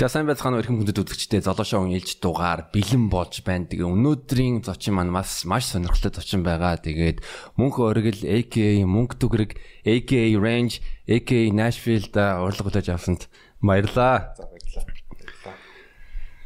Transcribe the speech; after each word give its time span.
За 0.00 0.08
сайн 0.08 0.24
байцгаана 0.24 0.56
уу 0.56 0.64
эрхэм 0.64 0.80
хүндэт 0.80 0.96
үзэгчдээ 0.96 1.44
золошоо 1.44 1.84
ээлж 1.84 2.24
дугаар 2.24 2.72
бэлэн 2.72 3.12
болж 3.12 3.44
байна. 3.44 3.68
Тэгээ 3.68 3.84
өнөөдрийн 3.84 4.64
зочин 4.64 4.96
маань 4.96 5.12
маш 5.12 5.44
маш 5.44 5.68
сонирхолтой 5.68 6.08
зочин 6.16 6.40
байгаа. 6.40 6.80
Тэгээд 6.80 7.20
мөнх 7.60 7.76
оргил 7.76 8.16
AKA 8.24 8.88
мөнгө 8.88 9.20
түгрэг 9.20 9.60
AKA 9.84 10.40
Range 10.40 10.80
AKA 11.04 11.52
Nashville-да 11.52 12.40
урлаг 12.40 12.64
хүлээж 12.64 12.88
авсанд 12.96 13.28
баярлаа. 13.60 14.32
За 14.40 14.48
баярлалаа. 14.48 15.54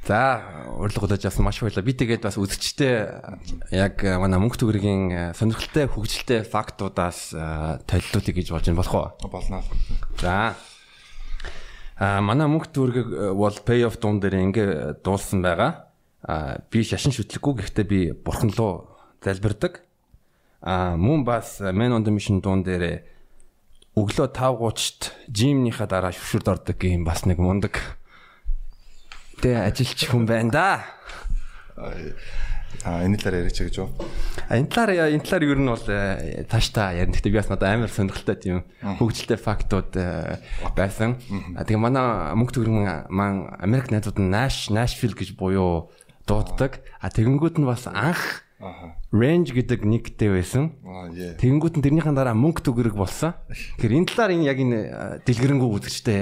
За 0.03 0.21
урлаг 0.75 0.99
хүлээж 1.07 1.31
авсан 1.31 1.47
маш 1.47 1.63
баярлалаа. 1.63 1.87
Би 1.87 1.95
тэгээд 1.95 2.27
бас 2.27 2.35
үзэгчдээ 2.35 3.71
яг 3.71 4.03
манай 4.03 4.43
мөнгө 4.43 4.67
түгрэгийн 4.67 5.31
сонирхолтой 5.39 5.87
хөгжилтэй 5.95 6.43
фактуудаас 6.43 7.31
толилуулъя 7.87 8.35
гэж 8.35 8.51
болж 8.51 8.67
байна 8.67 8.83
болох 8.83 8.99
уу? 8.99 9.31
Болно. 9.31 9.63
За 10.19 10.59
А 11.95 12.19
манай 12.19 12.51
мөнгө 12.51 12.71
дүргийг 12.75 13.11
бол 13.39 13.55
payoff 13.63 14.01
дуун 14.03 14.19
дээр 14.19 14.35
ингээ 14.51 14.71
дуулсан 15.07 15.43
байгаа. 15.47 15.87
А 16.27 16.59
би 16.71 16.83
шашин 16.83 17.15
шүтлэггүй 17.15 17.55
гэхдээ 17.63 17.87
би 17.87 18.01
бурхан 18.11 18.51
руу 18.51 18.91
залбирдаг. 19.23 19.85
А 20.61 20.97
мөн 20.99 21.23
бас 21.23 21.61
Man 21.61 21.95
on 21.95 22.03
the 22.03 22.11
Mission 22.11 22.43
дуун 22.43 22.67
дээр 22.67 23.07
өглөө 23.95 24.35
5:30-т 24.35 25.15
жимнийхаа 25.31 25.87
дараа 25.87 26.11
шүвшүрд 26.11 26.51
ордог 26.51 26.83
юм 26.83 27.07
бас 27.07 27.23
нэг 27.31 27.39
мундаг. 27.39 27.79
Тэ 29.39 29.55
ажилч 29.63 30.11
хүн 30.11 30.27
байна 30.27 30.51
да. 30.51 30.69
А 32.85 33.01
энэ 33.01 33.17
талаар 33.17 33.49
яриач 33.49 33.59
гэж 33.65 33.77
юу? 33.81 33.89
А 34.45 34.61
энэ 34.61 34.69
талаар 34.69 35.09
энэ 35.17 35.25
талаар 35.25 35.45
ер 35.49 35.59
нь 35.59 35.73
бол 35.73 35.87
тааш 36.53 36.67
та 36.69 36.93
ярина. 36.93 37.17
Гэхдээ 37.17 37.33
би 37.33 37.41
бас 37.41 37.49
надад 37.49 37.73
амар 37.73 37.89
сонирхолтой 37.89 38.37
тийм 38.37 38.57
хөгжилтэй 38.85 39.41
фактууд 39.41 39.97
байсан. 40.77 41.17
А 41.57 41.65
тэгээ 41.65 41.81
манай 41.81 42.37
мөнгө 42.37 42.61
төгрөг 42.61 43.09
маань 43.09 43.49
Америк 43.57 43.89
найзууд 43.89 44.21
нь 44.21 44.29
Nash 44.29 44.69
Nashville 44.69 45.17
гэж 45.17 45.33
буюу 45.33 45.89
дууддаг. 46.29 46.85
А 47.01 47.09
тэгэнгүүт 47.09 47.57
нь 47.57 47.65
бас 47.65 47.89
анх 47.89 48.45
Range 49.13 49.49
гэдэг 49.49 49.85
никтэй 49.85 50.31
байсан. 50.33 50.77
Тэгэнгүүт 51.41 51.81
нь 51.81 51.85
тэрнийхэн 51.85 52.17
дараа 52.17 52.37
мөнгө 52.37 52.65
төгрөг 52.65 52.97
болсон. 52.97 53.33
Тэгэхээр 53.81 53.97
энэ 53.97 54.09
талаар 54.13 54.33
энэ 54.37 54.49
яг 54.49 54.59
энэ 54.61 54.79
дэлгэрэнгүй 55.25 55.69
үзэгчтэй 55.69 56.21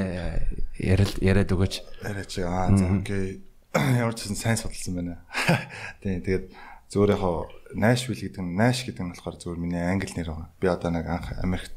яриад 0.79 1.13
яриад 1.23 1.51
өгөөч. 1.55 1.75
Яриач 2.03 2.33
аа 2.43 2.71
за 2.75 2.87
окей 2.87 3.47
ямар 3.73 4.15
ч 4.15 4.29
сайн 4.37 4.61
судалсан 4.61 4.95
байна. 4.95 5.17
Тийм 6.05 6.21
тэгээд 6.21 6.53
зүгээр 6.93 7.17
яг 7.17 7.25
Nashville 7.73 8.21
гэдэг 8.21 8.43
нь 8.45 8.53
Nash 8.53 8.85
гэдэг 8.85 9.01
нь 9.01 9.13
болохоор 9.17 9.37
зүгээр 9.41 9.61
миний 9.61 9.81
англи 9.81 10.13
нэр 10.13 10.29
байгаа. 10.29 10.49
Би 10.61 10.67
одоо 10.69 10.91
нэг 10.93 11.09
анх 11.09 11.33
Америкт 11.41 11.73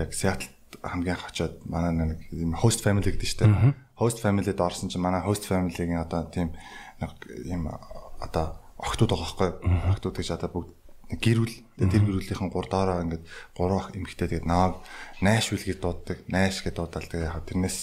яг 0.00 0.16
Seattle 0.16 0.48
хамгийн 0.80 1.16
анх 1.20 1.28
очиод 1.28 1.60
манай 1.68 1.92
нэг 1.92 2.24
юм 2.32 2.56
host 2.56 2.80
family 2.80 3.12
гэдэг 3.12 3.20
нь 3.20 3.32
шүү 3.36 3.40
дээ. 3.44 3.76
Host 4.00 4.24
family-д 4.24 4.56
орсон 4.56 4.88
чинь 4.88 5.04
манай 5.04 5.20
host 5.20 5.44
family-гийн 5.44 6.00
одоо 6.00 6.24
тийм 6.32 6.56
нэг 7.04 7.12
юм 7.44 7.68
одоо 7.68 8.56
охтууд 8.80 9.12
байгаа 9.12 9.28
байхгүй. 9.28 9.50
Охтууд 9.92 10.16
гэж 10.16 10.28
одоо 10.40 10.48
бүгд 10.48 10.72
гэрүүл 11.20 11.54
тэр 11.76 12.02
гэрүүлийнхэн 12.02 12.48
гур 12.48 12.66
доороо 12.66 13.04
ингээд 13.04 13.24
гурван 13.52 13.92
эмэгтэй 13.92 14.40
тэгээд 14.40 14.48
нааг 14.48 14.80
Nashville 15.20 15.68
гэж 15.68 15.78
дууддаг. 15.84 16.18
Nash 16.32 16.64
гэж 16.64 16.74
дуудаал 16.80 17.08
тэгээд 17.12 17.28
яг 17.28 17.44
тэрнээс 17.44 17.78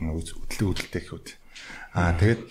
үтлэг 0.00 0.68
үдэлтэй 0.72 1.04
гэхүүд 1.04 1.43
Аа 1.94 2.18
тэгээд 2.18 2.42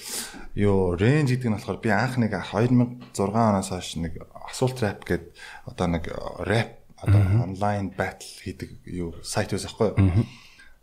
юу 0.56 0.96
range 0.96 1.36
гэдэг 1.36 1.50
нь 1.52 1.56
болохоор 1.60 1.80
би 1.84 1.92
анх 1.92 2.16
нэг 2.16 2.32
2006 2.32 3.20
оноос 3.20 3.70
хойш 3.76 4.00
нэг 4.00 4.14
асуулт 4.48 4.80
rap 4.80 5.04
гэдэг 5.04 5.36
одоо 5.68 5.88
нэг 5.92 6.04
rap 6.48 6.84
одоо 7.04 7.22
онлайн 7.44 7.92
battle 7.92 8.32
хийдэг 8.40 8.88
юу 8.88 9.12
сайт 9.20 9.52
байсан 9.52 9.68
байхгүй 9.68 9.92
юу. 10.00 10.24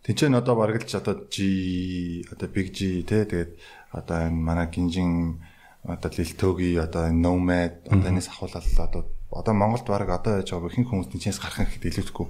Тинчэн 0.04 0.36
одоо 0.36 0.60
ч 0.84 0.92
одоо 0.96 1.24
G 1.32 2.24
одоо 2.28 2.48
Big 2.52 2.76
G 2.76 3.00
те 3.08 3.24
тэгээд 3.24 3.56
одоо 3.96 4.28
энэ 4.28 4.36
манай 4.36 4.68
гинжин 4.68 5.40
одоо 5.84 6.10
Лилтөги 6.12 6.76
одоо 6.76 7.08
Nomad 7.08 7.88
одоо 7.88 8.08
энэс 8.12 8.28
ахуулаад 8.28 8.64
одоо 8.76 9.08
одоо 9.32 9.54
Монголд 9.54 9.86
бараг 9.88 10.10
одоо 10.12 10.44
яж 10.44 10.52
байгаа 10.52 10.68
ихэнх 10.68 10.90
хүмүүс 10.92 11.08
тэнчээс 11.16 11.40
гарах 11.40 11.64
гэхэд 11.64 11.88
илүүдэхгүй. 11.88 12.28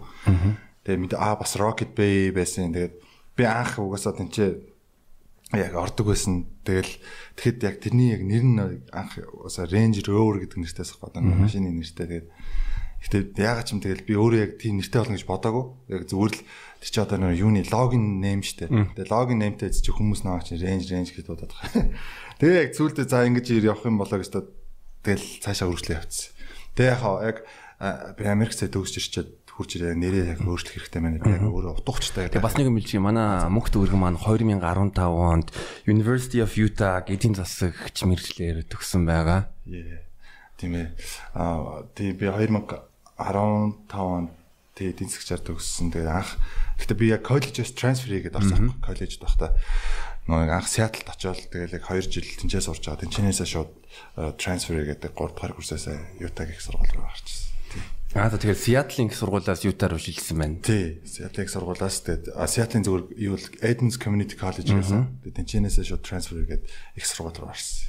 Тэгээд 0.86 1.18
аа 1.18 1.34
бас 1.34 1.58
Rocket 1.58 1.94
Bay 1.98 2.30
байсан. 2.30 2.70
Тэгээд 2.70 2.94
би 3.34 3.42
анх 3.46 3.78
угаасаа 3.78 4.14
тэнчээ 4.14 4.69
яг 5.58 5.74
ордог 5.74 6.14
байсан. 6.14 6.46
Тэгэл 6.62 6.90
тэгэхэд 7.34 7.58
яг 7.66 7.76
тэрний 7.82 8.14
яг 8.14 8.22
нэр 8.22 8.44
нь 8.46 8.60
анх 8.94 9.18
уусаа 9.34 9.66
Range 9.66 9.98
Rover 10.06 10.46
гэдэг 10.46 10.62
нэртэйс 10.62 10.94
одоо 11.02 11.22
машины 11.22 11.74
нэртэй. 11.74 12.26
Тэгээд 13.02 13.34
гэтээ 13.34 13.42
ягаад 13.42 13.66
ч 13.66 13.74
юм 13.74 13.80
тэгэл 13.82 14.06
би 14.06 14.14
өөрөө 14.14 14.40
яг 14.44 14.52
тийм 14.62 14.78
нэртэй 14.78 15.00
болно 15.02 15.16
гэж 15.18 15.26
бодоагүй. 15.26 15.64
Яг 15.90 16.02
зүгээр 16.06 16.34
л 16.38 16.42
тэр 16.78 16.90
чи 16.94 17.00
одоо 17.02 17.18
нэг 17.18 17.40
юуны 17.40 17.64
логин 17.66 18.22
нэм 18.22 18.40
штэ. 18.46 18.70
Тэгээ 18.70 19.10
логин 19.10 19.40
нэмтэй 19.42 19.74
чи 19.74 19.90
хүмүүс 19.90 20.22
наваа 20.22 20.44
чи 20.44 20.60
Range 20.60 20.86
Range 20.86 21.10
гэж 21.10 21.24
дуудаад 21.26 21.50
байгаа. 21.50 21.96
Тэгээ 22.38 22.60
яг 22.60 22.70
зүйлдээ 22.76 23.06
за 23.08 23.26
ингэж 23.26 23.46
явах 23.64 23.88
юм 23.88 23.98
болоо 23.98 24.20
гэж 24.20 24.30
тэгэл 25.02 25.26
цаашаа 25.42 25.72
үргэлжлээ 25.72 25.98
явцсан. 25.98 26.30
Тэгээ 26.76 26.92
яг 26.92 27.02
яг 27.24 27.38
би 28.20 28.24
Америкт 28.28 28.60
төгсөж 28.60 29.00
ирчээд 29.00 29.28
хурж 29.60 29.76
ирээ 29.76 29.92
нэрээ 29.92 30.24
яг 30.32 30.40
өөрчлөх 30.40 30.88
хэрэгтэй 30.88 31.00
байна. 31.04 31.20
Яг 31.20 31.44
өөрөө 31.44 31.84
утгахчтай. 31.84 32.32
Тэгээ 32.32 32.40
бас 32.40 32.56
нэг 32.56 32.72
юм 32.72 32.80
хэлж 32.80 32.96
юм. 32.96 33.04
Манай 33.04 33.44
мөнх 33.52 33.68
төгрөг 33.68 33.92
маань 33.92 34.16
2015 34.16 34.96
онд 35.04 35.52
University 35.84 36.40
of 36.40 36.56
Utah 36.56 37.04
эдийн 37.04 37.36
засагч 37.36 38.00
мэрэгчлэр 38.00 38.64
төгссөн 38.72 39.04
байгаа. 39.04 39.52
Тийм 40.56 40.72
ээ. 40.80 40.88
Аа 41.36 41.84
тий 41.92 42.16
би 42.16 42.32
2015 42.32 42.80
онд 44.00 44.32
тий 44.72 44.88
эдийн 44.88 45.12
засагчаар 45.12 45.44
төгссөн. 45.44 45.92
Тэгээ 45.92 46.08
анх 46.08 46.40
гэхдээ 46.80 46.96
би 46.96 47.06
яг 47.12 47.22
коллежээс 47.28 47.76
трансфер 47.76 48.16
хийгээд 48.16 48.40
орсон. 48.40 48.72
Коллежд 48.80 49.20
байхдаа 49.20 49.60
нөгөө 50.24 50.56
анх 50.56 50.68
Сиэтлд 50.72 51.08
очиод 51.12 51.52
тэгэл 51.52 51.76
яг 51.76 51.84
2 51.84 52.08
жил 52.08 52.24
тэнцээс 52.24 52.64
сурч 52.64 52.88
байгаа. 52.88 53.04
Тэнцэнээсээ 53.04 53.48
шууд 53.48 53.70
трансфер 54.40 54.80
хийгээд 54.80 55.04
3 55.12 55.36
дахь 55.36 55.52
курсээс 55.52 55.84
Utah-гийн 56.16 56.56
их 56.56 56.64
сургууль 56.64 56.96
руу 56.96 57.04
гарчихсан. 57.04 57.49
Аа 58.10 58.26
тэгэхээр 58.26 58.58
Seattle-ийн 58.58 59.08
их 59.10 59.14
сургуулиас 59.14 59.62
Utah 59.62 59.86
руу 59.86 60.02
шилжсэн 60.02 60.34
байна. 60.34 60.58
Тий, 60.58 60.98
Seattle-ийн 61.06 61.46
их 61.46 61.54
сургуулиас 61.54 62.02
тэгээд 62.02 62.24
Seattle-ийн 62.34 62.82
зүгээр 62.82 63.04
юу 63.22 63.38
л 63.38 63.46
Edmonds 63.62 64.02
Community 64.02 64.34
College 64.34 64.66
гэсэн. 64.66 65.22
Тэгээд 65.22 65.38
тэнцэнээсээ 65.38 65.86
шууд 65.94 66.02
transfer 66.02 66.42
хийгээд 66.42 66.66
их 66.98 67.06
сургууль 67.06 67.38
руу 67.38 67.54
орсон. 67.54 67.86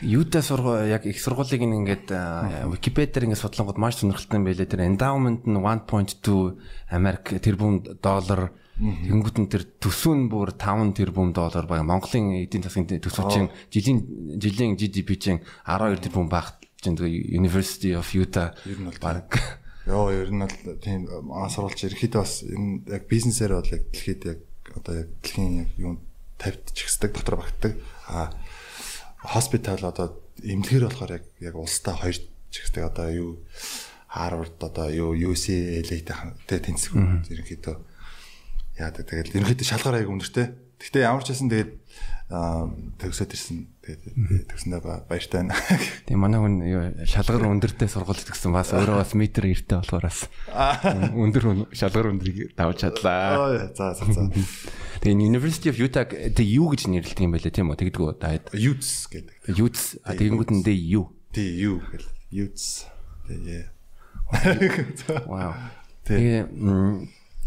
Utah 0.00 0.40
сургууль 0.48 0.88
яг 0.88 1.04
их 1.04 1.20
сургуулийг 1.20 1.60
ингээд 1.60 2.08
Wikipedia-ээр 2.72 3.28
ингээд 3.28 3.44
судлангууд 3.44 3.76
маш 3.76 4.00
сонирхолтой 4.00 4.40
юм 4.40 4.48
байлээ. 4.48 4.64
Тэр 4.64 4.88
endowment 4.88 5.44
нь 5.44 5.60
1.2 5.60 6.56
Америк 6.88 7.36
тэрбум 7.36 7.84
доллар 8.00 8.56
Тэнгүүт 8.76 9.36
нь 9.40 9.48
тэр 9.48 9.64
төсөв 9.80 10.12
нь 10.12 10.28
бүр 10.28 10.52
5 10.52 10.92
тэрбум 10.96 11.32
доллар 11.32 11.64
баг. 11.64 11.80
Монголын 11.80 12.44
эдийн 12.44 12.60
засгийн 12.60 13.00
төсөв 13.00 13.32
чинь 13.32 13.48
жилийн 13.72 14.04
жилийн 14.36 14.76
GDP 14.76 15.16
чинь 15.16 15.40
12 15.64 16.04
тэрбум 16.04 16.28
багт 16.28 16.65
чинь 16.86 16.98
University 17.34 17.98
of 17.98 18.06
Utah 18.14 18.54
ер 18.62 18.78
нь 18.78 18.86
бол 18.86 19.02
баг 19.02 19.26
Йоо 19.86 20.10
ер 20.10 20.30
нь 20.30 20.42
бол 20.42 20.78
тийм 20.82 21.06
асуулч 21.30 21.86
ерөөхдөө 21.86 22.18
бас 22.22 22.42
энэ 22.42 22.86
яг 22.90 23.02
бизнесээр 23.10 23.58
бол 23.58 23.70
яг 23.70 23.82
дэлхийд 23.90 24.22
яг 24.26 24.40
одоо 24.74 24.94
яг 25.02 25.08
дэлхийн 25.22 25.54
яг 25.62 25.70
юунд 25.78 26.02
тавьчихсдаг 26.38 27.14
дотор 27.14 27.38
багтдаг. 27.38 27.78
А 28.10 28.34
хоспитал 29.22 29.78
одоо 29.78 30.18
эмнэлгээр 30.42 30.90
болохоор 30.90 31.12
яг 31.22 31.24
яг 31.38 31.54
улстай 31.54 31.94
хоёр 31.94 32.18
чихсдэг 32.50 32.82
одоо 32.82 33.06
юу 33.14 33.30
Harvard 34.10 34.58
одоо 34.58 34.90
юу 34.90 35.14
UCLA-тэй 35.14 36.58
тэнцэх 36.58 36.90
ерөнхийдөө 37.30 37.76
яа 38.82 38.90
тэгэл 38.90 39.38
ерөнхийдөө 39.38 39.66
шалгаар 39.70 40.02
аяг 40.02 40.10
өнөртэй. 40.10 40.46
Гэхдээ 40.82 41.06
ямар 41.06 41.22
ч 41.24 41.30
байсан 41.30 41.46
тэгээд 41.46 41.72
төгсөөд 43.00 43.32
ирсэн. 43.32 43.58
Тэгээд 43.86 44.50
төгснөө 44.50 44.80
баяртай 45.06 45.46
байна. 45.46 45.54
Тийм 46.10 46.18
манай 46.18 46.42
хүн 46.42 47.06
шалгар 47.06 47.46
өндөртэй 47.46 47.86
сургууль 47.86 48.18
төгсөн 48.18 48.50
бас 48.50 48.74
өөрөө 48.74 48.98
бас 48.98 49.14
метр 49.14 49.46
эрттэй 49.46 49.78
болохоор 49.78 50.10
бас 50.10 50.26
өндөр 51.14 51.44
шалгар 51.70 52.10
өндрийг 52.10 52.50
давж 52.58 52.82
чадлаа. 52.82 53.70
За 53.78 53.94
за 53.94 54.10
за. 54.10 54.26
Тэгээд 55.06 55.22
University 55.22 55.70
of 55.70 55.78
Utah 55.78 56.02
тэг 56.02 56.42
юу 56.42 56.74
гэж 56.74 56.90
нэрлэдэг 56.90 57.22
юм 57.22 57.38
бэ 57.38 57.46
тийм 57.46 57.70
үү? 57.70 57.78
Тэгдэггүй 57.78 58.18
даад. 58.18 58.50
Utes 58.50 59.06
гэдэг. 59.06 59.54
Utes. 59.54 60.02
Тэгэнгүүт 60.02 60.50
нь 60.50 60.66
дээ 60.66 60.78
юу? 60.98 61.14
Тий 61.30 61.46
юу 61.62 61.78
гэл. 61.78 62.10
Utes. 62.34 62.90
Тэгээ. 63.30 63.70
Вау. 65.30 65.54
Тэгээ 66.10 66.42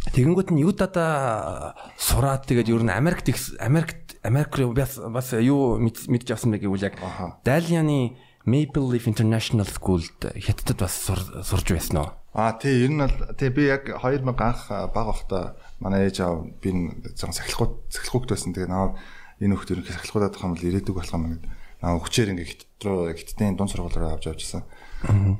тэгэнгүүт 0.08 0.50
нь 0.56 0.64
Utah-да 0.64 1.76
сураад 2.00 2.48
тэгээд 2.48 2.72
ер 2.72 2.84
нь 2.88 2.94
Америкт 2.94 3.28
Америкт 3.60 4.16
Америк 4.24 4.56
руу 4.56 4.72
бас 4.72 4.96
бас 4.96 5.36
юу 5.36 5.80
мэдж 5.80 6.32
авсан 6.32 6.56
бэ 6.56 6.64
гэвэл 6.64 6.88
яг 6.88 6.96
Дальяны 7.44 8.16
Maple 8.48 8.88
Leaf 8.88 9.06
International 9.12 9.68
School-д 9.68 10.40
хятадд 10.40 10.80
бас 10.80 10.96
сурж 11.04 11.68
байсан 11.68 12.00
уу? 12.00 12.10
Аа 12.34 12.56
тий 12.56 12.88
ер 12.88 12.92
нь 12.96 13.04
бол 13.04 13.16
тий 13.36 13.50
би 13.52 13.68
яг 13.68 13.92
2000 13.92 14.24
анх 14.24 14.62
баг 14.96 15.06
байхдаа 15.12 15.60
манай 15.84 16.08
ээж 16.08 16.24
аав 16.24 16.48
би 16.64 16.72
зан 17.20 17.36
сахилахгүй 17.36 17.68
сахилахгүйд 17.92 18.32
байсан. 18.32 18.54
Тэгээ 18.56 18.72
наа 18.72 18.96
энэ 19.44 19.56
хөхт 19.60 19.72
ерөнхий 19.76 19.94
сахилахгүйд 19.94 20.32
байх 20.32 20.46
юм 20.48 20.54
бол 20.56 20.68
ирээдүг 20.68 20.96
болох 20.96 21.14
юм 21.14 21.26
гэдэг. 21.36 21.52
Наа 21.80 22.00
хүчээр 22.00 22.32
ингээ 22.36 22.48
хит 22.48 22.64
руу 22.84 23.12
хиттийн 23.12 23.56
дунд 23.56 23.72
сургуулиар 23.72 24.16
авч 24.16 24.32
явжсэн. 24.32 24.64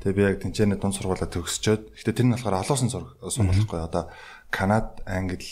Тэгээ 0.00 0.16
би 0.16 0.22
яг 0.24 0.36
тэнцэнэ 0.40 0.80
дунд 0.80 0.96
сургуулаа 0.96 1.28
төгсчөөд. 1.28 1.92
Гэтэ 1.96 2.16
тэр 2.16 2.26
нь 2.28 2.34
болохоор 2.36 2.64
олон 2.64 2.74
улсын 2.76 2.92
сургуулихгүй 2.92 3.80
одоо 3.80 4.08
Канад, 4.50 5.00
Англи 5.06 5.46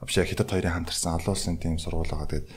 вообще 0.00 0.24
хятад 0.24 0.50
хоёрын 0.50 0.86
хамтарсан 0.86 1.18
олон 1.18 1.34
улсын 1.34 1.58
тийм 1.58 1.78
сургууль 1.78 2.08
байгаа. 2.08 2.30
Тэгээд 2.30 2.48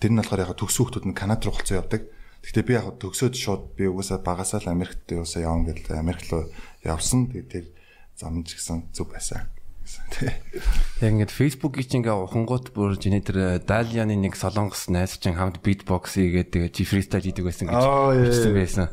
Тэр 0.00 0.16
нь 0.16 0.20
болохоор 0.24 0.48
яг 0.48 0.56
төгс 0.56 0.80
хүүхдүүд 0.80 1.12
нь 1.12 1.18
Канада 1.18 1.44
руу 1.44 1.60
голцоо 1.60 1.76
явдаг. 1.76 2.08
Гэхдээ 2.40 2.64
би 2.64 2.72
яг 2.72 2.88
төгсөөд 3.04 3.36
шууд 3.36 3.76
би 3.76 3.84
угаасаа 3.84 4.24
багасаа 4.24 4.64
л 4.64 4.72
Америкт 4.72 5.04
юусаа 5.12 5.44
явна 5.44 5.76
гэдэг 5.76 5.92
Америк 5.92 6.24
руу 6.32 6.48
явсан. 6.80 7.28
Тэгээд 7.28 7.52
тэр 7.52 7.64
зам 8.16 8.40
ч 8.40 8.56
гэсэн 8.56 8.96
зүг 8.96 9.12
байсан. 9.12 9.52
Яг 11.04 11.12
ингээд 11.12 11.36
Facebook-ийг 11.36 11.84
чинь 11.84 12.00
ингээ 12.00 12.16
ухангууд 12.16 12.72
бүр 12.72 12.96
жиний 12.96 13.20
тэр 13.20 13.60
Dalian-ы 13.60 14.16
нэг 14.16 14.40
солонгос 14.40 14.88
найз 14.88 15.20
чинь 15.20 15.36
хамт 15.36 15.60
beatbox 15.60 16.16
хийгээд 16.16 16.48
тэгээ 16.48 16.72
чи 16.72 16.88
freestyle 16.88 17.20
хийдэг 17.20 17.44
байсан 17.44 17.68
гэж 17.68 17.84
хэлсэн 18.24 18.56
байсан. 18.56 18.86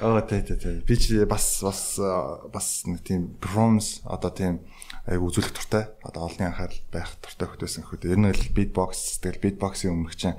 Аа 0.00 0.24
тий 0.24 0.40
тий 0.48 0.56
тий. 0.56 0.80
Би 0.80 0.96
ч 0.96 1.12
бас 1.28 1.60
бас 1.60 2.00
бас 2.48 2.88
нэг 2.88 3.04
тийм 3.04 3.36
performance 3.36 4.00
одоо 4.08 4.32
тийм 4.32 4.64
айг 5.08 5.20
үзүүлэх 5.20 5.52
туртай. 5.52 5.92
Одоо 6.04 6.28
олонний 6.28 6.48
анхаарал 6.48 6.80
байх 6.92 7.10
туртай 7.20 7.48
хөтөөсөн 7.48 7.84
хөтөө. 7.84 8.12
Ер 8.14 8.20
нь 8.20 8.32
л 8.32 8.52
beatbox 8.56 9.20
тэгэл 9.20 9.42
beatbox-ийн 9.44 9.92
өмнөх 9.92 10.16
чинь 10.16 10.38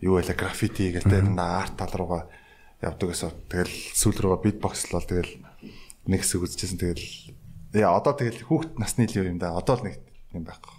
юу 0.00 0.16
байлаа 0.16 0.36
граффити 0.36 0.92
гээл 0.96 1.08
тэ 1.08 1.20
арт 1.36 1.76
тал 1.76 1.92
руугаа 1.92 2.28
явдаг 2.80 3.08
гэсэн. 3.12 3.32
Тэгэл 3.48 3.74
сүүл 3.96 4.18
рүүгээ 4.20 4.44
битбокс 4.44 4.88
л 4.88 4.96
бол 4.96 5.08
тэгэл 5.08 5.32
нэг 6.08 6.20
хэсэг 6.20 6.40
үзчихсэн. 6.44 6.78
Тэгэл 6.80 7.06
яа 7.76 7.96
одоо 7.96 8.12
тэгэл 8.16 8.44
хүүхд 8.44 8.76
насны 8.76 9.08
л 9.08 9.16
юм 9.24 9.40
да. 9.40 9.56
Одоо 9.56 9.80
л 9.80 9.86
нэг 9.88 9.96
юм 10.32 10.44
байхгүй. 10.44 10.76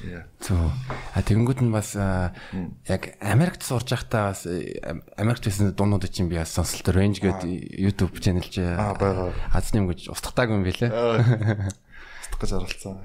Зөө. 0.00 0.70
А 1.12 1.20
тэгэнгүүт 1.20 1.60
нь 1.62 1.74
бас 1.74 1.92
яг 1.94 3.02
Америкт 3.20 3.60
сурж 3.60 3.92
байхдаа 3.92 4.32
бас 4.32 4.48
Америкт 4.48 5.44
байсан 5.44 5.76
дуунууд 5.76 6.08
чинь 6.08 6.32
би 6.32 6.40
бас 6.40 6.56
сонсолт 6.56 6.88
range 6.96 7.20
гэдэг 7.20 7.76
YouTube 7.76 8.16
channel 8.18 8.48
чи 8.48 8.64
аа 8.64 8.96
байгаа. 8.96 9.36
Азны 9.52 9.84
юм 9.84 9.92
гэж 9.92 10.08
устгатаагүй 10.08 10.56
юм 10.56 10.64
билэ. 10.64 10.88
Устгах 12.24 12.40
гэж 12.40 12.52
оролцсон. 12.56 12.96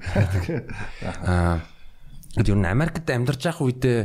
Аа. 1.28 1.60
Тэр 2.34 2.56
нь 2.56 2.66
Америкт 2.66 3.04
амьдарч 3.04 3.44
байх 3.44 3.60
үедээ 3.60 4.00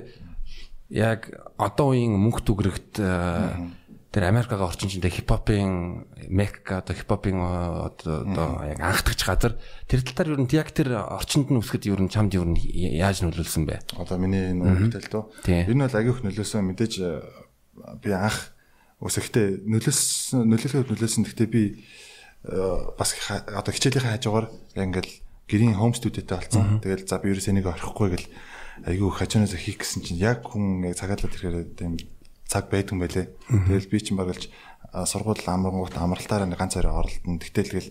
яг 0.93 1.31
одоо 1.57 1.95
үеийн 1.95 2.13
мөнх 2.19 2.43
түгрэгт 2.45 3.01
э, 3.01 3.73
тэр 4.13 4.29
Америкага 4.29 4.69
орчин 4.69 4.93
чинь 4.93 5.01
хипхопын 5.01 6.05
мекка 6.29 6.85
одоо 6.85 6.93
хипхопын 6.93 7.33
э, 7.33 7.89
одоо 7.89 8.61
яг 8.61 8.77
анхдагч 8.77 9.25
газар. 9.25 9.57
Тэр 9.89 10.05
тал 10.05 10.13
дээр 10.13 10.37
ер 10.37 10.41
нь 10.45 10.53
яг 10.53 10.69
тэр 10.69 10.93
орчинд 11.01 11.49
нь 11.49 11.57
үсгэд 11.57 11.89
ер 11.89 11.97
нь 11.97 12.13
чамд 12.13 12.37
ер 12.37 12.45
нь 12.45 12.61
яаж 12.61 13.25
нөлөөлсөн 13.25 13.65
бэ? 13.65 13.97
Одоо 13.97 14.21
миний 14.21 14.53
нөлөөлөл 14.53 15.09
дөө. 15.09 15.49
Энэ 15.49 15.89
бол 15.89 15.97
агиох 15.97 16.21
нөлөөсөн 16.21 16.61
мэдээж 16.61 16.93
э, 17.01 17.25
би 18.05 18.13
анх 18.13 18.53
өсөхдээ 19.01 19.65
нөлөөсөн 19.65 20.45
нөлөөлөхөд 20.45 20.93
нөлөөсөн 20.93 21.25
гэхдээ 21.25 21.49
би 21.49 21.81
бас 22.43 23.17
одоо 23.49 23.71
хичээлийнхээ 23.73 24.13
хажуугаар 24.21 24.47
ингээл 24.77 25.11
гэрийн 25.49 25.73
хоум 25.73 25.97
студиотой 25.97 26.37
болсон. 26.37 26.79
Тэгэл 26.85 27.07
за 27.07 27.17
би 27.17 27.33
ерөөс 27.33 27.49
энийг 27.49 27.67
орхихгүй 27.67 28.09
гэл 28.13 28.27
айгүй 28.83 29.09
хажуунаас 29.09 29.55
хийх 29.55 29.79
гэсэн 29.79 30.03
чинь 30.03 30.19
яг 30.19 30.43
хүн 30.43 30.83
яг 30.87 30.99
цагаалаад 30.99 31.33
ирэхээр 31.33 31.75
тийм 31.75 31.99
цаг 32.47 32.69
байдсан 32.69 32.99
байлээ. 32.99 33.27
Тэгэл 33.49 33.91
би 33.91 33.97
чинь 33.99 34.19
багалж 34.19 34.49
сургууль 34.93 35.41
амрангуут 35.45 35.97
амралтаараа 35.97 36.49
ганц 36.53 36.77
арай 36.77 36.93
оролдсон. 36.93 37.41
Тэгтэл 37.41 37.69
тэгэл 37.73 37.89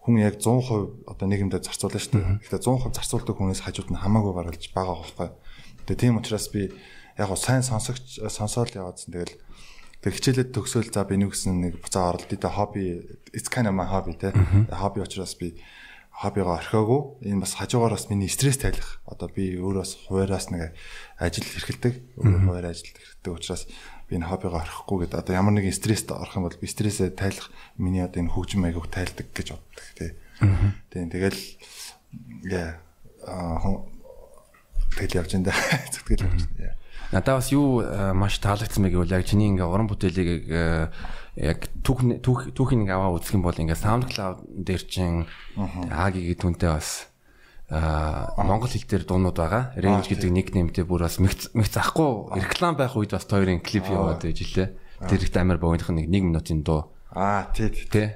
хүн 0.00 0.16
яг 0.24 0.40
100% 0.40 1.04
одоо 1.04 1.26
нийгэмдээ 1.28 1.60
зарцуулна 1.60 2.00
шүү 2.00 2.12
дээ. 2.16 2.40
Гэхдээ 2.40 2.64
100% 2.64 2.96
зарцуулдаг 2.96 3.36
хүнээс 3.36 3.62
хажууд 3.68 3.92
нь 3.92 4.00
хамаагүй 4.00 4.32
баргалж 4.32 4.64
байгаа 4.72 4.96
байхгүй. 4.96 5.28
Тэгээ 5.84 6.00
тийм 6.00 6.16
учраас 6.16 6.48
би 6.48 6.72
яг 7.20 7.28
гоо 7.28 7.36
сайн 7.36 7.60
сонсогч 7.60 8.24
сонсоол 8.32 8.72
яваадсан. 8.72 9.12
Тэгэл 9.12 9.36
тэг 10.00 10.12
хичээлээд 10.16 10.56
төгсөөл 10.56 10.88
за 10.88 11.04
би 11.04 11.20
нэг 11.20 11.36
гэсэн 11.36 11.60
нэг 11.60 11.84
буцаа 11.84 12.16
оролдъё. 12.16 12.40
Тэ 12.40 12.48
хобби 12.48 13.04
it's 13.36 13.52
kind 13.52 13.68
of 13.68 13.76
my 13.76 13.84
hobby 13.84 14.16
тэ. 14.16 14.32
Хобби 14.72 15.04
учраас 15.04 15.36
би 15.36 15.60
хоббигоо 16.20 16.60
орхиогүй. 16.60 17.24
Энэ 17.24 17.40
бас 17.40 17.56
хажуугаар 17.56 17.96
бас 17.96 18.12
миний 18.12 18.28
стресс 18.28 18.60
тайлах. 18.60 19.00
Одоо 19.08 19.32
би 19.32 19.56
өөрөөс 19.56 20.04
хуваараас 20.04 20.52
нэг 20.52 20.76
ажил 21.16 21.48
эрхэлдэг. 21.48 22.20
Өөрөө 22.20 22.40
хуваар 22.44 22.68
ажил 22.68 22.92
эрхэлдэг 22.92 23.32
учраас 23.32 23.64
би 24.04 24.20
энэ 24.20 24.28
хоббигоо 24.28 24.60
орхихгүй 24.60 25.08
гэдэг. 25.08 25.16
Одоо 25.16 25.32
ямар 25.32 25.56
нэгэн 25.56 25.72
стресст 25.72 26.12
орох 26.12 26.36
юм 26.36 26.44
бол 26.44 26.60
би 26.60 26.68
стрессээ 26.68 27.16
тайлах 27.16 27.48
миний 27.80 28.04
одоо 28.04 28.20
энэ 28.20 28.36
хөгжим 28.36 28.68
маягыг 28.68 28.92
тайлдаг 28.92 29.32
гэж 29.32 29.56
боддог 29.56 29.86
тий. 29.96 30.12
Тийм 30.92 31.08
тэгэл 31.08 31.40
аа 33.24 33.80
тэгэл 35.00 35.24
явж 35.24 35.30
энэ 35.40 35.48
зүтгэл 35.96 36.28
явж 36.28 36.44
байна. 36.52 36.76
Надад 37.16 37.40
бас 37.40 37.48
юу 37.48 37.80
маш 38.12 38.36
таалагдсан 38.44 38.84
бэ 38.84 38.92
гэвэл 38.92 39.16
яг 39.16 39.24
чиний 39.24 39.48
ингээ 39.48 39.64
уран 39.64 39.88
бүтээлийг 39.88 40.44
яг 41.38 41.70
түүх 41.86 42.22
түүх 42.24 42.40
түүхийн 42.56 42.82
нэг 42.86 42.90
аваа 42.94 43.14
үзэх 43.14 43.38
юм 43.38 43.46
бол 43.46 43.54
ингээ 43.54 43.78
SoundCloud 43.78 44.38
дээр 44.66 44.82
чин 44.88 45.30
Агийн 45.90 46.34
түнтэй 46.34 46.70
бас 46.70 47.10
а 47.70 48.34
монгол 48.42 48.66
хэл 48.66 48.82
дээр 48.82 49.06
дуунууд 49.06 49.38
байгаа. 49.38 49.70
Range 49.78 50.02
гэдэг 50.10 50.30
никнеймтэй 50.34 50.82
бүр 50.82 51.06
бас 51.06 51.22
мэгц 51.22 51.54
захгүй 51.54 52.34
реклам 52.34 52.74
байх 52.74 52.98
үед 52.98 53.14
бас 53.14 53.30
хоёрын 53.30 53.62
клип 53.62 53.86
яваад 53.86 54.26
байж 54.26 54.42
лээ. 54.42 54.74
Тэр 55.06 55.22
ихт 55.22 55.36
амар 55.38 55.62
богиных 55.62 55.86
нэг 55.94 56.10
1 56.10 56.34
минутын 56.34 56.66
дуу. 56.66 56.90
Аа 57.14 57.54
тий 57.54 57.70
тий. 57.70 58.10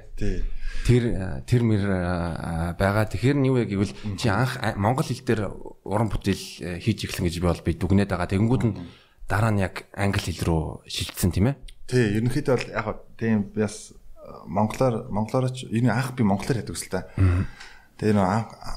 Тэр 0.83 1.03
тэр 1.47 1.61
мэр 1.63 1.83
байгаа. 2.75 3.07
Тэгэхээр 3.07 3.39
нь 3.39 3.47
юу 3.47 3.55
вэ 3.63 3.71
гэвэл 3.71 3.95
чи 4.19 4.27
анх 4.27 4.59
монгол 4.75 5.07
хэл 5.07 5.23
дээр 5.23 5.41
уран 5.87 6.11
бүтээл 6.11 6.83
хийж 6.83 7.07
эхлэн 7.07 7.31
гэж 7.31 7.35
би 7.39 7.47
бол 7.47 7.63
би 7.63 7.71
дүгнээд 7.79 8.11
байгаа. 8.11 8.27
Тэгэнгүүт 8.35 8.63
нь 8.67 8.75
дараа 9.31 9.55
нь 9.55 9.63
яг 9.63 9.87
англи 9.95 10.19
хэл 10.19 10.51
рүү 10.51 10.63
шилжсэн 10.83 11.31
тийм 11.31 11.55
ээ. 11.55 11.55
Тий, 11.85 12.17
ерөнхийдөө 12.17 12.55
бол 12.57 12.69
яг 12.73 12.87
тийм 13.19 13.45
бас 13.53 13.93
монголоор 14.49 15.09
монголоор 15.13 15.53
ч 15.53 15.69
энэ 15.69 15.93
анх 15.93 16.17
би 16.17 16.25
монголоор 16.25 16.61
яддаг 16.65 16.77
л 16.77 16.89
та. 16.89 17.05
Тэгээ 18.01 18.17
нөө 18.17 18.25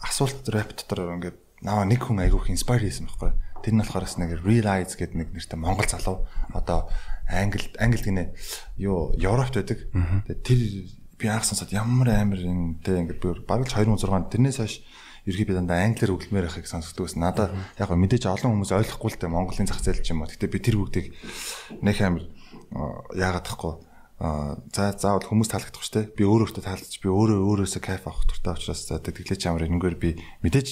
асуулт 0.05 0.45
рэп 0.45 0.77
дотор 0.77 1.17
ингээд 1.17 1.39
наваа 1.65 1.89
нэг 1.89 2.05
хүн 2.05 2.21
айгүйх 2.21 2.53
инспайр 2.53 2.85
хийсэн 2.85 3.09
байхгүй. 3.09 3.33
Тэр 3.65 3.75
нь 3.75 3.81
болохоор 3.81 4.05
бас 4.05 4.17
нэг 4.21 4.31
realize 4.45 4.95
гэдэг 4.95 5.17
нэг 5.17 5.29
нэртэй 5.33 5.59
монгол 5.59 5.89
залуу 5.89 6.29
одоо 6.53 6.93
англи 7.33 7.73
англи 7.81 8.05
гинэ 8.05 8.25
юу 8.77 9.17
европт 9.17 9.57
байдаг. 9.57 9.89
Тэгээ 10.29 10.45
тэр 10.45 10.61
би 11.17 11.27
анх 11.33 11.49
сонсоод 11.49 11.73
ямар 11.73 12.13
амар 12.13 12.39
юмтэй 12.39 13.09
ингээд 13.09 13.25
би 13.25 13.29
бараг 13.43 13.73
2006 13.73 14.31
тэрнээс 14.31 14.61
хойш 14.61 14.85
ерхий 15.27 15.45
би 15.45 15.57
дандаа 15.57 15.83
англиар 15.83 16.15
өглөмөр 16.15 16.47
байхыг 16.47 16.69
сонсдог 16.71 17.09
байсан. 17.09 17.21
Надаа 17.27 17.51
яг 17.77 17.91
мэдээж 17.91 18.31
олон 18.31 18.55
хүмүүс 18.55 18.73
ойлгохгүй 18.73 19.11
л 19.13 19.19
дээ 19.19 19.35
Монголын 19.35 19.69
зах 19.69 19.83
зээл 19.83 20.01
ч 20.01 20.15
юм 20.15 20.23
уу. 20.23 20.31
Гэтэ 20.31 20.47
би 20.47 20.63
тэр 20.63 20.79
бүгдийг 20.79 21.07
нэг 21.83 21.97
амар 22.01 22.25
яагаад 23.17 23.47
тахгүй 23.49 23.75
а 24.19 24.59
за 24.75 24.91
заавал 24.99 25.23
хүмүүс 25.23 25.47
таалагдах 25.47 25.79
шүү 25.79 25.95
дээ. 25.95 26.07
Би 26.19 26.27
өөрөө 26.27 26.51
өөртөө 26.51 26.65
таалагдж 26.67 26.99
би 26.99 27.07
өөрөө 27.07 27.39
өөрөөсөө 27.39 27.83
кайф 27.87 28.03
авах 28.11 28.27
туртай 28.27 28.59
учраас 28.59 28.83
за 28.91 28.99
тэглэж 28.99 29.47
амар 29.47 29.71
энэгээр 29.71 29.95
би 29.95 30.19
мэдээж 30.43 30.69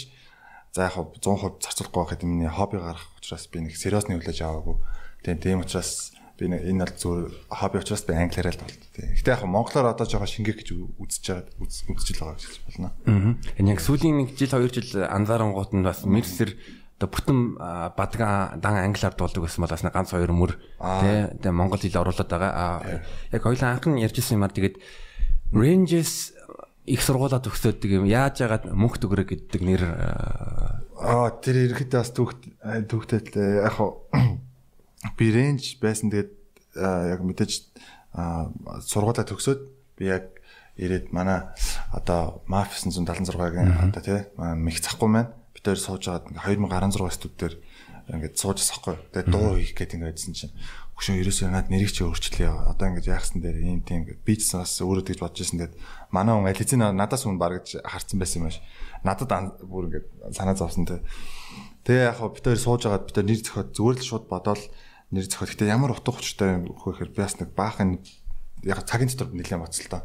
за 0.74 0.90
яг 0.90 0.98
100% 0.98 1.62
зарцуулахгүй 1.62 2.00
байхад 2.02 2.26
миний 2.26 2.50
хобби 2.50 2.82
гарах 2.82 3.06
учраас 3.14 3.46
би 3.46 3.62
нэг 3.62 3.78
сериосны 3.78 4.18
хүлээж 4.18 4.42
аваагүй. 4.42 4.82
Тийм 5.22 5.38
тийм 5.38 5.58
учраас 5.62 6.10
би 6.34 6.50
энэ 6.50 6.84
бол 6.84 6.94
зөв 6.98 7.30
хобби 7.48 7.78
учраас 7.78 8.02
би 8.02 8.18
англиараа 8.18 8.52
л 8.52 8.60
болт. 8.66 8.82
Гэтэ 8.98 9.30
яг 9.30 9.46
монголоор 9.46 9.94
одоо 9.94 10.06
жоохон 10.10 10.26
шингээх 10.26 10.66
гэж 10.66 10.68
үзэж 11.00 11.24
байгаа 11.30 11.46
үзэж 11.62 12.18
л 12.18 12.20
байгаа 12.20 12.36
гэж 12.36 12.60
болно. 12.66 12.90
Аа. 13.06 13.38
Яг 13.62 13.80
сүүлийн 13.80 14.26
нэг 14.26 14.36
жил 14.36 14.52
хоёр 14.52 14.74
жил 14.74 15.06
анзаарангууд 15.06 15.70
нь 15.70 15.86
бас 15.86 16.04
мерсэр 16.04 16.58
одоо 16.96 17.08
бүтэн 17.12 17.38
бадгаан 17.92 18.60
дан 18.60 18.80
англиар 18.80 19.12
дуулдаг 19.12 19.44
гэсэн 19.44 19.60
бол 19.60 19.72
бас 19.72 19.84
ганц 19.84 20.10
хоёр 20.16 20.32
мөр 20.32 20.56
тий 21.36 21.52
монгол 21.52 21.76
хэл 21.76 22.00
оруулаад 22.00 22.30
байгаа. 22.32 23.02
Яг 23.32 23.42
хоёлаа 23.44 23.76
анх 23.76 23.84
нь 23.84 24.00
ярьжсэн 24.00 24.40
юмар 24.40 24.52
тэгээд 24.56 24.80
ranges 25.52 26.32
их 26.86 27.02
сургуулаа 27.04 27.44
төгсөөдөг 27.44 27.90
юм. 28.00 28.08
Яаж 28.08 28.40
яагаад 28.40 28.72
мөнх 28.72 28.96
төгрөг 28.96 29.28
гэдэг 29.28 29.60
нэр 29.60 29.82
аа 30.96 31.36
тэр 31.44 31.68
ирэхэд 31.68 31.92
бас 31.92 32.16
түүхт 32.16 32.48
түүхтэй 32.64 33.60
яг 33.60 33.76
би 35.20 35.26
range 35.36 35.76
байсан. 35.82 36.08
Тэгээд 36.08 36.32
яг 37.12 37.20
мэдээж 37.20 37.52
сургуулаа 38.88 39.26
төгсөөд 39.28 39.60
би 40.00 40.08
яг 40.08 40.32
ирээд 40.80 41.12
манай 41.12 41.44
одоо 41.92 42.40
MAF 42.48 42.72
976-гийн 42.72 43.92
одоо 43.92 44.00
тий 44.00 44.20
мэх 44.36 44.80
захгүй 44.80 45.08
маань 45.08 45.32
дээр 45.62 45.80
сууж 45.80 46.02
байгаад 46.08 46.26
2016 46.34 47.16
студ 47.16 47.34
дээр 47.36 47.54
ингээд 48.06 48.36
сууж 48.38 48.58
асахгүй. 48.62 48.96
Тэгээ 49.10 49.30
дуу 49.32 49.58
хийх 49.58 49.74
гээд 49.74 49.94
ингээд 49.98 50.14
байсан 50.14 50.34
чинь 50.36 50.54
хөшөө 50.94 51.20
ерөөсөө 51.26 51.48
над 51.50 51.68
нэрийг 51.68 51.90
чи 51.90 52.06
өөрчлөе. 52.06 52.70
Одоо 52.70 52.86
ингээд 52.94 53.10
яахсан 53.10 53.42
дээр 53.42 53.58
ийм 53.60 53.82
тийм 53.82 54.06
би 54.06 54.34
ч 54.38 54.54
бас 54.54 54.78
өөрөө 54.78 55.04
тэгж 55.10 55.20
бодож 55.20 55.42
ирсэн 55.42 55.58
тэгээд 55.60 55.76
манай 56.14 56.32
хүн 56.38 56.46
ализин 56.46 56.82
надаас 56.94 57.26
хүн 57.26 57.36
баргаж 57.36 57.82
харцсан 57.82 58.16
байсан 58.22 58.46
юм 58.46 58.54
шиг. 58.54 58.64
Надад 59.02 59.58
бүр 59.66 59.90
ингээд 59.90 60.06
санаа 60.32 60.54
зовсон 60.54 60.86
те. 60.86 61.02
Тэгээ 61.82 62.14
яг 62.14 62.18
бид 62.22 62.46
хоёр 62.46 62.60
сууж 62.62 62.82
байгаад 62.86 63.06
бид 63.10 63.18
нэр 63.26 63.42
зөхөд 63.42 63.68
зүгээр 63.74 63.96
л 64.00 64.08
шууд 64.08 64.24
бодоол 64.30 64.62
нэр 65.10 65.26
зөхөд. 65.26 65.50
Гэтэ 65.52 65.68
ямар 65.68 65.92
утга 65.92 66.14
учиртай 66.14 66.62
юм 66.62 66.72
хөөхээр 66.72 67.10
би 67.10 67.20
бас 67.20 67.36
нэг 67.42 67.52
баахан 67.52 68.00
яг 68.62 68.86
цагийн 68.86 69.10
дотор 69.10 69.34
нэлээд 69.34 69.62
боцол 69.62 69.90
та. 69.90 70.02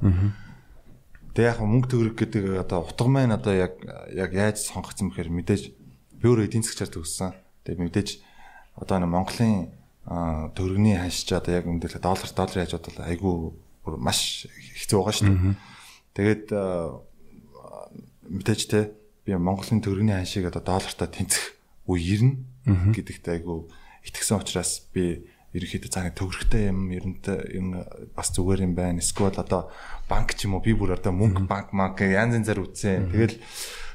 Тэгээ 1.32 1.52
яг 1.52 1.60
мөнгө 1.64 1.88
төгрөг 1.88 2.16
гэдэг 2.20 2.44
одоо 2.60 2.84
утга 2.84 3.08
маань 3.08 3.32
одоо 3.32 3.56
яг 3.56 3.80
яг 4.12 4.32
яаж 4.36 4.68
сонгогдсон 4.68 5.16
бэхээр 5.16 5.32
мэдээж 5.32 5.64
би 6.20 6.26
өөрөө 6.28 6.48
эдийн 6.52 6.68
засгчаар 6.68 6.92
төгссөн. 6.92 7.32
Тэгээ 7.64 7.84
мэдээж 7.88 8.10
одоо 8.76 9.00
нэг 9.00 9.12
Монголын 9.16 9.72
төгрөгийн 10.52 11.00
ханшиж 11.00 11.32
одоо 11.32 11.54
яг 11.56 11.66
мэдээлэл 11.72 12.04
доллар 12.04 12.32
доллар 12.36 12.60
яаж 12.60 12.74
бодвол 12.76 13.08
айгүй 13.08 13.36
маш 13.96 14.50
хэцүү 14.52 14.98
байгаа 15.00 15.16
шүү 15.16 15.28
дээ. 15.32 15.56
Тэгээд 16.20 16.46
мэдээж 18.28 18.62
те 18.68 18.92
би 19.24 19.32
Монголын 19.38 19.80
төгрөгийн 19.80 20.20
ханшийг 20.20 20.52
одоо 20.52 20.64
доллартаа 20.68 21.08
тэнцэх 21.08 21.56
үе 21.88 22.20
ирнэ. 22.20 22.44
гэдэгт 22.68 23.26
айгу 23.32 23.72
итгэсэн 24.04 24.42
учраас 24.42 24.84
би 24.94 25.26
ерөнхийдөө 25.52 25.92
цааны 25.92 26.12
төгрөгтэй 26.16 26.72
юм 26.72 26.92
ерөнтэй 26.96 27.60
юм 27.60 27.68
бас 28.16 28.32
зүгээр 28.32 28.64
юм 28.64 28.74
байна. 28.76 29.04
Эсвэл 29.04 29.36
одоо 29.36 29.68
банк 30.08 30.32
ч 30.36 30.48
юм 30.48 30.56
уу 30.56 30.64
би 30.64 30.72
бүр 30.72 30.96
одоо 30.96 31.12
мөнгө 31.12 31.44
банк 31.48 31.76
банк 31.76 32.00
янз 32.00 32.40
янзаар 32.40 32.64
үтсэн. 32.64 33.12
Тэгэл 33.12 33.36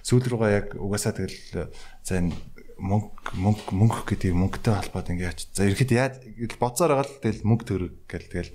сүүл 0.05 0.29
рүүгээ 0.37 0.53
яг 0.53 0.69
угаасаа 0.77 1.17
тэгэл 1.17 1.73
за 2.05 2.13
энэ 2.21 2.37
мөнгө 2.77 3.41
мөнгө 3.41 3.73
мөнгө 3.73 4.01
гэдэг 4.05 4.37
мөнгөтэй 4.37 4.75
холбоод 4.77 5.09
ингээд 5.09 5.41
за 5.57 5.65
ерөнхийдөө 5.65 5.97
яа 5.97 6.13
бодсоор 6.61 6.93
байгаа 6.93 7.09
л 7.09 7.21
тэгэл 7.25 7.49
мөнгө 7.49 7.65
төгрөг 7.65 7.95
гэл 8.05 8.29
тэгэл 8.29 8.53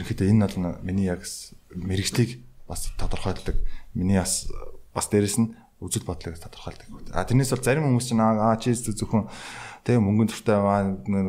ерөнхийдөө 0.00 0.26
энэ 0.32 0.44
бол 0.48 0.56
миний 0.80 1.12
яг 1.12 1.20
мэрэгчлийг 1.76 2.40
бас 2.64 2.88
тодорхойлдог. 2.96 3.60
Миний 3.92 4.16
бас 4.16 4.48
бас 4.96 5.12
дээрэс 5.12 5.36
нь 5.44 5.52
үзэл 5.84 6.08
бодлыг 6.08 6.40
тодорхойлдог. 6.40 6.88
А 7.12 7.28
тэрнээс 7.28 7.52
бол 7.52 7.64
зарим 7.64 7.84
хүмүүс 7.84 8.08
чинь 8.08 8.24
аа 8.24 8.56
чи 8.56 8.72
зөвхөн 8.72 9.28
тэг 9.84 10.00
мөнгөнд 10.00 10.32
дуртай 10.32 10.58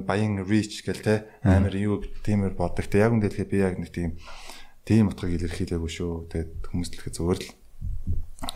баян 0.08 0.42
reach 0.48 0.82
гэл 0.88 1.04
те 1.04 1.28
амар 1.44 1.76
юу 1.76 2.00
тиймэр 2.24 2.56
боддог. 2.56 2.88
Тэг 2.88 3.04
яг 3.04 3.12
үндэ 3.12 3.30
тэгэхээр 3.36 3.52
би 3.52 3.60
яг 3.60 3.76
нэг 3.76 3.92
тийм 3.92 4.16
тийм 4.88 5.12
утгыг 5.12 5.36
илэрхийлээгүй 5.36 5.92
шүү. 5.92 6.32
Тэгээд 6.32 6.52
хүмүүс 6.72 6.90
л 6.90 6.98
ихэд 7.04 7.16
зөвөр 7.20 7.40
л 7.44 7.50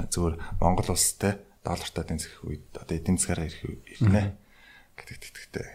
зөвөр 0.07 0.33
Монгол 0.63 0.95
улс 0.95 1.19
те 1.19 1.43
доллартай 1.67 2.03
тэнцэх 2.07 2.47
үед 2.47 2.63
одоо 2.79 2.95
эдийн 2.95 3.19
засгаараа 3.19 3.51
ирэх 3.51 3.63
ирнэ 3.99 4.39
гэдэгт 4.95 5.23
итгэдэг. 5.27 5.67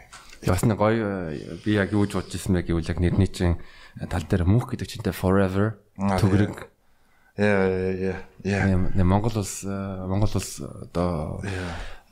Бас 0.48 0.64
нэг 0.64 0.78
гоё 0.80 1.36
би 1.64 1.76
яг 1.76 1.92
юу 1.92 2.08
ч 2.08 2.16
бодож 2.16 2.32
ирсэн 2.32 2.56
бэ 2.56 2.68
гэвэл 2.68 2.90
яг 2.90 3.00
нэрний 3.00 3.28
чинь 3.28 3.60
тал 4.08 4.24
дээр 4.24 4.48
мөнх 4.48 4.72
гэдэг 4.72 4.88
чинтэй 4.88 5.12
forever 5.12 5.80
төгрөг. 5.96 6.68
Яа 7.36 7.66
яа 7.92 8.16
яа 8.44 9.04
Монгол 9.04 9.36
улс 9.40 9.64
Монгол 9.64 10.32
улс 10.32 10.60
одоо 10.60 11.40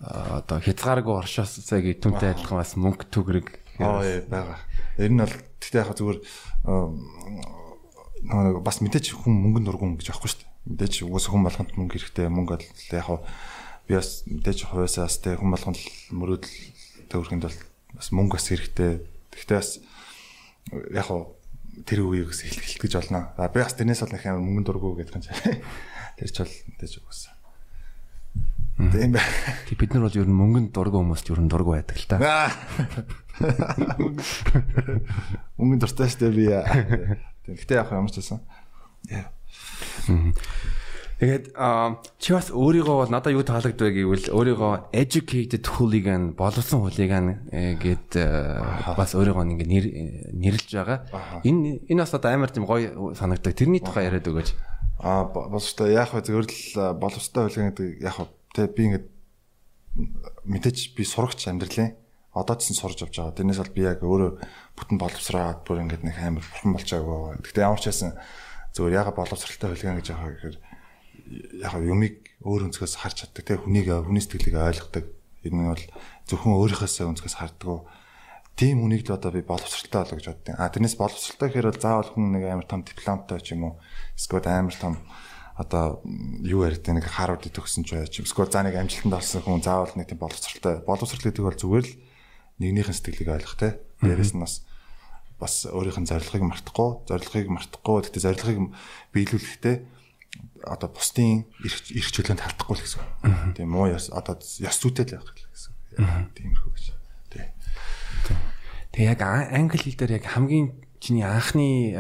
одоо 0.03 0.59
хязгааргүй 0.59 1.15
оршоос 1.23 1.63
цаг 1.63 1.87
түүнтэй 2.03 2.35
адилхан 2.35 2.59
бас 2.59 2.75
мөнгө 2.75 3.07
төгрөг 3.15 3.49
аа 3.79 4.03
байгаа. 4.27 4.59
Ер 4.99 5.15
нь 5.15 5.23
бол 5.23 5.35
тэгтээ 5.63 5.83
яг 5.87 5.95
зүгээр 5.95 6.19
нэг 8.27 8.59
бас 8.67 8.83
мэдээч 8.83 9.15
хүн 9.15 9.35
мөнгөнд 9.35 9.67
дургуун 9.71 9.95
гэж 9.99 10.11
аахгүй 10.11 10.31
шүү 10.31 10.43
дээ. 10.43 10.51
Мэдээч 10.75 10.95
уус 11.07 11.27
хүн 11.31 11.47
болгонд 11.47 11.71
мөнгө 11.79 12.03
хэрэгтэй 12.03 12.27
мөнгө 12.27 12.59
бол 12.59 12.67
яг 12.91 13.09
би 13.87 13.95
бас 13.99 14.27
мэдээж 14.27 14.59
хувьяасаа 14.67 15.07
бас 15.07 15.17
тэг 15.23 15.39
хүн 15.39 15.55
болгонд 15.55 15.79
мөрөөдөл 16.15 16.55
төвөрхөнд 17.11 17.47
бол 17.47 17.59
бас 17.95 18.09
мөнгө 18.11 18.35
бас 18.39 18.47
хэрэгтэй. 18.51 18.93
Тэгтээ 19.35 19.59
бас 19.59 19.71
яг 20.95 21.09
тэр 21.87 22.05
үеийг 22.05 22.31
бас 22.31 22.43
хэлтгэж 22.45 22.93
болно. 22.99 23.33
А 23.39 23.51
би 23.51 23.59
бас 23.63 23.75
тэрнээс 23.75 24.05
бол 24.07 24.15
их 24.15 24.27
амар 24.27 24.45
мөнгөнд 24.45 24.67
дургуй 24.67 25.03
гэдэг 25.03 25.15
юм 25.19 25.25
чинь. 25.25 25.63
Тэр 26.19 26.31
ч 26.31 26.37
бол 26.45 26.55
мэдээж 26.77 26.95
уус. 27.03 27.32
Тийм 28.77 29.13
бай. 29.13 29.23
Тэг 29.69 29.79
бид 29.79 29.93
нар 29.93 30.09
бол 30.09 30.17
ер 30.17 30.29
нь 30.29 30.39
мөнгөнд 30.39 30.73
дургу 30.73 31.03
хүмүүст 31.05 31.29
ер 31.29 31.41
нь 31.45 31.51
дургу 31.53 31.77
байдаг 31.77 31.97
л 32.01 32.09
та. 32.09 32.17
Мөнгөнд 35.61 35.83
дуртай 35.85 36.09
штэ 36.09 36.33
би. 36.33 36.49
Тэгтээ 37.45 37.79
яг 37.85 37.93
ямар 37.93 38.09
ч 38.09 38.25
байсан. 38.25 38.41
Тэгээд 41.23 41.55
чи 42.19 42.35
бас 42.35 42.51
өөрийгөө 42.51 42.97
бол 42.99 43.13
надад 43.13 43.31
юу 43.37 43.47
таалагдвэ 43.47 43.95
гэвэл 43.95 44.35
өөрийгөө 44.35 44.91
educated 44.91 45.63
hooligan 45.71 46.35
боловсон 46.35 46.83
hooligan 46.83 47.47
э, 47.55 47.79
гэд 47.79 48.19
э, 48.19 48.59
бас 48.99 49.15
өөрийгөө 49.15 49.47
ингээ 49.55 50.35
нэрлж 50.35 50.67
байгаа. 50.83 51.07
Энэ 51.47 51.87
энэ 51.87 52.03
бас 52.03 52.11
одоо 52.19 52.35
амар 52.35 52.51
тийм 52.51 52.67
гоё 52.67 53.15
санагдаг. 53.15 53.55
Тэрний 53.55 53.79
тухай 53.79 54.11
яриад 54.11 54.27
өгөөч. 54.27 54.51
Аа 54.99 55.31
боловстой 55.31 55.95
яг 55.95 56.11
хөө 56.11 56.27
зөвөр 56.27 56.47
л 56.51 56.99
боловстой 56.99 57.47
hooligan 57.47 57.71
гэдэг 57.71 58.03
яг 58.03 58.19
Тэ 58.53 58.69
би 58.69 58.83
ингээд 58.89 59.07
мэдээж 60.45 60.93
би 60.97 61.03
сурагч 61.05 61.49
амьдралын 61.49 61.97
одоо 62.33 62.57
ч 62.57 62.73
сурж 62.73 63.05
авч 63.05 63.21
байгаа. 63.21 63.37
Тэрнээс 63.37 63.61
бол 63.61 63.77
би 63.77 63.83
яг 63.85 64.01
өөрөө 64.01 64.31
бүтэн 64.77 64.97
боловсраад 64.97 65.65
бүр 65.69 65.85
ингээд 65.85 66.05
нэг 66.05 66.17
амар 66.17 66.45
бурхан 66.45 66.73
болчаагүй. 66.73 67.45
Гэхдээ 67.45 67.65
ямар 67.69 67.81
ч 67.81 67.93
байсан 67.93 68.17
зөвөр 68.73 68.97
яга 68.97 69.13
боловсралтай 69.13 69.69
хөлгөн 69.69 70.01
гэж 70.01 70.09
байгаа 70.17 70.33
гэхээр 70.33 70.57
яг 71.61 71.75
юмыг 71.77 72.17
өөр 72.41 72.73
өнцгөөс 72.73 73.05
харж 73.05 73.29
чаддаг. 73.29 73.45
Тэ 73.45 73.61
хүнийг 73.61 73.89
хүний 73.93 74.25
сэтгэлийг 74.25 74.57
ойлгодог. 74.57 75.05
Энэ 75.45 75.57
нь 75.61 75.71
бол 75.77 75.85
зөвхөн 76.25 76.57
өөрийнхөөсөө 76.57 77.09
өнцгөөс 77.13 77.37
харддаг. 77.37 77.85
Тийм 78.57 78.81
хүнийг 78.81 79.05
л 79.09 79.17
одоо 79.17 79.33
би 79.33 79.45
боловсралтай 79.45 80.01
болоо 80.05 80.17
гэж 80.17 80.27
боддیں۔ 80.29 80.57
А 80.57 80.73
тэрнээс 80.73 80.97
боловсралтай 80.97 81.49
гэхээр 81.53 81.69
бол 81.73 81.81
заавал 81.85 82.11
хүн 82.13 82.33
нэг 82.37 82.45
амар 82.49 82.67
том 82.69 82.81
дипломтой 82.85 83.41
ч 83.45 83.57
юм 83.57 83.65
уу 83.65 83.75
эсвэл 84.17 84.45
амар 84.49 84.77
том 84.77 85.01
одоо 85.57 86.01
юу 86.41 86.65
яриад 86.65 86.87
нэг 86.89 87.05
Харвард 87.05 87.45
төгссөн 87.45 87.85
ч 87.85 87.97
байж 87.97 88.25
эсвэл 88.25 88.49
за 88.49 88.65
нэг 88.65 88.77
амжилтанд 88.81 89.17
орсон 89.21 89.43
хүн 89.45 89.61
заавал 89.61 89.93
нэг 89.97 90.09
тийм 90.09 90.21
боловсралтай 90.21 90.81
боловсрал 90.85 91.21
гэдэг 91.21 91.45
бол 91.45 91.59
зүгээр 91.59 91.87
л 91.87 91.97
нэгнийхэн 92.63 92.97
сэтгэлийг 92.97 93.31
ойлгох 93.37 93.57
те 93.61 93.69
дээрэс 94.01 94.33
нь 94.33 94.41
бас 94.41 94.65
бас 95.37 95.69
өөрийнх 95.69 96.01
нь 96.01 96.09
зорилгыг 96.09 96.43
мартахгүй 96.47 96.91
зорилгыг 97.05 97.49
мартахгүй 97.53 97.97
гэхдээ 98.01 98.25
зорилгыг 98.25 98.59
биелүүлэхдээ 99.13 99.77
одоо 100.65 100.89
бусдын 100.89 101.45
эрх 101.61 102.11
чөлөөнд 102.15 102.41
халтахгүй 102.41 102.77
л 102.79 102.85
гэсэн. 102.87 103.03
Тийм 103.59 103.69
муу 103.75 103.91
яс 103.91 104.09
одоо 104.15 104.39
яс 104.39 104.79
зүйтэй 104.79 105.19
л 105.19 105.21
байх 105.21 105.35
гэсэн. 105.35 105.73
Тиймэрхүү 106.39 106.71
гэж. 106.71 106.87
Тий. 107.35 107.47
Тэг 108.95 109.03
яг 109.03 109.21
англи 109.27 109.83
хэл 109.83 109.99
дээр 109.99 110.23
яг 110.23 110.27
хамгийн 110.31 110.73
чиний 111.03 111.27
анхны 111.27 111.99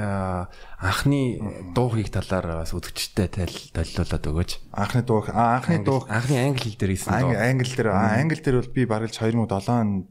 анхны 0.79 1.43
дуугийг 1.75 2.15
талаар 2.15 2.63
бас 2.63 2.71
үзэгчтэй 2.71 3.27
толилуулаад 3.75 4.27
өгөөч. 4.31 4.51
Анхны 4.71 5.03
дуу 5.03 5.27
анхны 5.27 5.83
дуу 5.83 6.07
анхны 6.07 6.39
англи 6.39 6.71
хэл 6.71 6.79
дээр 6.79 6.93
хийсэн 6.95 7.19
дуу. 7.19 7.35
Англи 7.35 7.67
дээр 7.67 7.91
англи 7.91 8.39
дээр 8.39 8.63
бол 8.63 8.71
би 8.71 8.87
бараг 8.87 9.11
л 9.11 9.19
2007 9.19 9.43
онд 9.43 10.07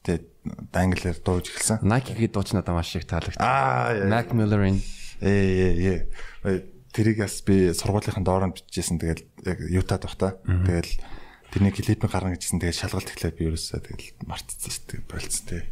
тэ 0.00 0.24
англиар 0.72 1.20
дууж 1.20 1.52
эхэлсэн. 1.52 1.84
Nike-гийн 1.84 2.32
дуу 2.32 2.44
ч 2.48 2.56
надад 2.56 2.72
маш 2.72 2.96
их 2.96 3.04
таалагдсан. 3.04 3.44
Аа 3.44 4.08
Mac 4.08 4.32
Miller-ийн 4.32 4.80
ээ 5.20 6.08
ээ 6.40 6.56
тэрийг 6.96 7.20
бас 7.20 7.44
би 7.44 7.76
сургуулийнхын 7.76 8.24
дооронд 8.24 8.56
бичижсэн 8.56 8.96
тэгэл 8.96 9.28
яг 9.44 9.60
Ютад 9.60 10.08
бах 10.08 10.16
та. 10.16 10.40
Тэгэл 10.40 10.96
тэрний 11.52 11.72
клипийг 11.76 12.08
гарна 12.08 12.32
гэжсэн 12.32 12.64
тэгэл 12.64 12.80
шалгалт 12.80 13.12
эхлээд 13.12 13.36
би 13.36 13.52
ерөөсөө 13.52 13.80
тэгэл 13.84 14.24
мартцсан 14.24 14.72
шүү 14.72 14.84
дээ 14.88 15.00
болцсон 15.04 15.44
тий. 15.52 15.62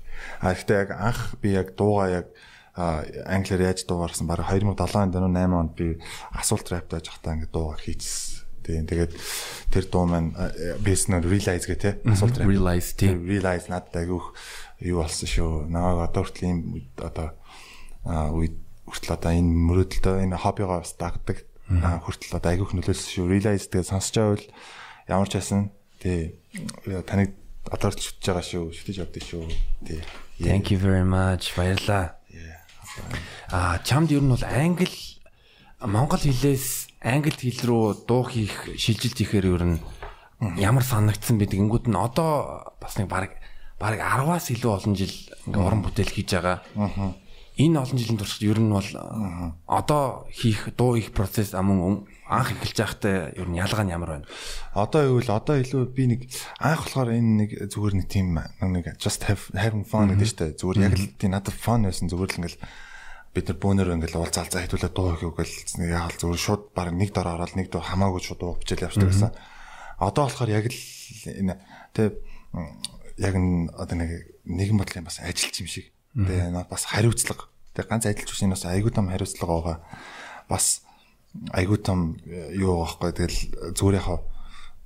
А 0.40 0.54
гэхдээ 0.54 0.78
яг 0.85 0.90
анх 0.94 1.21
би 1.40 1.54
яг 1.54 1.75
дууга 1.78 2.25
яг 2.25 2.26
англиар 2.75 3.71
яаж 3.71 3.87
дуугарсан 3.87 4.26
баг 4.26 4.42
2007 4.42 4.66
онд 4.66 4.80
8 4.80 5.54
онд 5.54 5.73
би 5.78 5.99
асуулт 6.35 6.66
рэптэй 6.66 7.00
жахтаа 7.00 7.38
ингэ 7.38 7.54
дууга 7.54 7.78
хийчихсэн. 7.78 8.42
Тийм 8.64 8.88
тэгээд 8.88 9.12
тэр 9.71 9.85
дуу 9.92 10.09
маань 10.09 10.33
бизнес 10.80 11.23
realize 11.23 11.68
гэх 11.68 11.78
те 11.78 11.90
асуулт 12.09 12.40
рэп 12.40 12.49
realize 12.49 12.97
тийм 12.97 13.28
realize 13.28 13.68
надад 13.68 13.94
агиух 13.94 14.33
юу 14.80 15.04
болсон 15.04 15.28
шүү. 15.28 15.68
Наваг 15.68 16.11
одоо 16.11 16.23
хүртэл 16.25 16.49
ийм 16.49 16.59
одоо 16.99 17.28
үед 18.35 18.56
хүртэл 18.88 19.14
одоо 19.21 19.33
энэ 19.37 19.52
мөрөөдөлтөө 19.68 20.14
энэ 20.25 20.40
хоббигоо 20.40 20.80
бас 20.80 20.97
дагдаг. 20.97 21.44
Хүртэл 21.68 22.40
одоо 22.40 22.50
агиух 22.50 22.73
нөлөөлсөн 22.73 23.11
шүү. 23.21 23.30
Realize 23.30 23.68
тэгээд 23.68 23.92
сонсч 23.92 24.16
байвал 24.16 24.44
ямар 25.06 25.28
ч 25.28 25.38
байсан 25.38 25.71
тий 26.00 26.40
таныг 27.04 27.37
л 27.73 28.02
шүтж 28.04 28.25
байгаа 28.28 28.44
шүү. 28.44 28.64
Шүтэж 28.76 28.97
явдээ 29.00 29.25
шүү. 29.25 29.44
Тий. 29.88 30.00
Thank 30.42 30.71
you 30.75 30.78
very 30.78 31.06
much. 31.06 31.54
Баярлаа. 31.56 32.18
Аа 33.50 33.78
чамд 33.83 34.12
ер 34.12 34.23
нь 34.23 34.30
бол 34.30 34.44
англи 34.44 34.90
монгол 35.80 36.21
хэлээс 36.21 37.00
англи 37.02 37.35
хэл 37.35 37.66
рүү 37.68 38.06
дуу 38.06 38.23
хийх 38.28 38.78
шилжилт 38.78 39.18
хийхээр 39.18 39.47
ер 39.50 39.64
нь 39.66 39.78
ямар 40.61 40.85
санагдсан 40.85 41.38
бэ 41.40 41.50
гэнгүүт 41.50 41.90
нь 41.90 41.99
одоо 41.99 42.73
бас 42.78 42.97
нэг 42.99 43.09
баг 43.11 43.35
баг 43.80 43.99
10-аас 43.99 44.52
илүү 44.54 44.71
олон 44.71 44.94
жил 44.94 45.14
ингээ 45.49 45.62
уран 45.64 45.83
бүтээл 45.83 46.14
хийж 46.14 46.30
байгаа. 46.38 46.62
Энэ 47.54 47.78
олон 47.78 47.99
жилийн 47.99 48.18
турш 48.18 48.42
ер 48.42 48.58
нь 48.58 48.75
бол 48.75 48.90
одоо 49.70 50.26
хийх 50.34 50.75
дуу 50.75 50.99
их 50.99 51.14
процесс 51.14 51.54
амун 51.54 52.11
анх 52.26 52.50
эхэлж 52.50 52.78
байхдаа 52.82 53.30
ер 53.30 53.46
нь 53.46 53.62
ялгаа 53.62 53.87
нь 53.87 53.94
ямар 53.94 54.11
байна? 54.18 54.26
Одоо 54.75 55.14
юу 55.14 55.20
л 55.23 55.30
одоо 55.30 55.62
илүү 55.62 55.87
би 55.94 56.04
нэг 56.11 56.20
анх 56.58 56.82
болохоор 56.82 57.14
энэ 57.14 57.30
нэг 57.46 57.50
зүгээр 57.70 57.94
нэг 57.94 58.06
тийм 58.11 58.34
нэг 58.34 58.99
just 58.99 59.23
have 59.30 59.54
having 59.54 59.87
fun 59.87 60.11
гэдэг 60.11 60.26
шүү 60.26 60.38
дээ. 60.42 60.58
Зүгээр 60.58 60.82
яг 60.82 60.94
л 60.99 61.14
тийм 61.14 61.30
надад 61.30 61.54
fun 61.54 61.87
байсан 61.87 62.11
зүгээр 62.11 62.30
л 62.34 62.38
ингээл 62.42 62.58
бид 63.38 63.46
нар 63.46 63.58
бөөнөр 63.62 63.94
ингээл 64.02 64.18
уулзаал 64.18 64.50
за 64.50 64.58
хэдүүлээ 64.66 64.90
дуу 64.90 65.14
хийгээл 65.14 65.54
нэг 65.78 65.90
яхал 65.94 66.18
зүгээр 66.18 66.42
шууд 66.42 66.62
баг 66.75 66.90
нэг 66.90 67.14
дор 67.14 67.38
ороод 67.38 67.54
нэг 67.54 67.70
дуу 67.70 67.87
хамаагүй 67.87 68.18
шууд 68.18 68.40
дуу 68.42 68.58
бичээл 68.58 68.90
явчихдаг 68.90 69.14
гэсэн. 69.14 69.30
Одоо 70.02 70.26
болохоор 70.26 70.50
яг 70.50 70.66
л 70.66 70.78
энэ 71.30 71.54
тэг 71.94 72.18
яг 73.14 73.34
н 73.38 73.70
одоо 73.78 73.94
нэг 73.94 74.11
нэгэн 74.42 74.75
бодлын 74.75 75.06
бас 75.06 75.23
ажилч 75.23 75.62
юм 75.62 75.70
шиг. 75.70 75.93
Тэгээ 76.14 76.66
бас 76.71 76.85
хариуцлага. 76.87 77.50
Тэгээ 77.75 77.90
ганц 77.90 78.06
ажилч 78.06 78.30
биш 78.30 78.42
энэ 78.47 78.54
бас 78.54 78.64
айгүй 78.71 78.92
том 78.94 79.11
хариуцлага 79.11 79.50
байгаа. 79.50 79.78
Бас 80.49 80.87
айгүй 81.50 81.78
том 81.83 82.16
э, 82.26 82.54
юу 82.54 82.87
байхгүй. 82.87 83.11
Тэгэл 83.11 83.38
зүгээр 83.75 83.99
яхаа 83.99 84.18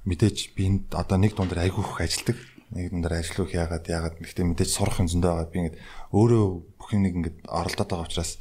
мэдээж 0.09 0.57
би 0.57 0.63
энд 0.73 0.85
одоо 0.97 1.21
нэг 1.21 1.37
дундаар 1.37 1.69
айгүй 1.69 1.85
их 1.85 2.01
ажилдаг 2.01 2.39
нэг 2.73 2.93
дундаар 2.93 3.21
ажиллах 3.21 3.53
яагаад 3.53 3.85
яагаад 3.85 4.17
гэхдээ 4.25 4.45
мэдээж 4.49 4.71
сурах 4.73 5.01
юм 5.05 5.09
зөндөө 5.13 5.33
байгаа. 5.37 5.53
Би 5.53 5.59
ингээд 5.61 5.79
өөрөө 6.17 6.45
бүх 6.81 6.89
юм 6.97 7.03
нэг 7.05 7.15
ингээд 7.21 7.39
оролдоод 7.45 7.89
байгаа 7.93 8.09
учраас 8.09 8.33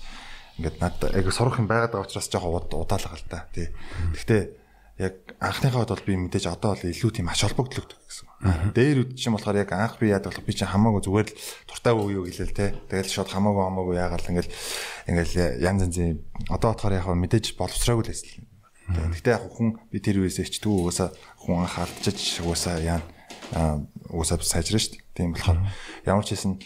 ингээд 0.60 0.78
надад 0.80 1.12
айгүй 1.12 1.34
сурах 1.36 1.60
юм 1.60 1.68
байгаад 1.68 1.92
байгаа 1.92 2.08
учраас 2.08 2.32
жоохон 2.32 2.72
удаалга 2.72 3.20
л 3.20 3.28
та 3.28 3.48
тий. 3.52 3.68
Гэхдээ 4.16 4.42
анхныхаа 5.38 5.86
бол 5.86 6.02
би 6.02 6.14
мэдээж 6.18 6.46
одоо 6.50 6.74
бол 6.74 6.90
илүү 6.90 7.12
тийм 7.14 7.30
ач 7.30 7.46
холбогдлогддог 7.46 8.00
гэсэн. 8.10 8.74
Дээр 8.74 9.06
үд 9.06 9.12
чинь 9.14 9.34
болохоор 9.38 9.62
яг 9.62 9.72
анх 9.74 10.02
би 10.02 10.10
яадаг 10.10 10.34
бол 10.34 10.50
би 10.50 10.54
чинь 10.58 10.66
хамаагүй 10.70 11.02
зүгээр 11.06 11.28
л 11.30 11.38
туртай 11.70 11.94
уу 11.94 12.10
юу 12.10 12.26
гэлээ 12.26 12.58
те. 12.58 12.74
Тэгэл 12.90 13.14
шууд 13.14 13.30
хамаагүй 13.30 13.62
хамаагүй 13.62 13.96
яагаал 14.02 14.30
ингээл 14.34 14.54
ингээл 15.14 15.62
янз 15.62 15.82
янзын 15.86 16.26
одоо 16.50 16.74
болохоор 16.74 16.98
яг 16.98 17.06
мэдээж 17.06 17.54
боловсраагүй 17.54 18.04
л 18.06 18.12
байсан. 18.14 18.46
Гэхдээ 19.14 19.36
яг 19.38 19.46
хүн 19.46 19.78
би 19.94 19.98
тэр 20.02 20.26
үеэс 20.26 20.42
ичдэг 20.42 20.74
угаасаа 20.74 21.14
хүн 21.38 21.70
анх 21.70 21.76
алдчих 21.86 22.42
угаасаа 22.42 22.82
яа 22.82 23.00
угаасаа 24.10 24.42
сайжраа 24.42 24.82
шүү 24.82 24.98
дээ. 24.98 25.06
Тийм 25.14 25.38
болохоор 25.38 25.60
ямар 26.08 26.26
ч 26.26 26.34
хэсэн 26.34 26.58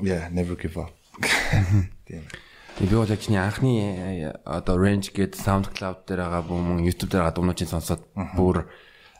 yeah 0.00 0.32
never 0.32 0.56
give 0.56 0.80
up. 0.80 0.92
Тийм. 2.08 2.24
Би 2.80 2.90
бол 2.90 3.06
яг 3.06 3.20
чиний 3.22 3.38
анхны 3.38 4.34
одоо 4.44 4.74
range 4.74 5.14
гээд 5.14 5.38
SoundCloud 5.38 6.10
дээр 6.10 6.26
байгаа 6.26 6.42
бүм 6.42 6.82
YouTube 6.82 7.14
дээр 7.14 7.30
байгаа 7.30 7.36
дуунуудыг 7.38 7.70
сонсоод 7.70 8.02
бүр 8.34 8.66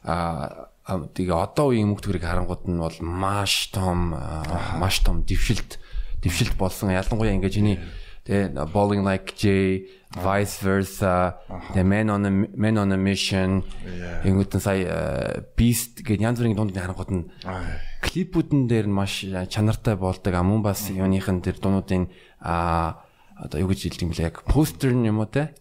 а 0.03 0.75
тэгээ 0.85 1.31
одоо 1.31 1.71
үеийн 1.71 1.87
мөнгө 1.87 2.03
төрийг 2.03 2.27
харангууд 2.27 2.67
нь 2.67 2.83
бол 2.83 2.99
маш 2.99 3.71
том 3.71 4.11
маш 4.83 5.07
том 5.07 5.23
дэвшилт 5.23 5.79
дэвшилт 6.19 6.59
болсон. 6.59 6.91
Ялангуяа 6.91 7.31
ингээ 7.39 7.55
чиний 7.55 7.79
тэгээ 8.27 8.59
Bowling 8.75 9.07
Like 9.07 9.39
J 9.39 9.87
vice 10.19 10.59
versa 10.59 11.39
the 11.79 11.87
man 11.87 12.11
on 12.11 12.27
a 12.27 12.33
man 12.35 12.75
on 12.75 12.91
a 12.91 12.99
mission 12.99 13.63
ингэдэн 14.27 14.59
сая 14.59 15.47
beast 15.55 16.03
гэдэг 16.03 16.27
янз 16.27 16.43
бүрийн 16.43 16.59
дундын 16.59 16.83
харангууд 16.83 17.11
нь 17.15 17.31
клипүүдэн 18.03 18.67
дээр 18.67 18.91
нь 18.91 18.99
маш 18.99 19.23
чанартай 19.23 19.95
болдог. 19.95 20.35
Амун 20.35 20.59
бас 20.59 20.91
юуныхын 20.91 21.39
тэр 21.39 21.63
дуунуудын 21.63 22.11
а 22.43 22.99
одоо 23.35 23.61
юу 23.61 23.69
гэж 23.71 23.91
хэлдэг 23.91 24.05
юм 24.07 24.11
бэлээ 24.15 24.29
яг 24.31 24.47
постэр 24.47 24.95
юм 24.95 25.19
уу 25.19 25.27
те? 25.27 25.55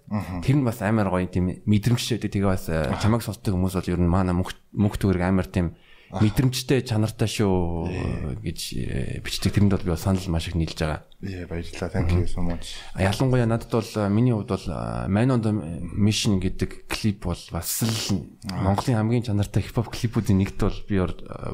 Тэр 0.46 0.62
нь 0.62 0.66
бас 0.68 0.82
амар 0.86 1.10
гоё 1.10 1.26
тийм 1.26 1.66
мэдрэмжтэй 1.66 2.22
тэгээ 2.22 2.54
бас 2.54 2.70
чамайг 3.02 3.26
сонсдог 3.26 3.58
хүмүүс 3.58 3.76
бол 3.78 3.92
ер 3.98 4.02
нь 4.02 4.10
маана 4.10 4.38
мөнх 4.38 4.96
төгрөг 5.02 5.24
амар 5.26 5.50
тийм 5.50 5.74
мэдрэмжтэй 6.22 6.84
чанартай 6.86 7.30
шүү 7.30 8.42
гэж 8.44 8.60
э, 8.78 9.20
бичдэг. 9.24 9.54
Тэрэнд 9.54 9.74
бол 9.74 9.88
би 9.88 9.98
санал 9.98 10.28
маш 10.30 10.48
их 10.50 10.56
нийлж 10.56 10.78
байгаа. 10.78 11.02
Яа 11.24 11.48
баярлалаа. 11.48 11.90
Thank 11.90 12.12
you 12.12 12.28
so 12.28 12.44
much. 12.44 12.76
Ялангуяа 13.00 13.48
надад 13.48 13.72
бол 13.72 14.10
миний 14.10 14.34
хувьд 14.34 14.52
бол 14.52 14.68
Man 15.08 15.32
on 15.32 15.42
the 15.42 15.54
Mission 15.96 16.38
гэдэг 16.44 16.86
клип 16.92 17.26
бол 17.26 17.40
бас 17.52 17.82
л 17.82 18.28
Монголын 18.52 19.00
хамгийн 19.00 19.24
чанартай 19.24 19.64
хипхоп 19.64 19.90
клипүүдийн 19.90 20.44
нэгт 20.44 20.60
бол 20.60 20.78
би 20.86 21.00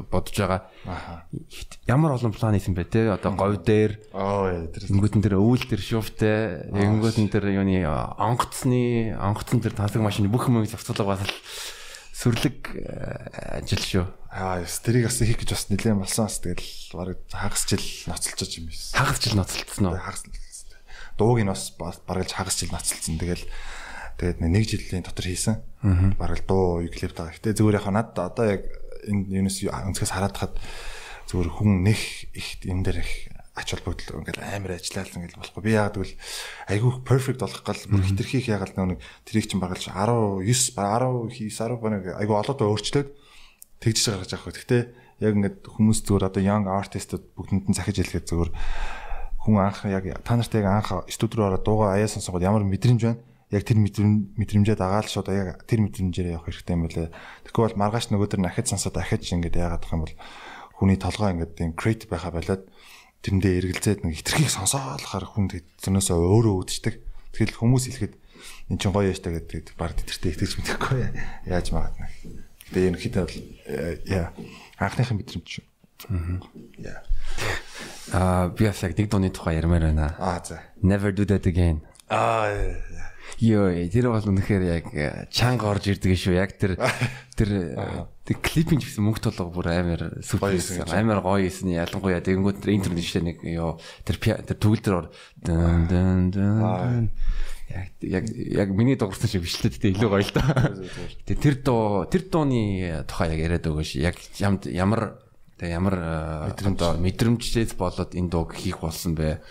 бодож 0.09 0.35
байгаа. 0.35 0.61
Ямар 1.85 2.17
олон 2.17 2.33
план 2.33 2.57
хийсэн 2.57 2.73
бэ 2.73 2.83
те? 2.89 3.13
Одоо 3.13 3.37
говь 3.37 3.61
дээр 3.61 4.01
Ингүүтэн 4.11 5.21
дээр 5.21 5.37
өвөл 5.37 5.69
дээр 5.69 5.81
шуфтэй 5.85 6.65
ингүүтэн 6.73 7.29
дээр 7.29 7.61
юуны 7.61 7.85
онгоцны 7.85 9.13
онгоцон 9.21 9.61
дээр 9.61 9.77
тасаг 9.77 10.01
машины 10.01 10.33
бүх 10.33 10.49
юм 10.49 10.65
зохицуулга 10.65 11.13
бас 11.13 11.29
сүрлэг 12.19 12.75
э, 12.75 13.63
ажил 13.63 13.79
шүү. 13.79 14.05
Аа, 14.27 14.59
тэрийг 14.67 15.07
бас 15.07 15.23
хийх 15.23 15.39
гэж 15.39 15.55
бас 15.55 15.71
нэлээд 15.71 15.95
болсон 16.03 16.27
бас 16.27 16.43
тэгэл 16.43 16.67
бараг 16.91 17.17
хагас 17.31 17.63
жил 17.63 17.83
ноцолчож 18.11 18.51
юм 18.59 18.67
биш. 18.67 18.91
Хагас 18.91 19.23
жил 19.23 19.39
ноцолцсон 19.39 19.87
уу? 19.87 19.95
Хагас. 19.95 20.27
Дууг 21.15 21.39
нь 21.39 21.47
бас 21.47 21.71
бараг 21.79 22.27
л 22.27 22.35
хагас 22.35 22.59
жил 22.59 22.75
ноцолцсон. 22.75 23.15
Тэгэл 23.15 23.47
тэгээд 24.19 24.43
нэг 24.43 24.63
жилийн 24.67 25.07
дотор 25.07 25.31
хийсэн. 25.31 25.63
Бараг 26.19 26.43
дуу 26.43 26.83
клип 26.91 27.15
таа. 27.15 27.31
Гэтэ 27.31 27.55
зүгээр 27.55 27.79
яхаа 27.79 27.95
над 27.95 28.11
одоо 28.19 28.45
яг 28.51 28.67
энэ 29.07 29.39
юунес 29.39 29.63
өнцгөөс 29.63 30.11
хараад 30.11 30.35
хад 30.35 30.53
зүгээр 31.31 31.49
хүн 31.55 31.87
нэх 31.87 32.27
их 32.35 32.59
энэ 32.67 32.83
дээр 32.83 32.99
их 32.99 33.31
ач 33.59 33.75
холбогдол 33.75 34.23
ингээл 34.23 34.39
амар 34.39 34.79
ажиллаад 34.79 35.11
ингээл 35.19 35.39
болохгүй. 35.43 35.63
Би 35.67 35.71
яагаад 35.75 35.95
гэвэл 35.99 36.15
айгүй 36.71 36.91
perfect 37.03 37.39
болох 37.43 37.63
гал 37.67 37.83
бүр 37.91 38.03
хитрхийх 38.07 38.47
яагаад 38.47 38.79
нэг 38.79 39.03
тэрийг 39.27 39.51
чинь 39.51 39.59
багалж 39.59 39.91
19 39.91 40.47
9 40.47 40.71
10 40.73 41.51
10 41.51 42.15
айгүй 42.23 42.35
олоод 42.39 42.59
өөрчлөөд 42.63 43.09
тэгжиж 43.83 44.05
гаргаж 44.07 44.31
авах. 44.35 44.55
Гэхдээ 44.55 44.81
яг 45.19 45.33
ингээд 45.35 45.57
хүмүүс 45.67 45.99
зүгээр 46.07 46.27
одоо 46.31 46.43
young 46.43 46.65
artistууд 46.71 47.35
бүгдэнд 47.35 47.67
нь 47.67 47.75
захиж 47.75 47.99
хэлгээд 47.99 48.27
зүгээр 48.31 48.51
хүн 49.43 49.55
анх 49.59 49.83
яг 49.87 50.03
та 50.23 50.39
нартай 50.39 50.63
яг 50.63 50.67
анх 50.79 50.89
студи 51.11 51.35
руу 51.35 51.51
ороод 51.51 51.63
дуугаа 51.67 51.99
аяасан 51.99 52.23
согод 52.23 52.43
ямар 52.43 52.63
мэдрэмж 52.63 53.01
байна? 53.03 53.19
Яг 53.51 53.65
тэр 53.67 53.81
мэдрэмжээ 53.83 54.77
дагаал 54.79 55.09
шууд 55.09 55.27
яг 55.33 55.65
тэр 55.67 55.83
мэдрэмжээр 55.83 56.37
явах 56.37 56.47
хэрэгтэй 56.47 56.75
юм 56.75 56.85
байлаа. 56.87 57.09
Тэгэхгүй 57.43 57.63
бол 57.67 57.81
маргааш 57.81 58.05
нөгөө 58.13 58.27
төр 58.29 58.41
дахиж 58.45 58.67
сонсоод 58.71 58.95
дахиж 58.95 59.27
ингээд 59.33 59.59
яагаад 59.59 59.83
гэх 59.83 59.95
юм 59.95 60.03
бол 60.05 60.15
хүний 60.77 60.99
толгой 61.01 61.33
ингээд 61.33 61.57
тийм 61.57 61.73
creative 61.73 62.13
байха 62.13 62.31
болоод 62.31 62.68
тэрэндээ 63.23 63.53
эргэлзээд 63.59 63.99
нэг 64.07 64.15
хитрхийг 64.23 64.51
сонсоолохоор 64.51 65.25
хүн 65.27 65.51
тэрнээсээ 65.51 66.15
өөрөө 66.15 66.55
үүддэг. 66.63 66.95
Тэгэл 67.35 67.59
хүмүүс 67.59 67.83
хэлэхэд 67.91 68.13
эн 68.71 68.77
чинь 68.79 68.93
гоё 68.95 69.11
яаштай 69.11 69.35
гэдэг 69.35 69.75
баг 69.75 69.97
тэтэртэй 69.99 70.31
итгэж 70.33 70.51
мэдэхгүй 70.55 70.99
яаж 71.51 71.67
магадна. 71.75 72.07
Гэтэ 72.71 72.87
ерөнхийдөө 72.87 73.23
бол 73.27 73.37
э, 73.67 73.99
яа 74.07 74.31
анхныхын 74.79 75.19
мэдрэмж 75.19 75.47
шүү. 75.49 75.65
Аа. 76.07 77.03
Аа 78.13 78.49
би 78.55 78.65
бас 78.69 78.81
яг 78.85 78.95
нэг 78.95 79.11
дууны 79.11 79.29
тухай 79.35 79.59
ярмаар 79.59 79.91
байна. 79.91 80.15
Аа 80.15 80.39
за. 80.45 80.63
Never 80.81 81.11
do 81.11 81.27
that 81.27 81.43
again. 81.43 81.83
Аа 82.07 82.55
Йоо, 83.39 83.71
тэр 83.87 84.09
бол 84.09 84.25
үнэхээр 84.25 84.63
яг 84.65 84.85
э, 84.95 85.27
чанга 85.29 85.69
орж 85.69 85.91
ирдэг 85.91 86.15
шүү. 86.17 86.39
Яг 86.39 86.55
тэр 86.57 86.79
тэр 87.37 87.49
э, 88.29 88.33
тэр 88.33 88.37
клипинг 88.45 88.85
гэсэн 88.85 89.01
мөнгө 89.01 89.25
толгой 89.25 89.49
бүр 89.49 89.67
амар 89.73 90.01
супер 90.21 90.53
амар 90.93 91.19
гоё 91.25 91.49
хийсэн. 91.49 91.73
Ялангуяа 91.73 92.21
тэгэнгүүт 92.21 92.69
интернет 92.69 93.01
шилээ 93.01 93.25
нэг 93.25 93.37
ёо 93.57 93.81
тэр 94.05 94.45
тэр 94.45 94.57
төгөл 94.61 94.85
дээр 94.85 95.07
дан 95.41 95.89
дан 95.89 96.29
дан 96.29 97.09
яг 97.69 97.89
яг 98.01 98.25
яг 98.29 98.69
миний 98.69 98.95
дуурсан 98.95 99.29
шиг 99.29 99.45
бичлээ 99.45 99.73
гэдэг 99.73 99.97
илүү 99.97 100.09
гоё 100.09 100.25
л 100.25 100.33
да. 100.33 100.45
Тэгээ 101.25 101.41
тэр 101.41 101.55
дуу 101.61 102.05
тэр 102.09 102.23
дууны 102.29 103.05
тухай 103.05 103.33
яг 103.33 103.39
яриад 103.45 103.65
өгөөш. 103.69 103.97
Яг 103.97 104.17
ямар 104.37 105.17
тэгээ 105.57 105.77
ямар 105.77 105.95
мэдрэмж 106.49 107.01
мэдрэмжээс 107.01 107.77
болоод 107.77 108.17
энэ 108.17 108.29
дууг 108.29 108.57
хийх 108.57 108.81
болсон 108.81 109.13
бэ? 109.13 109.41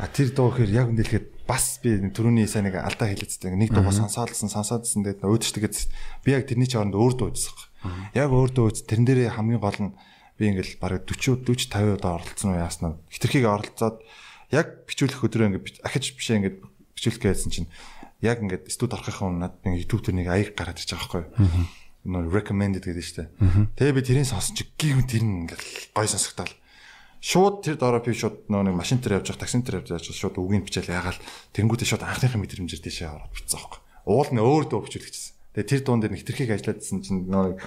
А 0.00 0.08
тэр 0.08 0.32
дуу 0.32 0.52
гэхээр 0.52 0.72
яг 0.72 0.88
үндэлэхэд 0.92 1.44
бас 1.48 1.80
би 1.82 1.96
түрүүний 2.12 2.48
сайн 2.48 2.68
нэг 2.68 2.80
алдаа 2.80 3.08
хэлээдсэн 3.10 3.56
нэг 3.56 3.72
дуугаа 3.74 3.92
сонсоолсон 3.92 4.48
сонсоодсэн 4.48 5.04
тэгээд 5.04 5.24
өөдчтэйгэд 5.24 5.76
би 6.24 6.30
яг 6.32 6.48
тэрний 6.48 6.68
чоронд 6.68 6.96
өөр 6.96 7.14
дуу 7.16 7.28
үзсэн. 7.32 7.69
Яг 8.14 8.30
өөр 8.30 8.50
дуу 8.52 8.66
үз 8.68 8.84
тэрэн 8.84 9.06
дээрээ 9.08 9.36
хамгийн 9.36 9.60
гол 9.60 9.80
нь 9.80 9.96
би 10.40 10.52
ингээл 10.52 10.80
бараг 10.80 11.04
40 11.04 11.44
40 11.44 11.68
50 11.68 11.96
удаа 12.00 12.20
оролцсон 12.20 12.56
уу 12.56 12.60
яаснаа. 12.60 12.96
Хитрхийг 13.12 13.44
оролцоод 13.44 14.00
яг 14.50 14.88
бичүүлэх 14.88 15.20
өдрөө 15.20 15.46
ингээд 15.60 15.84
ахиж 15.84 16.16
бишээ 16.16 16.36
ингээд 16.40 16.56
бичүүлэх 16.96 17.20
гэсэн 17.20 17.52
чинь 17.52 17.68
яг 18.20 18.40
ингээд 18.40 18.68
студ 18.68 18.92
орохын 18.96 19.40
өмнө 19.40 19.48
над 19.48 19.54
YouTube 19.64 20.04
дээр 20.04 20.16
нэг 20.20 20.28
аяг 20.28 20.48
гараад 20.56 20.80
ирж 20.80 20.92
байгаа 20.92 21.24
байхгүй. 21.24 21.24
Нөө 22.00 22.32
recommended 22.32 22.84
гэдэг 22.84 22.96
нь 22.96 23.04
шүү 23.04 23.18
дээ. 23.20 23.28
Тэгээ 23.76 23.96
би 23.96 24.02
тэрийг 24.04 24.28
сонсч 24.28 24.56
гівэн 24.80 25.04
тэр 25.08 25.24
нь 25.24 25.36
ингээд 25.44 25.92
гой 25.92 26.08
сонсогдоод 26.08 26.52
шууд 27.20 27.60
тэр 27.60 27.76
доороо 27.76 28.00
би 28.00 28.16
шууд 28.16 28.48
нөө 28.48 28.72
нэг 28.72 28.76
машин 28.80 29.00
дээр 29.00 29.20
явж 29.20 29.28
байгаа 29.32 29.44
таксин 29.44 29.60
дээр 29.60 29.84
явж 29.84 29.92
байгаа 29.92 30.16
шууд 30.16 30.40
үгийг 30.40 30.64
бичээл 30.64 30.96
ягаал 30.96 31.20
тэнгуүтээ 31.52 31.88
шууд 31.92 32.04
анхныхаа 32.08 32.40
мэдрэмжээр 32.40 32.80
тийшээ 32.80 33.12
ороод 33.12 33.32
бичсэн 33.36 33.60
аахгүй. 33.60 33.80
Уул 34.08 34.30
нь 34.32 34.40
өөр 34.40 34.64
дөө 34.72 34.80
бичүүлчихсэн. 34.88 35.39
Тэгээ 35.54 35.70
тэр 35.70 35.80
дуун 35.82 36.00
дээр 36.00 36.14
нэг 36.14 36.22
хитрхийг 36.22 36.50
ажиллаадсэн 36.54 36.98
чинь 37.02 37.26
нөө 37.26 37.58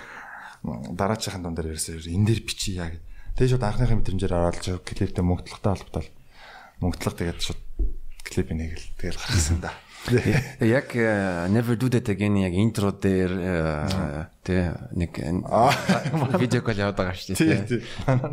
дараачихын 0.95 1.43
дуун 1.43 1.55
дээр 1.55 1.75
ярьсан 1.75 1.99
энэ 1.99 2.27
дээр 2.31 2.41
бичиж 2.47 2.79
яа 2.79 2.89
гэд. 2.91 3.03
Тэгээ 3.35 3.51
шууд 3.53 3.67
анхныхаа 3.67 3.97
мэдрэмжээр 3.99 4.33
ороод 4.33 4.87
клиптэй 4.87 5.23
мөнгөдлөгтэй 5.25 5.71
холбоотой 5.73 6.05
мөнгөдлөг 6.79 7.15
тэгээд 7.19 7.39
шууд 7.43 7.61
клипийг 8.23 8.57
нэгэл 8.57 8.87
тэгэл 8.99 9.19
гаргасан 9.19 9.59
да. 9.59 9.75
Яг 10.59 10.95
э, 10.95 11.47
never 11.47 11.77
do 11.79 11.87
that 11.87 12.09
again 12.09 12.35
яг 12.35 12.51
интро 12.51 12.91
дээр 12.91 13.31
э, 13.31 14.25
тэ 14.43 14.75
нэг 14.91 15.15
видео 16.35 16.59
кол 16.59 16.75
яваад 16.75 16.99
байгаа 16.99 17.15
шүү 17.15 17.39
дээ. 17.39 17.79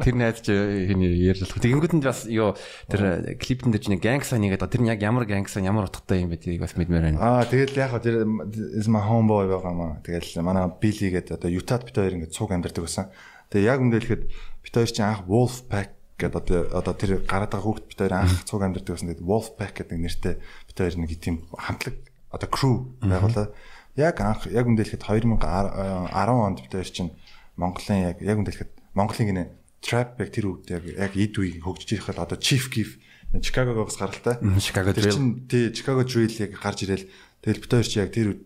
Тэр 0.03 0.15
найз 0.19 0.43
чи 0.43 0.51
хэний 0.51 1.15
ярьж 1.31 1.47
болох. 1.47 1.63
Тэгэнгүүт 1.63 1.95
нь 1.95 2.03
бас 2.03 2.27
ёо 2.27 2.59
тэр 2.91 3.39
клипэн 3.39 3.71
дээр 3.71 3.85
чи 3.87 3.91
нэг 3.95 4.03
гангса 4.03 4.43
нэгээд 4.43 4.67
тэр 4.67 4.83
нь 4.83 4.91
яг 4.91 4.99
ямар 4.99 5.31
гангса 5.31 5.63
ямар 5.63 5.87
утгатай 5.87 6.27
юм 6.27 6.35
бэ 6.35 6.43
тийг 6.43 6.59
бас 6.59 6.75
мэдмээр 6.75 7.15
байна. 7.15 7.23
Аа 7.23 7.47
тэгэл 7.47 7.79
яг 7.79 7.95
тэр 8.03 8.27
is 8.75 8.91
my 8.91 9.07
homeboy 9.07 9.47
байгаа 9.47 9.71
маа. 9.71 10.03
Тэгэл 10.03 10.43
манай 10.43 10.67
Billy 10.75 11.15
гэдэг 11.15 11.39
одоо 11.39 11.55
Utah 11.55 11.79
бит 11.79 11.95
хоёр 11.95 12.19
ингэ 12.19 12.35
цуг 12.35 12.51
амьдардаг 12.51 12.83
байсан. 12.83 13.15
Тэгээ 13.55 13.71
яг 13.71 13.79
үндэлэхэд 13.79 14.23
бит 14.67 14.75
хоёр 14.75 14.91
чи 14.91 15.03
анх 15.07 15.23
Wolf 15.31 15.71
Pack 15.71 16.00
гэдэг 16.21 16.77
одоо 16.77 16.95
тэр 16.95 17.25
гараад 17.25 17.51
байгаа 17.51 17.65
хүүхд 17.65 17.87
бит 17.89 17.99
хоёр 17.99 18.15
анх 18.21 18.45
цуг 18.45 18.61
амьдардаг 18.61 18.93
байсан. 18.93 19.09
Тэгээд 19.09 19.25
Wolf 19.25 19.57
Pack 19.57 19.81
гэдэг 19.81 19.99
нэртэй 19.99 20.35
бит 20.69 20.77
хоёр 20.77 20.95
нэг 21.01 21.11
тийм 21.17 21.49
хамтлаг 21.57 21.97
одоо 22.29 22.49
crew 22.53 22.77
байгуулаад 23.01 23.51
яг 23.97 24.17
анх 24.21 24.45
яг 24.53 24.67
үндэлэхэд 24.69 25.03
2010 25.03 26.13
онд 26.13 26.59
бит 26.61 26.75
хоёр 26.77 26.91
чинь 26.93 27.11
Монголын 27.57 28.15
яг 28.15 28.19
яг 28.21 28.37
үндэлэхэд 28.39 28.71
Монголын 28.95 29.29
гинэ 29.33 29.45
trap 29.81 30.21
яг 30.21 30.31
тэр 30.31 30.47
үед 30.53 30.69
яг 30.71 30.85
яг 30.85 31.13
эд 31.17 31.35
үеийг 31.35 31.65
хөгжиж 31.65 31.99
ирэх 31.99 32.13
хэл 32.13 32.23
одоо 32.23 32.37
Chief 32.37 32.69
Keef 32.69 33.01
Чикагогоос 33.31 33.97
гаралтай. 33.97 34.43
Чикаго 34.59 34.91
drill. 34.91 35.47
Тий, 35.47 35.71
Чикаго 35.71 36.03
drill 36.03 36.35
яг 36.43 36.59
гарч 36.59 36.83
ирэл 36.83 37.07
тэгэл 37.47 37.63
бит 37.63 37.71
хоёр 37.71 37.87
чи 37.87 37.99
яг 38.03 38.11
тэр 38.11 38.35
үед 38.35 38.43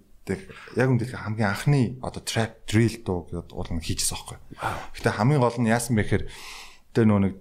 яг 0.76 0.88
үндэлэх 0.92 1.24
хамгийн 1.24 1.48
анхны 1.48 1.82
одоо 2.04 2.20
trap 2.20 2.68
drill 2.68 3.00
дуу 3.00 3.24
гэдээ 3.24 3.56
уул 3.56 3.70
нь 3.72 3.80
хийжсэн 3.80 4.12
аахгүй. 4.12 4.38
Гэтэ 5.00 5.16
хамгийн 5.16 5.40
гол 5.40 5.56
нь 5.56 5.72
яасан 5.72 5.96
бэ 5.96 6.04
гэхээр 6.04 6.24
тэр 6.94 7.10
нөө 7.10 7.20
нэг 7.26 7.34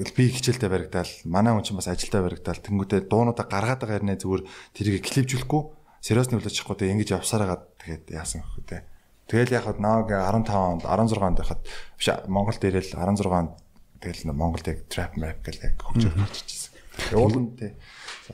э, 0.00 0.12
би 0.16 0.24
хичээлдээ 0.32 0.70
баригдаал 0.72 1.12
манай 1.28 1.52
хүн 1.52 1.64
чинь 1.68 1.76
бас 1.76 1.92
ажилдаа 1.92 2.24
баригдаал 2.24 2.64
тэнгуүтээ 2.64 3.00
дуунуудаа 3.06 3.44
гаргаад 3.44 3.84
байгаа 3.84 4.00
хэрнээ 4.00 4.18
зүгээр 4.24 4.42
тэрийг 4.72 5.04
клипжүүлэхгүй 5.04 5.62
сериосны 6.00 6.40
хүлээж 6.40 6.56
авахгүй 6.64 6.76
тэгээ 6.80 6.94
ингэж 6.96 7.10
явсараагаад 7.20 7.62
тэгээд 7.76 8.04
яасан 8.16 8.40
гэхгүй 8.40 8.64
те. 8.64 8.88
Тэгэл 9.28 9.52
яг 9.52 9.68
нааг 9.76 10.08
15 10.08 10.48
онд 10.48 10.82
16 10.88 11.20
онд 11.20 11.38
байхад 11.44 11.60
биш 12.00 12.08
Монголд 12.24 12.64
ирэл 12.64 12.90
16 12.96 13.28
онд 13.28 13.52
тэгэл 14.00 14.32
Монголд 14.32 14.66
яг 14.66 14.88
trap 14.88 15.12
rap 15.20 15.38
гэл 15.44 15.60
яг 15.60 15.76
хөгжөөр 15.76 16.16
гарч 16.16 16.48
ирсэн. 16.48 16.72
Уулын 17.20 17.46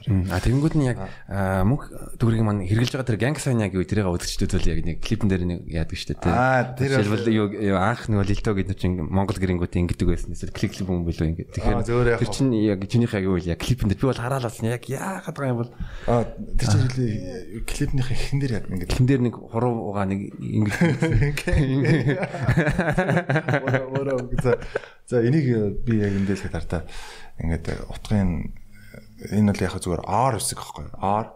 те. 0.00 0.12
А 0.30 0.40
тэгэнгүүт 0.40 0.74
нь 0.76 0.86
яг 0.88 0.98
мөнх 1.64 1.88
дүрийг 2.20 2.42
маань 2.44 2.66
хэрэгжилж 2.66 2.96
байгаа 2.96 3.10
тэр 3.12 3.20
gang 3.20 3.36
яг 3.36 3.72
юу 3.74 3.84
тэрийг 3.86 4.06
үзэгчдүүд 4.06 4.52
бол 4.56 4.70
яг 4.70 4.80
нэг 4.84 4.96
клипэн 5.00 5.28
дээр 5.30 5.44
нэг 5.46 5.60
яадаг 5.66 5.96
шүү 5.96 6.18
дээ. 6.20 6.32
Аа 6.32 6.74
тэр 6.76 7.00
жишээлбэл 7.00 7.32
юу 7.32 7.76
анх 7.76 8.08
нэг 8.08 8.26
лилтоо 8.26 8.54
гэдэг 8.56 8.76
чинь 8.76 8.96
Монгол 9.00 9.38
гэрэнгүүт 9.38 9.76
ингэдэг 9.76 10.08
байсан. 10.08 10.32
Эсвэл 10.36 10.52
клип 10.52 10.72
клип 10.76 10.88
юм 10.90 11.06
билүү 11.06 11.26
ингэ. 11.32 11.44
Тэгэхээр 11.56 12.20
тэр 12.20 12.30
чинь 12.30 12.52
яг 12.54 12.80
чинийх 12.86 13.12
яг 13.16 13.24
юу 13.24 13.38
яг 13.40 13.60
клипэн 13.60 13.88
дээр 13.92 14.00
би 14.00 14.06
бол 14.10 14.20
хараал 14.20 14.46
болсон 14.46 14.68
яг 14.68 14.84
яагаад 14.86 15.36
байгаа 15.36 15.52
юм 15.54 15.60
бол 15.64 15.72
аа 16.10 16.24
тэр 16.56 16.68
чинь 16.68 16.88
клипнийх 17.64 18.10
ихэн 18.12 18.40
дээр 18.40 18.52
яг 18.60 18.64
ингэ. 18.70 18.86
Ихэн 18.90 19.06
дээр 19.06 19.22
нэг 19.26 19.34
хуруугаа 19.36 20.06
нэг 20.06 20.20
ингэ. 20.36 20.76
За 25.06 25.22
энийг 25.22 25.46
би 25.86 26.02
яг 26.02 26.12
энэ 26.12 26.26
дээр 26.26 26.40
хатартаа 26.42 26.82
ингээд 27.38 27.86
утгын 27.86 28.52
энэ 29.32 29.52
бол 29.52 29.64
яг 29.64 29.74
зүгээр 29.80 30.02
R 30.06 30.34
хэсэг 30.38 30.58
байхгүй 30.58 30.86
R. 31.00 31.26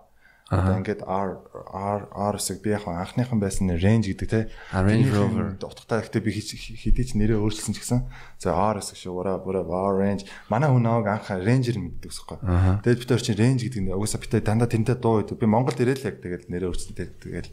Одоо 0.50 0.82
ингээд 0.82 1.06
R 1.06 1.30
R 1.70 2.00
R 2.10 2.34
хэсэг 2.34 2.58
би 2.58 2.74
яг 2.74 2.82
анхныхан 2.82 3.38
байсан 3.38 3.70
range 3.70 4.10
гэдэг 4.10 4.26
те. 4.26 4.50
Range 4.74 5.06
Rover. 5.14 5.54
утгатай 5.62 6.02
гэхдээ 6.02 6.26
би 6.26 6.32
хэдий 6.34 7.06
ч 7.06 7.14
нэрээ 7.14 7.38
өөрчилсөн 7.38 7.74
ч 7.74 7.78
гэсэн 7.78 8.10
за 8.42 8.50
R 8.50 8.82
хэсэг 8.82 8.98
шүү. 8.98 9.14
Ураа 9.14 9.38
бүрээ 9.38 9.62
R 9.62 9.94
range. 9.94 10.26
Манай 10.50 10.74
хүн 10.74 10.82
наваг 10.82 11.22
анх 11.22 11.30
Ranger 11.30 11.78
мэддэг 11.78 12.10
усахгүй 12.10 12.42
тэгээд 12.82 12.98
бид 12.98 13.10
нар 13.14 13.22
чинь 13.22 13.38
range 13.38 13.62
гэдэг 13.70 13.82
нь 13.86 13.94
угаасаа 13.94 14.20
битээ 14.26 14.42
дандаа 14.42 14.66
тэнтэй 14.66 14.98
дуу 14.98 15.22
байдаг. 15.22 15.38
Би 15.38 15.46
Монголд 15.46 15.78
ирээл 15.78 16.08
яг 16.10 16.18
тэгээд 16.18 16.50
нэрээ 16.50 16.66
өөрчилсөн 16.66 16.98
тэгээд 16.98 17.14
тэгээд 17.22 17.46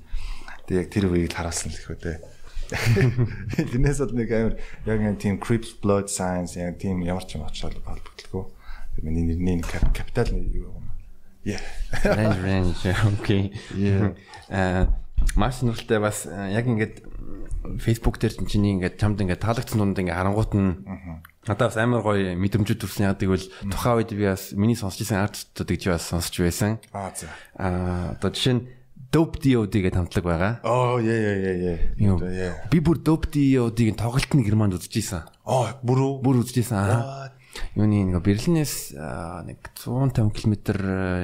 яг 0.73 0.87
тэр 0.89 1.05
үеийг 1.05 1.29
л 1.29 1.37
хараасан 1.37 1.69
л 1.69 1.77
их 1.77 1.85
үү 1.85 2.01
те. 2.01 2.17
Тэрнээс 3.55 4.01
бол 4.03 4.15
нэг 4.17 4.29
амар 4.33 4.55
яг 4.89 4.99
энэ 5.05 5.21
team 5.21 5.37
Crips 5.37 5.77
Blood 5.77 6.09
Science 6.09 6.57
яг 6.57 6.81
team 6.81 7.05
ямар 7.05 7.23
ч 7.23 7.37
юм 7.37 7.45
очоод 7.45 7.77
холбогдлоо 7.85 8.56
миний 9.01 9.23
нэрний 9.23 9.63
капитал 9.63 10.27
юу 10.31 10.73
юм. 10.73 10.89
Yeah. 11.43 11.61
Range 12.03 12.41
range 12.43 12.83
okay. 13.21 13.53
Yeah. 13.75 14.15
Э 14.49 14.87
маш 15.35 15.55
сонирхолтой 15.55 15.99
бас 15.99 16.25
яг 16.25 16.65
ингээд 16.67 17.03
Facebook 17.79 18.19
дээр 18.19 18.33
чиний 18.47 18.75
ингээд 18.77 18.99
чамд 18.99 19.21
ингээд 19.21 19.43
таалагдсан 19.43 19.79
дунд 19.79 19.99
ингээд 19.99 20.17
харангуут 20.17 20.53
нь 20.55 20.71
надад 21.47 21.73
бас 21.73 21.77
амар 21.77 22.01
гоё 22.03 22.35
мэдрэмжүүд 22.35 22.79
төрсэн 22.79 23.07
яадаг 23.11 23.27
бол 23.27 23.45
тухайн 23.71 23.97
үед 23.99 24.11
би 24.15 24.25
бас 24.27 24.51
миний 24.55 24.77
сонсч 24.77 25.03
ирсэн 25.03 25.23
артистууд 25.23 25.67
гэж 25.67 25.83
бас 25.91 26.03
сонсч 26.07 26.33
байсан. 26.39 26.79
Аа 26.91 27.11
за. 27.15 27.27
Аа 27.55 28.15
одоо 28.15 28.31
жишээ 28.31 28.55
нь 28.55 28.63
Dope 29.07 29.39
DOD 29.39 29.71
гэдэг 29.71 29.95
хамтлаг 29.95 30.25
байгаа. 30.27 30.53
Оо 30.67 30.99
яа 30.99 31.15
яа 31.15 31.55
яа 31.55 31.79
яа. 32.27 32.53
Би 32.67 32.83
бүр 32.83 32.99
Dope 32.99 33.31
DOD-гийн 33.31 33.95
тоглолтын 33.95 34.43
германд 34.43 34.75
үзчихсэн. 34.75 35.23
Аа 35.47 35.79
бүр 35.79 35.99
үү? 36.03 36.13
Бүр 36.27 36.43
үзчихсэн. 36.43 36.75
Аа 36.75 37.31
юуны 37.75 38.13
нэг 38.13 38.23
Берлинээс 38.23 38.93
нэг 38.93 39.59
150 39.75 40.33
км 40.33 40.55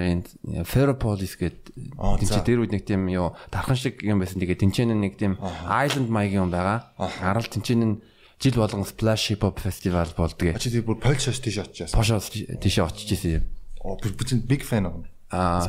энд 0.02 0.28
Ferropolis 0.67 1.38
гэдэг 1.38 1.74
тэнцээ 2.00 2.43
дээр 2.43 2.63
үед 2.65 2.74
нэг 2.74 2.84
тийм 2.88 3.08
юу 3.10 3.38
тархан 3.54 3.78
шиг 3.78 4.02
юм 4.02 4.19
байсан. 4.24 4.41
Тэгээ 4.41 4.62
тэнцээ 4.62 4.89
нэг 4.89 5.15
тийм 5.17 5.38
Island 5.67 6.10
маягийн 6.10 6.48
юм 6.48 6.52
байгаа. 6.52 6.93
Гарал 6.98 7.48
тэнцээ 7.48 7.78
нь 7.78 8.02
жил 8.41 8.60
болгон 8.60 8.84
Splash 8.84 9.32
Hip 9.32 9.46
Hop 9.46 9.62
Festival 9.62 10.10
болдгийг. 10.17 10.60
Чи 10.60 10.74
тийм 10.74 10.88
бүр 10.88 11.00
Польшоос 11.00 11.39
тийш 11.39 11.63
очижсэн. 11.63 11.96
Польшоос 11.96 12.34
тийш 12.34 12.78
очиж 12.82 13.10
ирсэн 13.15 13.32
юм. 13.39 13.46
Оо 13.84 13.96
би 14.00 14.12
big 14.48 14.63
fan 14.65 14.89
аа. 14.89 15.12
Аа 15.34 15.65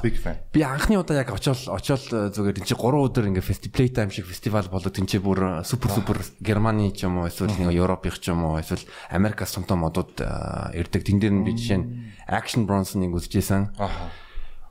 би 0.52 0.60
анхны 0.60 1.00
удаа 1.00 1.24
яг 1.24 1.32
очиод 1.32 1.56
очиод 1.72 2.36
зүгээр 2.36 2.60
энэ 2.60 2.68
чи 2.68 2.76
3 2.76 3.00
өдөр 3.00 3.32
ингээ 3.32 3.40
фестивал 3.40 3.72
playtime 3.80 4.12
шиг 4.12 4.28
фестивал 4.28 4.68
болоод 4.68 4.92
энэ 4.92 5.08
чи 5.08 5.16
бүр 5.16 5.64
супер 5.64 5.88
супер 5.88 6.20
Германы 6.44 6.92
ч 6.92 7.08
юм 7.08 7.24
уу 7.24 7.32
эсвэл 7.32 7.56
нэг 7.56 7.72
Европын 7.72 8.12
ч 8.12 8.28
юм 8.28 8.44
уу 8.44 8.60
эсвэл 8.60 8.84
Америкас 9.08 9.56
сумтай 9.56 9.80
модууд 9.80 10.20
ирдэг. 10.76 11.08
Тэн 11.08 11.16
дээр 11.16 11.32
нь 11.32 11.48
би 11.48 11.56
жишээ 11.56 11.80
нь 11.80 12.12
Action 12.28 12.68
Bronson-ыг 12.68 13.16
үзчихсэн. 13.16 13.72
Аа 13.80 14.12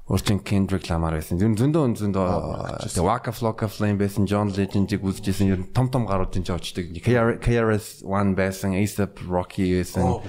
Урчин 0.07 0.43
Kendrick 0.43 0.89
Lamar 0.91 1.15
байсан. 1.15 1.39
Ер 1.39 1.47
нь 1.47 1.55
зөндөө 1.55 1.95
зөндөө 1.95 3.01
Waka 3.07 3.31
Flocka 3.31 3.69
Flame 3.71 3.95
байсан, 3.95 4.27
John 4.27 4.51
Legend-ийг 4.51 4.99
үзчихсэн. 4.99 5.47
Ер 5.47 5.59
нь 5.63 5.71
том 5.71 5.87
том 5.87 6.03
гарууд 6.03 6.35
энэ 6.35 6.51
очдөг. 6.51 6.91
KRS 7.39 8.03
One 8.03 8.35
байсан, 8.35 8.75
ASAP 8.75 9.23
Rocky 9.31 9.79
байсан. 9.79 10.19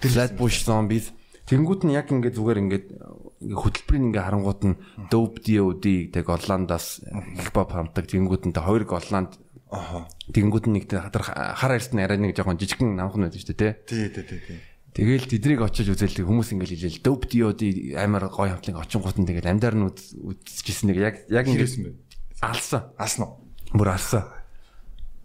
Flatbush 0.00 0.64
Zombies. 0.64 1.12
Тэнгүүд 1.44 1.84
нь 1.84 1.92
яг 1.92 2.08
ингээд 2.08 2.38
зүгээр 2.38 2.58
ингээд 2.64 2.86
хөтөлбөрийн 3.40 4.12
ингээ 4.12 4.24
харангууд 4.24 4.62
нь 4.68 4.76
Dope 5.08 5.40
DOD 5.40 6.12
тэг 6.12 6.24
Голландаас 6.28 7.00
хипхоп 7.40 7.72
хамтдаг 7.72 8.04
тэнгүүд 8.04 8.52
нь 8.52 8.54
хоёр 8.54 8.84
Голланд. 8.84 9.40
Тэнгүүд 10.28 10.64
нь 10.68 10.74
нэг 10.76 10.84
хатар 10.92 11.24
хар 11.24 11.72
арьс 11.72 11.96
нь 11.96 12.04
арай 12.04 12.20
нэг 12.20 12.36
жоохон 12.36 12.60
жижигхэн 12.60 13.00
намхан 13.00 13.24
байдаг 13.24 13.40
шүү 13.40 13.56
дээ 13.56 13.72
тий. 13.88 14.12
Тий, 14.12 14.24
тий, 14.28 14.40
тий. 14.44 14.60
Тэгэл 14.92 15.24
тэднийг 15.24 15.64
очиж 15.64 15.88
үзэл 15.88 16.26
хүмүүс 16.28 16.52
ингээл 16.52 16.76
хэлээл 16.76 17.00
Dope 17.00 17.32
DOD 17.32 17.62
амар 17.96 18.28
гоё 18.28 18.60
хамтлаг 18.60 18.84
очингууд 18.84 19.16
нь 19.16 19.28
тэгэл 19.32 19.48
амьдаар 19.56 19.76
нь 19.78 19.88
үзчихсэн 19.88 20.92
нэг 20.92 20.98
яг 21.00 21.16
яг 21.32 21.48
ингээд 21.48 21.96
алсан. 22.44 22.92
Алсан 23.00 23.24
уу? 23.24 23.40
Бүр 23.72 23.96
алсан. 23.96 24.26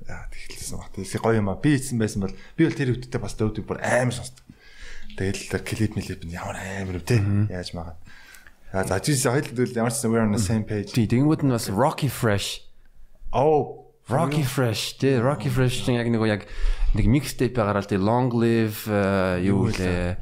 Яа 0.07 0.29
тэгэхээр 0.31 0.79
баг. 0.79 0.93
Тэгээс 0.95 1.19
гоё 1.19 1.41
юм 1.41 1.49
аа. 1.49 1.59
Би 1.59 1.75
ийдсэн 1.75 1.99
байсан 1.99 2.23
бол 2.23 2.35
би 2.55 2.63
бол 2.63 2.77
тэр 2.77 2.93
үедээ 2.93 3.19
бас 3.19 3.35
Dope 3.35 3.65
бүр 3.65 3.81
амар 3.81 4.13
сонсдог. 4.13 4.45
Тэгэл 5.17 5.63
клип 5.65 5.97
мэлип 5.97 6.21
ямар 6.29 6.61
амар 6.61 7.01
вэ 7.01 7.07
те 7.07 7.17
яаж 7.49 7.73
магаад 7.73 7.97
За 8.75 8.99
жишээ 8.99 9.31
хоёул 9.55 9.71
ямар 9.71 9.93
ч 9.95 10.03
we're 10.03 10.19
on 10.19 10.35
the 10.35 10.41
same 10.41 10.67
page. 10.67 10.91
Тий, 10.91 11.07
тэгэнгүүт 11.07 11.47
нь 11.47 11.53
бас 11.55 11.71
Rocky 11.71 12.11
Fresh. 12.11 12.59
Oh, 13.31 13.87
Rocky 14.11 14.43
Fresh. 14.43 14.99
Тий, 14.99 15.15
Rocky 15.15 15.47
Fresh 15.47 15.87
чинь 15.87 15.95
яг 15.95 16.11
нэг 16.11 16.19
яг 16.27 16.43
нэг 16.91 17.07
mixtape 17.07 17.55
гараад 17.55 17.87
тий 17.87 17.95
Long 17.95 18.27
Live 18.35 18.83
юу 19.39 19.71
лээ. 19.71 20.19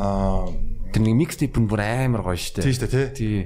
Аа 0.00 0.48
тэр 0.96 1.02
нэг 1.04 1.28
mixtape 1.28 1.60
нь 1.60 1.68
бүр 1.68 1.84
амар 1.84 2.24
гоё 2.24 2.40
штэ. 2.40 2.64
Тий 2.64 2.72
штэ 2.72 2.88
тий. 2.88 3.06
Тий. 3.12 3.36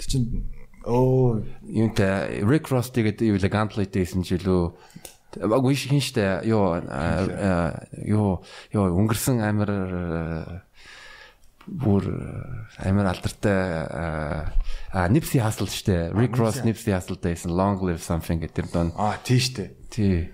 Тэр 0.00 0.06
чинь 0.08 0.48
оо 0.88 1.44
юунта 1.68 2.32
Rick 2.40 2.72
Ross 2.72 2.88
тэгээд 2.88 3.20
юу 3.20 3.36
лээ 3.36 3.52
Gauntlet 3.52 3.92
гэсэн 3.92 4.24
ч 4.24 4.40
үлээ 4.40 5.44
Аггүй 5.44 5.76
хин 5.76 6.00
штэ 6.00 6.46
ёо 6.48 6.80
ёо 8.00 8.40
ёо 8.72 8.84
өнгөрсөн 8.96 9.44
амар 9.44 10.63
бүр 11.66 12.04
э, 12.08 12.88
амар 12.88 13.10
алдартай 13.12 13.86
а 14.94 15.08
Nipsey 15.08 15.40
Hussle 15.42 15.66
штэ 15.66 16.12
Rick 16.14 16.36
Ross 16.38 16.62
Nipsey. 16.62 16.92
Hussle 16.94 17.16
дэйсэн. 17.18 17.50
Long 17.50 17.80
Live 17.82 18.04
Something 18.04 18.38
гэдэг 18.44 18.70
дон. 18.70 18.92
А 18.96 19.18
тий 19.24 19.40
штэ 19.40 19.72
тий. 19.90 20.30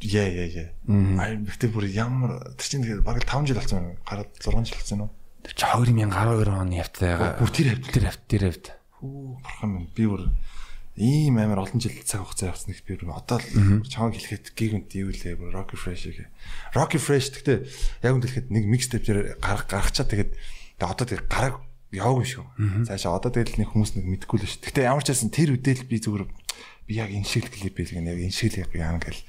Яа 0.00 0.28
яа 0.30 0.48
яа. 0.48 0.68
Аа 0.88 1.36
гэхдээ 1.36 1.70
бүр 1.74 1.84
ямар 1.90 2.40
тэр 2.56 2.66
чинь 2.66 2.86
баг 3.04 3.20
5 3.20 3.50
жил 3.50 3.60
болсон 3.60 3.98
гараад 4.06 4.30
6 4.38 4.64
жил 4.64 4.78
болсон 4.80 5.00
уу? 5.04 5.10
Тэр 5.44 5.52
чи 5.52 5.64
2012 5.66 6.48
оны 6.48 6.80
явтайгаа 6.80 7.36
бүр 7.36 7.50
тэр 7.52 7.66
хавт 7.76 7.92
тэр 7.92 8.04
хавт 8.08 8.22
тэр 8.30 8.42
хавт. 8.48 8.66
Хөө 8.96 9.44
бурхан 9.44 9.70
минь 9.76 9.90
би 9.92 10.04
бүр 10.08 10.24
ийм 10.98 11.38
амар 11.38 11.62
олон 11.62 11.78
жил 11.78 11.94
цаг 12.02 12.26
хугацаа 12.26 12.50
явсан 12.50 12.74
их 12.74 12.82
би 12.82 12.98
одоо 12.98 13.38
л 13.38 13.86
чамаг 13.86 14.18
хэлэхэд 14.18 14.52
гигэнт 14.56 14.90
юу 14.98 15.14
лээ 15.14 15.38
бүр 15.38 15.54
Rocky 15.54 15.78
Fresh 15.78 16.10
гэх. 16.10 16.30
Rocky 16.74 16.98
Fresh 16.98 17.30
гэхдээ 17.30 17.58
яг 18.02 18.12
үнд 18.16 18.26
хэлэхэд 18.26 18.48
нэг 18.50 18.64
mixtape 18.66 19.06
дээр 19.06 19.20
гарах 19.38 19.70
гаргачаа 19.70 20.06
тэгээд 20.08 20.34
одоо 20.82 21.06
тэгээд 21.06 21.30
гараг 21.30 21.54
яваагүй 21.94 22.26
шүү. 22.26 22.44
Цаашаа 22.90 23.18
одоо 23.18 23.30
тэгэл 23.30 23.62
нэг 23.62 23.70
хүмүүс 23.70 23.98
нэг 23.98 24.06
мэдгүй 24.06 24.38
л 24.42 24.46
шүү. 24.50 24.62
Гэхдээ 24.66 24.90
ямар 24.90 25.06
ч 25.06 25.14
байсан 25.14 25.30
тэр 25.30 25.54
үдэл 25.54 25.86
би 25.86 25.96
зүгээр 26.02 26.24
би 26.86 26.92
яг 26.98 27.10
энэ 27.10 27.26
шиг 27.26 27.50
клип 27.50 27.78
байлгэн 27.78 28.10
яг 28.10 28.18
энэ 28.18 28.34
шиг 28.34 28.58
яг 28.58 28.70
яана 28.74 29.02
гэл 29.02 29.22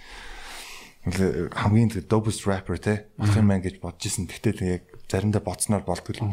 хамгийн 1.57 1.89
тэр 1.89 2.05
dopest 2.05 2.45
rapper 2.45 2.77
те 2.77 3.09
Martin 3.17 3.45
Man 3.45 3.61
гэж 3.65 3.81
бодож 3.81 4.05
исэн. 4.05 4.29
Гэхдээ 4.29 4.81
яг 4.81 4.85
заримдаа 5.09 5.41
боцноор 5.41 5.81
болдгоо 5.81 6.13
л 6.21 6.25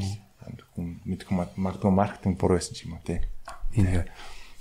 хүн 0.76 1.00
мэдгүй 1.08 1.34
магадгүй 1.56 1.92
маркетинг 1.92 2.36
буруу 2.36 2.60
байсан 2.60 2.76
ч 2.76 2.84
юм 2.84 3.00
уу 3.00 3.04
те. 3.04 3.24
Энэ 3.72 4.04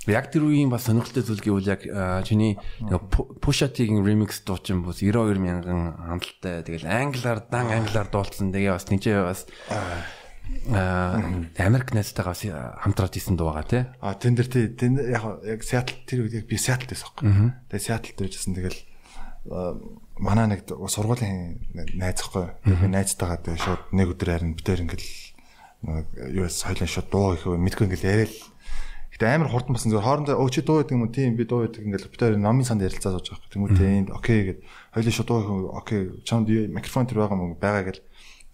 Яг 0.08 0.32
тэр 0.32 0.48
үеийн 0.48 0.72
бас 0.72 0.88
сонирхолтой 0.88 1.22
зүйл 1.22 1.44
гэвэл 1.44 1.68
яг 1.68 1.82
чиний 2.24 2.56
Pusha 3.44 3.68
T-ийн 3.68 4.00
remix 4.02 4.40
дуучин 4.42 4.82
бас 4.82 5.04
92 5.04 5.36
мянган 5.36 5.94
хандлттай. 5.94 6.64
Тэгэл 6.64 6.88
англиар 6.88 7.44
дан 7.46 7.68
англиар 7.68 8.08
дуулсан. 8.08 8.50
Тэгээ 8.50 8.72
бас 8.72 8.88
нижээ 8.88 9.20
бас 9.22 9.44
аа 9.68 10.08
Америк 11.60 11.92
найзтайгаа 11.92 12.32
бас 12.32 12.42
хамтраад 12.80 13.16
исэн 13.20 13.36
дуу 13.36 13.52
байгаа 13.52 13.68
тий. 13.68 13.84
А 14.00 14.16
тэн 14.16 14.32
дээр 14.32 14.48
тий 14.48 14.64
тэн 14.72 14.96
яг 14.96 15.44
яг 15.44 15.60
Seattle 15.60 16.00
тэр 16.08 16.24
үед 16.24 16.48
би 16.48 16.56
Seattle 16.56 16.88
дэс 16.88 17.04
байхгүй. 17.04 17.52
Тэгээ 17.68 17.84
Seattle 17.84 18.16
дэжсэн 18.16 18.56
тэгэл 18.56 18.80
манай 20.18 20.46
нэг 20.48 20.64
сургуулийн 20.64 21.60
найз 22.00 22.24
ахгүй. 22.24 22.48
Би 22.64 22.88
найзтайгаа 22.88 23.44
тэгээ 23.44 23.60
шууд 23.60 23.82
нэг 23.92 24.08
өдөр 24.16 24.28
харин 24.32 24.56
битээр 24.56 24.82
ингээл 24.88 25.08
юу 26.32 26.48
соёлын 26.48 26.90
шууд 26.90 27.08
дуу 27.12 27.36
их 27.36 27.44
мэдгүй 27.44 27.86
ингээл 27.86 28.08
яриад 28.08 28.34
Гэтэ 29.18 29.34
амар 29.34 29.50
хурдан 29.50 29.74
басан 29.74 29.90
зөв 29.90 30.06
хоорондоо 30.06 30.38
өө 30.38 30.50
чи 30.54 30.62
дуу 30.62 30.78
гэдэг 30.78 30.94
юм 30.94 31.02
уу 31.02 31.10
тийм 31.10 31.34
би 31.34 31.42
дуу 31.42 31.66
гэдэг 31.66 31.82
ингээл 31.82 32.12
битээр 32.14 32.38
номын 32.38 32.62
санд 32.62 32.86
ярилцаа 32.86 33.18
сууж 33.18 33.34
байгаа. 33.34 33.50
Тэмүүтэ 33.50 33.84
энд 33.98 34.10
окей 34.14 34.40
гэд 34.46 34.60
хоёлын 34.94 35.14
шууд 35.18 35.28
дуу 35.28 35.74
окей 35.74 36.00
чамд 36.22 36.46
микрофон 36.48 37.10
тэр 37.10 37.26
байгаа 37.26 37.34
мó 37.34 37.58
байгаа 37.58 37.90
гэл 37.90 38.02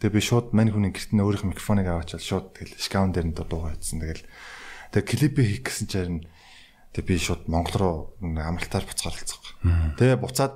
тэгээ 0.01 0.17
би 0.17 0.21
шууд 0.25 0.57
мань 0.57 0.73
хүний 0.73 0.89
гэрт 0.89 1.13
нь 1.13 1.21
өөрийнх 1.21 1.53
микрофоныг 1.53 1.85
аваачаад 1.85 2.25
шууд 2.25 2.47
тэгэл 2.57 2.81
шкаун 2.81 3.13
дээр 3.13 3.29
нь 3.29 3.37
дуу 3.37 3.69
хийсэн 3.69 4.01
тэгэл 4.01 4.25
Тэгээ 4.95 5.11
клипээ 5.11 5.47
хийх 5.51 5.63
гэсэн 5.67 5.87
чинь 5.91 6.23
тэгээ 6.95 7.03
би 7.03 7.19
шууд 7.19 7.51
Монгол 7.51 7.77
руу 7.83 7.97
амралтаар 8.23 8.87
буцаар 8.87 9.11
алцсан. 9.11 9.43
Тэгээ 9.99 10.23
буцаад 10.23 10.55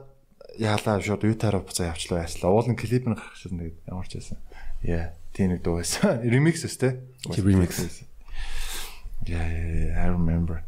яалаа 0.62 1.02
шууд 1.02 1.26
ютараа 1.26 1.58
буцаа 1.58 1.90
явчлаа 1.90 2.22
яачлаа. 2.22 2.54
Уулын 2.54 2.78
клип 2.78 3.10
нь 3.10 3.18
шиг 3.34 3.50
нэг 3.50 3.74
ямар 3.90 4.06
ч 4.06 4.22
байсан. 4.22 4.38
Яа, 4.86 5.10
тийм 5.34 5.58
нэг 5.58 5.66
дуу 5.66 5.82
байсан. 5.82 6.22
Remix 6.30 6.62
өс 6.62 6.78
тэ. 6.78 7.02
Remix. 7.34 8.06
Yeah, 9.28 9.44
yeah, 9.44 10.04
I 10.04 10.08
remember. 10.08 10.62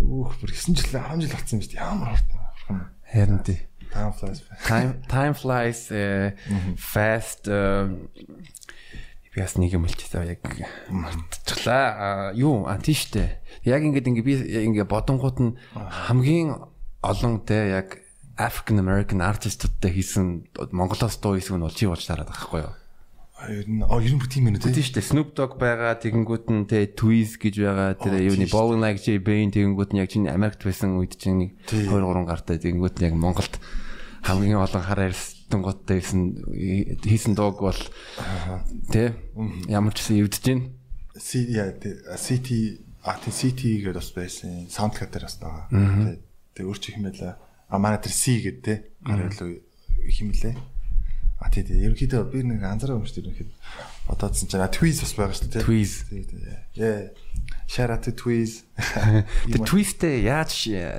Өөх, 0.00 0.38
бүр 0.40 0.50
9 0.50 0.80
жил, 0.80 0.96
10 0.96 1.20
жил 1.20 1.32
болсон 1.36 1.60
шүү 1.60 1.74
дээ. 1.74 1.80
Ямар 1.84 2.16
хурдан. 2.16 2.84
Харин 3.12 3.40
тий. 3.44 3.60
Time 3.92 4.12
flies. 4.16 4.40
Time 4.66 4.94
time 5.06 5.34
flies 5.38 5.80
uh, 5.92 6.32
fast 6.80 7.46
би 9.34 9.42
бас 9.42 9.54
нэг 9.58 9.74
юм 9.76 9.84
хэлчихсэн 9.86 10.26
яг 10.30 10.40
мартчихлаа. 10.88 12.32
Юу 12.38 12.66
а 12.70 12.78
тийштэй. 12.78 13.38
Яг 13.66 13.82
ингээд 13.82 14.08
ингээ 14.08 14.24
би 14.24 14.34
ингээ 14.70 14.86
бодонгууд 14.88 15.38
нь 15.42 15.52
хамгийн 15.74 16.54
олон 17.04 17.44
те 17.46 17.76
яг 17.76 18.00
African 18.38 18.80
American 18.82 19.22
artistуудтай 19.22 19.94
хийсэн 19.94 20.48
Монголоос 20.74 21.18
дуу 21.22 21.38
хийсэн 21.38 21.58
нь 21.58 21.66
бол 21.66 21.74
чи 21.74 21.86
болж 21.86 22.02
тараад 22.06 22.30
байгаа 22.30 22.34
байхгүй 22.34 22.62
юу? 22.66 22.74
Ер 23.34 23.66
нь 23.66 23.82
оо 23.82 23.98
ер 23.98 24.14
нь 24.14 24.20
бүх 24.22 24.30
тийм 24.30 24.46
юм 24.46 24.56
үү 24.56 24.70
тийм 24.70 24.78
шүү 24.78 24.94
дээ. 24.94 25.10
Snoop 25.10 25.34
Dogg 25.34 25.58
байгаа, 25.58 25.98
тэгэнгүүт 25.98 26.46
нь 26.54 26.70
те 26.70 26.86
Twiz 26.86 27.34
гэж 27.34 27.58
байгаа. 27.66 27.98
Тэр 27.98 28.22
юуны 28.30 28.46
Bowling 28.46 28.78
Like 28.78 29.02
J 29.02 29.18
Bane 29.18 29.50
тэгэнгүүт 29.50 29.90
нь 29.90 30.00
яг 30.00 30.08
чиний 30.14 30.30
Америкт 30.30 30.62
байсан 30.62 30.94
үед 31.02 31.18
чинь 31.18 31.58
2 31.66 31.90
3 31.90 32.30
гартай 32.30 32.62
тэгэнгүүт 32.62 33.02
нь 33.02 33.06
яг 33.10 33.18
Монголд 33.18 33.58
хамгийн 34.22 34.62
олон 34.62 34.82
хар 34.86 35.10
арьстан 35.10 35.60
готтой 35.66 35.98
хийсэн 35.98 37.02
хийсэн 37.02 37.34
дууг 37.34 37.58
бол 37.58 37.80
тий 38.94 39.12
ямар 39.66 39.92
ч 39.92 40.06
гэсэн 40.06 40.22
эвдэж 40.22 40.42
байна. 40.46 40.70
City 41.18 42.80
а 43.02 43.18
тий 43.18 43.34
City 43.34 43.82
гэдэг 43.82 43.98
бас 43.98 44.14
байсан. 44.14 44.70
Soundtrack 44.70 45.10
дээр 45.10 45.26
бас 45.26 45.36
байгаа. 45.42 45.66
Тий 46.54 46.64
өөр 46.64 46.78
чи 46.78 46.94
хэмээлээ. 46.94 47.34
А 47.34 47.76
манай 47.82 47.98
тэр 47.98 48.14
C 48.14 48.38
гэдэг 48.40 48.62
тий 48.62 48.78
гар 49.02 49.26
илүү 49.26 49.50
хэмлээ. 50.06 50.73
А 51.42 51.50
тий 51.50 51.64
тий 51.66 51.82
ерөнхийдөө 51.82 52.22
би 52.30 52.44
нэг 52.46 52.62
анзаараа 52.62 52.98
юм 52.98 53.06
шүү 53.06 53.18
дээ 53.18 53.24
ерөнхийдөө 53.26 53.56
бодоодсэн 54.08 54.48
чинь 54.48 54.68
Twiz 54.70 55.00
бас 55.02 55.12
байгаа 55.16 55.34
шүү 55.34 55.50
дээ. 55.50 55.64
Twiz. 55.64 55.92
Yeah. 56.76 57.10
Shout 57.66 57.90
out 57.90 58.04
to 58.04 58.12
Twiz. 58.12 58.62
Тэр 59.50 59.64
Twizтэй 59.64 60.24
яаж 60.28 60.52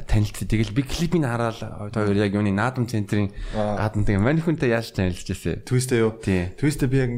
танилцсан? 0.09 0.49
Тэгэл 0.49 0.73
би 0.73 0.83
клипийг 0.83 1.23
хараад 1.23 1.61
хоёр 1.93 2.17
яг 2.17 2.33
юуны 2.33 2.51
наадам 2.51 2.89
центрийн 2.89 3.29
гадна 3.53 4.03
тэгээ 4.03 4.19
мань 4.19 4.41
хүнтэй 4.41 4.73
яаж 4.73 4.91
танилцчихсэн? 4.97 5.63
Twizтэй 5.63 6.01
юу? 6.01 6.17
Twizтэй 6.19 6.89
би 6.89 6.97
яг 6.99 7.11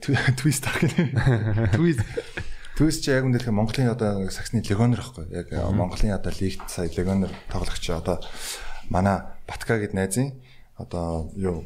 тах 0.00 0.78
гэнэ. 0.80 1.74
Twiz 1.74 1.98
Төвс 2.76 3.00
чи 3.00 3.08
яг 3.08 3.24
үнэхээр 3.24 3.56
Монголын 3.56 3.88
одоо 3.88 4.28
саксны 4.28 4.60
легонер 4.60 5.00
байхгүй 5.00 5.32
яг 5.32 5.48
Монголын 5.72 6.12
одоо 6.12 6.28
лигт 6.36 6.68
сая 6.68 6.92
легонер 6.92 7.32
тоглогч 7.48 7.88
одоо 7.88 8.20
манай 8.92 9.24
Батка 9.48 9.80
гэд 9.80 9.96
найзын 9.96 10.36
одоо 10.76 11.32
юу 11.40 11.64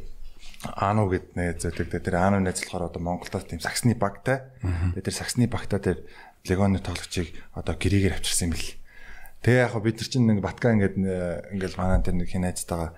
Ану 0.60 1.08
гэд 1.08 1.36
найз 1.40 1.64
зөтөг 1.64 1.88
тэр 1.88 2.20
Ану 2.20 2.40
найз 2.40 2.60
болохоор 2.60 2.92
одоо 2.92 3.00
Монголдо 3.00 3.40
тийм 3.40 3.64
саксны 3.64 3.96
багтай. 3.96 4.44
Тэгээд 4.60 5.08
тэр 5.08 5.16
саксны 5.16 5.48
багтай 5.48 5.80
тэр 5.80 5.98
легоны 6.44 6.84
тоглогчийг 6.84 7.32
одоо 7.56 7.72
гэрээгээр 7.80 8.20
авчирсан 8.20 8.52
юм 8.52 8.60
бэл. 8.60 8.76
Тэгээ 9.40 9.64
яг 9.64 9.74
бид 9.80 9.96
нар 9.96 10.08
чинь 10.12 10.28
нэг 10.28 10.38
батка 10.44 10.76
ингээд 10.76 10.96
ингээд 11.56 11.74
манай 11.80 12.04
тэр 12.04 12.16
нэг 12.20 12.28
хин 12.28 12.44
найзтайгаа 12.44 12.92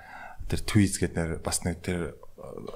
тэр 0.50 0.60
твиз 0.66 0.98
гэдэг 0.98 1.38
бас 1.38 1.62
нэг 1.62 1.78
тэр 1.86 2.18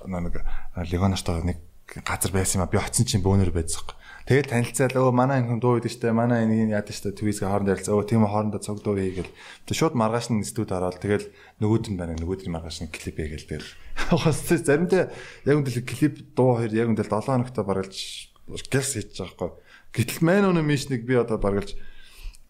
нэг 0.06 0.38
легонортой 0.86 1.42
нэг 1.42 1.58
газар 2.06 2.30
байсан 2.30 2.62
юм 2.62 2.66
а 2.66 2.70
би 2.70 2.78
очсон 2.78 3.10
чинь 3.10 3.26
бөөнөр 3.26 3.50
байцсан. 3.50 3.90
Тэгээд 4.26 4.50
танилцаал 4.50 5.06
өө 5.06 5.14
манай 5.14 5.42
энэ 5.42 5.62
дуу 5.62 5.78
үйдэж 5.78 6.02
штэ 6.02 6.10
манай 6.10 6.46
энэ 6.46 6.74
яад 6.74 6.90
штэ 6.90 7.14
твизгээ 7.14 7.46
хооронд 7.46 7.70
ярилцаа 7.70 7.94
өө 7.94 8.10
тийм 8.10 8.26
хоорондоо 8.26 8.58
цог 8.58 8.82
дуу 8.82 8.98
хийгээл 8.98 9.30
тэг 9.70 9.74
шууд 9.78 9.94
маргааш 9.94 10.34
нь 10.34 10.42
студ 10.42 10.74
ороод 10.74 10.98
тэгэл 10.98 11.30
нөгөөд 11.62 11.94
нь 11.94 11.98
байна 11.98 12.18
нөгөөд 12.18 12.42
нь 12.42 12.50
маргааш 12.50 12.82
нь 12.82 12.90
клип 12.90 13.22
хийгээл 13.22 13.46
тэгэл 13.46 13.70
хас 13.96 14.44
заримдаа 14.48 15.10
яг 15.48 15.56
үндэл 15.56 15.82
клип 15.82 16.36
дуу 16.36 16.60
хоёр 16.60 16.72
яг 16.76 16.88
үндэл 16.92 17.08
7 17.08 17.26
хоногт 17.26 17.56
баргалж 17.56 17.96
гэлс 18.46 18.92
хийж 19.00 19.16
байгаа 19.16 19.56
байхгүй 19.56 19.66
гэтэл 19.96 20.20
мэн 20.22 20.48
өнө 20.52 20.62
мишник 20.62 21.08
би 21.08 21.16
одоо 21.16 21.40
баргалж 21.40 21.72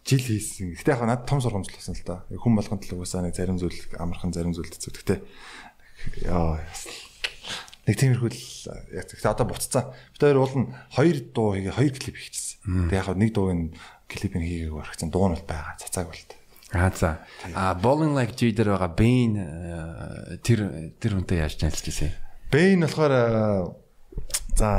жил 0.06 0.22
хийсэн. 0.22 0.78
Гэтэ 0.78 0.94
яг 0.94 1.02
надад 1.02 1.26
том 1.26 1.42
сургамжл 1.42 1.74
болсон 1.74 1.98
л 1.98 2.06
да. 2.06 2.22
Хүн 2.30 2.54
болгонд 2.54 2.86
л 2.86 2.94
угаасаа 2.94 3.26
нэг 3.26 3.34
зарим 3.34 3.58
зүйл 3.58 3.74
амархан 3.98 4.30
зарим 4.30 4.54
зүйл 4.54 4.70
хэцүү. 4.70 4.92
Гэтэ 5.02 5.14
яа 6.30 6.62
Нэг 7.86 7.96
тиймэрхүү 8.02 8.30
л 8.30 8.42
яг 8.98 9.06
гэхдээ 9.10 9.30
одоо 9.30 9.46
буццсан. 9.46 9.94
Бид 10.14 10.22
хоёр 10.22 10.38
уул 10.42 10.54
нь 10.58 10.74
хоёр 10.94 11.16
дуу 11.30 11.54
хийгээ 11.54 11.74
хоёр 11.74 11.94
клип 11.94 12.18
хийчихсэн. 12.18 12.90
Тэг 12.90 12.98
яг 12.98 13.14
нэг 13.14 13.30
дуугийн 13.34 13.74
клипийг 14.10 14.42
хийгээг 14.42 14.74
барахсан. 14.74 15.10
Дуу 15.10 15.30
нь 15.30 15.34
бол 15.38 15.46
байгаа. 15.46 15.78
Цацааг 15.78 16.10
бол. 16.10 16.22
Аа 16.72 16.90
за. 16.90 17.26
А 17.54 17.74
Bowling 17.74 18.14
Like 18.16 18.34
J 18.34 18.50
дээр 18.52 18.74
байгаа 18.74 18.90
Bane 18.90 19.36
э, 19.38 20.36
тэр 20.42 20.92
тэр 20.98 21.12
хүнтэй 21.14 21.38
яаж 21.44 21.54
танилцчихсан? 21.62 22.10
Bane 22.50 22.82
болохоор 22.82 23.12
э, 23.14 23.24
за 24.58 24.70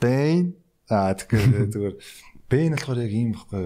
Bane 0.00 0.56
аа 0.88 1.12
тэгэхээр 1.12 1.68
зүгээр 1.72 1.94
Bane 2.48 2.72
болохоор 2.80 2.98
яг 3.04 3.12
ийм 3.12 3.36
байхгүй 3.36 3.64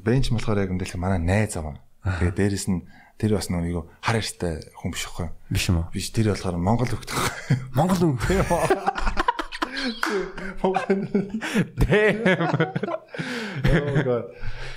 Bane 0.00 0.22
ч 0.24 0.32
болохоор 0.32 0.64
яг 0.64 0.72
энэ 0.72 0.96
манай 0.96 1.20
найз 1.20 1.60
байгаа. 1.60 1.76
Тэгээ 2.24 2.36
дээрэс 2.36 2.66
нь 2.72 2.80
Тэр 3.18 3.34
бас 3.34 3.50
нэг 3.50 3.66
юу 3.66 3.90
хар 3.98 4.22
ярьтай 4.22 4.62
хүн 4.78 4.94
биш 4.94 5.10
байхгүй. 5.10 5.26
Биш 5.50 5.66
юм 5.74 5.82
уу? 5.82 5.90
Биш 5.90 6.14
тэр 6.14 6.38
болохоор 6.38 6.54
Монгол 6.54 6.86
байхгүй. 6.86 7.58
Монгол 7.74 8.14
хүн. 8.14 9.17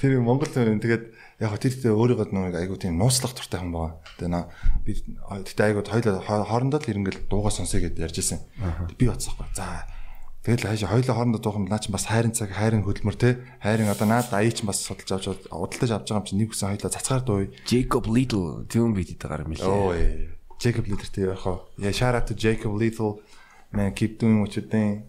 Тэр 0.01 0.21
Монгол 0.21 0.49
хүн 0.49 0.79
тэгээд 0.81 1.05
яг 1.41 1.57
тэр 1.57 1.93
өөрийгөө 1.97 2.31
нэг 2.31 2.55
айгуу 2.55 2.77
тийм 2.77 2.97
нууцлах 3.01 3.33
туртай 3.33 3.59
хүн 3.61 3.73
байгаа. 3.73 3.97
Тэгээ 4.17 4.31
наа 4.31 4.49
би 4.85 4.93
тэгтээ 5.01 5.65
айгуу 5.73 5.83
хоёлоо 5.85 6.21
хоорондоо 6.21 6.79
л 6.79 6.91
ирэнгээл 6.91 7.25
дуугаа 7.27 7.53
сонсъё 7.53 7.81
гэдээ 7.85 8.05
ярьж 8.05 8.17
исэн. 8.21 8.39
Би 8.97 9.09
бодсохгүй. 9.09 9.49
За 9.57 9.89
Тэгэл 10.41 10.73
хаашаа 10.73 10.89
хоёлоо 10.89 11.13
хоорондоо 11.13 11.41
дуухан 11.41 11.69
наа 11.69 11.77
чинь 11.77 11.93
бас 11.93 12.09
хайрын 12.09 12.33
цаг 12.33 12.49
хайрын 12.49 12.81
хөдөлмөр 12.81 13.13
те 13.13 13.45
хайрын 13.61 13.93
одоо 13.93 14.09
наад 14.09 14.33
аяа 14.33 14.49
чинь 14.49 14.65
бас 14.65 14.81
судалж 14.81 15.13
авч 15.13 15.45
удалтаж 15.53 15.89
авч 15.93 16.09
байгаа 16.09 16.17
юм 16.17 16.25
чинь 16.25 16.39
нэг 16.41 16.49
хүсэн 16.49 16.73
хоёлоо 16.73 16.89
цацгаар 16.89 17.21
дууй. 17.21 17.45
Jacob 17.69 18.09
Little 18.09 18.65
тийм 18.65 18.97
бид 18.97 19.21
дэгаар 19.21 19.45
юм 19.45 19.53
лээ. 19.53 19.69
Оо 19.69 19.93
Jacob 20.57 20.89
Little 20.89 21.13
тий 21.13 21.29
яг 21.29 21.45
хаа. 21.45 21.61
Yeah 21.77 21.93
shout 21.93 22.17
out 22.17 22.25
to 22.25 22.33
Jacob 22.33 22.73
Little 22.73 23.21
man 23.71 23.93
keep 23.93 24.19
doing 24.19 24.41
what 24.41 24.55
you 24.55 24.61
doing. 24.61 25.03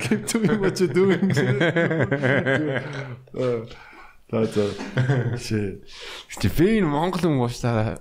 keep 0.00 0.26
doing 0.26 0.60
what 0.60 0.80
you 0.80 0.88
doing. 0.88 1.32
Тааца. 4.30 4.62
Шээ. 5.42 5.82
Стефен 6.30 6.86
Монгол 6.86 7.18
хүн 7.18 7.42
ууштай. 7.42 7.98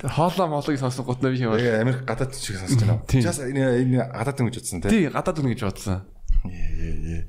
Хоолоо 0.00 0.48
моолыг 0.48 0.80
сонсон 0.80 1.04
гутнаа 1.04 1.28
биш 1.28 1.44
юм 1.44 1.52
аа. 1.52 1.84
Америк 1.84 2.08
гадаад 2.08 2.32
шиг 2.32 2.56
сонсож 2.56 2.80
байна. 2.80 3.04
Чаас 3.04 3.44
энэ 3.44 3.84
энэ 3.84 4.00
гадаад 4.08 4.40
хүн 4.40 4.48
гэж 4.48 4.64
бодсон 4.64 4.80
тий. 4.80 4.88
Тий, 4.88 5.12
гадаад 5.12 5.36
хүн 5.36 5.52
гэж 5.52 5.68
бодсон. 5.68 6.08
Ээ 6.48 7.28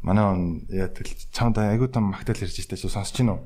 Манай 0.00 0.24
он 0.24 0.64
яа 0.72 0.88
тэл 0.88 1.12
чамд 1.28 1.60
айгуу 1.60 1.92
том 1.92 2.08
магтаал 2.08 2.40
ярьж 2.40 2.56
штэ 2.56 2.80
чи 2.80 2.88
сонсож 2.88 3.20
байна 3.20 3.36
уу? 3.36 3.44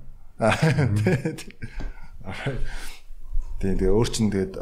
Тий, 3.59 3.75
тэгээ 3.75 3.91
өөр 3.91 4.07
чин 4.07 4.31
тэгээд 4.31 4.55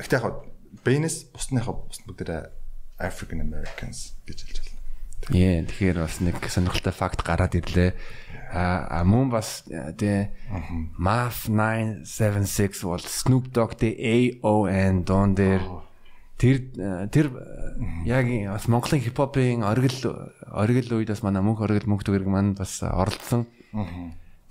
ихтэй 0.00 0.18
яг 0.18 0.44
Бэнэс 0.84 1.30
бусныхаа 1.30 1.74
бус 1.86 2.02
бүгдээ 2.02 2.50
African 2.98 3.40
Americans 3.40 4.14
гэж 4.26 4.38
хэлж 4.42 4.58
байна. 4.66 4.74
Яа, 5.32 5.64
тэгэхээр 5.64 5.98
бас 6.02 6.20
нэг 6.20 6.36
сонирхолтой 6.42 6.92
факт 6.92 7.24
гараад 7.24 7.54
ирлээ. 7.56 7.94
А 8.52 9.00
мөн 9.06 9.30
бас 9.32 9.64
тэ 9.66 10.34
MAF 10.98 11.48
976 11.48 12.84
бол 12.84 13.00
Snoop 13.00 13.48
Dogg 13.54 13.78
тэ 13.80 13.96
AON 14.42 15.02
дон 15.06 15.34
дээр 15.34 15.64
тэр 16.36 16.56
тэр 17.08 17.26
яг 18.04 18.26
бас 18.52 18.68
Монголын 18.68 19.00
хипхопын 19.00 19.64
оргил 19.64 20.28
оргил 20.52 20.92
үед 21.00 21.08
бас 21.08 21.24
манай 21.24 21.42
мөнх 21.42 21.62
оргил 21.64 21.88
мөнх 21.88 22.04
төгөрг 22.04 22.28
маань 22.28 22.54
бас 22.54 22.82
оролцсон. 22.84 23.48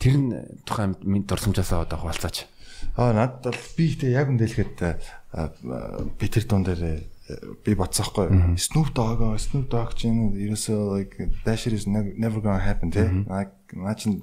Тэр 0.01 0.15
нь 0.17 0.31
тухайн 0.65 0.97
минь 1.05 1.23
дурсамжаасаа 1.29 1.85
одоо 1.85 2.01
хуваалцаач. 2.01 2.49
Аа 2.97 3.13
надад 3.13 3.53
бол 3.53 3.65
би 3.77 3.83
ихтэй 3.89 4.13
яг 4.13 4.29
үндэлэхэд 4.29 4.77
би 6.19 6.25
тэр 6.27 6.45
дуун 6.45 6.67
дээр 6.67 6.83
би 7.63 7.71
бодсоохгүй 7.79 8.59
Snoop 8.59 8.91
Dogg 8.93 9.23
Snoop 9.39 9.71
Dogg 9.71 9.95
чинь 9.95 10.35
ерөөсөө 10.35 10.79
like 10.91 11.15
that 11.47 11.57
shit 11.57 11.73
is 11.73 11.87
never 11.87 12.43
gonna 12.43 12.59
happen 12.59 12.91
тий 12.91 13.07
наа 13.25 13.95
чин 13.95 14.21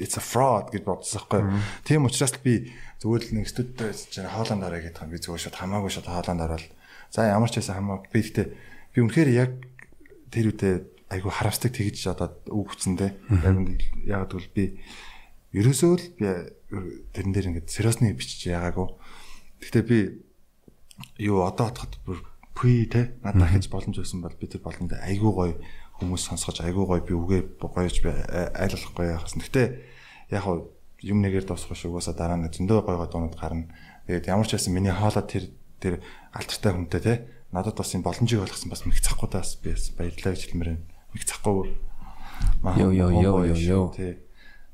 it's 0.00 0.16
a 0.18 0.24
fraud 0.24 0.72
гэж 0.72 0.82
бодсоохгүй 0.88 1.44
тийм 1.86 2.08
учраас 2.08 2.34
би 2.42 2.72
зүгээр 2.98 3.22
л 3.30 3.34
нэг 3.38 3.46
студид 3.46 3.94
чинь 4.10 4.26
хооланд 4.26 4.66
орё 4.66 4.82
гэдэг 4.82 5.06
юм. 5.06 5.12
Би 5.14 5.22
зүгээр 5.22 5.42
шууд 5.46 5.58
хамаагүй 5.58 5.90
шууд 5.94 6.10
хооланд 6.10 6.42
ороод. 6.42 6.66
За 7.14 7.30
ямар 7.30 7.46
ч 7.46 7.62
байсан 7.62 7.78
хамаагүй 7.78 8.10
би 8.10 8.20
гэхдээ 8.26 8.46
би 8.90 8.98
үнэхээр 9.06 9.30
яг 9.38 9.52
тэр 10.34 10.50
үедээ 10.50 10.74
айгу 11.14 11.30
харамсдаг 11.30 11.70
тэгж 11.78 12.10
одоо 12.10 12.34
үг 12.50 12.74
хүчсэн 12.74 12.98
тий 12.98 13.14
яг 13.30 13.54
яг 14.02 14.26
бол 14.26 14.50
би 14.50 14.82
ерөөсөө 15.52 15.92
л 15.96 16.06
би 16.18 16.26
тэрэн 17.14 17.32
дээр 17.32 17.48
ингээд 17.54 17.68
сериосны 17.72 18.12
бичиж 18.12 18.48
ягаагүй 18.52 18.88
гэхдээ 19.62 19.84
би 19.88 19.98
юу 21.18 21.46
одоо 21.46 21.70
бодоход 21.70 21.94
бүр 22.04 22.18
пи 22.58 22.86
те 22.90 23.14
надад 23.22 23.46
дахиж 23.46 23.70
боломж 23.70 23.98
өгсөн 23.98 24.22
бол 24.22 24.34
бид 24.34 24.50
тэр 24.52 24.62
боломжтой 24.66 24.98
айгүй 24.98 25.32
гоё 25.32 25.54
хүмүүс 25.98 26.22
сонсгож 26.26 26.58
айгүй 26.62 26.84
гоё 26.86 27.02
би 27.06 27.14
үгээ 27.14 27.42
гоёж 27.58 28.02
би 28.02 28.10
айлуулахгүй 28.10 29.06
яхасан. 29.14 29.42
Гэтэ 29.46 29.62
яг 30.34 30.42
хав 30.42 30.66
юм 31.02 31.18
нэгээр 31.22 31.46
дуусах 31.46 31.78
шүү 31.78 31.94
угаасаа 31.94 32.14
дараа 32.18 32.38
нь 32.38 32.50
зөндөө 32.50 32.82
гоё 32.82 32.98
гоё 32.98 33.10
дуунууд 33.10 33.38
гарна. 33.38 33.70
Тэгээд 34.06 34.30
ямар 34.30 34.46
ч 34.46 34.58
байсан 34.58 34.74
миний 34.74 34.94
хоолой 34.94 35.22
тэр 35.26 35.44
тэр 35.78 35.94
алтартай 36.34 36.72
хүнтэй 36.74 37.02
те 37.02 37.14
надад 37.54 37.78
бас 37.78 37.94
юм 37.94 38.02
боломжийг 38.02 38.42
олгосон 38.42 38.70
бас 38.70 38.82
мэг 38.86 38.98
цахгүй 38.98 39.28
таас 39.30 39.58
би 39.62 39.74
баярлалаа 39.74 40.34
гэж 40.34 40.42
хэлмээр 40.50 40.70
байна. 40.74 40.86
Мэг 41.14 41.22
цахгүй. 41.26 41.78
Йоо 42.78 42.90
ёо 42.90 43.10
ёо 43.10 43.38
ёо 43.46 43.58
ёо. 43.58 43.86
Тий. 43.94 44.18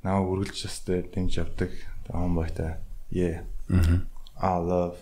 Наа 0.04 0.20
үргэлж 0.20 0.68
өстэй 0.68 1.08
дэмж 1.08 1.32
явдаг. 1.40 1.72
Байта. 2.12 2.78
Yeah. 3.10 3.48
Мм. 3.72 4.04
I 4.36 4.58
love. 4.60 5.00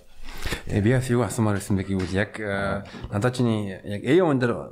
Тэгээ 0.71 0.83
би 0.87 0.91
бас 0.95 1.11
юу 1.11 1.27
асуумаар 1.27 1.59
байсан 1.59 1.75
бэ 1.75 1.91
гэвэл 1.91 2.15
яг 2.15 2.39
э, 2.39 2.87
надад 3.11 3.35
чиний 3.35 3.75
яг 3.83 4.07
A1 4.07 4.39
дээр 4.39 4.71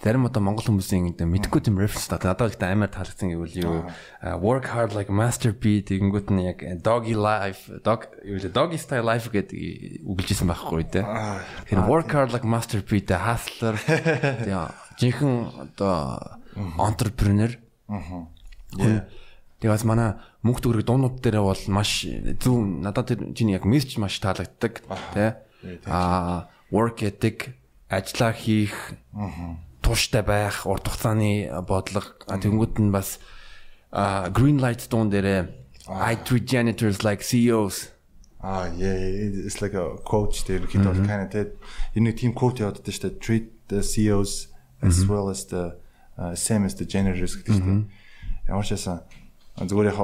зарим 0.00 0.24
одоо 0.24 0.40
монгол 0.40 0.64
хүмүүсийн 0.64 1.12
мэдхгүй 1.12 1.60
тийм 1.60 1.76
reference 1.76 2.08
та 2.08 2.16
надад 2.16 2.56
ихтэй 2.56 2.72
амар 2.72 2.88
таалагдсан 2.88 3.28
гэвэл 3.28 3.60
юу 3.60 3.76
work 4.40 4.72
hard 4.72 4.96
like 4.96 5.12
master 5.12 5.52
B 5.52 5.84
тэгэнгүүт 5.84 6.32
нь 6.32 6.48
яг 6.48 6.64
doggy 6.80 7.12
life 7.12 7.68
dog 7.84 8.08
юу 8.24 8.40
doggy 8.40 8.80
style 8.80 9.04
life 9.04 9.28
гэдэг 9.28 10.08
үгэлжсэн 10.08 10.48
байхгүй 10.48 10.88
тий. 10.88 11.04
Тэгэхээр 11.04 11.84
work 11.84 12.08
hard 12.08 12.32
like 12.32 12.48
master 12.48 12.80
B 12.80 13.04
тэ 13.04 13.20
hustler 13.20 13.76
тэгээ 14.48 14.96
жинхэнэ 14.96 15.68
одоо 15.68 16.40
entrepreneur. 16.80 17.52
Аа. 17.92 18.39
Тэгээ 18.74 19.72
бас 19.72 19.84
манай 19.84 20.16
мөнгө 20.40 20.60
төгрөг 20.64 20.84
дуунууд 20.88 21.20
дээр 21.20 21.44
бол 21.44 21.64
маш 21.68 22.06
зөв 22.06 22.54
надад 22.64 23.12
тэр 23.12 23.20
чиний 23.36 23.58
яг 23.58 23.68
мессеж 23.68 23.98
маш 24.00 24.16
таалагддаг 24.22 24.80
тий. 25.12 25.36
Аа 25.84 26.48
work 26.72 27.04
ethic 27.04 27.52
ажиллаа 27.90 28.32
хийх. 28.32 28.96
Аа 29.12 29.60
тууштай 29.82 30.22
байх, 30.22 30.64
урт 30.64 30.88
хугацааны 30.88 31.50
бодлого 31.66 32.14
тэнгууд 32.24 32.78
нь 32.78 32.94
бас 32.94 33.18
green 34.32 34.62
light 34.62 34.86
дуун 34.88 35.10
дээрээ 35.10 35.60
I 35.90 36.14
treat 36.16 36.46
janitors 36.46 37.02
like 37.02 37.22
CEOs. 37.22 37.90
Ah 38.40 38.70
yeah, 38.72 38.94
it's 38.94 39.60
like 39.60 39.74
a 39.74 39.98
coach 40.04 40.44
there 40.44 40.64
хэд 40.64 40.84
бол 40.86 41.02
kind 41.04 41.26
of 41.26 41.52
энэ 41.96 42.16
team 42.16 42.32
quote 42.32 42.62
яваад 42.62 42.80
байдаг 42.80 42.94
шүү 42.94 43.04
дээ. 43.10 43.20
Treat 43.20 43.46
the 43.68 43.82
CEOs 43.82 44.48
as 44.80 45.04
well 45.04 45.28
as 45.28 45.44
the 45.50 45.76
uh, 46.16 46.34
same 46.34 46.64
as 46.64 46.78
the 46.78 46.86
janitors 46.86 47.36
гэдэг 47.36 47.60
дээ. 47.60 47.84
Ямар 48.50 48.66
ч 48.66 48.74
байсан 48.74 49.06
зүгээр 49.54 49.94
яг 49.94 49.98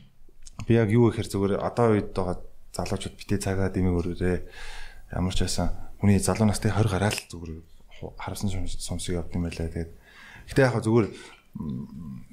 би 0.66 0.72
яг 0.78 0.88
юу 0.94 1.10
гэхээр 1.10 1.28
зүгээр 1.34 1.52
одоо 1.58 1.98
үед 1.98 2.14
байгаа 2.14 2.38
залуучууд 2.70 3.18
битээ 3.18 3.42
цагаа 3.42 3.74
дэмэг 3.74 3.98
өрөөрэй. 3.98 4.38
Ямар 5.18 5.34
ч 5.34 5.42
байсан 5.42 5.74
хүний 5.98 6.22
залуу 6.22 6.46
настай 6.46 6.70
20 6.70 6.86
гараал 6.94 7.18
зүгээр 7.26 7.58
харсан 8.14 8.48
сонсог 8.70 9.18
явд 9.18 9.34
юм 9.34 9.50
байлаа. 9.50 9.66
Тэгээд 9.66 9.92
гэтээ 10.46 10.66
яг 10.70 10.78
зүгээр 10.78 11.06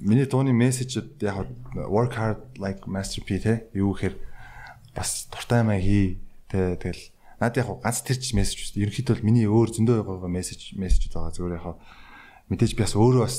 миний 0.00 0.26
дууны 0.30 0.54
мессежд 0.54 1.18
яг 1.18 1.50
work 1.74 2.14
hard 2.14 2.40
like 2.56 2.86
master 2.86 3.26
P 3.26 3.42
те 3.42 3.66
юу 3.74 3.92
гэхээр 3.92 4.16
бас 4.94 5.28
дуртай 5.28 5.66
маяг 5.66 5.82
хий 5.82 6.22
те 6.48 6.78
тэгэл 6.78 7.10
над 7.42 7.58
яг 7.58 7.68
ганц 7.82 8.00
тэр 8.06 8.16
ч 8.22 8.32
мессеж 8.38 8.70
шүү 8.70 8.72
дээ. 8.78 8.84
Ерөнхийдөө 8.86 9.14
бол 9.18 9.26
миний 9.28 9.46
өөр 9.50 9.68
зөндөө 9.74 10.06
байгаа 10.06 10.30
мессеж 10.30 10.78
мессежуд 10.78 11.14
байгаа 11.14 11.34
зүгээр 11.36 11.58
яг 11.58 11.66
мэдээж 12.48 12.72
би 12.74 12.82
бас 12.86 12.94
өөрөө 12.96 13.22
бас 13.24 13.36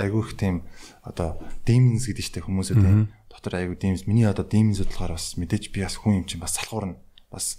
айгүй 0.00 0.22
их 0.24 0.32
тийм 0.40 0.62
одоо 1.04 1.38
demons 1.68 2.08
гэдэг 2.08 2.24
чинь 2.24 2.44
хүмүүсээ 2.48 2.76
тийм 2.80 3.12
дотор 3.28 3.60
айгүй 3.60 3.76
demons. 3.76 4.06
Миний 4.08 4.26
одоо 4.26 4.44
demons 4.44 4.80
болохоор 4.80 5.14
бас 5.16 5.36
мэдээж 5.36 5.70
би 5.70 5.84
бас 5.84 6.00
хүн 6.00 6.22
юм 6.22 6.26
чинь 6.26 6.40
бас 6.40 6.56
салхуурна. 6.56 6.96
Бас 7.30 7.58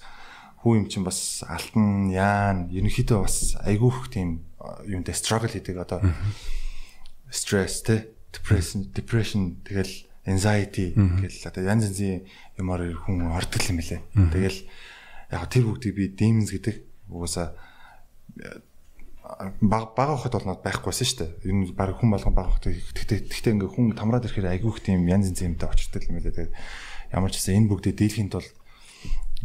хүү 0.66 0.82
юм 0.82 0.86
чинь 0.90 1.06
бас 1.06 1.46
алтан 1.46 2.10
яан 2.10 2.68
ерөнхийдөө 2.74 3.20
бас 3.22 3.56
айгүйх 3.62 4.10
тийм 4.10 4.42
юунтэй 4.88 5.14
struggle 5.14 5.52
хийдэг. 5.52 5.78
Одоо 5.78 6.02
stress 7.30 7.86
те 7.86 8.10
depression 8.34 8.90
depression 8.92 9.62
тэгэл 9.62 10.10
anxiety 10.26 10.98
гэл 10.98 11.40
одоо 11.46 11.62
янз 11.64 11.92
янзын 11.94 12.26
юмар 12.58 12.82
хүн 13.06 13.30
ордог 13.30 13.62
юм 13.70 13.80
лээ. 13.80 14.02
Тэгэл 14.34 14.60
яг 15.32 15.44
тэр 15.54 15.70
бүгдийг 15.70 15.94
би 15.94 16.10
demons 16.10 16.50
гэдэг 16.50 16.82
угаасаа 17.14 17.54
баг 19.62 19.96
бага 19.98 20.16
хот 20.18 20.34
бол 20.38 20.48
над 20.54 20.62
байхгүйсэн 20.62 21.08
шүү 21.08 21.20
дээ. 21.20 21.32
Ер 21.50 21.54
нь 21.56 21.64
баг 21.74 21.98
хүн 21.98 22.14
болгон 22.14 22.36
бага 22.36 22.54
хот 22.54 22.70
гэхдээ 22.70 23.26
гэхдээ 23.26 23.54
ингээ 23.58 23.72
хүн 23.74 23.98
тамраад 23.98 24.26
ирэхээр 24.30 24.54
айгүйх 24.54 24.80
тийм 24.86 25.10
янз 25.10 25.34
янзын 25.34 25.58
юмтай 25.58 25.70
очдог 25.70 26.04
юм 26.06 26.22
лээ. 26.22 26.30
Тэгээд 26.30 26.54
ямар 27.14 27.32
ч 27.34 27.42
гэсэн 27.42 27.66
энэ 27.66 27.70
бүгдийг 27.74 27.96
дийлхийн 27.98 28.30
тулд 28.30 28.50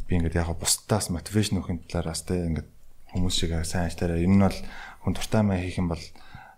би 0.04 0.12
ингээд 0.20 0.36
яг 0.36 0.52
бусдаас 0.60 1.08
мотивашн 1.08 1.60
өгөх 1.64 1.88
талаараас 1.88 2.22
те 2.28 2.36
ингээд 2.48 2.68
хүмүүс 3.16 3.34
шиг 3.34 3.52
сайн 3.64 3.88
ажиллаараа 3.88 4.20
энэ 4.20 4.36
нь 4.36 4.44
бол 4.44 4.58
хүн 5.02 5.12
дуртай 5.16 5.42
маяг 5.42 5.64
хийх 5.64 5.80
юм 5.80 5.88
бол 5.88 6.04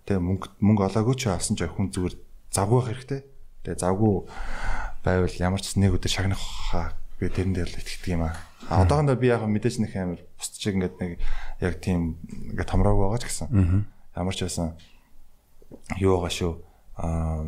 те 0.04 0.18
мөнгө 0.18 0.46
мөнгө 0.58 0.82
олоогүй 0.90 1.16
ч 1.16 1.30
авсан 1.30 1.54
ч 1.54 1.64
хүн 1.64 1.94
зүгээр 1.94 2.14
завгүй 2.50 2.78
байх 2.82 2.88
хэрэгтэй. 2.90 3.20
Тэгээ 3.62 3.82
завгүй 3.86 4.14
байвал 5.06 5.36
ямар 5.38 5.62
ч 5.62 5.78
нэг 5.78 5.94
өдөр 5.96 6.10
шагнах 6.10 6.42
би 7.16 7.30
тэрэн 7.30 7.54
дээр 7.54 7.70
л 7.70 7.78
итгэдэг 7.78 8.12
юм 8.12 8.26
аа. 8.26 8.34
Одоохондоо 8.70 9.16
би 9.16 9.32
яг 9.32 9.42
мэдээж 9.46 9.82
нэг 9.82 9.92
амар 9.96 10.20
бусд 10.38 10.60
шиг 10.60 10.78
ингээд 10.78 10.96
нэг 11.00 11.12
яг 11.62 11.74
тийм 11.82 12.18
ингээд 12.52 12.70
томроог 12.70 12.98
байгаа 13.00 13.22
ч 13.22 13.30
гэсэн. 13.30 13.86
Ямар 14.14 14.34
ч 14.36 14.46
байсан 14.46 14.76
юу 15.98 16.20
байгаа 16.20 16.32
шүү. 16.32 16.52
Аа 17.00 17.42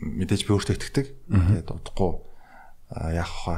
мэдээж 0.00 0.42
би 0.48 0.50
өөртөө 0.56 0.74
итгэдэг. 0.80 1.06
Тэгээд 1.28 1.70
удахгүй 1.70 2.12
яах 2.90 3.36
вэ? 3.46 3.56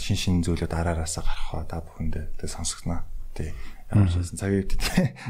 шин 0.00 0.16
шин 0.16 0.40
зүйлүүд 0.40 0.72
араараасаа 0.72 1.24
гарах 1.24 1.68
та 1.68 1.84
бүхэндээ 1.84 2.40
тэг 2.40 2.48
сонсгоно. 2.48 3.04
Тий. 3.36 3.52
Ямар 3.92 4.08
ч 4.08 4.16
байсан 4.18 4.36
цаг 4.40 4.50
өвдөд. 4.56 4.82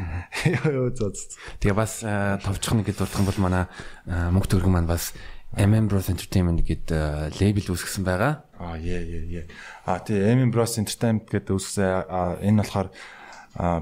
Йоо 0.55 0.90
зөө. 0.94 1.35
Тэгээ 1.59 1.76
бас 1.76 2.00
товчхон 2.46 2.81
нэг 2.81 2.94
дурдах 2.94 3.18
юм 3.18 3.26
бол 3.26 3.42
манай 3.42 3.64
мөнгө 4.07 4.48
төргөн 4.55 4.74
маань 4.79 4.90
бас 4.90 5.12
MM 5.59 5.90
Bros 5.90 6.07
Entertainment 6.07 6.62
гэдэг 6.62 7.35
лейбл 7.42 7.74
үүсгэсэн 7.74 8.07
байгаа. 8.07 8.46
Аа 8.61 8.77
яа 8.77 9.01
яа 9.01 9.25
яа. 9.40 9.46
Аа 9.88 10.05
тий 10.05 10.20
MM 10.20 10.53
Bros 10.53 10.77
Entertainment 10.77 11.25
гэдэг 11.33 11.57
үүсгэсэн 11.57 12.44
энэ 12.44 12.61
болохоор 12.61 12.88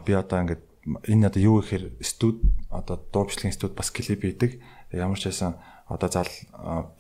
би 0.07 0.13
одоо 0.15 0.39
ингээд 0.47 0.63
энэ 1.11 1.27
одоо 1.27 1.43
юу 1.43 1.57
гэхээр 1.59 1.99
студ 1.99 2.39
одоо 2.71 3.03
дуурчлалын 3.11 3.51
студ 3.51 3.75
бас 3.75 3.91
клип 3.91 4.23
хийдэг. 4.23 4.63
Ямар 4.95 5.19
ч 5.19 5.35
байсан 5.35 5.59
одоо 5.91 6.09
зал 6.09 6.31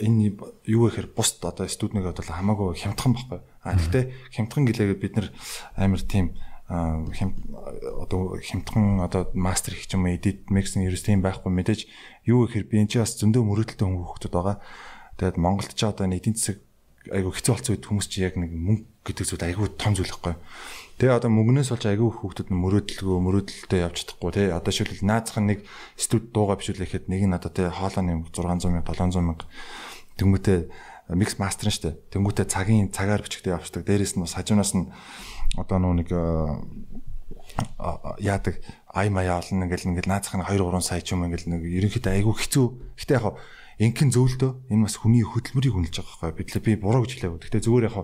энэ 0.02 0.34
юу 0.66 0.90
гэхээр 0.90 1.14
бусд 1.14 1.38
одоо 1.46 1.70
студнийг 1.70 2.02
бодвол 2.10 2.34
хамаагүй 2.34 2.74
хямдхан 2.82 3.14
байхгүй. 3.14 3.40
А 3.62 3.78
гэхдээ 3.78 4.04
хямдхан 4.34 4.66
гэлээгээд 4.66 4.98
бид 4.98 5.14
нэр 5.14 5.28
амар 5.78 6.02
тийм 6.02 6.34
хям 6.68 7.30
одоо 8.02 8.36
хямдхан 8.42 9.06
одоо 9.06 9.30
мастер 9.32 9.72
ч 9.78 9.94
юм 9.94 10.10
edit 10.10 10.50
mixing 10.52 10.84
ерөөс 10.84 11.06
тийм 11.06 11.22
байхгүй 11.22 11.48
мэдээж 11.48 11.80
юу 12.28 12.44
гэхээр 12.44 12.66
би 12.68 12.76
энэ 12.84 12.90
ч 12.92 13.00
бас 13.00 13.16
зөндөө 13.16 13.40
мөрөөдөлтэй 13.46 13.86
хүмүүс 13.86 14.28
байгаа. 14.28 14.60
Тэгээд 15.16 15.40
Монголд 15.40 15.72
ч 15.72 15.80
одоо 15.88 16.04
эдийн 16.04 16.36
засаг 16.36 16.60
айгу 17.12 17.32
хэцүү 17.32 17.52
болцсон 17.54 17.72
үед 17.76 17.86
хүмүүс 17.88 18.08
чи 18.08 18.24
яг 18.24 18.34
нэг 18.36 18.52
мөнгө 18.52 18.84
гэдэг 19.08 19.24
зүйл 19.26 19.46
айгу 19.46 19.68
том 19.74 19.92
зүйл 19.96 20.12
байхгүй. 20.12 20.36
Тэгээ 20.98 21.14
одоо 21.14 21.30
мөнгнөөс 21.30 21.70
болж 21.70 21.84
айгүй 21.86 22.10
хүүхдүүд 22.10 22.48
нь 22.50 22.58
мөрөөдөлгөө 22.58 23.18
мөрөөдөлтөд 23.22 23.82
явж 23.86 23.96
чадахгүй 24.02 24.30
тий. 24.34 24.46
Одоо 24.50 24.72
шилбэл 24.74 25.06
наацхан 25.06 25.46
нэг 25.46 25.62
студ 25.94 26.34
дууга 26.34 26.58
бишүүлэхэд 26.58 27.06
нэг 27.06 27.22
нь 27.22 27.36
одоо 27.38 27.50
тий 27.54 27.70
хоолойны 27.70 28.26
600 28.34 28.66
мянга 28.66 28.90
700 28.90 29.22
мянга 29.22 29.46
тэнгүүтээ 30.18 30.58
микс 31.14 31.38
мастер 31.38 31.70
нь 31.70 31.76
штэ. 31.78 31.96
Тэнгүүтээ 32.10 32.46
цагийн 32.50 32.90
цагаар 32.90 33.22
бичгдээ 33.22 33.54
явчихдаг. 33.54 33.86
Дээрээс 33.86 34.18
нь 34.18 34.22
бас 34.26 34.34
хажуунаас 34.34 34.74
нь 34.74 34.90
одоо 35.54 35.78
нөө 35.78 35.94
нэг 36.02 36.08
яадаг 38.18 38.58
ай 38.90 39.08
маяа 39.08 39.38
олно 39.38 39.70
ингээл 39.70 39.94
ингээл 39.94 40.10
наацхан 40.10 40.42
2 40.42 40.58
3 40.58 40.82
сая 40.82 41.00
ч 41.00 41.14
юм 41.14 41.24
ингээл 41.24 41.46
нэг 41.46 41.62
ерөнхийдөө 41.62 42.12
айгүй 42.12 42.34
хэцүү. 42.42 42.66
Гэтэ 42.98 43.14
яг 43.22 43.38
инхэн 43.78 44.10
зөвлөдөө 44.10 44.74
энэ 44.74 44.84
бас 44.84 44.98
хүний 44.98 45.22
хөдөлмөрийг 45.22 45.74
хүнэлж 45.74 45.96
байгаа 46.02 46.34
байхгүй. 46.34 46.38
Бид 46.42 46.50
л 46.50 46.66
би 46.66 46.72
буруу 46.74 47.02
гэж 47.06 47.12
хэлээгүй. 47.14 47.40
Гэтэ 47.46 47.62
зүгээр 47.62 47.86
яг 47.86 47.96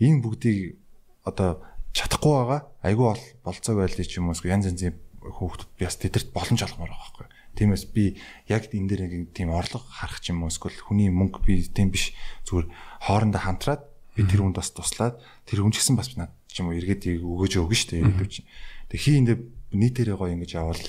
энэ 0.00 0.20
бүгдийг 0.20 0.76
одоо 1.24 1.64
чадахгүй 1.96 2.32
байгаа. 2.36 2.60
Айгүй 2.84 3.06
бол 3.16 3.24
болцоог 3.40 3.76
байлдий 3.80 4.04
ч 4.04 4.20
юм 4.20 4.28
уу 4.28 4.36
янз 4.44 4.68
янзын 4.68 4.92
хүүхдүүд 5.24 5.70
бас 5.80 5.96
тэдэрт 5.96 6.28
боломж 6.36 6.60
олгомоор 6.60 6.92
байгаа 6.92 7.04
байхгүй. 7.08 7.26
Тиймээс 7.56 7.84
би 7.96 8.20
яг 8.52 8.68
энэ 8.68 8.88
дээр 8.92 9.02
нэг 9.08 9.32
тийм 9.32 9.56
орлого 9.56 9.80
харах 9.88 10.20
ч 10.20 10.36
юм 10.36 10.44
уу 10.44 10.52
эсвэл 10.52 10.76
хүний 10.76 11.08
мөнгө 11.08 11.40
би 11.40 11.64
тийм 11.64 11.88
биш 11.88 12.12
зүгээр 12.44 12.68
хоорондоо 13.08 13.40
хамтраад 13.40 13.82
би 14.12 14.20
тэр 14.28 14.44
хүнд 14.44 14.60
бас 14.60 14.76
туслаад 14.76 15.16
тэр 15.48 15.64
хүн 15.64 15.72
ч 15.72 15.80
гэсэн 15.80 15.96
бас 15.96 16.12
над 16.20 16.36
ч 16.52 16.60
юм 16.60 16.68
уу 16.68 16.76
эргээд 16.76 17.24
өгөөж 17.24 17.52
өгнө 17.56 17.72
шүү 17.72 17.88
дээ 17.96 18.00
ирээдүйд 18.04 18.32
чинь. 18.36 18.48
Тэг 18.92 19.00
хийндээ 19.00 19.36
нийтээрээ 19.72 20.16
гоё 20.20 20.36
ингэж 20.36 20.52
явал 20.60 20.84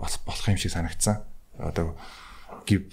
бас 0.00 0.16
болох 0.24 0.48
юм 0.48 0.56
шиг 0.56 0.72
санагдсан. 0.72 1.20
Одоо 1.60 1.92
give 2.66 2.84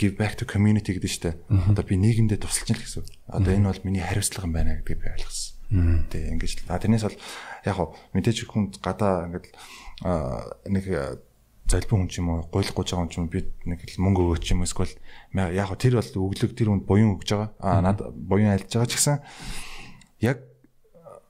give 0.00 0.16
back 0.16 0.34
to 0.40 0.48
community 0.48 0.96
гэдэг 0.96 1.12
чинь 1.12 1.36
одоо 1.46 1.84
би 1.84 2.00
нийгэмдээ 2.00 2.40
тусалж 2.40 2.72
ин 2.72 2.76
л 2.76 2.82
гэсэн. 2.82 3.04
Одоо 3.28 3.52
энэ 3.52 3.68
бол 3.68 3.84
миний 3.84 4.00
хариуцлага 4.02 4.48
юм 4.48 4.54
байна 4.56 4.80
гэдгийг 4.80 4.98
би 4.98 5.12
ойлгосон. 5.12 6.08
Тэг 6.08 6.22
ингэж 6.34 6.52
л. 6.64 6.72
А 6.72 6.80
тэрнээс 6.80 7.04
бол 7.04 7.18
яг 7.68 7.76
хоо 7.76 7.88
мэдээж 8.16 8.48
хүн 8.48 8.72
гадаа 8.80 9.28
ингээд 9.28 9.46
нэг 10.72 10.84
залбин 11.70 11.98
хүн 12.02 12.10
ч 12.10 12.18
юм 12.18 12.28
уу 12.34 12.48
гуйлах 12.50 12.74
гож 12.74 12.90
байгаа 12.90 13.04
хүн 13.06 13.12
ч 13.12 13.16
юм 13.20 13.28
би 13.30 13.46
нэг 13.68 13.80
л 13.86 14.02
мөнгө 14.02 14.20
өгөөч 14.26 14.46
юм 14.56 14.66
эсвэл 14.66 14.96
яг 15.36 15.66
хоо 15.70 15.78
тэр 15.78 16.00
бол 16.00 16.10
өглөг 16.32 16.52
тэр 16.56 16.68
хүнд 16.72 16.84
буян 16.88 17.14
өгж 17.14 17.28
байгаа. 17.30 17.50
А 17.62 17.78
над 17.84 18.02
буян 18.16 18.58
альж 18.58 18.66
байгаа 18.66 18.90
ч 18.90 18.98
гэсэн 18.98 19.22
яг 20.24 20.42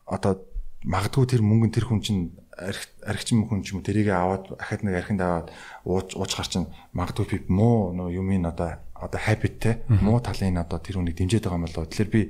одоо 0.08 0.40
магадгүй 0.86 1.28
тэр 1.28 1.42
мөнгөн 1.44 1.74
тэр 1.76 1.84
хүн 1.84 2.00
чинь 2.00 2.32
архичин 2.60 3.48
хүн 3.48 3.64
ч 3.64 3.72
юм 3.72 3.80
уу 3.80 3.86
тэрийг 3.88 4.12
аваад 4.12 4.44
ахад 4.60 4.84
нэг 4.84 5.00
архинд 5.00 5.20
аваад 5.24 5.48
ууж 5.88 6.14
ууж 6.14 6.32
гар 6.36 6.48
чинь 6.48 6.68
магадгүй 6.92 7.26
би 7.26 7.36
муу 7.48 7.96
нөө 7.96 8.20
юм 8.20 8.28
ин 8.36 8.44
одоо 8.46 8.80
одоо 8.92 9.20
habitтэй 9.20 9.80
муу 9.88 10.20
талын 10.20 10.60
одоо 10.60 10.78
тэр 10.78 11.00
хүнийг 11.00 11.16
дэмжиж 11.16 11.40
байгаа 11.40 11.58
юм 11.58 11.66
болоо 11.66 11.88
тэгэхээр 11.88 12.10
би 12.12 12.22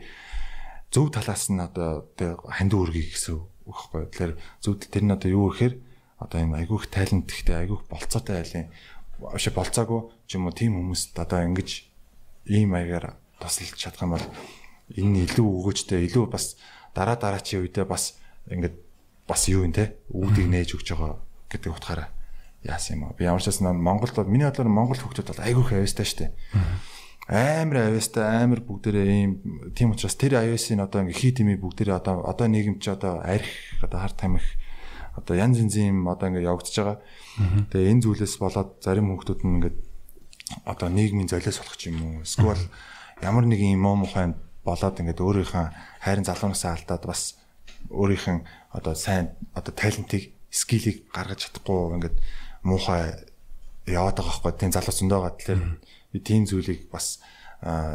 зөв 0.91 1.11
талаас 1.14 1.51
нь 1.51 1.62
одоо 1.62 2.07
тэг 2.18 2.43
ханд 2.47 2.74
үргийг 2.74 3.14
гэсэн 3.14 3.39
үг 3.39 3.78
байхгүй. 3.91 4.11
Тэгэхээр 4.11 4.33
зөв 4.59 4.74
тэр 4.78 5.05
нь 5.07 5.14
одоо 5.14 5.31
юу 5.31 5.51
гэхээр 5.55 5.74
одоо 6.18 6.39
юм 6.43 6.53
айгүйх 6.59 6.91
тайлант 6.91 7.31
ихтэй 7.31 7.62
айгүйх 7.62 7.87
болцоотой 7.87 8.43
айлын 8.43 8.66
биш 9.22 9.47
болцоогүй 9.55 10.01
ч 10.26 10.31
юм 10.35 10.51
уу 10.51 10.55
тийм 10.55 10.74
хүмүүст 10.83 11.14
одоо 11.14 11.47
ингэж 11.47 11.87
ийм 12.51 12.74
маягаар 12.74 13.14
тусалж 13.39 13.78
чадах 13.78 14.03
юм 14.03 14.18
бол 14.18 14.26
энэ 14.99 15.31
илүү 15.31 15.47
өгөөжтэй 15.47 16.11
илүү 16.11 16.26
бас 16.26 16.59
дараа 16.91 17.14
дараачийн 17.14 17.62
үедээ 17.62 17.87
бас 17.87 18.18
ингээд 18.51 18.89
бас 19.31 19.47
юу 19.47 19.62
юм 19.62 19.70
те 19.70 20.03
үүдийг 20.11 20.51
нээж 20.51 20.74
өгч 20.74 20.99
байгаа 20.99 21.22
гэдэг 21.47 21.70
утгаараа 21.70 22.11
яасан 22.66 22.99
юм 22.99 23.03
аа. 23.09 23.16
Би 23.16 23.24
ямар 23.24 23.41
ч 23.41 23.49
байсан 23.49 23.70
Монголд 23.78 24.14
бол 24.18 24.26
миний 24.26 24.45
бодлоор 24.45 24.68
Монгол 24.68 24.99
хүмүүс 24.99 25.22
бол 25.22 25.47
айгүй 25.47 25.62
их 25.62 25.72
авьяастай 25.72 26.07
штэ. 26.07 26.26
Амар 27.31 27.95
авьяастай, 27.95 28.26
амар 28.43 28.61
бүгдээрээ 28.66 29.07
ийм 29.07 29.33
тийм 29.72 29.95
учраас 29.95 30.18
тэр 30.18 30.43
авьяасын 30.43 30.83
одоо 30.83 31.07
ингээ 31.07 31.20
хит 31.20 31.41
ими 31.41 31.55
бүгдээрээ 31.57 31.95
одоо 31.95 32.26
одоо 32.26 32.47
нийгэм 32.51 32.83
чи 32.83 32.91
одоо 32.91 33.22
арх 33.22 33.47
одоо 33.81 33.99
хар 34.03 34.12
тамхи 34.18 34.59
одоо 35.14 35.35
янз 35.39 35.62
янзын 35.62 35.95
юм 35.95 36.09
одоо 36.11 36.28
ингээ 36.28 36.51
явагдаж 36.51 36.74
байгаа. 36.74 36.99
Тэгээ 37.70 37.91
энэ 37.95 38.03
зүйлээс 38.03 38.35
болоод 38.43 38.83
зарим 38.83 39.14
хүмүүс 39.14 39.47
нь 39.47 39.57
ингээ 39.62 39.74
одоо 40.66 40.89
нийгмийн 40.91 41.31
золиос 41.31 41.62
болох 41.62 41.78
юм 41.87 41.97
уу. 42.03 42.26
Эсвэл 42.26 42.66
ямар 43.22 43.47
нэг 43.47 43.61
юм 43.62 43.78
муу 43.78 43.97
мухайн 43.97 44.35
болоод 44.66 44.99
ингээд 44.99 45.22
өөрийнхөө 45.22 45.66
хайрын 46.03 46.26
залуунасаа 46.26 46.76
алдаад 46.76 47.05
бас 47.07 47.39
өөрийнх 47.89 48.26
нь 48.28 48.43
одоо 48.71 48.95
сайн 48.95 49.35
одоо 49.55 49.75
талентыг 49.75 50.33
скилийг 50.51 51.11
гаргаж 51.11 51.47
чадахгүй 51.47 51.95
ингээд 51.99 52.16
муухай 52.62 53.14
яваад 53.87 54.16
байгаа 54.18 54.43
байхгүй. 54.43 54.53
Тийм 54.59 54.73
залуу 54.75 54.95
зөндөөгөө 54.95 55.33
тэгэхээр 55.39 55.61
би 56.12 56.18
тийм 56.23 56.43
зүйлийг 56.47 56.91
бас 56.91 57.18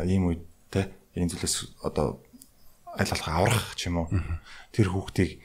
ийм 0.07 0.27
үед 0.31 0.43
те 0.71 0.91
энэ 1.15 1.31
зүйлээс 1.31 1.79
одоо 1.83 2.19
аль 2.95 3.11
болох 3.11 3.27
аврах 3.27 3.75
ч 3.75 3.87
юм 3.87 4.03
уу. 4.03 4.07
Тэр 4.71 4.91
хүүхдийг 4.91 5.39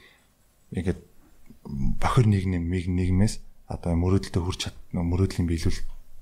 ингээд 0.75 0.99
бохир 1.99 2.25
нийгэм 2.27 2.67
нийгмээс 2.67 3.39
одоо 3.71 3.95
мөрөөдөлтөд 3.95 4.43
хүрч 4.43 4.59
чад 4.67 4.75
мөрөөдлийн 4.91 5.47
биелүүл 5.47 5.79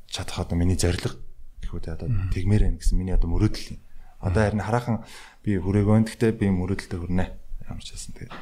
чадах 0.09 0.45
одоо 0.45 0.57
миний 0.57 0.77
зорилго 0.77 1.17
гэхүү 1.65 1.81
те 1.85 1.93
одоо 1.97 2.09
тэгмээр 2.33 2.65
байна 2.65 2.77
гэсэн 2.81 2.97
миний 2.97 3.13
одоо 3.13 3.29
мөрөөдөл 3.29 3.77
юм. 3.77 3.79
Одоо 4.19 4.41
харин 4.45 4.65
хараахан 4.65 4.97
би 5.45 5.57
хүрээгөө. 5.57 6.05
Гэхдээ 6.05 6.31
би 6.33 6.45
мөрөөдөлтөд 6.49 6.99
хүрнэ. 6.99 7.25
Ямар 7.69 7.83
ч 7.85 7.93
байсан 7.93 8.13
тэгээд 8.17 8.33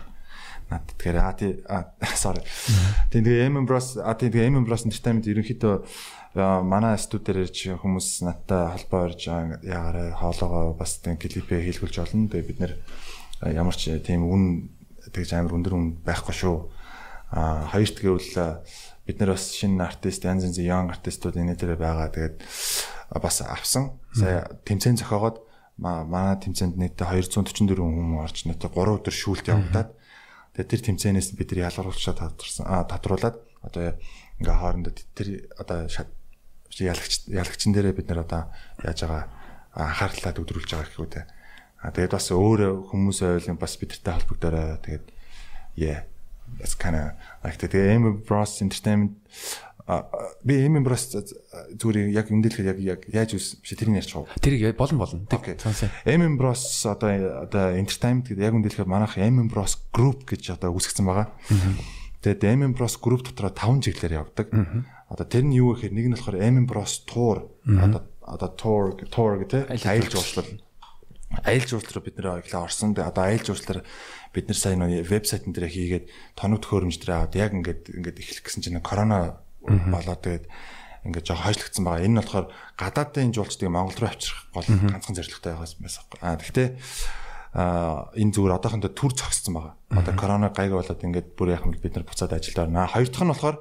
над 0.68 0.84
тэгэхээр 0.92 1.18
а 1.22 1.32
тий 1.34 1.52
sorry. 2.24 2.44
Тэгээ 3.12 3.48
M 3.48 3.64
Bros 3.64 3.96
а 4.00 4.14
тий 4.20 4.30
тэгээ 4.32 4.52
M 4.52 4.66
Bros 4.68 4.84
entertainment 4.84 5.28
ерөнхийдөө 5.28 5.76
манай 6.38 7.00
студиэр 7.00 7.48
ирж 7.48 7.80
хүмүүс 7.82 8.22
надтай 8.28 8.76
холбоо 8.76 9.10
орж 9.10 9.22
яагаараа 9.32 10.14
хоолоогоо 10.20 10.78
бас 10.78 11.00
тийм 11.02 11.18
клипээ 11.18 11.66
хийлгүүлж 11.66 11.96
олно. 12.04 12.30
Тэгээ 12.30 12.48
бид 12.52 12.60
нэр 12.62 12.74
ямар 13.58 13.76
ч 13.76 13.96
тийм 14.04 14.28
үн 14.28 14.70
тэгж 15.10 15.34
амар 15.34 15.58
өндөр 15.58 15.74
үн 15.74 15.88
байхгүй 16.06 16.36
шүү. 16.36 16.58
А 17.32 17.68
хоёрт 17.72 17.98
гэвэл 17.98 18.62
бид 19.08 19.18
нар 19.18 19.34
бас 19.34 19.56
шинэ 19.56 19.82
артист 19.82 20.28
янз 20.28 20.46
янзын 20.46 20.68
young 20.68 20.88
артистууд 20.94 21.40
энэ 21.40 21.56
дээр 21.58 21.80
байгаа. 21.80 22.12
Тэгээд 22.14 22.44
бас 23.18 23.42
авсан. 23.42 23.98
Сая 24.14 24.46
тэмцээн 24.68 25.00
зохиогоод 25.00 25.42
манай 25.78 26.36
тэмцээнд 26.42 26.76
нийтдээ 26.78 27.08
244 27.30 27.78
хүн 27.78 28.22
орж 28.22 28.46
нийтдээ 28.50 28.72
3 28.74 28.98
өдөр 28.98 29.16
шүүлт 29.16 29.46
явагдаад 29.54 29.90
тэгээд 30.58 30.72
тэр 30.74 30.82
тэмцээнээс 30.90 31.38
бид 31.38 31.54
нар 31.54 31.70
ялгаруулчаа 31.70 32.18
татруулаад 32.18 33.38
одоо 33.62 33.94
ингээ 34.42 34.58
хоорондоо 34.58 34.94
тэр 35.14 35.46
одоо 35.54 35.86
ялагч 36.82 37.30
ялагчин 37.30 37.78
дээрээ 37.78 37.94
бид 37.94 38.10
нар 38.10 38.26
одоо 38.26 38.50
яаж 38.82 39.06
байгаа 39.06 39.26
анхаарлаа 39.78 40.34
төвлөрүүлж 40.34 40.72
байгаа 40.74 40.90
гэхүү 40.90 41.08
те. 41.14 41.30
А 41.82 41.94
тэгээд 41.94 42.18
бас 42.18 42.34
өөр 42.34 42.90
хүмүүс 42.90 43.20
ойлын 43.22 43.62
бас 43.62 43.78
бидэртэй 43.78 44.14
холбогдорой. 44.18 44.82
Тэгээд 44.82 45.06
yeah 45.78 46.10
that's 46.58 46.74
kind 46.74 46.98
of 46.98 47.14
like 47.46 47.62
the 47.62 47.70
M 47.78 48.26
Bros 48.26 48.62
entertainment 48.62 49.14
би 50.44 50.54
эм 50.68 50.84
эмбрас 50.84 51.16
зүгээр 51.16 52.12
яг 52.12 52.28
имдэлхэд 52.28 52.76
яг 52.84 53.08
яаж 53.08 53.40
үс 53.40 53.56
биш 53.64 53.72
тэрийг 53.72 54.04
ярьж 54.04 54.20
байгаа. 54.20 54.36
Тэрийг 54.44 54.76
болно 54.76 55.00
болно. 55.00 55.24
Сонсоо. 55.64 55.88
Эм 56.04 56.36
эмбрас 56.36 56.84
одоо 56.84 57.48
одоо 57.48 57.72
entertainment 57.72 58.28
гэдэг 58.28 58.44
яг 58.44 58.56
имдэлхэд 58.60 58.84
манайх 58.84 59.16
эм 59.16 59.48
эмбрас 59.48 59.80
group 59.96 60.28
гэж 60.28 60.60
одоо 60.60 60.76
үүсгэсэн 60.76 61.08
байгаа. 61.08 61.32
Тэгээд 62.20 62.44
эм 62.44 62.68
эмбрас 62.68 63.00
group 63.00 63.32
дотроо 63.32 63.56
5 63.56 63.88
чиглэлээр 63.88 64.28
явдаг. 64.28 64.52
Одоо 65.08 65.24
тэр 65.24 65.48
нь 65.48 65.56
юу 65.56 65.72
гэхээр 65.72 65.96
нэг 65.96 66.06
нь 66.12 66.16
болохоор 66.20 66.36
эм 66.36 66.68
эмбрас 66.68 67.08
tour 67.08 67.48
одоо 67.64 68.04
одоо 68.28 68.50
tour 68.60 68.84
tour 69.08 69.40
гэдэг 69.40 69.72
аялал 69.72 70.12
жуулчлал. 70.12 70.52
Аялал 71.48 71.72
жуулчлал 71.72 72.04
бид 72.04 72.20
нэр 72.20 72.44
ихлэ 72.44 72.60
орсон. 72.60 72.92
Одоо 72.92 73.24
аялал 73.24 73.48
жуулчлал 73.48 73.88
бид 74.36 74.52
нар 74.52 74.60
сайн 74.60 74.84
нэг 74.84 75.08
вебсайтн 75.08 75.56
дээр 75.56 75.72
хийгээд 75.72 76.06
тоног 76.36 76.60
төхөөрөмж 76.60 77.00
дээр 77.00 77.24
аваад 77.24 77.40
яг 77.40 77.56
ингээд 77.56 77.84
ингээд 77.96 78.20
эхлэх 78.20 78.44
гэсэн 78.44 78.62
чинь 78.68 78.84
корона 78.84 79.47
болоод 79.68 80.22
тэгээд 80.24 80.46
ингээд 81.08 81.28
жоо 81.28 81.38
хойшлогдсон 81.40 81.84
байгаа. 81.84 82.06
Энэ 82.08 82.14
нь 82.16 82.20
болохоор 82.20 82.48
гадаадын 82.76 83.32
жуулчдыг 83.32 83.70
Монгол 83.72 84.00
руу 84.00 84.12
авчрах 84.12 84.48
гол 84.52 84.68
ганцхан 84.68 85.16
зорилготой 85.16 85.52
байгаас 85.56 85.76
байсан. 85.80 86.04
Аа 86.20 86.36
гэхдээ 86.36 86.68
а 87.58 88.12
энэ 88.14 88.34
зүгээр 88.36 88.58
одоохондоо 88.60 88.92
төр 88.92 89.14
зогссон 89.16 89.54
байгаа. 89.56 89.74
Одоо 89.96 90.14
корона 90.20 90.50
гайг 90.52 90.76
болоод 90.76 91.00
ингээд 91.00 91.34
бүр 91.40 91.56
яах 91.56 91.64
юм 91.64 91.74
бид 91.74 91.96
нар 91.96 92.04
буцаад 92.04 92.36
ажилд 92.36 92.60
орно. 92.60 92.88
Хоёр 92.88 93.08
дахь 93.08 93.24
нь 93.24 93.32
болохоор 93.32 93.58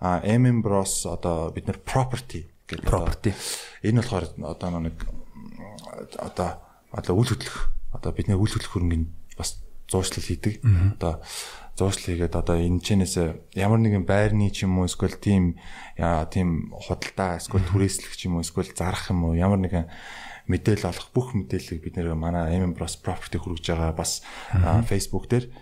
MM 0.00 0.58
Bros 0.64 1.04
одоо 1.04 1.52
бид 1.52 1.68
нар 1.68 1.78
property 1.82 2.48
гэдэг 2.66 2.86
property. 2.88 3.30
Энэ 3.84 4.00
болохоор 4.00 4.26
одоо 4.42 4.68
нэг 4.80 4.96
одоо 6.16 6.48
одоо 6.92 7.14
үйл 7.14 7.30
хөдлөх 7.36 7.68
одоо 7.92 8.10
бидний 8.16 8.38
үйл 8.38 8.52
хөдлөх 8.52 8.72
хөрөнгөний 8.72 9.12
бас 9.36 9.60
зуршлал 9.88 10.24
хийдэг. 10.24 10.64
Одоо 10.98 11.20
зуршил 11.78 12.18
хийгээд 12.18 12.34
одоо 12.34 12.58
энэ 12.58 12.82
чэнээс 12.82 13.14
ямар 13.54 13.78
нэгэн 13.78 14.02
байрны 14.02 14.50
ч 14.50 14.66
юм 14.66 14.82
уу 14.82 14.90
эсвэл 14.90 15.14
тийм 15.14 15.54
тийм 15.94 16.74
худалдаа 16.74 17.38
эсвэл 17.38 17.62
түрээслэх 17.70 18.18
ч 18.18 18.26
юм 18.26 18.36
уу 18.36 18.42
эсвэл 18.42 18.74
зарах 18.74 19.14
юм 19.14 19.30
уу 19.30 19.38
ямар 19.38 19.62
нэгэн 19.62 19.86
мэдээлэл 20.48 20.90
олох 20.90 21.08
бүх 21.12 21.36
мэдээллийг 21.36 21.80
бид 21.84 21.94
нэр 22.00 22.16
манай 22.16 22.56
M 22.56 22.72
Bros 22.72 22.96
property 22.96 23.36
хүргэж 23.38 23.64
байгаа 23.68 23.92
бас 23.92 24.24
Facebook 24.88 25.28
дээр 25.28 25.52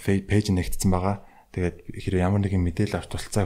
пэйж 0.00 0.46
нэгтсэн 0.50 0.90
байгаа. 0.90 1.22
Тэгээд 1.52 1.76
хэрэг 1.92 2.20
ямар 2.24 2.40
нэгэн 2.40 2.62
мэдээлэл 2.64 2.96
авч 2.96 3.12
тулцаа 3.12 3.44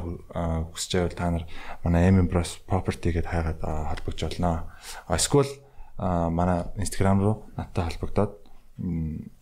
хүсэж 0.71 0.91
байвал 0.95 1.19
та 1.19 1.27
нар 1.35 1.45
манай 1.83 2.15
M 2.15 2.31
Bros 2.31 2.63
property 2.63 3.11
гэдээ 3.11 3.59
хайгаад 3.59 3.61
холбогдож 3.61 4.23
болно. 4.39 4.71
Эсвэл 5.11 5.51
манай 5.99 6.63
Instagram 6.79 7.19
руу 7.19 7.51
надтай 7.59 7.91
холбогдоод 7.91 8.39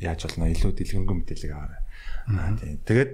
яаж 0.01 0.21
болно 0.25 0.49
илүү 0.49 0.73
дэлгэрэнгүй 0.73 1.17
мэдээлэл 1.21 1.53
аваарай. 1.53 1.82
Тийм. 2.27 2.79
Тэгээд 2.87 3.13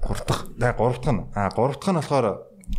гурав 0.00 0.22
дахь 0.26 0.44
гурав 0.76 0.98
дахь 1.00 1.14
нь 1.14 1.22
аа 1.34 1.50
гурав 1.50 1.76
дахь 1.76 1.92
нь 1.92 1.98
болохоор 2.00 2.26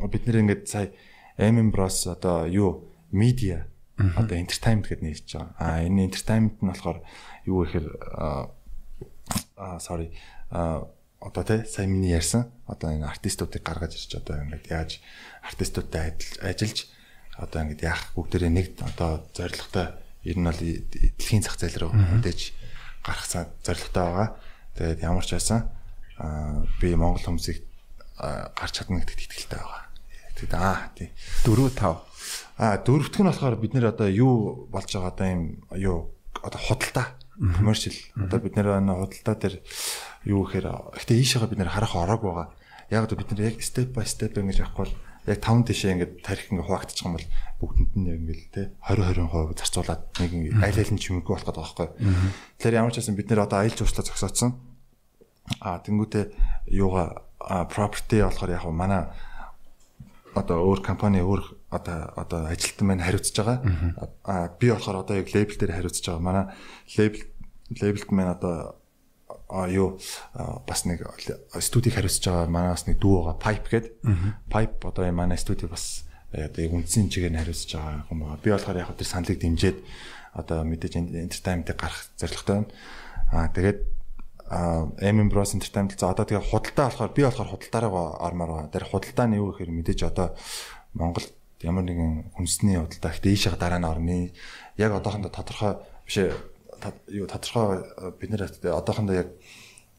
бид 0.10 0.24
нэр 0.26 0.42
ингээд 0.42 0.64
сая 0.68 0.92
MM 1.38 1.72
Bros 1.72 2.08
одоо 2.08 2.46
юу 2.48 2.90
медиа 3.12 3.68
одоо 3.98 4.38
entertainment 4.38 4.90
гэдээ 4.90 5.06
нэрч 5.06 5.28
байгаа. 5.36 5.54
Аа 5.60 5.86
энэ 5.86 6.10
entertainment 6.10 6.58
нь 6.62 6.70
болохоор 6.70 7.00
юу 7.46 7.66
гэхээр 7.66 7.88
аа 8.10 9.78
sorry 9.80 10.10
аа 10.50 10.90
одоо 11.22 11.44
тий 11.46 11.62
сая 11.70 11.88
миний 11.88 12.12
ярьсан 12.12 12.50
одоо 12.66 12.90
энэ 12.90 13.06
артистуудыг 13.06 13.62
гаргаж 13.62 13.94
ирж 13.94 14.18
одоо 14.18 14.42
ингээд 14.42 14.66
яаж 14.74 14.92
артистуудтай 15.46 16.18
ажиллаж 16.42 16.90
одоо 17.38 17.60
ингээд 17.62 17.86
яах 17.86 18.14
бүгдээрээ 18.18 18.52
нэг 18.52 18.68
одоо 18.82 19.22
зорилготой 19.38 19.88
ер 20.26 20.38
нь 20.38 20.46
бол 20.50 20.58
дэлхийн 20.58 21.46
зах 21.46 21.62
зээл 21.62 21.86
рүү 21.86 21.92
мэдээж 21.94 22.42
гарах 23.06 23.26
зорилготой 23.62 24.04
байгаа. 24.06 24.30
Тэгээд 24.76 25.04
ямар 25.04 25.26
ч 25.26 25.36
байсан 25.36 25.68
би 26.80 26.96
Монгол 26.96 27.24
хүмүүсийг 27.24 27.66
гарч 28.18 28.74
чадна 28.78 29.02
гэдэгт 29.02 29.26
итгэлтэй 29.26 29.60
байгаа. 29.60 29.84
Тэгээд 30.38 30.54
аа 30.56 30.92
тий. 30.96 31.10
4 31.44 31.70
5. 31.74 32.62
Аа 32.62 32.78
дөрөвт 32.86 33.16
нь 33.18 33.28
болохоор 33.28 33.56
бид 33.58 33.74
нэр 33.74 33.92
одоо 33.92 34.08
юу 34.08 34.68
болж 34.70 34.90
байгаа 34.94 35.12
одоо 35.12 35.28
юм 35.28 35.44
юу 35.76 35.98
одоо 36.40 36.62
худалдаа 36.62 37.18
commercial 37.58 37.96
одоо 38.16 38.40
бид 38.40 38.54
нэр 38.56 38.70
худалдаа 38.70 39.36
дээр 39.36 39.56
юу 40.30 40.46
гэхээр 40.46 40.68
гэхдээ 40.94 41.18
ийшээгээ 41.18 41.52
бид 41.52 41.60
нэр 41.60 41.74
харах 41.74 41.96
ороог 41.98 42.22
байгаа. 42.22 42.48
Яг 42.94 43.10
одоо 43.10 43.18
бид 43.18 43.34
нэр 43.34 43.52
яг 43.52 43.58
step 43.66 43.98
by 43.98 44.06
step 44.06 44.38
ингэж 44.38 44.62
явахгүй 44.62 44.86
бол 44.86 44.96
яг 45.28 45.38
таван 45.42 45.64
тишээ 45.66 45.94
ингээд 45.96 46.14
тарих 46.26 46.50
ингээд 46.50 46.66
хуваагдчих 46.66 47.06
юм 47.06 47.16
бол 47.18 47.28
бүгдэнд 47.62 47.94
нь 47.94 48.10
яг 48.10 48.20
ингээд 48.26 48.44
те 48.54 48.62
20 48.90 49.30
20% 49.30 49.62
зарцуулаад 49.62 50.02
нэг 50.18 50.32
аль 50.66 50.80
аль 50.82 50.94
нь 50.94 51.02
чимэггүй 51.02 51.34
болох 51.38 51.46
гэдэг 51.46 51.62
байхгүй. 51.62 51.88
Тэгэхээр 52.58 52.80
ямар 52.82 52.94
ч 52.94 52.98
байсан 52.98 53.16
бид 53.18 53.30
нэр 53.30 53.46
одоо 53.46 53.58
аялал 53.62 53.78
жуулчлал 53.78 54.10
зогсооцсон. 54.10 54.52
А 55.62 55.78
тэнгуүтээ 55.86 56.26
юугаа 56.74 57.22
property 57.70 58.26
болохоор 58.26 58.50
яг 58.50 58.66
манай 58.74 59.14
одоо 60.34 60.58
өөр 60.64 60.82
компани 60.82 61.22
өөр 61.22 61.42
одоо 61.70 62.12
одоо 62.16 62.40
ажилтан 62.50 62.88
маань 62.88 63.04
хариуцж 63.06 63.36
байгаа. 63.36 63.58
А 64.26 64.50
би 64.58 64.72
болохоор 64.72 65.06
одоо 65.06 65.22
яг 65.22 65.30
лейбл 65.30 65.58
дээр 65.58 65.76
хариуцж 65.78 66.02
байгаа. 66.02 66.24
Манай 66.24 66.46
лейбл 66.98 67.22
лейблд 67.78 68.10
маань 68.12 68.34
одоо 68.36 68.81
юу 69.70 70.00
бас 70.68 70.86
нэг 70.88 71.04
студийг 71.60 71.96
хариуцж 72.00 72.24
байгаа 72.24 72.48
манай 72.48 72.72
бас 72.72 72.88
нэг 72.88 72.98
дүү 72.98 73.16
байгаа 73.20 73.38
Pipe 73.38 73.68
гэдэг. 73.70 73.94
Pipe 74.48 74.80
одоо 74.88 75.04
энэ 75.06 75.20
манай 75.20 75.38
студи 75.38 75.68
бас 75.68 76.08
одоо 76.32 76.64
үндсэн 76.72 77.12
чигээр 77.12 77.36
нь 77.36 77.42
хариуцж 77.44 77.76
байгаа 77.76 78.08
юм 78.08 78.24
байна. 78.24 78.40
Би 78.40 78.50
болохоор 78.56 78.80
яг 78.80 78.96
тэр 78.96 79.08
саналыг 79.08 79.40
дэмжиж 79.40 79.78
одоо 80.34 80.64
мэдээж 80.64 80.94
entertainment-ыг 80.96 81.76
гарах 81.76 82.08
зорилготой 82.16 82.56
байна. 82.64 82.72
Аа 83.32 83.48
тэгээд 83.52 83.80
MM 84.52 85.32
Bros 85.32 85.56
Entertainment 85.56 85.96
за 85.96 86.12
одоо 86.12 86.28
тэгээ 86.28 86.44
худалдаа 86.52 86.92
болохоор 86.92 87.12
би 87.16 87.24
болохоор 87.24 87.52
худалдаараа 87.56 88.20
ормоор 88.20 88.52
байгаа. 88.52 88.72
Тэр 88.72 88.86
худалдаа 88.88 89.28
нь 89.28 89.40
юу 89.40 89.52
гэхээр 89.52 89.72
мэдээж 89.72 90.00
одоо 90.12 90.36
Монгол 90.96 91.24
ямар 91.64 91.88
нэгэн 91.88 92.36
хүнсний 92.36 92.76
худалдаа 92.76 93.12
ихтэй 93.16 93.32
ийшээ 93.32 93.56
дараа 93.56 93.80
нь 93.80 93.88
орны 93.88 94.18
яг 94.76 94.92
одоохондоо 94.92 95.32
тодорхой 95.32 95.80
биш 96.04 96.20
юу 97.08 97.28
тодорхой 97.28 97.84
бид 98.20 98.30
нэр 98.32 98.48
одоохондоо 98.50 99.16
яг 99.16 99.30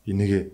энийг 0.06 0.52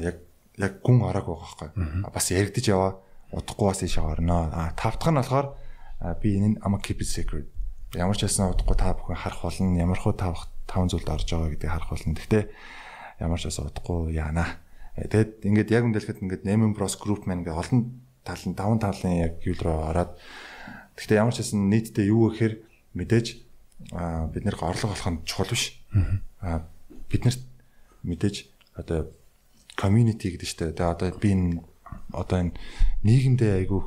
яг 0.00 0.16
яг 0.56 0.72
гүн 0.82 1.02
араагүй 1.04 1.36
байгаа 1.36 1.72
байхгүй. 1.72 2.12
Бас 2.12 2.26
яригдж 2.30 2.66
яваа 2.68 3.00
удахгүй 3.32 3.66
бас 3.68 3.82
ийшээ 3.82 4.04
орно. 4.04 4.48
А 4.52 4.72
тавтах 4.76 5.12
нь 5.12 5.20
болохоор 5.20 5.46
би 6.20 6.28
энэ 6.36 6.60
ама 6.62 6.78
keep 6.78 7.00
it 7.00 7.08
secret. 7.08 7.48
Ямар 7.94 8.16
ч 8.16 8.24
байсан 8.28 8.52
удахгүй 8.52 8.76
та 8.76 8.92
бүхэн 8.96 9.16
харах 9.16 9.42
болно. 9.42 9.78
Ямар 9.78 9.98
хуу 9.98 10.12
тавх 10.12 10.48
таван 10.68 10.88
зүйлд 10.88 11.08
орж 11.08 11.28
байгаа 11.28 11.50
гэдгийг 11.52 11.72
харах 11.72 11.90
болно. 11.90 12.16
Гэхдээ 12.16 12.44
ямар 13.20 13.40
ч 13.40 13.44
байсан 13.48 13.68
удахгүй 13.68 14.12
яана. 14.12 14.60
Тэгэд 14.96 15.48
ингээд 15.48 15.72
яг 15.72 15.84
үндэлэхэд 15.88 16.20
ингээд 16.20 16.44
Name 16.44 16.76
Bros 16.76 17.00
Group 17.00 17.24
маань 17.24 17.44
ингээд 17.44 17.56
олон 17.56 17.80
талын 18.24 18.54
таван 18.54 18.78
талын 18.78 19.24
яг 19.24 19.40
юу 19.42 19.56
руу 19.56 19.88
ороод 19.88 20.20
гэхдээ 21.00 21.16
ямар 21.16 21.32
ч 21.34 21.40
байсан 21.40 21.72
нийтдээ 21.72 22.12
юу 22.12 22.28
гэхээр 22.28 22.54
мэдээж 22.94 23.26
бид 23.90 24.44
нэр 24.44 24.56
орлого 24.60 24.94
олох 24.94 25.10
нь 25.10 25.24
чухал 25.26 25.50
биш. 25.50 25.80
Аа 26.40 26.68
биднэрт 27.10 27.42
мэдээж 28.02 28.36
одоо 28.78 29.10
community 29.76 30.32
гэдэг 30.32 30.46
чинь 30.46 30.60
тэгээ 30.76 30.92
одоо 30.92 31.08
би 31.18 31.30
энэ 31.32 31.60
одоо 32.12 32.38
энэ 32.40 32.56
нийгэмдээ 33.02 33.52
айгүй 33.64 33.80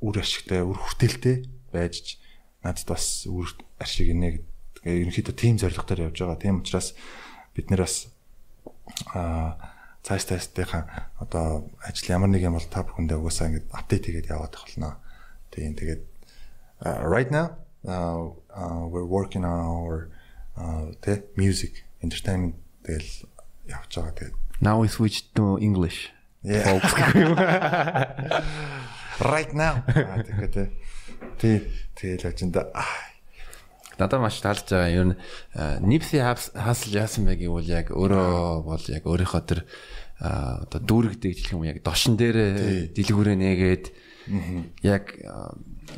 үр 0.00 0.16
ашигтай, 0.18 0.62
үр 0.62 0.78
хүртээлтэй 0.78 1.48
байж 1.72 2.18
надад 2.62 2.88
бас 2.88 3.26
үр 3.28 3.48
ашиг 3.78 4.10
инэ 4.10 4.40
гэдэг 4.40 4.54
ерөнхийдөө 4.84 5.34
team 5.34 5.56
зорилготой 5.56 6.04
явж 6.04 6.18
байгаа. 6.20 6.40
Тийм 6.40 6.60
учраас 6.60 6.92
бид 7.54 7.70
нэр 7.70 7.86
бас 7.86 8.10
аа 9.14 9.56
цааш 10.04 10.28
тестийнхаа 10.28 11.08
одоо 11.16 11.72
ажил 11.80 12.12
ямар 12.12 12.28
нэг 12.28 12.44
юм 12.44 12.60
бол 12.60 12.68
та 12.68 12.84
бүхэндээ 12.84 13.16
угаасаа 13.16 13.48
ингэ 13.48 13.72
апдейт 13.72 14.04
хийгээд 14.04 14.32
яваад 14.32 14.52
байх 14.52 14.64
болно. 14.68 15.00
Тийм 15.48 15.72
тэгээд 15.72 16.02
right 16.84 17.30
now 17.32 17.56
uh, 17.88 18.28
uh, 18.56 18.86
we're 18.86 19.06
working 19.06 19.44
on 19.44 19.58
our 19.58 20.10
uh, 20.56 20.92
the 21.02 21.24
music 21.36 21.84
entertainment 22.02 22.54
тэгэл 22.84 23.26
явж 23.66 23.90
байгаа 23.96 24.12
тэгээд. 24.18 24.34
Now 24.60 24.80
we 24.80 24.88
switch 24.88 25.32
to 25.34 25.58
english. 25.58 26.10
Yeah. 26.44 26.64
folks 26.68 26.92
right 29.34 29.52
now. 29.56 29.80
Тэгээд 31.40 31.64
тий 31.96 32.12
тэгэл 32.20 32.44
энэ 32.44 32.68
надад 33.98 34.20
маш 34.20 34.38
таалж 34.42 34.68
байгаа. 34.68 34.92
Ер 34.92 35.04
нь 35.08 35.16
Nipsey 35.86 36.20
Hussle 36.20 36.94
яасан 36.94 37.24
бэ 37.24 37.40
гэвэл 37.40 37.70
яг 37.70 37.86
өөрөө 37.94 38.66
бол 38.66 38.84
яг 38.90 39.02
өөрийнхөө 39.06 39.42
тэр 39.48 39.60
одоо 40.20 40.80
дүүрэгдэг 40.82 41.32
гэх 41.34 41.52
юм 41.54 41.64
яг 41.64 41.82
дошин 41.82 42.18
дээр 42.18 42.90
дэлгүүрээ 42.92 43.36
нээгээд 43.38 43.84
яг 44.82 45.04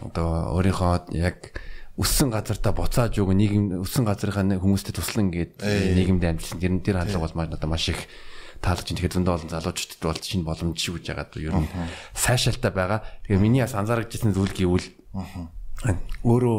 одоо 0.03 0.57
өөрийнхөө 0.57 1.15
яг 1.17 1.57
өссөн 1.97 2.29
газартаа 2.29 2.77
буцааж 2.77 3.17
өгөө 3.17 3.37
нийгэм 3.37 3.65
өссөн 3.81 4.05
газрынхаа 4.05 4.45
хүмүүстэй 4.61 4.93
туслан 4.93 5.33
гээд 5.33 5.65
нийгэмд 5.65 6.25
амьдсан 6.29 6.61
тэр 6.61 6.73
тэр 6.85 6.97
хандлага 7.01 7.25
бол 7.25 7.37
маань 7.41 7.57
одоо 7.57 7.69
маш 7.73 7.89
их 7.89 8.05
таалж 8.61 8.93
ин 8.93 9.01
тэгэхээр 9.01 9.17
зөндөө 9.17 9.35
олон 9.37 9.53
залуучуудад 9.53 10.05
бол 10.05 10.21
чинь 10.21 10.45
боломж 10.45 10.77
шүү 10.77 11.01
гэж 11.01 11.05
яагаад 11.13 11.33
ер 11.41 11.57
нь 11.57 11.69
сайшаалтай 12.13 12.73
байгаа. 12.73 13.01
Тэгээ 13.25 13.41
миний 13.41 13.65
бас 13.65 13.77
анзаарчихсан 13.77 14.33
зүйл 14.37 14.53
гэвэл 14.53 14.87
өөрөө 16.25 16.59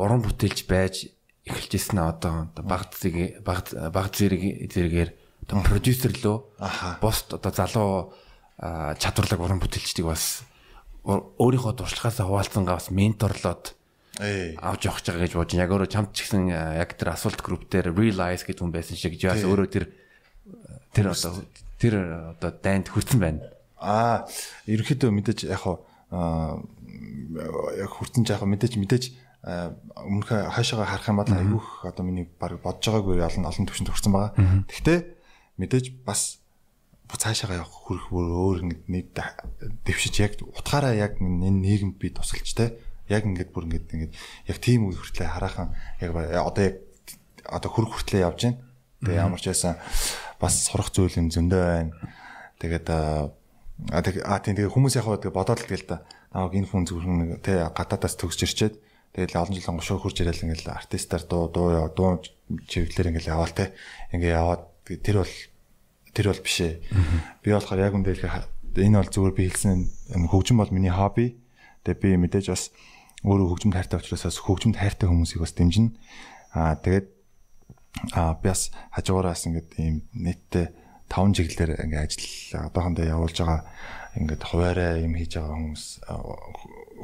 уран 0.00 0.20
бүтээлч 0.24 0.64
байж 0.64 1.12
эхэлжсэн 1.44 1.98
одоо 2.00 2.48
баг 2.56 2.92
зэрэг 2.96 3.44
баг 3.44 4.08
зэрэг 4.16 4.68
зэрэгээр 4.68 5.10
одоо 5.44 5.56
продюсер 5.64 6.12
лөө 6.20 6.36
бус 7.00 7.18
одоо 7.32 7.52
залуу 7.52 7.90
чадварлаг 9.00 9.40
уран 9.40 9.60
бүтээлчдийг 9.60 10.06
бас 10.06 10.44
өөрийнхөө 11.04 11.72
туршлагаасаа 11.80 12.28
хуваалцсангаа 12.28 12.76
бас 12.76 12.92
менторлоод 12.92 13.79
авч 14.20 14.82
явах 14.84 15.00
гэж 15.00 15.06
байгаа 15.08 15.24
гэж 15.24 15.34
бодож 15.34 15.56
яг 15.56 15.70
өөрөө 15.72 15.88
чамд 15.88 16.12
ч 16.12 16.28
гэсэн 16.28 16.52
яг 16.52 16.92
тэр 17.00 17.16
асуулт 17.16 17.40
групп 17.40 17.64
дээр 17.72 17.96
realize 17.96 18.44
гэдэг 18.44 18.60
хүн 18.60 18.74
байсан 18.74 18.96
шиг. 19.00 19.16
Яас 19.16 19.40
өөрөө 19.48 19.68
тэр 19.72 19.84
тэр 20.92 21.06
одоо 21.16 21.32
тэр 21.80 21.94
одоо 22.36 22.50
дайнд 22.60 22.92
хүрсэн 22.92 23.16
байна. 23.16 23.40
Аа 23.80 24.28
ерөнхийдөө 24.68 25.08
мэдээж 25.08 25.48
яг 25.48 25.64
хаа 25.64 25.80
яг 27.80 27.90
хүрсэн 27.96 28.28
жаах 28.28 28.44
мэдээж 28.44 28.76
мэдээж 28.76 29.04
өмнөх 29.40 30.28
хаашаага 30.28 30.84
харах 30.84 31.08
юм 31.08 31.18
бол 31.24 31.32
айгүйх 31.32 31.68
одоо 31.88 32.04
миний 32.04 32.28
баг 32.28 32.60
бодож 32.60 32.84
байгаагүй 32.84 33.24
олон 33.24 33.48
олон 33.48 33.64
төвшөнд 33.64 33.88
хүрсэн 33.88 34.12
байгаа. 34.12 34.68
Гэхдээ 34.68 34.98
мэдээж 35.56 36.04
бас 36.04 36.44
цаашаага 37.08 37.64
явах 37.64 37.72
хүрэх 37.72 38.12
өөр 38.12 38.58
нэг 38.84 39.16
дэвшиж 39.88 40.14
яг 40.20 40.36
утгаараа 40.44 40.94
яг 40.94 41.16
энэ 41.18 41.50
нийгэмд 41.50 41.96
би 41.96 42.12
тусалж 42.12 42.52
те 42.54 42.76
яг 43.10 43.26
ингээд 43.26 43.50
бүр 43.50 43.66
ингээд 43.66 43.90
ингээд 43.90 44.14
яг 44.48 44.58
тийм 44.62 44.86
үе 44.86 44.96
хүртлээ 44.96 45.28
хараахан 45.28 45.74
яг 46.00 46.10
одоо 46.14 46.62
яг 46.64 46.76
одоо 47.44 47.70
хөрг 47.70 47.90
хүртлээ 47.98 48.24
явж 48.24 48.40
байна. 48.46 48.58
Тэгээ 49.02 49.20
ямар 49.20 49.40
ч 49.42 49.50
байсан 49.50 49.74
бас 50.38 50.54
сурах 50.70 50.94
зүйл 50.94 51.18
юм 51.18 51.28
зөндөө 51.28 51.62
байна. 51.66 51.92
Тэгээд 52.62 52.86
а 52.88 53.30
а 53.90 54.38
тийм 54.40 54.54
тэгээ 54.56 54.70
хүмүүс 54.70 54.94
яг 54.96 55.08
тэгээ 55.08 55.34
бодоод 55.34 55.60
л 55.60 55.68
тэгэл 55.68 55.88
та 55.88 55.96
аа 56.30 56.52
энэ 56.52 56.68
хүн 56.68 56.86
зөвхөн 56.86 57.42
тэ 57.42 57.66
гадаадаас 57.74 58.14
төгсж 58.14 58.46
ирчээд 58.46 58.74
тэгэл 59.16 59.40
олон 59.40 59.54
жил 59.56 59.70
онгошоо 59.72 59.98
хурж 59.98 60.20
ирээл 60.22 60.44
ингээл 60.46 60.70
артистаар 60.70 61.24
дуу 61.26 61.50
дуу 61.50 61.90
дуу 61.90 62.22
чиглэлээр 62.70 63.10
ингээл 63.16 63.32
яваал 63.34 63.50
те 63.56 63.74
ингээ 64.14 64.36
яваад 64.38 64.62
тэр 65.02 65.24
бол 65.24 65.34
тэр 66.14 66.26
бол 66.30 66.42
биш 66.44 66.58
ээ. 66.60 66.74
Би 67.42 67.50
болохоор 67.50 67.80
яг 67.82 67.94
үндэ 67.96 68.14
энэ 68.78 68.98
бол 69.02 69.10
зүгээр 69.10 69.34
би 69.34 69.42
хэлсэн 69.50 69.78
хөгжим 70.30 70.62
бол 70.62 70.70
миний 70.70 70.92
хобби. 70.92 71.40
Тэгээ 71.82 71.98
би 71.98 72.08
мэдээж 72.28 72.46
бас 72.52 72.70
өөрөө 73.24 73.48
хөгжимд 73.52 73.76
хайртай 73.76 74.00
учраас 74.00 74.40
хөгжимд 74.40 74.76
хайртай 74.80 75.08
хүмүүсийг 75.08 75.44
бас 75.44 75.52
дэмжинэ. 75.52 75.92
Аа 76.56 76.76
тэгээд 76.80 77.08
аа 78.16 78.38
би 78.40 78.48
бас 78.48 78.72
хажуугараас 78.96 79.44
ингээд 79.44 79.68
ийм 79.76 79.96
нийтдээ 80.16 80.66
таван 81.10 81.34
чиглэлээр 81.34 81.84
ингээд 81.84 82.04
ажил 82.06 82.70
одоохондоо 82.70 83.04
явуулж 83.04 83.36
байгаа 83.36 83.60
ингээд 84.16 84.42
хуваарай 84.46 85.04
юм 85.04 85.14
хийж 85.18 85.36
байгаа 85.36 85.56
хүмүүс 85.58 85.84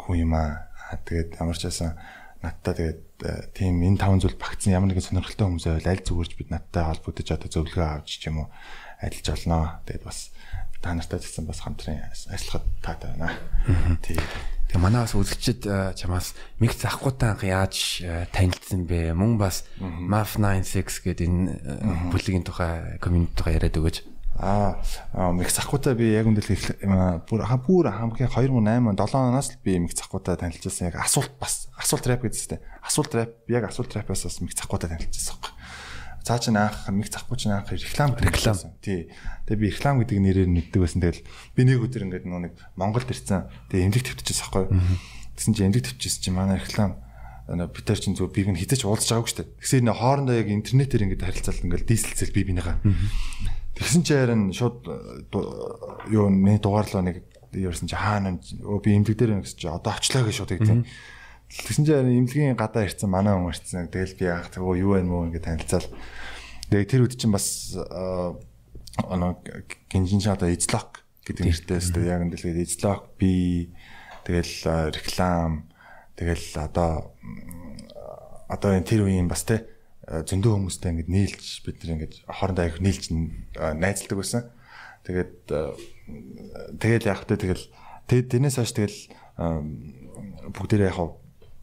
хүн 0.00 0.16
юм 0.24 0.32
аа. 0.32 0.70
Тэгээд 1.04 1.36
ямар 1.42 1.58
ч 1.58 1.62
байсан 1.68 1.98
надтай 2.40 2.74
тэгээд 2.78 3.00
тийм 3.52 3.82
энэ 3.82 4.00
таван 4.00 4.22
зүйл 4.22 4.38
багцсан 4.38 4.72
ямар 4.72 4.88
нэгэн 4.94 5.04
сонирхолтой 5.10 5.46
хүмүүс 5.50 5.66
байвал 5.66 5.90
аль 5.90 6.06
зүгээрч 6.06 6.32
бид 6.38 6.48
надтай 6.54 6.84
холбогдож 6.86 7.28
одоо 7.34 7.48
зөвлөгөө 7.50 7.86
авч 7.98 8.22
ч 8.22 8.30
юм 8.30 8.46
уу 8.46 8.48
ажиллаж 9.02 9.28
олноо. 9.34 9.64
Тэгээд 9.84 10.04
бас 10.06 10.30
та 10.80 10.94
нартай 10.94 11.18
гэсэн 11.18 11.44
бас 11.44 11.60
хамтран 11.60 12.06
ажиллахад 12.30 12.64
таатай 12.80 13.10
байна. 13.18 13.34
Тийм. 14.06 14.22
Тэгээ 14.66 14.82
манай 14.82 15.06
бас 15.06 15.14
үзэгчид 15.14 15.62
э, 15.70 15.94
чамаас 15.94 16.34
миг 16.58 16.74
захгүй 16.74 17.14
анх 17.22 17.46
яаж 17.46 18.02
э, 18.02 18.26
танилцсан 18.34 18.82
бэ? 18.82 19.14
Мөн 19.14 19.38
бас 19.38 19.62
MAF 19.78 20.42
96 20.42 21.06
гэдэг 21.06 21.26
энэ 21.26 21.54
э, 21.54 22.10
бүлгийн 22.10 22.42
тухай 22.42 22.98
комьюнити 22.98 23.38
тухай 23.38 23.62
яриад 23.62 23.78
өгөөч. 23.78 24.02
Аа 24.42 24.74
миг 25.32 25.54
захгүй 25.54 25.80
би 25.94 26.10
яг 26.18 26.26
үндэл 26.26 26.50
бүр 27.30 27.46
бүр 27.46 27.86
хамгийн 27.94 28.26
2008 28.26 28.98
7 28.98 29.30
оноос 29.30 29.54
л 29.54 29.62
би 29.62 29.78
миг 29.78 29.94
захгүй 29.94 30.20
танилцсан. 30.20 30.90
Яг 30.90 30.98
асуулт 30.98 31.38
бас 31.38 31.70
асуулт 31.78 32.04
рэп 32.04 32.26
гэдэг 32.26 32.36
чинь 32.36 32.60
асуулт 32.82 33.14
рэп 33.14 33.46
яг 33.48 33.70
асуулт 33.70 33.94
рэпээс 33.94 34.26
бас 34.26 34.42
миг 34.42 34.52
захгүй 34.58 34.82
танилцсан 34.82 35.38
байхгүй. 35.40 35.55
Цаа 36.26 36.42
чин 36.42 36.58
анх 36.58 36.90
миг 36.90 37.06
захгүй 37.06 37.38
чин 37.38 37.54
анх 37.54 37.70
реклам 37.70 38.18
реклам. 38.18 38.58
Тий. 38.82 39.06
Тэгээ 39.46 39.62
би 39.62 39.70
реклам 39.70 40.02
гэдэг 40.02 40.18
нэрээр 40.18 40.50
мэддэг 40.50 40.82
байсан. 40.82 40.98
Тэгэл 40.98 41.22
би 41.54 41.62
нэг 41.62 41.86
өдөр 41.86 42.02
ингээд 42.10 42.26
нэг 42.26 42.58
Монголд 42.74 43.06
ирсэн. 43.06 43.46
Тэгээ 43.70 43.86
эмнэлэг 43.86 44.18
твтчихсэн 44.18 44.50
байхгүй. 44.50 44.66
Тэгсэн 45.38 45.54
чинь 45.54 45.66
эмнэлэг 45.70 45.86
твтчихсэн 45.94 46.22
чинь 46.26 46.34
манай 46.34 46.58
реклам 46.58 46.98
Питер 47.46 47.94
чин 47.94 48.18
зөв 48.18 48.34
бийг 48.34 48.50
нь 48.50 48.58
хитэж 48.58 48.82
уулзж 48.82 49.14
байгаагүй 49.14 49.30
шүү 49.30 49.38
дээ. 49.38 49.54
Тэгсэн 49.62 49.86
энэ 49.86 49.94
хоорондоо 49.94 50.34
яг 50.34 50.50
интернетээр 50.50 51.06
ингээд 51.06 51.22
харилцаал 51.30 51.62
ингээд 51.62 51.86
дийсэлцэл 51.86 52.34
би 52.34 52.42
бинийгаа. 52.42 52.82
Тэгсэн 53.78 54.02
чинь 54.02 54.18
харин 54.18 54.42
шууд 54.50 54.82
юу 56.10 56.26
нэг 56.26 56.58
дугаарлаа 56.58 57.06
нэг 57.06 57.22
ярьсан 57.54 57.86
чи 57.86 57.94
хаана 57.94 58.42
өө 58.42 58.82
би 58.82 58.98
эмнэлэг 58.98 59.14
дээр 59.14 59.46
гэсэн 59.46 59.62
чи 59.62 59.70
одоо 59.70 59.94
очлоо 59.94 60.26
гэж 60.26 60.34
шууд 60.42 60.52
гэдэг. 60.58 60.90
Тэгсэн 61.46 61.84
чинь 61.86 62.26
имлэгийн 62.26 62.58
гадаа 62.58 62.84
ирсэн 62.86 63.10
манай 63.10 63.34
хүн 63.38 63.54
ирсэн. 63.54 63.86
Тэгэл 63.86 64.18
би 64.18 64.24
яах 64.26 64.50
тэгөө 64.50 64.74
юу 64.82 64.98
байна 64.98 65.08
мó 65.08 65.22
ингэ 65.26 65.40
танилцаал. 65.42 65.86
Тэгээ 66.70 66.90
тэр 66.90 67.02
үед 67.06 67.14
чинь 67.14 67.30
бас 67.30 67.78
оноо 69.04 69.38
гинжин 69.90 70.24
одоо 70.26 70.50
эзлок 70.50 71.06
гэдэг 71.22 71.46
нэртэйс 71.46 71.94
тэгээ 71.94 72.10
яг 72.10 72.22
энэ 72.26 72.66
эзлок 72.66 73.14
би 73.18 73.70
тэгэл 74.26 74.90
реклам 74.90 75.70
тэгэл 76.16 76.46
одоо 76.58 77.14
одоо 78.48 78.70
энэ 78.74 78.88
тэр 78.88 79.06
үеийн 79.06 79.28
бас 79.28 79.44
те 79.44 79.68
зөндөө 80.06 80.54
хүмүүстэй 80.54 80.90
ингээд 80.94 81.10
нийлж 81.10 81.46
бид 81.66 81.82
нар 81.82 81.92
ингээд 81.98 82.14
хоорондоо 82.30 82.64
аяг 82.66 82.78
нийлж 82.78 83.10
найзалдаг 83.54 84.18
байсан. 84.18 84.42
Тэгээд 85.02 85.34
тэгэл 86.78 87.10
яг 87.10 87.18
хөтэ 87.22 87.42
тэгэл 87.42 87.64
тэрнээс 88.06 88.56
хойш 88.58 88.72
тэгэл 88.74 88.98
бүгдээрээ 90.54 90.90
яг 90.94 90.98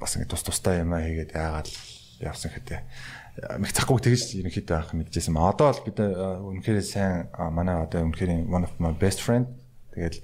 бас 0.04 0.20
ингээд 0.20 0.32
тус 0.36 0.44
тустай 0.44 0.84
юм 0.84 0.92
аа 0.92 1.08
хийгээд 1.08 1.32
яагаад 1.32 1.68
явсан 2.20 2.52
хэвтэй 2.52 2.84
мэх 3.58 3.74
цахгүй 3.74 3.98
тэгж 3.98 4.38
ерөнхийдөө 4.46 4.78
авах 4.78 4.94
мэдчихсэн. 4.94 5.34
Одоо 5.34 5.74
бол 5.74 5.86
бид 5.90 5.98
үнэхээр 5.98 6.86
сайн 6.86 7.34
манай 7.34 7.82
одоо 7.82 8.06
үнэхээр 8.06 8.46
one 8.46 8.68
of 8.68 8.74
my 8.78 8.94
best 8.94 9.26
friend 9.26 9.50
тэгэл 9.98 10.22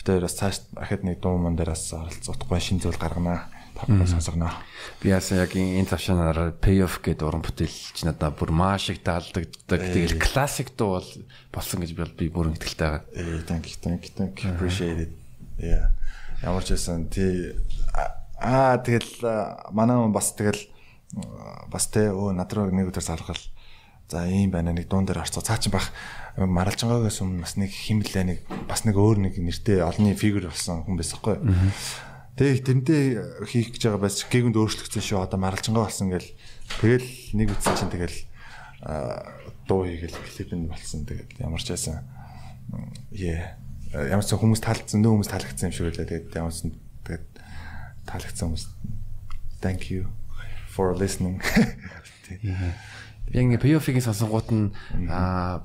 бид 0.00 0.06
бас 0.24 0.34
цааш 0.38 0.56
ахад 0.80 1.04
нэг 1.04 1.20
дуу 1.20 1.36
ман 1.36 1.60
дээрээс 1.60 1.92
оролцохгүй 1.92 2.60
шин 2.62 2.80
зүйл 2.80 2.96
гарганаа 2.96 3.52
тавхаа 3.76 4.08
сонсгоно. 4.08 4.48
Би 5.04 5.12
яасан 5.12 5.44
яг 5.44 5.52
энэ 5.52 5.92
тавшанаар 5.92 6.56
payoff 6.56 7.04
гэдэг 7.04 7.28
уран 7.28 7.44
бүтээлч 7.44 8.08
надаа 8.08 8.32
бүр 8.32 8.50
маш 8.50 8.88
их 8.88 9.04
таалдаг. 9.04 9.44
Тэгэл 9.68 10.16
классик 10.16 10.72
дуу 10.72 10.98
бол 10.98 11.10
болсон 11.52 11.84
гэж 11.84 11.92
би 12.16 12.32
бүр 12.32 12.56
ихтэй 12.56 13.04
байгаа. 13.04 13.44
Thank 13.44 13.68
you 13.68 13.76
thank 13.76 14.02
you 14.08 14.12
thank 14.16 14.34
you 14.40 14.48
appreciate 14.56 14.98
it. 15.04 15.12
Yeah. 15.60 15.92
Ямар 16.42 16.64
ч 16.64 16.74
байсан 16.74 17.06
тий 17.12 17.54
аа 18.40 18.78
тэгэл 18.78 19.70
манай 19.74 19.98
бас 20.14 20.32
тэгэл 20.38 20.62
бас 21.72 21.90
тэ 21.90 22.12
өө 22.12 22.36
над 22.36 22.52
руу 22.52 22.70
нэг 22.70 22.92
өдөр 22.92 23.04
залгал 23.04 23.40
за 24.08 24.24
ийм 24.24 24.50
байна 24.50 24.72
нэг 24.72 24.88
дуун 24.88 25.04
дээр 25.04 25.20
орцоо 25.20 25.44
цаа 25.44 25.60
чин 25.60 25.72
бах 25.72 25.92
маралжангаагаас 26.36 27.20
өмнө 27.20 27.44
бас 27.44 27.56
нэг 27.60 27.68
химлээ 27.68 28.24
нэг 28.24 28.38
бас 28.64 28.88
нэг 28.88 28.96
өөр 28.96 29.20
нэг 29.20 29.34
нэртэй 29.36 29.84
олонний 29.84 30.16
фигюр 30.16 30.48
болсон 30.48 30.86
хүн 30.86 30.96
байсан 30.96 31.18
хгүй. 31.20 31.36
Тэгээ 32.38 32.64
тэрнтэй 32.64 33.02
хийх 33.50 33.74
гэж 33.74 33.82
байгаа 33.90 34.06
бас 34.06 34.22
гэгүнд 34.24 34.56
өөрчлөгдсөн 34.56 35.02
шүү. 35.02 35.18
Одоо 35.26 35.42
маралжангаа 35.42 35.90
болсон 35.90 36.08
гэл 36.14 36.30
тэгэл 36.80 37.08
нэг 37.34 37.52
үтсэн 37.52 37.74
чинь 37.74 37.92
тэгэл 37.92 38.18
дуу 39.66 39.82
хийгээл 39.84 40.14
клипэнд 40.14 40.70
болсон. 40.70 41.02
Тэгээд 41.04 41.42
ямар 41.42 41.60
ч 41.60 41.68
байсан 41.74 42.06
яа 43.12 43.58
ямар 43.92 44.24
ч 44.24 44.32
хүмүүс 44.32 44.62
таалагдсан 44.62 45.02
нөө 45.02 45.18
хүмүүс 45.18 45.32
таалагдсан 45.34 45.68
юм 45.68 45.74
шиг 45.74 45.84
байлаа. 45.90 46.06
Тэгээд 46.06 46.32
ямар 46.38 46.54
ч 46.54 46.70
таалагдсан 48.08 48.48
хүмүүс 48.48 48.66
thank 49.60 49.90
you 49.90 50.06
for 50.72 50.96
listening. 50.96 51.42
Яг 53.34 53.60
POF-ийн 53.60 54.00
сонсонгууд 54.00 54.48
нь 54.54 54.66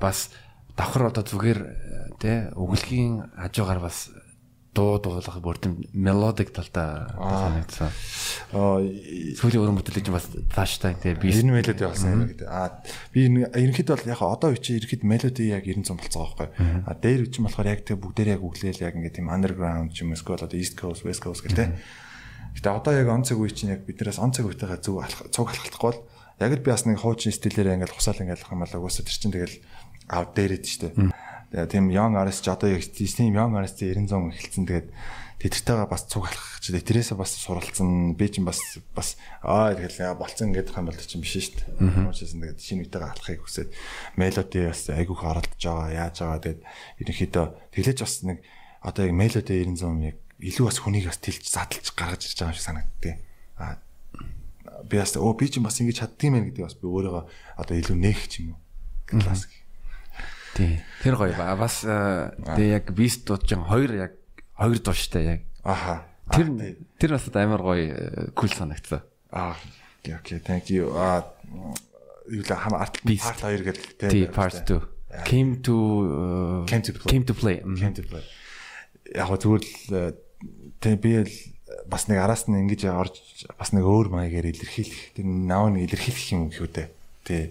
бас 0.02 0.34
давхар 0.76 1.14
одоо 1.14 1.24
зүгээр 1.24 1.60
тий 2.20 2.50
өглөгийн 2.58 3.32
хажуугаар 3.38 3.80
бас 3.80 4.10
дуу 4.74 4.98
дуулах 4.98 5.38
бүрдэм 5.38 5.94
мелодик 5.94 6.50
талдаа 6.50 7.14
санагдсан. 7.14 7.94
Аа 8.58 8.82
сүүлийн 9.38 9.62
уран 9.62 9.78
бүтээлч 9.78 10.10
бас 10.10 10.26
цааштай 10.50 10.98
тий 10.98 11.14
би 11.14 11.30
энэ 11.30 11.62
мелоди 11.62 11.86
болсон 11.86 12.10
юм 12.10 12.22
гэдэг. 12.34 12.50
Аа 12.50 12.82
би 13.14 13.30
ерөнхийдөө 13.30 13.96
бол 14.02 14.10
яг 14.10 14.22
одоо 14.26 14.50
үчи 14.58 14.82
ерөнхийд 14.82 15.06
мелоди 15.06 15.54
яг 15.54 15.70
90 15.70 15.94
болцоо 15.94 16.26
байхгүй. 16.26 16.50
Аа 16.90 16.98
дээр 16.98 17.30
үчи 17.30 17.46
болохоор 17.46 17.70
яг 17.70 17.86
тэг 17.86 18.02
бүгдээр 18.02 18.34
яг 18.34 18.42
өглөөл 18.42 18.82
яг 18.82 18.98
ингээд 18.98 19.18
тийм 19.22 19.30
underground 19.30 19.94
юм 19.94 20.18
эсвэл 20.18 20.42
одоо 20.42 20.58
east 20.58 20.74
coast 20.74 21.06
west 21.06 21.22
coast 21.22 21.46
гэдэг. 21.46 21.78
Гэтэ 22.54 22.70
одоо 22.70 22.94
яг 22.94 23.08
он 23.10 23.24
цаг 23.26 23.38
үе 23.42 23.50
чинь 23.50 23.74
яг 23.74 23.86
биднээс 23.86 24.22
он 24.22 24.32
цаг 24.32 24.46
үетэйгээ 24.48 24.82
зүг 24.82 25.02
цуг 25.34 25.48
халахлахгүй 25.50 25.90
бол 25.90 26.02
яг 26.40 26.52
л 26.54 26.64
би 26.64 26.70
бас 26.70 26.86
нэг 26.86 27.02
хуучин 27.02 27.34
стилээр 27.34 27.78
ингээд 27.82 27.94
хусаал 27.94 28.22
юм 28.22 28.34
бол 28.34 28.78
угаасаа 28.78 29.06
тэр 29.06 29.18
чинь 29.18 29.34
тэгэл 29.34 29.58
outdated 30.10 30.64
шүү 30.66 30.80
дээ 30.90 31.14
тийм 31.54 31.92
young 31.92 32.18
artist 32.18 32.48
одоо 32.50 32.70
яг 32.70 32.82
тийм 32.82 33.38
young 33.38 33.54
artist 33.54 33.78
90 33.78 34.10
100 34.10 34.34
эхэлсэн. 34.34 34.66
Тэгээд 34.66 34.90
тэдэртэйгээ 35.38 35.86
бас 35.86 36.04
цуг 36.10 36.26
алхах 36.26 36.58
ч 36.58 36.74
тэрээсээ 36.74 37.14
бас 37.14 37.38
суралцсан. 37.38 38.18
Би 38.18 38.26
чинь 38.26 38.46
бас 38.46 38.58
бас 38.98 39.22
аа 39.46 39.78
тэгэл 39.78 40.18
болцсон 40.18 40.50
гэдэг 40.50 40.74
юм 40.74 40.90
бол 40.90 40.98
чинь 40.98 41.22
биш 41.22 41.38
шүү 41.38 41.78
дээ. 41.78 42.10
Уучсан 42.10 42.42
тэгээд 42.42 42.58
шинэ 42.58 42.82
үетэйгээ 42.90 43.12
алхахыг 43.14 43.42
хүсээд 43.46 43.70
мелоди 44.18 44.60
бас 44.66 44.82
айгүйх 44.90 45.22
оролдож 45.22 45.62
байгаа 45.62 45.90
яаж 45.94 46.16
байгаа. 46.26 46.42
Тэгээд 46.42 46.62
ерөнхийдөө 47.06 47.46
тэглэж 47.70 47.98
бас 48.02 48.16
нэг 48.26 48.38
одоо 48.82 49.04
яг 49.06 49.14
мелоди 49.14 49.54
90 49.62 49.78
100 49.78 50.10
яг 50.10 50.18
илүү 50.44 50.66
бас 50.68 50.78
хүнийг 50.84 51.08
бас 51.08 51.20
тэлж 51.24 51.48
задлж 51.48 51.96
гаргаж 51.96 52.28
ирж 52.28 52.38
байгаа 52.38 52.52
юм 52.52 52.58
шиг 52.60 52.68
санагдтыг. 52.68 53.16
Аа 53.58 53.80
би 54.84 55.00
бас 55.00 55.16
оо 55.16 55.34
би 55.34 55.48
чинь 55.48 55.64
бас 55.64 55.80
ингэж 55.80 56.04
чаддгийм 56.04 56.36
байх 56.36 56.46
гэдэг 56.52 56.66
бас 56.68 56.76
би 56.76 56.88
өөрийгөө 56.92 57.24
одоо 57.58 57.76
илүү 57.80 57.98
нээх 57.98 58.28
юм 58.44 58.56
уу. 58.56 58.60
Классик 59.08 59.64
Тий. 60.54 60.82
Тэр 61.02 61.18
гоё 61.18 61.34
ба. 61.34 61.56
Бас 61.58 61.82
тэгээ 61.82 62.78
яг 62.78 62.86
бист 62.94 63.26
дууд 63.26 63.46
чинь 63.50 63.66
хоёр 63.66 63.92
яг 63.98 64.12
хоёр 64.54 64.78
дууштай 64.78 65.24
яг. 65.26 65.42
Аха. 65.66 66.06
Тэр 66.30 66.78
тэр 67.02 67.18
бас 67.18 67.26
амар 67.34 67.62
гоё 67.66 68.30
кул 68.38 68.54
санагдсан. 68.54 69.02
Аа. 69.34 69.58
Окей, 70.06 70.40
thank 70.40 70.70
you. 70.70 70.94
Аа 70.94 71.26
юу 72.30 72.46
л 72.46 72.54
хам 72.54 72.78
арт 72.78 73.02
part 73.02 73.42
2 73.42 73.66
гэдэг 73.66 73.86
тий. 73.98 74.30
Part 74.30 74.62
2. 74.70 74.78
Came 75.26 75.62
to 75.66 76.66
came 76.70 76.86
to 76.86 76.94
play. 76.94 77.10
Came 77.10 77.26
to 77.26 77.34
play. 77.34 77.58
Came 77.62 77.96
to 77.98 78.04
play. 78.06 78.24
Яг 79.10 79.34
зүгээр 79.34 79.64
л 79.90 80.14
тий 80.84 81.00
би 81.00 81.24
л 81.24 81.32
бас 81.88 82.08
нэг 82.12 82.20
араас 82.20 82.46
нь 82.52 82.60
ингэж 82.60 82.92
орж 82.92 83.16
бас 83.56 83.72
нэг 83.72 83.88
өөр 83.88 84.12
маягаар 84.12 84.52
илэрхийлэх 84.52 85.16
тэр 85.16 85.26
наав 85.26 85.72
нэг 85.72 85.88
илэрхийлэх 85.88 86.28
юм 86.36 86.52
гэхүү 86.52 86.70
дээ. 86.76 86.88
Тий. 87.24 87.44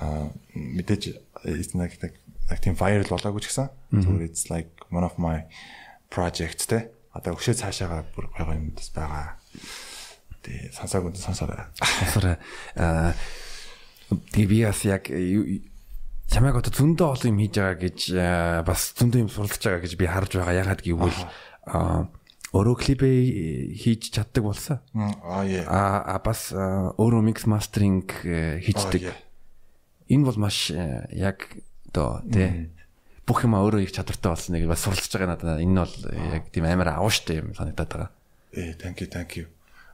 Аа 0.00 0.32
мэдээж 0.56 1.02
it's 1.44 1.76
like 1.76 2.00
like 2.00 2.60
тийм 2.64 2.76
viral 2.76 3.08
болоогүй 3.08 3.44
ч 3.44 3.52
гэсэн 3.52 3.68
зүгээр 3.92 4.24
it's 4.24 4.48
like 4.48 4.72
one 4.88 5.04
of 5.04 5.14
my 5.20 5.44
projects 6.08 6.64
те 6.64 6.88
одоо 7.12 7.36
өшөө 7.36 7.60
цаашаага 7.60 8.08
бүр 8.16 8.32
гоё 8.32 8.56
юм 8.56 8.72
бас 8.72 8.88
байгаа. 8.96 9.36
Тэгээ 10.44 10.72
сонсоог 10.72 11.12
нь 11.12 11.20
сонсоорой. 11.20 11.68
Сонсоорой. 11.76 12.36
Аа 12.76 13.12
тэгээ 14.32 14.48
би 14.48 14.58
бас 14.64 14.80
яг 14.88 15.04
чамайг 16.28 16.60
одоо 16.60 16.72
зөндөө 16.72 17.08
олон 17.12 17.30
юм 17.32 17.40
хийж 17.44 17.54
байгаа 17.60 17.76
гэж 17.76 17.98
бас 18.64 18.92
зөндөө 18.96 19.20
юм 19.24 19.32
суралцж 19.32 19.62
байгаа 19.64 19.84
гэж 19.84 19.92
би 19.96 20.06
харж 20.08 20.32
байгаа. 20.36 20.60
Ягаад 20.64 20.80
гэвэл 20.84 21.20
аа 21.68 22.08
өөрөө 22.54 22.76
клипээ 22.80 23.18
хийж 23.76 24.12
чаддаг 24.14 24.44
болсон. 24.44 24.78
Аа 24.96 25.44
яа. 25.44 25.68
Аа 25.68 26.18
бас 26.24 26.52
өөрөө 26.54 27.22
микс 27.24 27.44
мастеринг 27.44 28.12
хийждэг 28.24 29.12
энэ 30.08 30.24
бол 30.24 30.38
маш 30.40 30.70
э, 30.72 31.06
яг 31.12 31.44
одоо 31.92 32.24
тий 32.32 32.72
бүх 33.28 33.44
юм 33.44 33.60
өөрөө 33.60 33.84
их 33.84 33.92
чадвартай 33.92 34.32
болсон 34.32 34.56
нэг 34.56 34.64
бас 34.68 34.80
суралцж 34.80 35.12
байгаа 35.12 35.36
надад 35.36 35.60
энэ 35.60 35.84
бол 35.84 35.96
яг 36.32 36.48
тийм 36.48 36.64
амар 36.64 36.96
авууштай 36.96 37.44
юм 37.44 37.52
санагдаад 37.52 37.92
байгаа. 37.92 38.10
Ээ 38.56 38.72
thank 38.80 39.04
you 39.04 39.08
thank 39.12 39.36
you. 39.36 39.44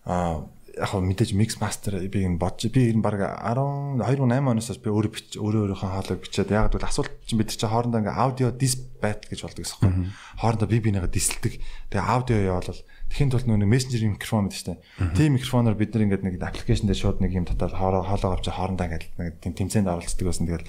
Аа 0.07 0.47
яг 0.75 0.91
хөө 0.91 1.03
мэдээж 1.07 1.31
mix 1.39 1.59
master 1.63 1.99
би 2.11 2.25
энэ 2.27 2.39
бодож 2.39 2.71
би 2.75 2.91
энэ 2.91 3.03
баг 3.03 3.19
10 3.23 4.03
2008 4.03 4.51
оноос 4.51 4.79
би 4.83 4.91
өөрөө 4.91 5.13
бич 5.15 5.39
өөрөө 5.39 5.61
өөрийнхөө 5.71 5.91
хаалгыг 5.95 6.21
бичээд 6.27 6.51
яг 6.51 6.75
бол 6.75 6.83
асуулт 6.83 7.13
чинь 7.27 7.39
бид 7.39 7.55
чинь 7.55 7.71
хоорондоо 7.71 8.03
ингээ 8.03 8.19
аудио 8.19 8.51
дис 8.51 8.75
байт 8.99 9.27
гэж 9.31 9.47
болдог 9.47 9.63
гэсэн 9.63 9.87
юм. 9.87 10.13
Хоорондоо 10.39 10.69
би 10.69 10.79
бинийгээ 10.83 11.15
дисэлдэг. 11.15 11.55
Тэгээ 11.95 12.11
аудио 12.11 12.39
яваал 12.43 12.75
Тэхийн 13.15 13.31
тулд 13.31 13.47
нөгөө 13.47 13.71
мессенжер 13.71 14.11
микрофон 14.11 14.51
гэдэг 14.51 14.59
чинь. 14.59 14.83
Тийм 15.15 15.39
микрофоноор 15.39 15.79
бид 15.79 15.95
нар 15.95 16.03
ингээд 16.09 16.27
нэг 16.27 16.35
аппликейшн 16.43 16.91
дээр 16.91 16.99
шууд 16.99 17.23
нэг 17.23 17.31
юм 17.31 17.47
татаад 17.47 17.77
хоолоо 17.77 18.03
хоолоо 18.03 18.35
авч 18.35 18.51
хоорондоо 18.51 18.91
ингээд 18.91 19.05
нэг 19.15 19.39
тийм 19.39 19.55
тэмцээнд 19.55 19.87
оролцдог 19.87 20.27
байсан. 20.27 20.51
Тэгэл 20.51 20.67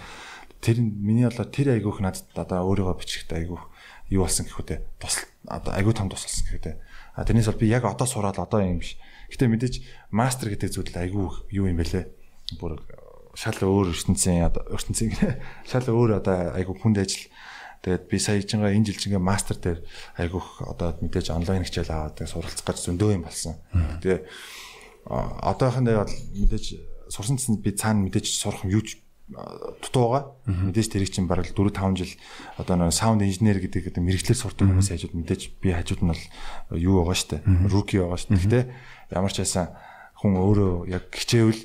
тэр 0.62 0.78
миний 0.84 1.26
болоо 1.26 1.47
тэр 1.49 1.74
айгүйх 1.74 2.06
надад 2.06 2.30
одоо 2.38 2.70
өөрийгөө 2.70 3.01
бичихтэй 3.01 3.49
айгүйх 3.49 3.66
юу 4.14 4.30
болсон 4.30 4.45
гэхүү 4.45 4.66
те. 4.68 4.86
Тус 5.01 5.26
айгүй 5.49 5.93
том 5.97 6.12
тусалсан 6.12 6.45
гэхүү 6.45 6.62
те. 6.62 6.78
А 7.18 7.26
тэрнээс 7.26 7.49
бол 7.49 7.62
би 7.66 7.72
яг 7.72 7.88
одоо 7.89 8.06
сураад 8.06 8.38
одоо 8.38 8.62
юм 8.62 8.78
биш. 8.78 8.99
Гэтэ 9.32 9.50
мэдээж 9.50 9.76
мастер 10.12 10.54
гэдэг 10.54 10.70
зүйл 10.70 10.94
айгүй 10.94 11.28
юу 11.52 11.66
юм 11.70 11.78
бэлээ. 11.80 12.06
Бүр 12.62 12.82
шал 13.36 13.58
өөр 13.60 13.92
ертөнцийн 13.92 14.46
ертөнцийн 14.48 15.12
шал 15.70 15.88
өөр 15.90 16.22
одоо 16.24 16.56
айгүй 16.56 16.76
хүнд 16.78 17.02
ажил 17.04 17.30
Тэгээд 17.86 18.10
би 18.10 18.18
сая 18.18 18.42
чингаа 18.42 18.74
энэ 18.74 18.90
жил 18.90 18.98
чингээ 18.98 19.22
мастер 19.22 19.62
дээр 19.62 19.86
айгүйх 20.18 20.66
одоо 20.66 20.98
мэдээж 21.06 21.30
онлайн 21.30 21.62
хичээл 21.62 21.94
аваад 21.94 22.18
суралцах 22.26 22.66
гэж 22.66 22.82
зөндөө 22.82 23.14
юм 23.14 23.30
болсон. 23.30 23.62
Тэгээ 24.02 24.26
одоохондоо 25.06 26.02
бол 26.02 26.16
мэдээж 26.34 26.66
сурсан 27.14 27.38
чинь 27.38 27.62
би 27.62 27.78
цаана 27.78 28.10
мэдээж 28.10 28.26
сурах 28.42 28.66
юм 28.66 28.74
юу 28.74 28.82
ч 28.82 29.06
дутуу 29.30 30.18
байгаа. 30.18 30.34
Мэдээж 30.50 30.88
тэрийг 30.98 31.14
чинь 31.14 31.30
бараг 31.30 31.54
4 31.54 31.74
5 31.74 31.94
жил 31.94 32.14
одоо 32.58 32.74
нэг 32.74 32.90
саунд 32.90 33.22
инженер 33.22 33.62
гэдэг 33.62 33.94
одоо 33.94 34.02
мэрэгчлэр 34.02 34.38
сурдаг 34.38 34.66
хүмүүс 34.66 34.90
хажууд 34.90 35.14
мэдээж 35.18 35.42
би 35.62 35.70
хажууд 35.74 36.02
нь 36.02 36.10
бол 36.10 36.24
юу 36.74 37.06
байгаа 37.06 37.18
штэ. 37.18 37.46
Руки 37.70 38.02
байгаа 38.02 38.18
штэ. 38.18 38.34
Гэхдээ 38.34 38.64
ямар 39.12 39.32
ч 39.34 39.43
байсан 39.43 39.74
хүн 40.22 40.34
өөрөө 40.39 40.74
яг 40.89 41.12
хичээвэл 41.12 41.62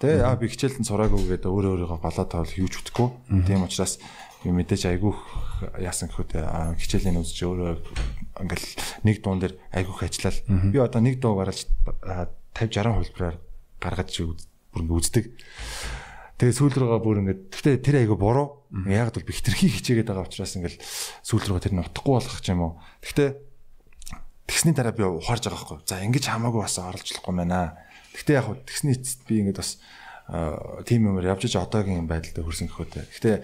тэ 0.00 0.24
аа 0.24 0.34
би 0.40 0.48
хичээлтэн 0.48 0.88
сураагүй 0.88 1.36
гэдэг 1.36 1.50
өөрөө 1.50 1.72
өөрийгөө 1.84 2.00
голоо 2.00 2.26
тавал 2.26 2.48
хийж 2.48 2.80
үтгэхгүй. 2.80 3.08
Тийм 3.44 3.68
учраас 3.68 4.00
би 4.40 4.48
мэдээж 4.48 4.88
айгүйх 4.88 5.20
яасан 5.84 6.08
гэхүү 6.08 6.40
хичээлийн 6.80 7.20
үзэж 7.20 7.38
өөрөө 7.44 7.72
ингээл 8.40 8.68
нэг 9.04 9.16
дуун 9.20 9.38
дээр 9.44 9.54
айгүйх 9.76 10.00
ажиллал. 10.00 10.40
Би 10.72 10.78
одоо 10.80 11.00
нэг 11.04 11.20
дуу 11.20 11.36
гаргаж 11.36 11.68
50 12.56 12.72
60 12.72 12.96
хувилбараар 12.96 13.36
гаргаж 13.76 14.12
бүр 14.72 14.82
ингээ 14.88 14.96
үздэг. 14.96 15.24
Тэгээ 16.40 16.56
сүүл 16.56 16.72
рүүгээ 16.72 17.04
бүр 17.04 17.20
ингээ 17.20 17.36
гэхдээ 17.52 17.76
тэр 17.84 17.96
айгүй 18.00 18.16
буруу. 18.16 18.64
Яг 18.88 19.12
бол 19.12 19.28
би 19.28 19.36
хитрхи 19.36 19.68
хичээгээд 19.68 20.08
байгаа 20.08 20.24
учраас 20.24 20.56
ингээл 20.56 20.80
сүүл 21.20 21.44
рүүгээ 21.52 21.64
тэр 21.68 21.74
нь 21.76 21.84
утахгүй 21.84 22.14
болгох 22.16 22.40
юм 22.48 22.60
уу. 22.64 22.72
Гэхдээ 23.04 23.28
тэгсний 24.60 24.76
дараа 24.76 24.92
би 24.92 25.08
ухаарж 25.08 25.48
байгаа 25.48 25.56
байхгүй. 25.56 25.88
За 25.88 26.04
ингэж 26.04 26.24
хамаагүй 26.28 26.60
бас 26.60 26.76
оролцлохгүй 26.76 27.32
байна. 27.32 27.80
Гэхдээ 28.12 28.36
яг 28.36 28.60
тэгсний 28.68 28.92
эцэст 28.92 29.24
би 29.24 29.40
ингээд 29.40 29.56
бас 29.56 29.80
тим 30.84 31.08
юмэр 31.08 31.32
явж 31.32 31.48
иж 31.48 31.56
одоогийн 31.56 32.04
байдалд 32.04 32.44
хүрсэн 32.44 32.68
гэхүүтэй. 32.68 33.08
Гэхдээ 33.08 33.36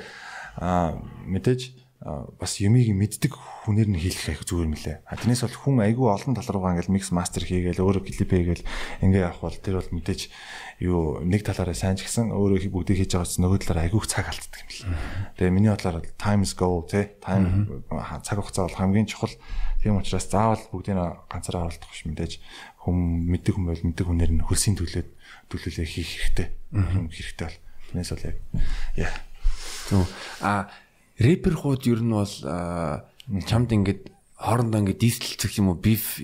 мэдээж 1.25 1.86
бас 2.07 2.62
юмыг 2.62 2.86
мэддэг 2.94 3.34
хүнээр 3.34 3.90
нь 3.90 3.98
хийх 3.98 4.30
их 4.30 4.46
зүгээр 4.46 4.70
мөлий. 4.70 4.96
А 5.02 5.18
тэрнээс 5.18 5.42
бол 5.42 5.59
хүн 5.59 5.82
айгүй 5.82 6.07
олон 6.07 6.38
тал 6.38 6.46
руугаа 6.54 6.78
ингээл 6.78 6.94
микс 6.94 7.11
мастер 7.11 7.42
хийгээл 7.42 7.82
өөрөө 7.82 8.02
клип 8.07 8.30
хийгээл 8.30 8.66
ингээ 9.02 9.26
явах 9.26 9.42
бол 9.42 9.59
тэр 9.59 9.82
бол 9.82 9.90
мэдээж 9.90 10.30
юу 10.86 11.18
нэг 11.26 11.42
талаараа 11.42 11.74
сайн 11.74 11.98
ч 11.98 12.07
гэсэн 12.07 12.30
өөрөө 12.30 12.70
бүгдийг 12.70 13.02
хийж 13.02 13.18
байгаас 13.18 13.42
нөгөө 13.42 13.59
талаараа 13.59 13.86
айгүйх 13.90 14.07
цаг 14.07 14.30
алддаг 14.30 14.54
юм 14.54 14.70
л. 14.70 14.82
Тэгээ 15.34 15.50
миний 15.50 15.72
бодлоор 15.74 16.07
times 16.14 16.54
go 16.54 16.86
те 16.86 17.18
time 17.18 17.82
цаг 18.22 18.38
хугацаа 18.38 18.70
бол 18.70 18.78
хамгийн 18.78 19.11
чухал. 19.11 19.34
Тийм 19.82 19.98
учраас 19.98 20.30
заавал 20.30 20.62
бүгдийг 20.70 21.02
ганцаараа 21.26 21.66
оролдох 21.66 21.90
биш 21.90 22.07
мэдээж 22.07 22.32
хүм 22.86 23.26
мэддэг 23.34 23.54
хүн 23.59 23.66
бол 23.66 23.82
мэддэг 23.82 24.07
хүнээр 24.07 24.32
нь 24.38 24.46
хөлсийн 24.46 24.78
төлөөд 24.78 25.11
төлөвлөлөө 25.50 25.86
хийх 25.90 26.11
хэрэгтэй. 26.22 26.48
Хэрэгтэй 27.11 27.46
бол. 27.50 27.59
Тэрнээс 27.90 28.11
бол 28.14 28.26
яг 28.30 28.36
яа. 28.94 29.14
Зөв. 29.90 30.07
А 30.42 30.70
рэпер 31.19 31.55
хууд 31.57 31.83
ер 31.87 32.01
нь 32.03 32.12
бол 32.12 32.35
чамд 33.49 33.71
ингээд 33.73 34.12
хоорондоо 34.37 34.81
ингээд 34.85 35.03
дистэлцэх 35.03 35.53
юм 35.59 35.73
уу 35.73 35.79
биф 35.81 36.21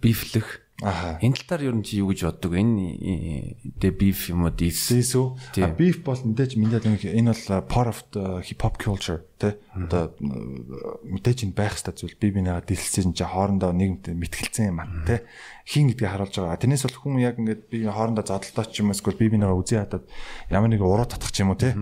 бифлэх 0.00 0.64
Аа. 0.82 1.22
Энэ 1.22 1.38
талаар 1.38 1.70
ер 1.70 1.74
нь 1.78 1.86
чи 1.86 2.02
юу 2.02 2.10
гэж 2.10 2.26
боддог? 2.26 2.58
Энэ 2.58 3.54
дэ 3.78 3.94
биф 3.94 4.26
юм 4.26 4.42
уу? 4.42 4.50
Дис 4.50 4.90
үү? 4.90 5.38
А 5.62 5.70
биф 5.70 6.02
бол 6.02 6.18
мэдээж 6.18 6.58
мэдээд 6.58 7.14
энэ 7.14 7.30
бол 7.30 7.62
part 7.70 7.88
of 7.94 7.98
the 8.10 8.42
hip 8.42 8.58
hop 8.58 8.74
culture 8.82 9.22
тэ. 9.38 9.62
Одоо 9.70 10.18
мэдээж 10.18 11.46
энэ 11.46 11.54
байх 11.54 11.78
хэвээр 11.78 11.94
зүйл 11.94 12.18
би 12.18 12.34
бинийгаа 12.34 12.66
дилсэн 12.66 13.14
чи 13.14 13.22
хоорондоо 13.22 13.70
нийгэмд 13.70 14.18
мэтгэлцэн 14.18 14.74
юм 14.74 14.82
аа 14.82 14.90
тэ. 15.06 15.22
Хин 15.62 15.94
гэдгийг 15.94 16.10
харуулж 16.10 16.34
байгаа. 16.42 16.58
Тэрнээс 16.58 16.84
бол 16.90 16.98
хүн 16.98 17.22
яг 17.22 17.38
ингээд 17.38 17.62
би 17.70 17.86
хоорондоо 17.86 18.26
задлалтай 18.26 18.66
ч 18.66 18.82
юм 18.82 18.90
эсвэл 18.90 19.14
би 19.14 19.30
бинийгаа 19.30 19.54
үзий 19.54 19.78
хадаад 19.78 20.10
ямар 20.50 20.74
нэг 20.74 20.82
уруу 20.82 21.06
татах 21.06 21.30
юм 21.38 21.54
уу 21.54 21.60
тэ. 21.62 21.78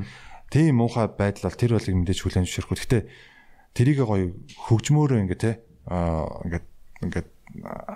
Тийм 0.53 0.85
муухай 0.85 1.09
байдал 1.09 1.49
бол 1.49 1.57
тэр 1.57 1.73
болыг 1.81 1.97
мэдээж 1.97 2.21
хүлэн 2.21 2.45
зөвшөөрөхгүй. 2.45 2.77
Гэхдээ 2.77 3.03
тэрийг 3.73 3.99
гоё 4.05 4.37
хөгжмөөрөө 4.69 5.19
ингээ 5.25 5.41
те 5.41 5.53
аа 5.89 6.29
ингээд 6.45 6.67
ингээд 7.09 7.29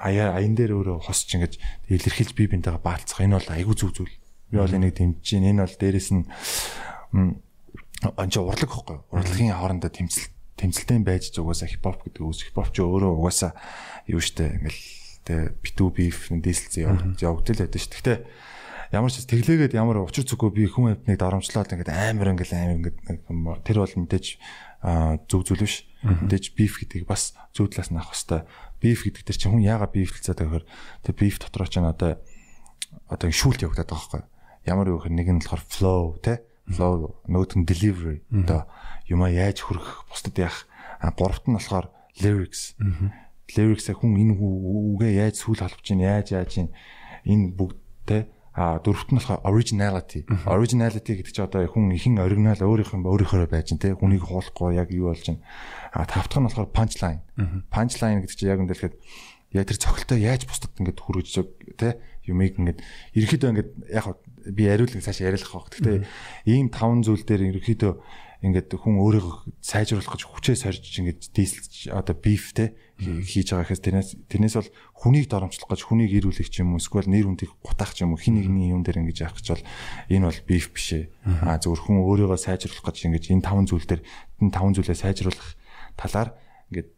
аяа 0.00 0.40
аян 0.40 0.56
дээр 0.56 0.80
өөрөө 0.80 1.04
хосч 1.04 1.36
ингэж 1.36 1.60
илэрхийлж 1.92 2.32
би 2.32 2.48
бинтэйгээ 2.48 2.80
баалцах 2.80 3.20
энэ 3.20 3.36
бол 3.36 3.52
айгүй 3.52 3.76
зүг 3.76 3.92
зүйл. 3.92 4.16
Би 4.48 4.56
бол 4.56 4.72
энийг 4.72 4.96
дэмжиж 4.96 5.36
байна. 5.36 5.52
Энэ 5.52 5.62
бол 5.68 5.76
дээрэс 5.76 6.08
нь 6.16 6.24
анча 8.16 8.40
урлаг 8.40 8.70
хөхгүй. 8.72 8.98
Урлагийн 9.12 9.52
хоорондоо 9.52 9.92
тэмцэл 9.92 10.32
тэмцэлтэй 10.56 10.98
байж 11.04 11.32
угаасаа 11.36 11.68
хипхоп 11.68 12.08
гэдэг 12.08 12.24
үс 12.24 12.40
хипхоп 12.40 12.72
ч 12.72 12.80
өөрөө 12.80 13.12
угаасаа 13.20 13.52
юу 14.08 14.24
штэ 14.24 14.56
ингээл 14.56 14.82
тэ 15.28 15.34
битүү 15.60 15.88
биф 15.92 16.32
дээсэлцээ 16.32 17.20
явагдал 17.20 17.60
байдаг 17.60 17.80
ш. 17.80 17.88
Гэхдээ 17.92 18.18
ямар 18.92 19.10
ч 19.10 19.24
тэглээгээд 19.26 19.74
ямар 19.74 20.04
учир 20.04 20.26
зүггүй 20.26 20.50
би 20.54 20.64
хүн 20.70 20.94
амьтныг 20.94 21.18
дарамжлаад 21.18 21.72
ингээд 21.74 21.90
амар 21.90 22.30
ингээд 22.34 22.52
амар 22.54 22.76
ингээд 22.78 22.98
тэр 23.66 23.78
бол 23.82 23.94
мэдээж 24.06 24.26
зөв 25.26 25.42
зүйл 25.42 25.64
биш. 25.66 25.86
Мэдээж 26.06 26.54
биф 26.54 26.78
гэдэг 26.78 27.08
бас 27.08 27.34
зөв 27.50 27.72
талаас 27.72 27.90
нь 27.90 27.98
авах 27.98 28.14
хэвээр. 28.14 28.46
Биф 28.78 29.00
гэдэг 29.02 29.22
тэр 29.26 29.36
чинь 29.36 29.52
хүн 29.56 29.66
яагаад 29.66 29.92
бифлцээд 29.96 30.38
байгаа 30.38 30.62
гэхээр 30.62 30.66
тэр 31.02 31.14
биф 31.18 31.36
дотроо 31.42 31.66
чинь 31.66 31.88
одоо 31.88 32.20
одоо 33.10 33.28
шүүлт 33.32 33.66
явагдаад 33.66 33.90
байгаа 33.90 34.06
байхгүй. 34.06 34.22
Ямар 34.70 34.86
юу 34.92 34.98
гэхээр 35.02 35.16
нэг 35.18 35.28
нь 35.34 35.40
болохоор 35.42 35.64
flow 35.66 36.04
те 36.22 36.46
flow 36.70 37.18
нөгөөх 37.26 37.58
нь 37.58 37.66
delivery 37.66 38.18
одоо 38.30 38.70
юмаа 39.10 39.30
яаж 39.30 39.66
хүрэх 39.66 40.06
бусдад 40.06 40.36
яах 40.38 40.66
а 41.02 41.10
гуравт 41.10 41.50
нь 41.50 41.58
болохоор 41.58 41.90
lyrics. 42.22 42.78
Lyrics 43.50 43.90
хүн 43.90 44.14
энэ 44.14 44.34
үгээ 44.38 45.12
яаж 45.26 45.42
сүүл 45.42 45.62
халбж 45.62 45.82
чинь 45.82 46.06
яаж 46.06 46.30
яаж 46.34 46.50
чинь 46.54 46.70
энэ 47.26 47.54
бүгд 47.58 47.78
те 48.06 48.30
А 48.56 48.80
дөрөвт 48.80 49.12
нь 49.12 49.20
болохоор 49.20 49.44
originality. 49.44 50.24
Originality 50.48 51.12
гэдэг 51.20 51.28
чинь 51.28 51.44
одоо 51.44 51.68
хүн 51.68 51.92
ихэн 51.92 52.16
оригинал 52.24 52.56
өөрийнх 52.56 52.96
нь 52.96 53.04
өөрийнхөө 53.04 53.52
байж 53.52 53.76
ин 53.76 53.80
тэ 53.80 53.92
хүнийг 53.92 54.24
хуулахгүй 54.24 54.80
яг 54.80 54.88
юу 54.96 55.12
болж 55.12 55.28
байна. 55.28 55.44
А 55.92 56.08
тавтах 56.08 56.40
нь 56.40 56.46
болохоор 56.48 56.72
punchline. 56.72 57.20
Punchline 57.68 58.24
гэдэг 58.24 58.32
чинь 58.32 58.48
яг 58.48 58.64
энэ 58.64 58.72
дэлгэхэд 58.72 58.96
яг 59.52 59.68
тэр 59.68 59.76
цогцолтой 59.76 60.18
яаж 60.24 60.48
бусдад 60.48 60.72
ингээд 60.80 61.04
хүргэж 61.04 61.28
тэ 61.76 62.00
юмыг 62.24 62.56
ингээд 62.56 62.80
ерөөхдөө 63.12 63.50
ингээд 63.52 63.70
яг 63.92 64.06
би 64.48 64.64
ариулгын 64.72 65.04
цааш 65.04 65.20
яриулах 65.20 65.52
байх. 65.52 65.68
Гэхдээ 65.76 65.96
ийм 66.48 66.72
таван 66.72 67.04
зүйл 67.04 67.28
дээр 67.28 67.52
ерөөхдөө 67.52 67.92
ингээд 68.44 68.68
хүн 68.76 69.00
өөрийгөө 69.00 69.34
сайжруулах 69.64 70.12
гэж 70.12 70.22
хүчээ 70.28 70.56
сорж 70.56 70.84
ингээд 70.84 71.32
дийсэлж 71.32 71.94
одоо 71.94 72.16
биф 72.16 72.52
те 72.52 72.76
хийж 72.96 73.52
байгаа 73.52 73.64
гэхээс 73.68 73.84
тэрнээс 73.84 74.10
тэрнээс 74.28 74.56
бол 74.56 74.70
хүнийг 74.96 75.28
доромжлох 75.28 75.68
гэж 75.68 75.80
хүнийг 75.84 76.12
ирүүлэх 76.16 76.48
юм 76.60 76.76
уу 76.76 76.80
эсвэл 76.80 77.12
нэр 77.12 77.28
хүндийг 77.28 77.52
гутаах 77.60 77.92
юм 78.00 78.16
уу 78.16 78.20
хин 78.20 78.40
нэгний 78.40 78.72
юм 78.72 78.80
дээр 78.80 79.04
ингэж 79.04 79.18
яах 79.20 79.36
гэж 79.36 79.46
бол 79.52 79.64
энэ 80.08 80.26
бол 80.32 80.40
биф 80.48 80.66
биш 80.72 80.88
ээ. 80.96 81.04
А 81.44 81.60
зөвхөн 81.60 82.00
хүн 82.00 82.08
өөрийгөө 82.08 82.40
сайжруулах 82.40 82.84
гэж 82.88 82.96
ингэж 83.08 83.24
энэ 83.36 83.44
таван 83.44 83.68
зүйл 83.68 83.84
дээр 83.84 84.02
энэ 84.40 84.52
таван 84.52 84.72
зүйлээ 84.72 84.96
сайжруулах 84.96 85.48
талаар 86.00 86.32
ингээд 86.72 86.92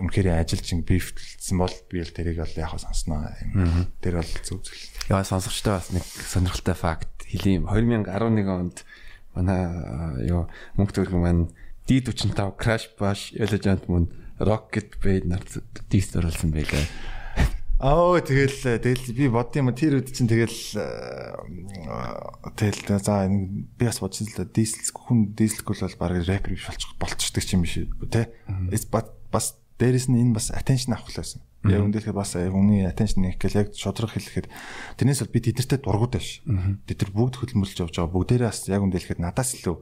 үнэхээр 0.00 0.40
ажиллаж 0.40 0.68
ин 0.72 0.82
бифлсэн 0.88 1.56
бол 1.60 1.76
би 1.92 2.00
л 2.00 2.16
тэрийг 2.16 2.40
бол 2.40 2.56
яг 2.56 2.72
сонсноо. 2.80 3.30
Тэр 4.00 4.24
бол 4.24 4.32
зөв 4.42 4.58
зүйл. 4.64 4.84
Яа 5.12 5.22
сонсогчтой 5.22 5.78
бас 5.78 5.92
нэг 5.92 6.02
сонирхолтой 6.02 6.74
факт 6.74 7.12
хэлийм 7.28 7.68
2011 7.68 8.48
онд 8.48 8.84
манай 9.36 10.28
юу 10.28 10.46
мөнгө 10.76 10.92
төрх 10.92 11.12
маань 11.16 11.48
D45 11.88 12.56
Crash 12.60 12.86
Bash 12.98 13.32
Elegant 13.34 13.88
мөн 13.90 14.08
Rocket 14.38 14.98
Band 15.02 15.26
нар 15.28 15.42
дийс 15.90 16.14
оруулсан 16.16 16.50
байлаа. 16.54 16.86
Аа 17.82 18.22
тэгэл 18.22 18.78
тэгэл 18.78 19.10
би 19.10 19.26
бод 19.26 19.50
юм 19.58 19.74
тэр 19.74 19.98
үед 19.98 20.14
чинь 20.14 20.30
тэгэл 20.30 20.54
тэгэл 22.54 23.02
за 23.02 23.26
би 23.26 23.82
бас 23.82 23.98
бодсон 23.98 24.30
л 24.30 24.38
да 24.38 24.46
дийсэл 24.46 24.94
хүн 24.94 25.34
дийслэхгүй 25.34 25.82
бол 25.82 25.98
баг 25.98 26.22
рэпер 26.22 26.54
биш 26.54 26.70
болчих 26.70 26.94
болчихдаг 27.02 27.42
юм 27.50 27.66
биш 27.66 27.82
үү 27.82 28.06
те 28.06 28.30
бас 29.34 29.58
дээрэс 29.82 30.06
нь 30.14 30.22
энэ 30.22 30.38
бас 30.38 30.54
attention 30.54 30.94
авах 30.94 31.10
лээсэн 31.10 31.42
Яг 31.62 31.78
үндээхээр 31.86 32.18
бас 32.18 32.34
хүний 32.34 32.82
attention 32.82 33.22
их 33.30 33.38
гэл 33.38 33.62
яг 33.62 33.68
шодрох 33.70 34.18
хэлэхэд 34.18 34.50
тэрнээс 34.98 35.22
бол 35.22 35.30
би 35.30 35.40
тэднэртэй 35.46 35.78
дургууд 35.78 36.12
байш. 36.18 36.42
Тэд 36.42 36.98
нар 37.06 37.12
бүгд 37.14 37.38
хөдөлмөрлж 37.38 37.78
явж 37.86 37.94
байгаа. 38.02 38.14
Бүгдээрээ 38.18 38.50
бас 38.50 38.66
яг 38.66 38.82
үндээхэд 38.82 39.22
надаас 39.22 39.54
илүү 39.62 39.76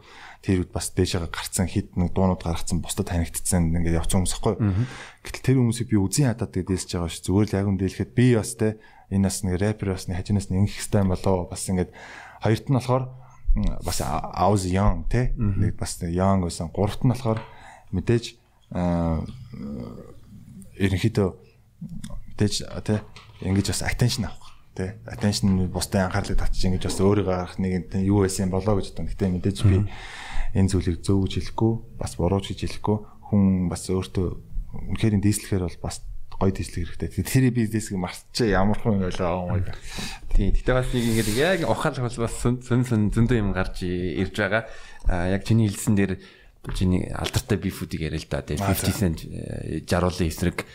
тэр 0.45 0.61
үед 0.61 0.73
бас 0.77 0.93
дээшээ 0.93 1.33
гарцсан 1.33 1.73
хит 1.73 1.97
нэг 1.97 2.13
дуунууд 2.13 2.45
гаргацсан 2.45 2.85
бусдад 2.85 3.09
танигдсан 3.09 3.73
ингээд 3.73 3.97
явцсан 3.97 4.29
хүмүүс 4.29 4.37
ахгүй. 4.37 4.55
Гэтэл 5.25 5.41
тэр 5.41 5.57
хүмүүсийг 5.57 5.89
би 5.89 5.97
үзэн 5.97 6.29
хадаад 6.37 6.53
дээсэж 6.53 7.01
байгаа 7.01 7.09
ш. 7.09 7.25
Зүгээр 7.25 7.49
л 7.49 7.57
яг 7.65 7.67
үндээхэд 7.73 8.13
би 8.13 8.37
бас 8.37 8.53
те 8.61 8.77
энэ 9.09 9.25
бас 9.25 9.41
нэг 9.41 9.57
рэпер 9.57 9.97
бас 9.97 10.05
нэг 10.05 10.21
хажинаас 10.21 10.53
нэг 10.53 10.69
их 10.69 10.85
стайм 10.85 11.09
болоо 11.09 11.49
бас 11.49 11.65
ингээд 11.65 11.97
хоёрт 12.45 12.67
нь 12.69 12.77
болохоор 12.77 13.05
бас 13.85 13.99
I 14.01 14.47
was 14.53 14.69
young 14.69 15.09
те 15.09 15.33
нэг 15.37 15.81
бас 15.81 15.97
young 16.05 16.45
байсан. 16.45 16.69
Гуравт 16.69 17.05
нь 17.05 17.13
болохоор 17.13 17.41
мэдээж 17.93 18.37
ерөнхийдөө 20.81 21.29
мэдээж 21.81 22.55
тий 22.85 22.99
ингэж 23.45 23.67
бас 23.73 23.83
attention 23.83 24.29
авах 24.29 24.53
тий 24.77 24.91
attention 25.07 25.69
бусдын 25.73 26.09
анхаарлыг 26.09 26.39
татчих 26.39 26.71
ингэж 26.71 26.85
бас 26.89 26.99
өөрийгөө 27.01 27.37
харах 27.37 27.59
нэг 27.59 27.93
юу 28.05 28.25
байсан 28.25 28.53
болоо 28.53 28.79
гэж 28.79 28.93
бодсон. 28.93 29.09
Гэтэ 29.09 29.33
мэдээж 29.33 29.59
би 29.65 29.89
энэ 30.55 30.71
зүйлийг 30.71 31.01
зөв 31.05 31.25
гэж 31.25 31.33
хэлэхгүй 31.55 31.73
бас 32.01 32.13
буруу 32.21 32.41
гэж 32.41 32.59
хэлэхгүй 32.67 32.97
хүн 33.31 33.71
бас 33.71 33.87
өөртөө 33.89 34.29
үнэхээр 34.95 35.23
дийслэхээр 35.23 35.65
бол 35.67 35.79
бас 35.83 36.03
гоё 36.41 36.53
дийслэх 36.57 36.97
хэрэгтэй. 36.97 37.21
Тэр 37.21 37.53
би 37.53 37.69
дийсгийг 37.69 38.01
марцчаа 38.01 38.49
ямар 38.49 38.81
хүн 38.81 39.05
байлаа 39.05 39.45
my 39.45 39.61
god. 39.61 39.77
Тийм. 40.33 40.57
Гэтэ 40.57 40.73
бас 40.73 40.89
нэг 40.97 41.05
ингэж 41.05 41.29
яг 41.37 41.59
ухаал 41.69 42.01
бас 42.01 42.17
сүн 42.41 42.65
сүн 42.65 43.13
зөндөө 43.13 43.37
юм 43.37 43.53
гарч 43.53 43.85
ирж 43.85 44.35
байгаа. 44.41 44.65
Яг 45.29 45.45
чиний 45.45 45.69
хэлсэн 45.69 45.95
дээр 46.01 46.17
чиний 46.77 47.09
алдартай 47.13 47.59
бифүүдийг 47.59 48.09
яриа 48.09 48.21
л 48.21 48.29
да. 48.29 48.43
Тэгээ 48.45 48.65
50 48.65 48.97
cent 48.97 49.19
э, 49.25 49.81
жаруулын 49.89 50.29
эсрэг 50.29 50.67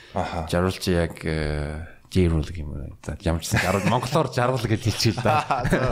жаруул 0.49 0.77
чи 0.81 0.95
яг 0.97 1.21
жирүүл 2.15 2.49
юм 2.55 2.69
уу. 2.73 2.95
За 3.03 3.17
ямар 3.21 3.43
ч 3.43 3.53
жаруул 3.59 3.89
монголоор 3.93 4.31
жаруул 4.31 4.63
гэж 4.63 4.81
хэлчихээ 4.87 5.19
л 5.19 5.25
да. 5.25 5.35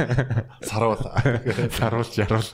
Саруул. 0.70 1.04
Саруул 1.78 2.08
жаруул. 2.08 2.50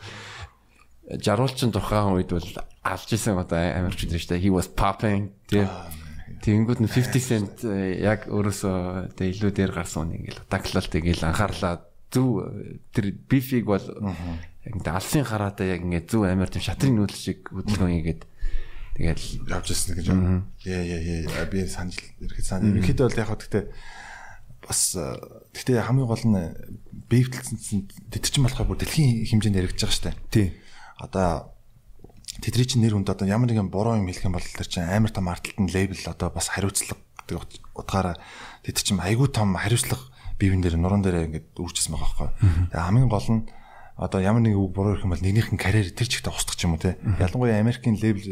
Жаруул 1.09 1.53
чин 1.53 1.73
тухайн 1.73 2.17
үед 2.17 2.33
бол 2.33 2.49
алж 2.83 3.09
исэн 3.13 3.37
одоо 3.37 3.59
дээ 3.59 4.19
шүү 4.19 4.35
дээ. 4.35 4.43
He 4.43 4.49
was 4.49 4.69
popping 4.69 5.33
тий. 5.49 5.65
Тэнгүүд 6.39 6.81
нь 6.85 6.89
50 6.89 7.19
cent 7.19 7.55
э, 7.65 7.99
яг 7.99 8.29
өөрөөсөө 8.29 9.17
тэгээ 9.17 9.33
илүү 9.33 9.51
дээр 9.53 9.71
гарсан 9.75 10.13
нэг 10.13 10.29
ингээл 10.29 10.47
таклалт 10.47 10.93
ингээл 10.93 11.27
анхаарлаа 11.27 11.89
зөв 12.13 12.47
тэр 12.93 13.11
бифиг 13.27 13.65
бол 13.67 13.83
яг 14.65 14.73
ингээ 14.75 14.95
алсын 14.95 15.23
хараатай 15.23 15.75
яг 15.75 15.81
ингээ 15.85 16.03
зөв 16.09 16.27
амар 16.27 16.49
тийм 16.51 16.63
шатрын 16.65 16.95
нүүдэл 16.99 17.19
шиг 17.19 17.47
хөдөлгөөн 17.47 17.95
хийгээд 17.95 18.21
тэгээд 18.99 19.19
явж 19.47 19.67
ирсэн 19.71 19.95
гэж 19.95 20.07
байна. 20.11 20.43
Яа 20.67 20.83
яа 20.83 20.99
яа 20.99 21.47
би 21.47 21.63
санаж 21.63 21.95
ирэхэд 22.19 22.45
санаж 22.45 22.75
ирэхэд 22.75 22.99
бол 22.99 23.15
яг 23.15 23.29
гэхдээ 23.31 23.63
бас 24.67 24.81
гэхдээ 25.55 25.87
хамгийн 25.87 26.09
гол 26.09 26.25
нь 26.27 26.39
бэвтэлсэн 27.07 27.87
тэд 28.11 28.23
чинь 28.27 28.43
болохоор 28.43 28.67
бүр 28.75 28.79
дэлхийн 28.83 29.23
хэмжээнд 29.31 29.59
яригдж 29.63 29.81
байгаа 29.87 30.11
дээ. 30.11 30.27
Тий. 30.29 30.47
Одоо 30.99 31.55
тэдний 32.43 32.67
чинь 32.67 32.83
нэр 32.83 32.99
хүнд 32.99 33.09
одоо 33.09 33.25
ямар 33.25 33.47
нэгэн 33.47 33.71
буруу 33.71 33.95
юм 33.95 34.11
хэлэх 34.11 34.27
юм 34.27 34.35
бол 34.35 34.43
тэр 34.43 34.67
чинь 34.67 34.83
амар 34.83 35.15
том 35.15 35.31
арталтан 35.31 35.71
лейбл 35.71 36.03
одоо 36.03 36.29
бас 36.29 36.51
хариуцлага 36.51 36.99
гэдэг 37.23 37.39
утгаараа 37.79 38.19
тэд 38.67 38.77
чинь 38.83 38.99
айгүй 38.99 39.31
том 39.31 39.55
хариуцлага 39.55 40.11
бивэн 40.39 40.59
дээр 40.59 40.75
нуран 40.75 41.03
дээр 41.03 41.31
ингээд 41.31 41.55
үржсэн 41.55 41.95
байгаа 41.95 42.29
байхгүй. 42.29 42.29
Тэгээ 42.71 42.83
хамгийн 42.83 43.09
гол 43.11 43.27
нь 43.31 43.41
одоо 43.99 44.23
ямар 44.23 44.39
нэг 44.39 44.55
үг 44.55 44.71
буруу 44.71 44.95
ирэх 44.95 45.03
юм 45.03 45.11
бол 45.11 45.19
нэгнийх 45.19 45.51
нь 45.51 45.59
карьер 45.59 45.91
тэр 45.91 46.07
чигтээ 46.07 46.31
устгах 46.31 46.55
юм 46.63 46.79
уу 46.79 46.79
те. 46.79 46.95
Ялангуяа 47.19 47.59
Америкийн 47.59 47.99
лейбл 47.99 48.23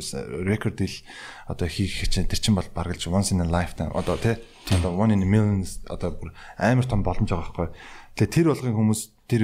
рекорд 0.48 0.80
ил 0.80 0.96
одоо 1.44 1.68
хийх 1.68 2.08
чинь 2.08 2.24
тэр 2.24 2.40
чинь 2.40 2.56
бол 2.56 2.68
бараг 2.72 2.96
л 2.96 3.12
once 3.12 3.36
in 3.36 3.44
a 3.44 3.48
lifetime 3.48 3.92
одоо 3.92 4.16
те. 4.16 4.40
Одоо 4.72 4.96
one 4.96 5.12
in 5.12 5.22
a 5.22 5.28
million 5.28 5.68
одоо 5.92 6.16
амар 6.56 6.88
том 6.88 7.04
боломж 7.04 7.28
байгаа 7.28 7.52
байхгүй. 7.52 7.70
Тэгээ 8.16 8.32
тэр 8.32 8.48
болгын 8.56 8.80
хүмүүс 8.80 9.02
тэр 9.28 9.44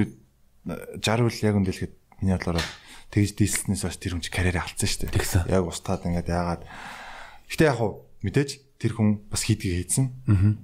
60 1.04 1.28
үл 1.28 1.44
яг 1.44 1.54
үндэлэхэд 1.60 1.92
миний 2.24 2.32
бодлоор 2.40 2.64
тэгж 3.12 3.30
дийслснээс 3.36 3.84
хойш 3.84 4.00
тэр 4.00 4.16
хүн 4.16 4.24
чи 4.24 4.32
карьераа 4.32 4.64
алдсан 4.64 4.88
шүү 4.88 5.12
дээ. 5.12 5.52
Яг 5.52 5.68
устгаад 5.68 6.08
ингээд 6.08 6.32
яагаад. 6.32 6.64
Гэтэ 7.52 7.68
яг 7.68 7.76
хуу 7.76 8.08
мэдээж 8.24 8.80
тэр 8.80 8.96
хүн 8.96 9.28
бас 9.28 9.44
хийдгийг 9.44 9.84
хийдсэн. 9.84 10.08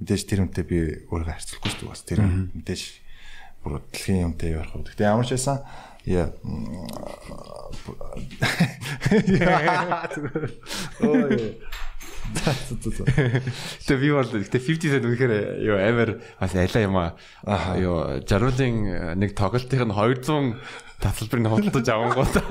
Мэдээж 0.00 0.22
тэр 0.24 0.40
хүнтэй 0.48 0.64
би 0.64 1.04
өөрийгөө 1.04 1.36
харьцуулахгүй 1.36 1.68
шүү 1.68 1.84
дээ. 1.84 1.92
Бас 1.92 2.02
тэр 2.08 2.20
мэдээж 2.24 2.82
бүр 3.64 3.80
дэлхийн 3.92 4.32
юмтай 4.32 4.56
ярих 4.56 4.74
уу. 4.74 4.84
Гэтэ 4.84 5.04
ямар 5.04 5.26
ч 5.26 5.36
байсан 5.36 5.60
яа 6.06 6.32
Ой. 11.00 11.58
Тэгээ 13.84 13.98
би 13.98 14.08
бол 14.14 14.28
тэгээ 14.30 14.62
50 14.62 14.92
cent 14.94 15.04
үнэхээр 15.04 15.34
юу 15.66 15.76
амар 15.76 16.10
бас 16.38 16.54
алаа 16.54 16.82
юм 16.82 16.96
аа. 16.96 17.18
Юу 17.76 18.22
жаруулын 18.24 19.18
нэг 19.18 19.34
тоглолтын 19.34 19.90
200 19.90 20.56
тасалбарыг 21.02 21.48
худалдаж 21.50 21.88
авангуудаа 21.90 22.44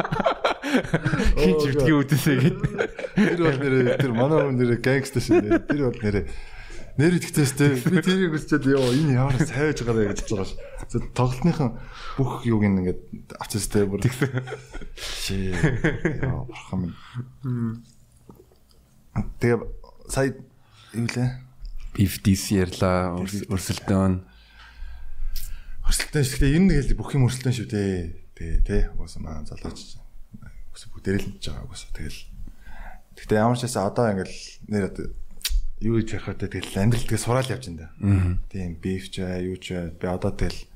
хин 1.39 1.55
ч 1.57 1.63
битгий 1.73 1.95
үдээсэй 1.95 2.37
гэд. 2.43 2.59
Тэр 3.15 3.39
бол 3.39 3.59
нэрээ 3.61 3.97
тэр 4.03 4.13
манай 4.13 4.39
хүн 4.45 4.57
нэрээ 4.59 4.79
гангста 4.83 5.23
шин. 5.23 5.47
Тэр 5.69 5.89
бол 5.89 6.01
нэр 6.99 7.13
итгэжээс 7.15 7.53
тэ 7.55 7.79
би 7.79 8.03
тэрийг 8.03 8.35
үзчихэд 8.35 8.67
ёо 8.75 8.91
энэ 8.91 9.15
ямар 9.15 9.39
сайж 9.39 9.87
байгаа 9.87 10.11
гэж 10.11 10.27
бодож 10.27 10.33
байгаа 10.35 10.47
ш. 10.51 10.53
Тоглолтынхан 10.89 11.77
бүх 12.17 12.41
юуг 12.49 12.65
ингээд 12.65 13.01
авчихсан 13.37 13.69
тэ 13.69 13.85
бүр. 13.85 14.01
Шээ. 14.97 15.53
Яа 16.25 16.49
бурхан 16.49 16.89
минь. 16.89 17.85
Тэгээ 19.37 19.61
сая 20.09 20.33
юу 20.97 21.05
лээ? 21.05 21.29
Beef 21.93 22.17
DC 22.25 22.57
ярьла 22.57 23.13
өрсөлдөөн. 23.21 24.25
Өрсөлдөөн 25.85 26.25
шүү. 26.25 26.39
Тэгээ 26.41 26.57
ер 26.57 26.63
нь 26.65 26.69
тэгэл 26.73 26.97
бүх 26.97 27.13
юм 27.13 27.29
өрсөлдөөн 27.29 27.53
шүү 27.53 27.69
дээ. 27.69 27.93
Тэгээ 28.33 28.59
тий. 28.65 28.81
Уусаа 28.97 29.21
маа 29.21 29.45
залууч. 29.45 30.01
Л 30.73 31.21
хийж 31.21 31.45
байгаа 31.49 31.69
уусаа 31.69 31.91
тэгэл. 31.93 32.21
Гэтэ 33.19 33.35
ямар 33.35 33.57
ч 33.59 33.67
байсан 33.67 33.83
одоо 33.85 34.05
ингээл 34.09 34.37
нэр 34.71 34.85
юу 35.83 35.99
гэж 35.99 36.07
ярих 36.15 36.27
вэ 36.27 36.47
тэгэл 36.47 36.79
амьдрал 36.79 37.07
тэгээ 37.07 37.25
сураал 37.25 37.51
явж 37.51 37.65
энэ. 37.67 37.89
Тийм 38.51 38.79
beef 38.79 39.11
ч 39.11 39.23
юу 39.23 39.57
ч 39.59 39.75
би 39.95 40.05
одоо 40.07 40.31
тэгэл 40.31 40.68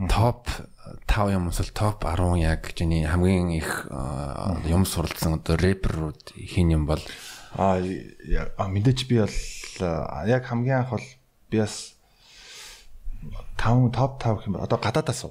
топ 0.10 0.50
5 1.08 1.32
юм 1.32 1.50
эсвэл 1.50 1.72
топ 1.72 2.04
10 2.04 2.44
яг 2.44 2.74
чиний 2.76 3.06
хамгийн 3.06 3.50
их 3.52 3.88
юм 4.68 4.86
суралцсан 4.86 5.40
одоо 5.40 5.58
рэперүүд 5.58 6.36
хин 6.36 6.72
юм 6.72 6.86
бол? 6.86 7.00
А 7.56 7.80
мэдээч 8.68 9.08
би 9.08 9.20
бол 9.24 9.38
яг 10.28 10.46
хамгийн 10.46 10.84
анх 10.84 10.92
бол 10.92 11.08
би 11.50 11.60
бас 11.60 11.96
5 13.58 13.92
топ 13.92 14.22
5 14.22 14.38
гэх 14.38 14.48
юм 14.48 14.56
одоо 14.60 14.80
гадаадаас 14.80 15.26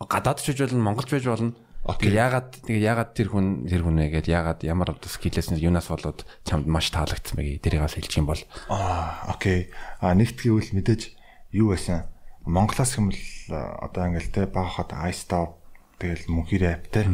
гадаад 0.00 0.40
ч 0.40 0.52
байж 0.52 0.70
болно 0.70 0.92
монголч 0.92 1.10
байж 1.10 1.24
болно 1.24 1.54
Okay. 1.86 2.10
Ягаад 2.10 2.50
тэгээ 2.66 2.82
ягаад 2.82 3.10
тэр 3.14 3.30
хүн 3.30 3.70
тэр 3.70 3.86
хүн 3.86 3.94
нэгээд 4.02 4.26
ягаад 4.26 4.60
ямар 4.66 4.90
скиллээс 4.98 5.54
нь 5.54 5.62
юунаас 5.62 5.86
болоод 5.86 6.26
чамд 6.42 6.66
маш 6.66 6.90
таалагдсан 6.90 7.38
бэ? 7.38 7.62
Тэрийг 7.62 7.86
бас 7.86 7.94
хэлчих 7.94 8.18
юм 8.18 8.26
бол. 8.26 8.42
Аа, 8.66 9.30
окей. 9.30 9.70
А 10.02 10.10
нэгт 10.10 10.42
гэвэл 10.42 10.74
мэдээж 10.74 11.14
юу 11.54 11.70
байсан 11.70 12.10
Монголоос 12.46 12.98
хэмэл 12.98 13.22
одоо 13.54 14.02
ингээл 14.06 14.34
те 14.34 14.42
багахад 14.46 14.94
iStop 14.94 15.62
тэгэл 15.98 16.30
мөнхий 16.30 16.62
рэп 16.62 16.82
те 16.94 17.06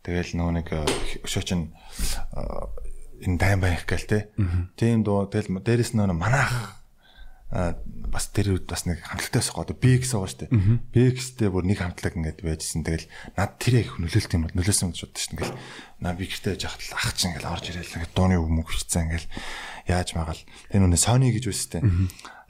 тэгэл 0.00 0.32
нөгөө 0.36 0.54
нэг 0.60 0.68
өшөөч 1.24 1.48
нь 1.56 1.68
энэ 3.28 3.36
дайм 3.36 3.60
байх 3.60 3.84
гээл 3.84 4.08
те 4.08 4.18
тийм 4.76 5.04
дуу 5.04 5.28
тэгэл 5.28 5.60
дээрэс 5.60 5.92
нөгөө 5.92 6.16
манайх 6.16 6.81
бас 7.52 8.28
тэр 8.32 8.56
үед 8.56 8.64
бас 8.64 8.84
нэг 8.88 9.04
хамтлагтай 9.04 9.40
байсан 9.40 9.54
гоо 9.56 9.76
BX 9.76 10.04
байгаа 10.16 10.30
шүү 10.32 10.40
дээ. 10.48 10.52
BX-тэй 10.92 11.48
бүр 11.52 11.64
нэг 11.68 11.78
хамтлаг 11.84 12.16
ингээд 12.16 12.40
байжсэн. 12.40 12.84
Тэгэл 12.84 13.08
над 13.36 13.52
тэр 13.60 13.74
их 13.84 13.96
нөлөөлт 14.00 14.32
юм 14.32 14.44
бол 14.48 14.56
нөлөөсөн 14.56 14.88
гэж 14.92 15.00
бодсон 15.04 15.20
шүү 15.20 15.32
дээ. 15.32 15.36
Ингээл 15.36 15.56
наа 16.00 16.12
би 16.16 16.24
гэртээ 16.28 16.56
яж 16.56 16.64
хахад 16.64 16.92
ах 16.96 17.12
чинь 17.12 17.32
ингээл 17.36 17.52
орж 17.52 17.64
ирэл 17.72 17.96
ингээд 17.96 18.16
дууны 18.16 18.36
үг 18.40 18.50
мөг 18.52 18.68
хийцэн 18.72 19.04
ингээл 19.08 19.28
яаж 19.88 20.08
магаал. 20.16 20.42
Тэр 20.72 20.80
нүнэ 20.80 20.96
Sony 20.96 21.28
гэж 21.32 21.44
үстэй 21.48 21.80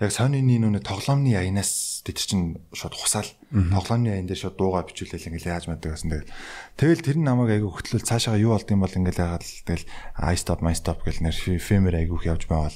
яг 0.02 0.10
Sony-ны 0.10 0.58
нүг 0.58 0.82
тоглоомны 0.82 1.30
аянаас 1.38 2.02
тэр 2.02 2.18
чинь 2.18 2.58
шууд 2.74 2.98
хусаал 2.98 3.30
тоглоомны 3.54 4.10
аян 4.10 4.26
дээр 4.26 4.50
шууд 4.50 4.58
дуугаа 4.58 4.82
бичүүлээл 4.90 5.30
ингээл 5.30 5.54
яаж 5.54 5.70
мэддэг 5.70 5.94
гэсэн 5.94 6.10
тэгэл 6.10 6.32
тэгэл 6.74 7.06
тэр 7.06 7.16
нь 7.22 7.26
намайг 7.26 7.62
айгүй 7.62 7.70
хөтлөл 7.70 8.02
цаашаа 8.02 8.34
юу 8.34 8.58
болд 8.58 8.66
юм 8.66 8.82
бол 8.82 8.90
ингээл 8.90 9.22
яагаад 9.22 9.46
тэгэл 9.46 9.86
I 10.18 10.34
stop 10.34 10.58
my 10.58 10.74
stop 10.74 11.06
гэл 11.06 11.22
нэр 11.22 11.36
фемер 11.38 11.94
айгүйх 11.94 12.26
явж 12.26 12.50
байвал 12.50 12.74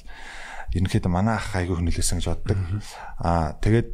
ерөнхийдөө 0.74 1.12
манай 1.12 1.36
ах 1.36 1.54
айгүй 1.54 1.76
хөнөлөсөн 1.78 2.18
гэж 2.18 2.26
боддог 2.32 2.58
аа 3.20 3.54
тэгээд 3.62 3.88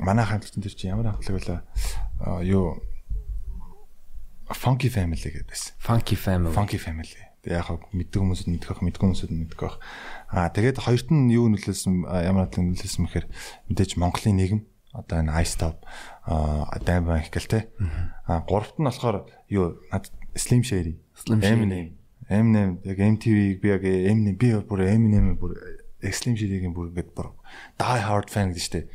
манай 0.00 0.24
хамтлагч 0.24 0.54
тэр 0.56 0.74
чинь 0.78 0.94
ямар 0.94 1.18
хамтлаг 1.18 1.66
вэ 2.22 2.46
юу 2.46 2.78
Funky 4.52 4.88
Family 4.92 5.16
гэдээс. 5.16 5.80
Funky 5.80 6.16
Family. 6.16 6.52
Funky 6.52 6.76
Family. 6.76 7.16
Тэгээ 7.42 7.58
яг 7.58 7.88
мэддэг 7.90 8.20
хүмүүсд 8.20 8.46
мэддэг 8.46 8.70
ах, 8.70 8.84
мэдгүй 8.84 9.06
хүмүүсд 9.10 9.32
мэддэг 9.32 9.62
ах. 9.64 9.80
Аа 10.30 10.52
тэгээд 10.54 10.78
хоёрт 10.78 11.08
нь 11.10 11.32
юу 11.34 11.50
нөлөөлсөн 11.50 12.06
ямар 12.06 12.46
нэгэн 12.46 12.76
нөлөөлсөн 12.76 13.02
мэхээр 13.02 13.26
мэдээж 13.72 13.90
Монголын 13.98 14.36
нийгэм 14.38 14.60
одоо 14.94 15.16
энэ 15.24 15.34
iStop 15.42 15.82
аа 16.28 16.78
Dime 16.84 17.08
Bank 17.08 17.34
гэл 17.34 17.50
те. 17.50 17.60
Аа 18.28 18.46
гуравт 18.46 18.78
нь 18.78 18.86
болохоор 18.86 19.26
юу 19.50 19.80
над 19.90 20.06
Slim 20.38 20.62
Shady. 20.62 21.00
Eminem. 22.32 22.78
Eminem 22.82 22.88
яг 22.88 22.98
MTV-г 22.98 23.60
би 23.62 23.68
яг 23.68 23.84
Eminem 23.84 24.36
би 24.36 24.52
бүр 24.68 24.84
Eminem 24.88 25.36
бүр 25.38 25.56
Slim 26.10 26.34
Shady-гийн 26.34 26.74
бүр 26.74 26.90
ингээд 26.90 27.14
бүр 27.14 27.30
die 27.78 28.02
hard 28.02 28.32
fan 28.32 28.50
гэдэг 28.50 28.64
штеп. 28.64 28.86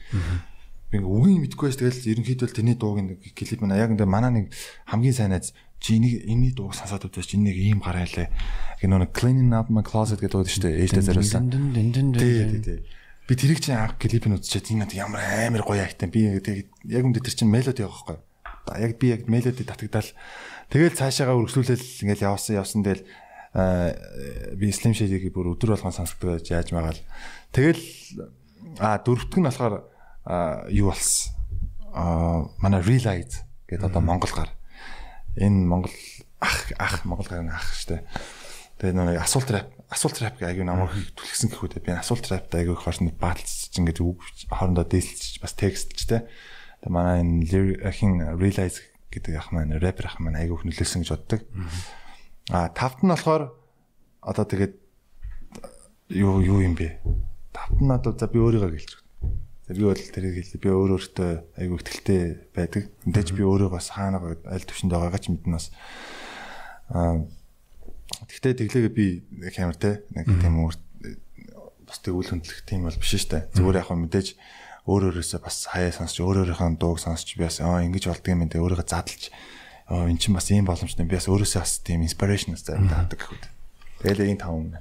Би 0.92 1.00
үгийн 1.04 1.44
мэдгүй 1.44 1.68
байж 1.68 1.80
тэгэл 1.80 2.12
ерөнхийдөө 2.16 2.52
тэрний 2.52 2.76
дууг 2.80 3.00
нэг 3.04 3.24
клип 3.36 3.64
мана 3.64 3.80
яг 3.80 3.92
энэ 3.92 4.08
манаа 4.08 4.32
нэг 4.32 4.52
хамгийн 4.88 5.16
сайн 5.16 5.32
найз 5.36 5.52
чи 5.80 6.00
энийг 6.00 6.24
энэний 6.24 6.54
дууг 6.56 6.76
сонсоод 6.76 7.12
үзэж 7.12 7.28
чи 7.28 7.36
энийг 7.36 7.60
ийм 7.60 7.84
гараалаа. 7.84 8.32
Гэх 8.80 8.88
нэг 8.88 9.12
cleaning 9.12 9.52
up 9.52 9.68
my 9.68 9.84
closet 9.84 10.24
гэдэг 10.24 10.32
дуу 10.32 10.48
шүү 10.48 10.64
дээ. 10.64 10.80
Ээжтэй 10.88 11.04
зориулсан. 11.04 11.52
Тий, 11.52 11.92
тий, 11.92 12.62
тий. 12.64 12.80
Би 13.28 13.36
тэрийг 13.36 13.60
чи 13.60 13.76
анх 13.76 14.00
клипийг 14.00 14.40
үзчихээд 14.40 14.88
энэ 14.88 14.96
ямар 14.96 15.20
амар 15.20 15.64
гоё 15.68 15.84
айтаа. 15.84 16.08
Би 16.08 16.24
яг 16.24 17.04
үндэ 17.04 17.20
тэр 17.20 17.36
чин 17.36 17.52
мелоди 17.52 17.84
байгаа 17.84 18.24
байхгүй. 18.64 18.80
Яг 18.80 18.94
би 18.96 19.08
яг 19.12 19.28
мелоди 19.28 19.68
татагдаал 19.68 20.12
тэгэл 20.72 20.96
цаашаагаа 20.96 21.36
өргөжлүүлэл 21.36 22.08
ингээл 22.08 22.32
явсан 22.32 22.56
явсан 22.56 22.88
тэгэл 22.88 23.04
би 23.54 24.72
Slim 24.72 24.94
Shady-ийг 24.98 25.32
бүр 25.34 25.54
өдөр 25.56 25.76
болгон 25.76 25.96
сонсдог 25.96 26.38
байж 26.38 26.52
яаж 26.52 26.72
магаал. 26.76 27.00
Тэгэл 27.52 27.82
а 28.80 28.98
дөрөвдөг 29.00 29.40
нь 29.40 29.48
болохоор 29.48 29.84
юу 30.74 30.92
болсон. 30.92 31.34
А 31.94 32.46
манай 32.62 32.82
Realize 32.84 33.44
гэдэг 33.68 33.88
одоо 33.88 34.02
Монгол 34.02 34.32
гар 34.36 34.52
энэ 35.38 35.66
Монгол 35.66 35.94
ах 36.42 36.72
ах 36.78 37.06
Монгол 37.06 37.28
гарын 37.28 37.54
ах 37.54 37.74
штэ. 37.74 38.04
Тэгээ 38.78 38.94
нэг 38.94 39.22
асуулт 39.22 39.50
рэп 39.50 39.68
асуулт 39.90 40.18
рэп 40.22 40.44
аягүй 40.44 40.66
намайг 40.66 40.94
түлхсэн 41.18 41.50
гэхүүдээ 41.50 41.82
би 41.82 41.92
асуулт 41.98 42.26
рэпт 42.30 42.54
аягүй 42.54 42.78
хооронд 42.78 43.18
бааталцж 43.18 43.74
ингээд 43.80 44.06
үг 44.06 44.22
хоорондоо 44.52 44.86
дээлцэж 44.86 45.42
бас 45.42 45.54
текстч 45.58 46.06
те. 46.06 46.30
Тэгээ 46.86 46.94
манай 46.94 47.26
энэ 47.26 47.90
хин 47.90 48.22
realize 48.38 48.86
гэдэг 49.10 49.34
ах 49.34 49.50
маань 49.50 49.78
рэпер 49.82 50.12
ах 50.12 50.22
маань 50.22 50.38
аягүй 50.38 50.62
нөлөөсөн 50.62 51.02
гэж 51.02 51.10
боддог. 51.16 51.42
А 52.50 52.70
тавт 52.72 53.04
нь 53.04 53.12
болохоор 53.12 53.52
одоо 54.22 54.46
тэгээд 54.46 54.74
юу 56.16 56.40
юу 56.42 56.60
юм 56.64 56.76
бэ? 56.76 57.00
Тавт 57.52 57.80
нь 57.82 57.92
одоо 57.92 58.16
за 58.16 58.28
би 58.28 58.40
өөрийгөө 58.40 58.72
гэлж 58.72 58.92
Би 59.68 59.84
бол 59.84 60.00
тэрийг 60.00 60.40
хэлээ. 60.40 60.64
Би 60.64 60.72
өөр 60.72 60.96
өөртөө 60.96 61.32
айгүй 61.60 61.76
ихтэлтэй 61.76 62.22
байдаг. 62.56 62.88
Мэдээж 63.04 63.36
би 63.36 63.44
өөрөө 63.44 63.68
бас 63.76 63.92
хаана 63.92 64.24
аль 64.48 64.64
төвшөнд 64.64 64.96
байгаагаа 64.96 65.20
ч 65.20 65.28
мэднэ 65.28 65.52
бас. 65.52 65.76
Аа 66.88 67.28
Тэгтээ 68.08 68.64
тэглээгээ 68.64 68.94
би 68.96 69.06
камер 69.52 69.76
те 69.76 70.08
нэг 70.16 70.32
тийм 70.40 70.64
өөр 70.64 70.76
бас 71.84 72.00
тэг 72.00 72.16
үл 72.16 72.24
хөндлөх 72.24 72.64
тийм 72.64 72.88
бол 72.88 72.96
биш 72.96 73.20
штэ. 73.20 73.52
Зүгээр 73.52 73.84
яг 73.84 73.92
мэдээж 73.92 74.40
өөр 74.88 75.12
өөрөөсөө 75.12 75.40
бас 75.44 75.68
хаяа 75.68 75.92
сонсч 75.92 76.24
өөр 76.24 76.48
өөрийнхөө 76.48 76.80
дууг 76.80 77.04
сонсч 77.04 77.36
би 77.36 77.44
бас 77.44 77.60
аа 77.60 77.84
ингэж 77.84 78.08
болдго 78.08 78.32
юм 78.32 78.48
дэ 78.48 78.64
өөрийгөө 78.64 78.88
задлж 78.88 79.36
эн 79.90 80.18
чинь 80.20 80.36
бас 80.36 80.52
ийм 80.52 80.68
боломжтой 80.68 81.08
би 81.08 81.16
бас 81.16 81.28
өөрөөсөө 81.32 81.62
бас 81.64 81.80
тийм 81.80 82.04
бас 82.04 82.60
зарим 82.60 82.92
таадаг 82.92 83.20
гэхүүд. 83.24 83.44
Тэгэл 84.04 84.36
энэ 84.36 84.42
таван. 84.44 84.76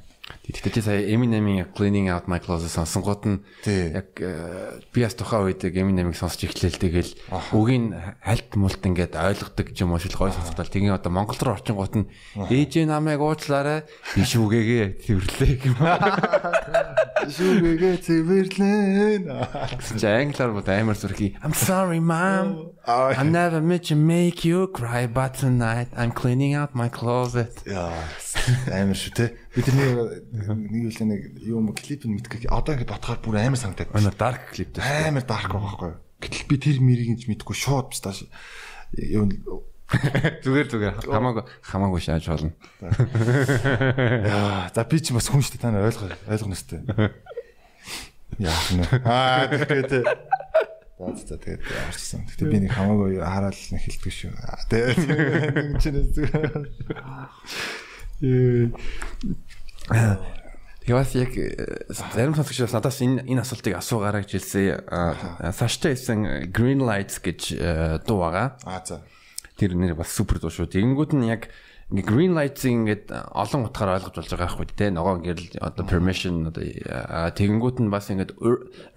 Тэгэхдээ 0.47 0.75
чи 0.79 0.81
сая 0.81 1.03
Eminem-ийн 1.03 1.75
Cleaning 1.75 2.07
Out 2.07 2.31
My 2.31 2.39
Closet 2.39 2.71
сонсонгууд 2.71 3.23
нь 3.27 3.43
яг 3.67 4.15
э, 4.23 4.79
би 4.95 5.03
бас 5.03 5.19
тухайн 5.19 5.51
үед 5.51 5.67
Eminem-ийг 5.67 6.15
сонсч 6.15 6.47
эхлээл 6.47 6.79
тэгэл 6.79 7.13
үгийн 7.51 7.91
хальт 8.23 8.55
мулт 8.55 8.79
ингээд 8.79 9.19
ойлгодог 9.19 9.75
юм 9.75 9.91
уу 9.91 9.99
шил 9.99 10.15
гой 10.15 10.31
сонсдол 10.31 10.71
тэгээ 10.71 10.95
одоо 10.95 11.11
Монгол 11.11 11.35
руу 11.43 11.59
орчингууд 11.59 11.95
нь 11.99 12.07
ээж 12.39 12.87
намайг 12.87 13.19
уучлаарай 13.19 13.91
би 14.15 14.23
шүүгээгээ 14.23 14.87
цэвэрлээ. 15.03 15.55
Шүүгээгээ 17.27 17.95
цэвэрлээ. 18.07 19.27
Чи 19.99 20.07
англиар 20.07 20.55
бод 20.55 20.71
амар 20.71 20.95
зүрхий 20.95 21.35
I'm 21.43 21.59
sorry 21.59 21.99
mom. 21.99 22.71
I 22.87 23.27
never 23.27 23.59
meant 23.61 23.91
to 23.91 23.97
make 23.99 24.47
you 24.47 24.71
cry 24.71 25.11
but 25.11 25.35
tonight 25.35 25.91
I'm 25.99 26.15
cleaning 26.15 26.55
out 26.55 26.79
my 26.79 26.87
closet. 26.87 27.67
Яа 27.67 27.91
амар 28.71 28.95
шүү 28.95 29.13
те. 29.17 29.27
Бид 29.57 29.67
нэг 30.37 30.69
нэг 30.71 30.83
үл 30.93 31.01
нэг 31.09 31.21
юм 31.43 31.73
клип 31.73 32.05
нь 32.05 32.15
мэдгүй. 32.21 32.47
Одоо 32.53 32.77
ингэ 32.77 32.87
ботхоор 32.87 33.21
бүр 33.25 33.41
амар 33.41 33.57
санагдаад. 33.57 33.97
Амар 33.97 34.17
dark 34.17 34.53
клип 34.53 34.77
дээ. 34.77 35.09
Амар 35.09 35.25
dark 35.25 35.49
байхгүй 35.49 35.97
юу? 35.97 36.01
Гэтэл 36.21 36.49
би 36.49 36.57
тэр 36.61 36.79
мэрийг 36.85 37.17
ч 37.17 37.29
мэдгүй 37.29 37.57
шууд 37.57 37.93
бас 37.93 38.01
тааш 38.05 38.29
юм 38.97 39.33
зүгээр 40.43 40.67
зүгээр 40.67 40.95
хамаагүй 41.07 41.45
хамаагүй 41.63 42.01
шааж 42.03 42.27
болно. 42.27 42.53
Яа, 44.27 44.67
за 44.75 44.83
би 44.83 44.99
ч 44.99 45.15
бас 45.15 45.31
хүн 45.31 45.47
шүү 45.47 45.55
дээ 45.55 45.63
та 45.63 45.71
нар 45.71 45.87
ойлгоо 45.87 46.11
ойлгоно 46.27 46.59
өстэй. 46.59 46.83
Яах 48.43 48.69
нь. 48.75 48.83
Аа 49.07 49.47
тэгээд 49.47 49.95
За 50.97 51.13
за 51.13 51.37
тэгээд 51.39 51.63
арчсан. 51.87 52.27
Гэтэ 52.27 52.51
би 52.51 52.59
нэг 52.67 52.73
хамаагүй 52.75 53.21
хараал 53.23 53.55
нэг 53.55 53.83
хэлдэг 53.85 54.11
шүү. 54.11 54.33
Тэгээд 54.73 55.07
нэг 55.55 55.79
чинээс 55.79 56.19
зүгээр. 59.91 60.35
Тэгээс 60.87 61.13
яг 61.19 61.33
зарим 61.91 62.39
сонсогчдоос 62.39 62.75
надаас 62.79 63.03
энэ 63.03 63.27
энэ 63.27 63.43
асуултыг 63.43 63.75
асуугаарай 63.75 64.23
гэж 64.23 64.39
хэлсэн. 64.39 65.51
Саштай 65.51 65.99
хэлсэн 65.99 66.51
Green 66.55 66.79
Lights 66.79 67.19
гэж 67.19 67.59
дуу 68.07 68.23
байгаа. 68.23 68.55
Аа 68.63 68.83
за. 68.87 69.03
Тэр 69.59 69.75
нэр 69.75 69.99
бас 69.99 70.15
супер 70.15 70.39
дуу 70.39 70.55
шүү. 70.55 70.71
Тэгэнгүүт 70.71 71.11
нь 71.19 71.27
яг 71.27 71.51
ингээ 71.87 72.03
green 72.03 72.35
lights-ing 72.35 72.83
ингээд 72.83 73.15
олон 73.31 73.71
утгаар 73.71 73.95
ойлгож 74.03 74.19
болж 74.19 74.31
байгаа 74.35 74.59
байхгүй 74.59 74.67
те 74.75 74.91
ногоо 74.91 75.23
ингээд 75.23 75.63
одоо 75.63 75.87
permission 75.87 76.51
одоо 76.51 76.67
тэгэнгүүт 77.31 77.79
нь 77.79 77.95
бас 77.95 78.11
ингээд 78.11 78.35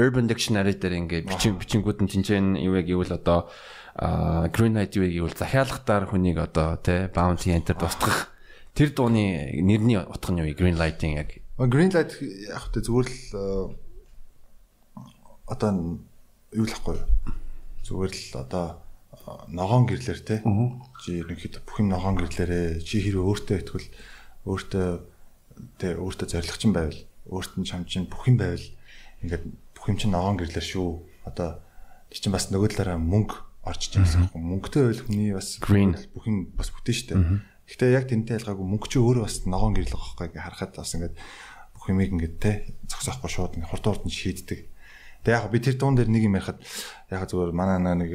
urban 0.02 0.26
dictionary 0.26 0.74
дээр 0.74 0.98
ингээд 1.06 1.30
бичин 1.30 1.62
бичингүүд 1.62 2.02
нь 2.02 2.10
тэнцэн 2.10 2.58
юу 2.58 2.74
яг 2.82 2.90
гэвэл 2.90 3.14
одоо 3.14 3.46
green 4.50 4.74
light 4.74 4.98
юу 4.98 5.06
гэвэл 5.06 5.38
захиалгатаар 5.38 6.10
хүнийг 6.10 6.42
одоо 6.42 6.82
те 6.82 7.14
bounty 7.14 7.54
enter 7.54 7.78
тусгах 7.78 8.34
тэр 8.76 8.89
дууны 8.93 9.53
нэрний 9.61 9.97
утга 9.97 10.34
нь 10.34 10.41
юу? 10.41 10.53
Green 10.55 10.78
lighting 10.78 11.17
яг. 11.17 11.39
Green 11.57 11.91
light 11.91 12.13
яг 12.20 12.70
хөтэ 12.70 12.86
зүгээр 12.86 13.07
л 13.09 13.76
одоо 15.49 15.70
юу 16.53 16.65
л 16.65 16.74
ахгүй 16.74 16.97
зүгээр 17.84 18.13
л 18.13 18.32
одоо 18.39 18.65
ногоон 19.49 19.86
гэрлэр 19.89 20.20
те. 20.22 20.41
Чи 21.01 21.22
ерөнхийдөө 21.22 21.61
бүх 21.65 21.82
юм 21.82 21.89
ногоон 21.89 22.15
гэрлэрээ 22.22 22.82
чи 22.86 23.01
хэрэг 23.01 23.22
өөртөө 23.22 23.57
итгэл 23.59 23.89
өөртөө 24.45 24.88
те 25.82 25.88
өөртөө 25.97 26.28
зоригчин 26.30 26.72
байвал 26.74 26.99
өөрт 27.30 27.53
нь 27.59 27.67
чам 27.67 27.84
чин 27.86 28.07
бүх 28.07 28.30
юм 28.30 28.38
байвал 28.39 28.67
ингээд 29.26 29.43
бүх 29.76 29.86
юм 29.89 29.97
чинь 29.97 30.13
ногоон 30.13 30.38
гэрлэр 30.39 30.63
шүү. 30.63 31.03
Одоо 31.28 31.59
тэр 32.09 32.20
чинь 32.24 32.34
бас 32.34 32.49
нөгөө 32.49 32.74
талаараа 32.74 32.97
мөнгө 32.97 33.36
орж 33.67 33.82
иж 33.91 33.99
байгаа 33.99 34.34
юм 34.34 34.45
мөнгөтэй 34.55 34.84
байл 34.88 35.03
хүний 35.03 35.30
бас 35.36 35.59
бүх 35.59 36.26
юм 36.26 36.38
бас 36.55 36.72
бүтэн 36.72 36.95
штэ 36.95 37.13
гэхдээ 37.70 37.93
яг 37.93 38.09
тэнтэй 38.09 38.41
ялгаагүй 38.41 38.65
мөнгө 38.65 38.89
чи 38.89 38.97
өөрөө 38.97 39.24
бас 39.30 39.38
ногоон 39.45 39.78
гэрлэг 39.78 39.93
байхгүй 39.93 40.26
ингээ 40.34 40.45
харахад 40.49 40.74
бас 40.74 40.91
ингээд 40.97 41.15
бүх 41.78 41.86
юмыг 41.93 42.09
ингээд 42.09 42.36
те 42.41 42.51
зогсоохгүй 42.89 43.30
шууд 43.30 43.53
ингээ 43.61 43.70
хурд 43.70 43.86
хурд 43.86 44.03
нь 44.09 44.11
шийддэг. 44.11 44.59
Тэг 45.22 45.32
яг 45.38 45.45
би 45.53 45.61
тэр 45.61 45.78
дуун 45.78 45.93
дээр 45.93 46.09
нэг 46.09 46.26
юм 46.26 46.36
ярихад 46.41 46.59
яг 47.13 47.24
зүгээр 47.30 47.53
манай 47.53 47.78
нэг 47.78 48.11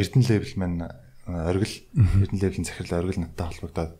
Эрдэнэ 0.00 0.24
левел 0.24 0.54
маань 0.56 0.80
оргил. 1.28 1.76
Эрдэнэ 1.92 2.40
левелийн 2.40 2.64
захирал 2.64 3.04
оргил 3.04 3.20
надтай 3.20 3.46
холбогдоод 3.52 3.92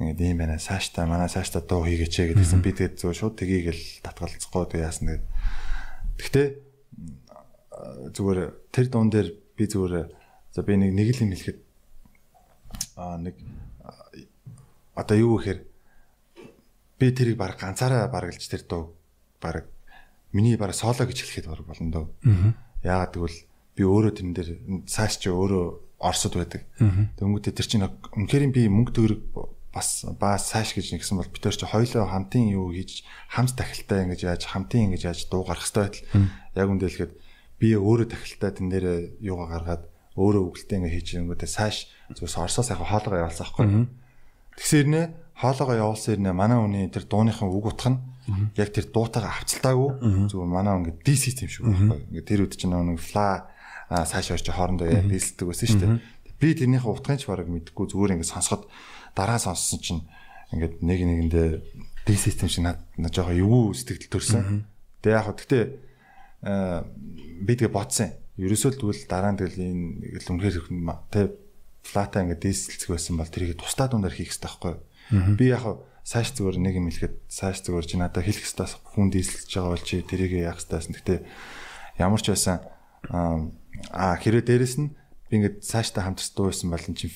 ингээд 0.00 0.32
юм 0.32 0.40
байна. 0.40 0.56
Цааштай 0.56 1.04
манай 1.04 1.28
цааштай 1.28 1.60
дуу 1.60 1.84
хийгээч 1.84 2.14
гэдгийгсэн. 2.32 2.64
Би 2.64 2.72
тэгээд 2.72 2.96
зүгээр 2.96 3.20
шууд 3.20 3.36
тгийгэл 3.36 3.84
татгалцахгүй 4.00 4.64
тэг 4.72 4.80
яасан 4.80 5.06
тэгээд 5.12 5.26
Гэхдээ 6.16 6.46
зүгээр 8.16 8.40
тэр 8.72 8.86
дуун 8.88 9.12
дээр 9.12 9.28
би 9.56 9.64
зүгээр 9.68 10.08
за 10.56 10.60
би 10.64 10.74
нэг 10.80 10.90
нэг 10.96 11.08
л 11.12 11.22
юм 11.28 11.30
хэлэхэд 11.36 11.60
аа 12.96 13.20
нэг 13.20 13.36
одоо 14.96 15.16
юу 15.16 15.36
гэхээр 15.38 15.60
би 16.98 17.06
тэрийг 17.12 17.36
баг 17.36 17.60
ганцаараа 17.60 18.08
баргалж 18.08 18.40
тэр 18.48 18.64
дуу 18.64 18.96
баг 19.40 19.68
миний 20.32 20.56
бараг 20.56 20.74
соло 20.74 20.96
гэж 20.96 21.20
хэлэхэд 21.20 21.46
бараг 21.46 21.66
болно 21.68 21.92
дөө. 21.92 22.06
Яагаад 22.82 23.12
гэвэл 23.14 23.38
би 23.76 23.82
өөрөө 23.84 24.12
тэрэн 24.16 24.32
дээр 24.32 24.50
цааш 24.88 25.20
чи 25.20 25.28
өөрөө 25.28 26.00
орсод 26.00 26.34
байдаг. 26.36 26.64
Тэнгүүтээ 27.20 27.52
тэр 27.52 27.66
чинь 27.68 27.84
үнэхээр 27.84 28.44
би 28.52 28.62
мөнгө 28.72 28.92
төгрөг 28.96 29.22
бас 29.76 30.08
баас 30.16 30.48
цааш 30.48 30.72
гэж 30.72 30.96
нэгсэн 30.96 31.20
бол 31.20 31.28
бид 31.28 31.44
төр 31.44 31.52
чи 31.52 31.68
хоёлоо 31.68 32.08
хамтын 32.08 32.48
юу 32.56 32.72
хийж 32.72 33.04
хамт 33.28 33.52
тахилтаа 33.60 34.08
ингэж 34.08 34.20
яаж 34.24 34.42
хамтын 34.48 34.88
ингэж 34.96 35.02
яаж 35.04 35.20
дуу 35.28 35.44
гарах 35.44 35.68
хэрэгтэй 35.68 36.08
байтал 36.16 36.56
яг 36.56 36.68
үндэ 36.72 36.88
хэлэхэд 36.88 37.12
би 37.60 37.68
өөрөө 37.76 38.08
тахилтаа 38.08 38.50
тэн 38.56 38.72
дээр 38.72 39.20
юугаа 39.20 39.48
гаргаад 39.52 39.82
өөрөө 40.16 40.42
үгэлтээ 40.48 40.78
ингэ 40.80 40.92
хийж 40.96 41.08
ирэнгүүтээ 41.12 41.50
цааш 41.52 41.76
зүгээс 42.16 42.36
орсоос 42.40 42.72
яг 42.72 42.80
хоолойгоо 42.80 43.20
явуулсан 43.20 43.44
аахгүй. 43.44 43.64
Тэгсээр 44.56 44.86
нэ 44.88 45.02
хоолойгоо 45.36 45.76
явуулсан 45.76 46.12
ирнэ 46.16 46.32
манай 46.32 46.58
хүний 46.58 46.88
тэр 46.88 47.04
дууныхан 47.04 47.48
үг 47.52 47.66
утга 47.76 47.92
нь 47.92 48.00
яг 48.56 48.72
тэр 48.72 48.90
дуутайгаа 48.90 49.38
авцалтаагүй 49.44 49.90
зүгээр 50.32 50.50
манай 50.50 50.74
ингээд 50.80 50.98
D 51.04 51.08
систем 51.14 51.46
шүү 51.46 51.62
байхгүй. 51.68 52.00
Ингээд 52.10 52.26
тэр 52.26 52.40
үед 52.42 52.54
чинь 52.58 52.74
нэг 52.74 52.98
фла 52.98 53.52
цааш 53.88 54.34
орж 54.34 54.46
хоорондоо 54.50 54.88
яг 54.90 55.06
дийсэлдэг 55.06 55.46
байсан 55.46 55.68
шүү 55.70 55.80
дээ. 55.84 56.00
Би 56.42 56.48
тэрнийхээ 56.58 56.90
утгыг 56.90 57.22
ч 57.22 57.30
бараг 57.30 57.46
мэдэхгүй 57.46 57.86
зүгээр 57.86 58.14
ингээд 58.18 58.32
сонсоход 58.34 58.66
дараа 59.14 59.38
сонссон 59.38 59.78
чинь 59.78 60.02
ингээд 60.50 60.82
нэг 60.82 61.00
нэгэндээ 61.06 61.48
D 62.02 62.08
систем 62.18 62.50
шиг 62.50 62.66
над 62.66 63.12
жоохон 63.14 63.38
эвгүй 63.38 63.78
сэтгэл 63.78 64.10
төрсэн. 64.10 64.66
Тэгээ 65.06 65.14
яг 65.14 65.30
гэхдээ 65.30 65.64
би 67.46 67.52
тэгээ 67.54 67.70
бодсон. 67.70 68.10
Ерөөсөө 68.36 68.70
л 68.74 68.80
тэгвэл 68.82 69.04
дараа 69.06 69.32
нь 69.32 69.38
тэгэл 69.38 69.62
энэ 69.62 70.18
л 70.18 70.30
үнэхээр 70.34 70.56
тэ 71.14 71.45
флата 71.86 72.22
ингээд 72.26 72.42
дийсэлцэх 72.42 72.90
байсан 72.90 73.14
бол 73.16 73.30
тэрийг 73.30 73.58
тусдаа 73.58 73.86
дундаар 73.86 74.14
хийх 74.14 74.34
хэрэгтэй 74.34 74.50
байхгүй. 74.50 74.74
Би 75.38 75.46
яг 75.54 75.64
сайш 76.06 76.34
зүгээр 76.34 76.58
нэг 76.62 76.74
юм 76.78 76.86
хэлэхэд 76.90 77.14
сайш 77.26 77.62
зүгээр 77.66 77.86
чи 77.86 77.96
надад 77.98 78.22
хэлэх 78.22 78.46
хэстаас 78.46 78.78
хүн 78.94 79.10
дийсэлж 79.10 79.50
байгаа 79.50 79.74
бол 79.74 79.86
чи 79.86 80.02
тэрийг 80.06 80.38
яах 80.38 80.62
хэстаас 80.62 80.86
гэхдээ 80.86 81.18
ямар 81.98 82.22
ч 82.22 82.30
байсан 82.30 82.62
аа 83.10 84.14
хэрэг 84.22 84.46
дээрэс 84.46 84.78
нь 84.78 84.94
би 85.30 85.32
ингээд 85.42 85.66
сайштай 85.66 86.06
хамтарч 86.06 86.30
дуу 86.34 86.50
байсан 86.50 86.70
бол 86.70 86.86
эн 86.86 86.94
чин 86.94 87.10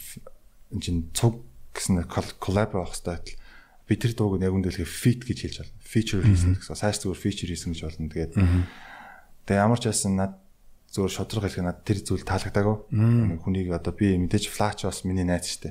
эн 0.75 0.81
чин 0.83 0.97
цуг 1.15 1.47
гэсэн 1.71 2.03
коллаб 2.11 2.75
авах 2.75 2.99
хэвээр 2.99 3.39
би 3.87 3.95
тэр 3.95 4.15
дууг 4.19 4.43
яг 4.43 4.55
үндэлгээ 4.55 4.87
fit 4.87 5.23
гэж 5.23 5.39
хэлж 5.39 5.57
байна. 5.63 5.75
Feature 5.83 6.23
хийсэн 6.23 6.59
гэсэн. 6.59 6.79
Сайш 6.79 7.03
зүгээр 7.03 7.23
feature 7.23 7.51
хийсэн 7.51 7.75
гэж 7.75 7.83
болно. 7.87 8.11
Тэгээд 8.11 8.33
тэгээ 9.47 9.63
ямар 9.67 9.79
ч 9.83 9.91
байсан 9.91 10.15
над 10.15 10.39
зүгээр 10.91 11.15
шодрог 11.15 11.47
хэлэх 11.47 11.63
над 11.63 11.79
тэр 11.87 12.03
зүйл 12.03 12.27
таалагдаагүй. 12.27 12.77
Хүнийг 13.47 13.71
одоо 13.71 13.95
би 13.95 14.19
мэдээж 14.19 14.51
flash 14.51 14.83
бас 14.83 15.07
миний 15.07 15.23
найз 15.23 15.47
штэ. 15.47 15.71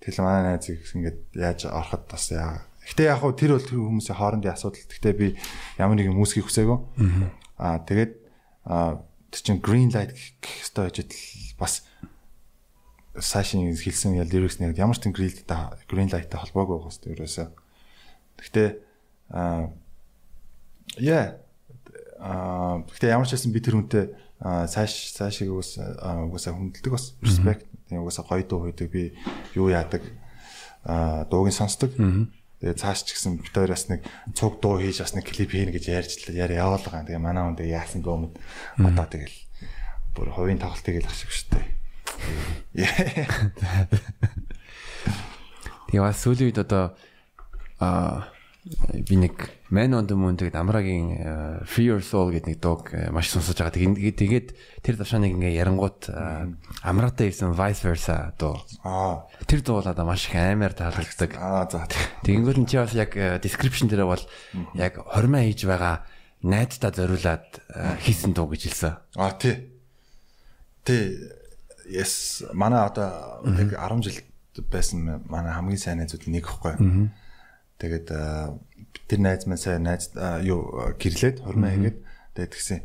Тэгэл 0.00 0.24
манай 0.24 0.56
найзыг 0.56 0.80
ингээд 0.96 1.18
яаж 1.36 1.68
ороход 1.68 2.08
бас 2.08 2.32
яа. 2.32 2.64
Гэтэ 2.88 3.12
яг 3.12 3.20
хуу 3.20 3.36
тэр 3.36 3.60
бол 3.60 3.68
тэр 3.68 3.76
хүмүүсийн 3.84 4.16
хоорондын 4.16 4.56
асуудал. 4.56 4.80
Гэтэ 4.80 5.12
би 5.12 5.36
ямар 5.76 6.00
нэгэн 6.00 6.16
мөсгийг 6.16 6.48
хүсээгүй. 6.48 6.78
Аа 7.60 7.84
тэгээд 7.84 8.12
тэр 8.64 9.40
чин 9.44 9.60
green 9.60 9.92
light 9.92 10.16
гэх 10.40 10.72
хэвээр 10.72 10.88
ажил 10.88 11.12
бас 11.60 11.84
сайшин 13.20 13.76
хэлсэн 13.76 14.16
ял 14.16 14.28
lyrics 14.28 14.56
нэг 14.56 14.76
ямар 14.80 14.96
ч 14.96 15.08
green 15.12 15.32
light 15.32 15.84
green 15.88 16.08
light-тай 16.08 16.40
холбоогүй 16.40 16.80
байгаа 16.80 16.92
хэвээр 16.96 17.16
ерөөсөө. 17.20 17.48
Гэтэ 18.40 18.64
аа 19.36 19.72
яа 20.96 21.44
гэтэ 22.18 23.12
ямар 23.12 23.28
ч 23.28 23.36
байсан 23.36 23.52
би 23.52 23.60
тэр 23.60 23.76
хүнтэй 23.80 24.04
цааш 24.40 25.16
цаашиг 25.16 25.48
уус 25.48 25.80
уусаа 25.80 26.52
хүндэлдэг 26.52 26.92
бас 26.92 27.16
respect 27.24 27.64
тийм 27.88 28.02
угаасаа 28.04 28.24
гоё 28.28 28.44
дуу 28.44 28.68
хөөдөг 28.68 28.88
би 28.92 29.12
юу 29.56 29.72
яадаг? 29.72 30.02
Аа 30.84 31.24
дуугийн 31.30 31.56
сонсдог. 31.56 31.92
Тэгээ 31.96 32.76
цааш 32.76 33.04
ч 33.04 33.16
гэсэн 33.16 33.40
бид 33.40 33.52
хоёроос 33.52 33.88
нэг 33.92 34.04
цуг 34.36 34.60
дуу 34.60 34.80
хийж 34.80 35.00
бас 35.00 35.12
нэг 35.16 35.24
клип 35.28 35.52
хийнэ 35.52 35.72
гэж 35.72 35.84
ярьж 35.88 36.28
яриа 36.32 36.64
яваал 36.68 36.84
байгаа. 36.84 37.08
Тэгээ 37.08 37.22
манай 37.22 37.44
хүн 37.44 37.56
тэгээ 37.56 37.76
яасан 37.76 38.00
гоо 38.04 38.28
мэд 38.28 38.36
одоо 38.80 39.06
тэгэл 39.08 39.36
бүр 40.16 40.28
хувийн 40.32 40.60
тоглолтыг 40.60 41.00
л 41.00 41.08
ашиг 41.08 41.32
штэ. 41.32 41.60
Тэгээ 45.86 46.02
бас 46.02 46.18
сүүлийн 46.20 46.48
үед 46.50 46.60
одоо 46.64 46.96
аа 47.80 48.35
би 48.66 49.16
нэг 49.16 49.46
Man 49.70 49.94
on 49.94 50.06
the 50.10 50.14
Moon 50.18 50.34
тэгээд 50.34 50.58
Амрагийн 50.58 51.22
э, 51.22 51.78
Your 51.78 52.02
Soul 52.02 52.34
гэдэг 52.34 52.50
нэг 52.50 52.58
дууг 52.58 52.90
э, 52.94 53.10
маш 53.14 53.30
сонсож 53.30 53.58
байгаа. 53.58 53.74
Тэгээд 53.74 54.18
тэгээд 54.18 54.48
тэр 54.82 54.94
давшааныг 54.98 55.38
ингээ 55.38 55.58
ярангууд 55.58 56.10
э, 56.10 56.50
Амратай 56.82 57.30
ирсэн 57.30 57.54
Vice 57.54 57.86
Versa 57.86 58.34
дуу. 58.34 58.58
Аа. 58.82 59.26
Тэр 59.46 59.62
дуу 59.62 59.78
бол 59.78 59.86
одоо 59.86 60.06
маш 60.06 60.26
их 60.26 60.34
амар 60.34 60.74
таалагддаг. 60.74 61.38
Аа 61.38 61.66
за. 61.70 61.86
Тэгэнгүүт 62.26 62.58
нь 62.58 62.66
чи 62.66 62.78
бас 62.78 62.94
яг 62.94 63.14
description 63.42 63.86
дээр 63.86 64.06
бол 64.06 64.22
яг 64.74 64.98
хормоо 64.98 65.46
хийж 65.46 65.66
байгаа 65.66 66.02
найздаа 66.42 66.90
зориулаад 66.90 67.62
хийсэн 68.02 68.34
дуу 68.34 68.50
гэж 68.50 68.66
хэлсэн. 68.66 68.94
Аа 69.14 69.34
тий. 69.38 69.62
Тий. 70.82 71.22
Yes, 71.86 72.42
манай 72.50 72.82
одоо 72.82 73.46
яг 73.46 73.78
10 73.78 74.02
жил 74.02 74.18
байсан 74.70 75.22
манай 75.30 75.54
хамгийн 75.54 75.78
сайн 75.78 75.98
найзууд 76.02 76.26
нэг 76.26 76.46
ихгүй. 76.46 76.74
Тэгээд 77.76 78.06
тэр 79.06 79.20
найз 79.20 79.46
маань 79.46 79.60
сайн 79.60 79.84
найз 79.84 80.10
юу 80.42 80.94
гэрлээд 80.96 81.44
хормоо 81.44 81.70
хийгээд 81.70 81.98
тэгээд 82.34 82.52
тэгсэн 82.52 82.80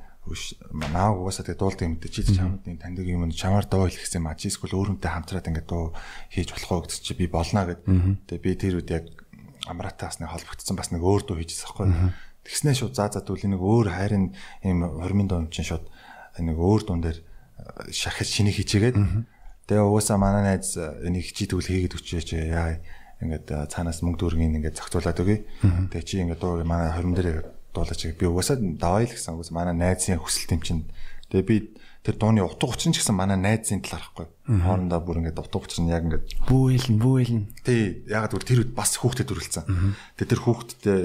нааг 0.94 1.18
угаасаа 1.18 1.50
тэгээ 1.50 1.60
дуулдаг 1.60 1.86
юм 1.89 1.98
дэ 1.98 2.10
чи 2.14 2.22
чамд 2.22 2.62
нэг 2.62 2.78
таньдаг 2.78 3.10
юм 3.10 3.26
чамаар 3.34 3.66
дуу 3.66 3.89
хэлэх 3.89 4.06
юм 4.14 4.30
а 4.30 4.38
чи 4.38 4.54
эсвэл 4.54 4.78
өөрөнтэй 4.78 5.10
хамтраад 5.10 5.50
ингээд 5.50 5.66
дуу 5.66 5.98
хийж 6.30 6.54
болох 6.54 6.72
уу 6.72 6.82
гэдэг 6.86 7.02
чи 7.02 7.14
би 7.18 7.26
болно 7.26 7.66
гэд. 7.66 7.82
Тэгээ 8.30 8.46
би 8.46 8.52
тэр 8.54 8.74
үед 8.78 8.89
яг 8.94 9.06
амратаас 9.66 10.22
нэг 10.22 10.30
холбогдсон 10.30 10.78
бас 10.78 10.94
нэг 10.94 11.02
өөр 11.02 11.26
дуу 11.26 11.42
хийжсэн 11.42 11.66
байхгүй. 11.74 12.14
Тэгснээ 12.46 12.76
шууд 12.78 12.94
заа 12.94 13.10
заа 13.10 13.26
дүүл 13.26 13.50
нэг 13.50 13.62
өөр 13.66 13.88
хайрын 13.89 14.38
юм 14.62 14.80
хормын 15.02 15.26
дуу 15.26 15.42
юм 15.42 15.50
чинь 15.50 15.66
шууд 15.66 15.89
нэг 16.38 16.58
өөр 16.58 16.82
дуун 16.86 17.02
дээр 17.02 17.18
шахаж 17.89 18.30
шинийг 18.30 18.62
хийчигээд 18.62 18.98
тэгээ 19.66 19.86
угаасаа 19.89 20.22
манай 20.22 20.58
найз 20.58 20.78
энийг 20.78 21.34
хичээдүүл 21.34 21.66
хийгээд 21.66 21.98
өчөөч 21.98 22.30
яа 22.46 22.78
ингээд 23.22 23.47
цаанаас 23.69 24.01
мөнгө 24.01 24.19
дүүргийн 24.19 24.57
ингээд 24.57 24.78
зохицуулаад 24.78 25.22
өгье. 25.22 25.45
Тэгээ 25.93 26.05
чи 26.05 26.22
ингээд 26.26 26.41
дуу 26.41 26.61
манай 26.65 26.91
хорим 26.91 27.13
дээр 27.13 27.45
дуулаач 27.74 28.01
би 28.17 28.26
угаасаа 28.26 28.57
давай 28.59 29.07
л 29.07 29.15
гэсэн 29.15 29.38
угаас 29.38 29.51
манай 29.53 29.76
найзын 29.78 30.19
хүсэлт 30.19 30.51
юм 30.57 30.61
чинь. 30.61 30.84
Тэгээ 31.30 31.47
би 31.47 31.55
тэр 32.01 32.15
дууны 32.17 32.41
утга 32.41 32.74
учир 32.74 32.89
нь 32.89 32.95
ч 32.97 33.05
гэсэн 33.05 33.15
манай 33.15 33.38
найзын 33.38 33.86
талаар 33.86 34.05
хгүй. 34.09 34.28
Хоорондоо 34.49 34.99
бүр 35.05 35.22
ингээд 35.22 35.38
утга 35.38 35.61
учир 35.61 35.86
нь 35.86 35.93
яг 35.93 36.03
ингээд 36.09 36.49
бүүэлэн 36.49 36.97
бүүэлэн. 36.97 37.43
Тий, 37.61 38.03
ягаад 38.09 38.34
гэвэл 38.34 38.49
тэр 38.49 38.61
үед 38.65 38.74
бас 38.74 38.97
хүүхдэд 38.97 39.30
төрүүлсэн. 39.30 39.65
Тэгээ 40.17 40.32
тэр 40.34 40.41
хүүхдтэй 40.41 40.99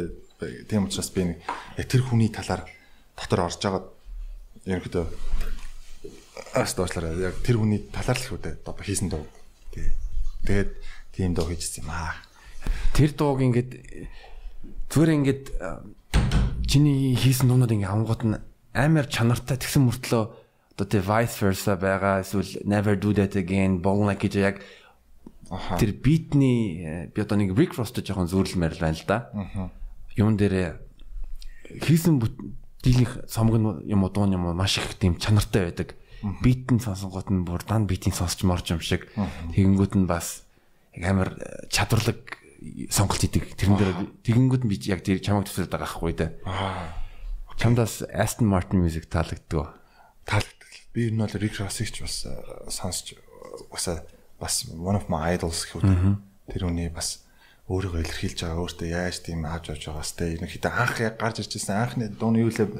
тийм 0.66 0.88
учраас 0.88 1.10
би 1.12 1.36
яг 1.76 1.86
тэр 1.86 2.02
хүний 2.02 2.32
талаар 2.32 2.64
дотор 3.14 3.44
орж 3.44 3.60
байгаа 3.60 3.84
ерөнхийдөө 4.64 5.06
ас 6.56 6.72
доошлараа 6.76 7.12
яг 7.20 7.40
тэр 7.44 7.60
хүний 7.60 7.80
талаар 7.92 8.16
л 8.16 8.28
хүүдээ 8.32 8.54
хийсэн 8.64 9.08
дуу. 9.12 9.24
Тий. 9.72 9.92
Тэгээд 10.48 10.70
тийм 11.16 11.32
дуу 11.32 11.48
хийжсэн 11.48 11.84
юм 11.84 11.90
аа. 11.90 12.14
Тэр 12.92 13.16
дууг 13.16 13.40
ингээд 13.40 13.70
зүгээр 14.92 15.10
ингээд 15.16 15.44
чиний 16.68 17.16
хийсэн 17.16 17.48
дуунууд 17.48 17.72
ингээ 17.72 17.88
авангууд 17.88 18.22
нь 18.28 18.36
амар 18.76 19.06
чанартай 19.08 19.56
тэгсэн 19.56 19.88
мөртлөө 19.88 20.24
одоо 20.76 20.86
тий 20.86 21.00
vice 21.00 21.40
versa 21.40 21.80
байгаа 21.80 22.20
эсвэл 22.20 22.60
never 22.68 22.94
do 23.00 23.16
that 23.16 23.32
again 23.32 23.80
болно 23.80 24.12
гэж 24.12 24.34
яг 24.36 24.56
тэр 25.80 25.96
битний 25.96 27.08
би 27.08 27.18
одоо 27.22 27.40
нэг 27.40 27.56
Rick 27.56 27.78
Ross-тэй 27.80 28.04
жоохон 28.04 28.28
зөөрлмээр 28.28 28.76
байна 28.76 28.98
л 28.98 29.06
да. 29.08 29.30
Юун 30.16 30.36
дээр 30.36 30.76
хийсэн 31.80 32.20
дийлэнх 32.84 33.26
цомог 33.26 33.82
юм 33.82 34.04
уу 34.04 34.10
дуун 34.10 34.34
юм 34.36 34.46
уу 34.46 34.54
маш 34.54 34.78
их 34.78 34.94
тийм 34.98 35.16
чанартай 35.16 35.70
байдаг. 35.70 35.96
Битэн 36.42 36.80
сонсонгууд 36.80 37.30
нь 37.30 37.46
бүр 37.46 37.62
дан 37.64 37.86
битийн 37.86 38.14
сонсч 38.14 38.42
морч 38.44 38.70
юм 38.74 38.80
шиг 38.82 39.08
тэгэнгүүт 39.54 39.94
нь 39.96 40.10
бас 40.10 40.45
амар 41.02 41.36
э, 41.36 41.68
чадварлаг 41.68 42.40
сонголт 42.88 43.20
хийдэг. 43.20 43.56
Тэрэн 43.56 43.76
дээр 43.76 43.92
тэгэнгүүт 44.24 44.64
нь 44.64 44.70
би 44.70 44.76
яг 44.88 45.04
тэр 45.04 45.20
чамайг 45.20 45.48
төсөөлөд 45.50 45.72
байгаа 45.72 45.86
байхгүй 45.86 46.14
дээ. 46.16 46.30
Чамдаас 47.56 48.04
Aston 48.12 48.48
Martin 48.48 48.84
music 48.84 49.08
таалагддаг. 49.08 49.76
Таалагддаг. 50.28 50.72
Би 50.92 51.08
энэ 51.12 51.24
бол 51.24 51.36
Rick 51.40 51.56
Ross-ыг 51.60 51.88
ч 51.92 52.04
бас 52.04 52.24
э, 52.24 52.32
сонсч 52.72 53.16
бас 53.68 53.88
бас 54.40 54.54
one 54.72 54.96
of 54.96 55.08
my 55.08 55.36
idols 55.36 55.64
гэх 55.68 55.84
үү. 55.84 56.16
Тэр 56.52 56.68
үний 56.68 56.88
бас 56.88 57.25
өөрийгөө 57.66 57.98
илэрхийлж 57.98 58.38
байгаа 58.46 58.62
өөртөө 58.62 58.88
яаж 58.94 59.16
тийм 59.26 59.42
ааж 59.42 59.74
авч 59.74 59.90
байгаас 59.90 60.14
энэ 60.22 60.46
хэд 60.46 60.70
анх 60.70 61.02
яг 61.02 61.18
гарч 61.18 61.42
ирчихсэн 61.42 61.74
анхны 61.74 62.06
дууны 62.14 62.46
юу 62.46 62.54
лээ 62.54 62.70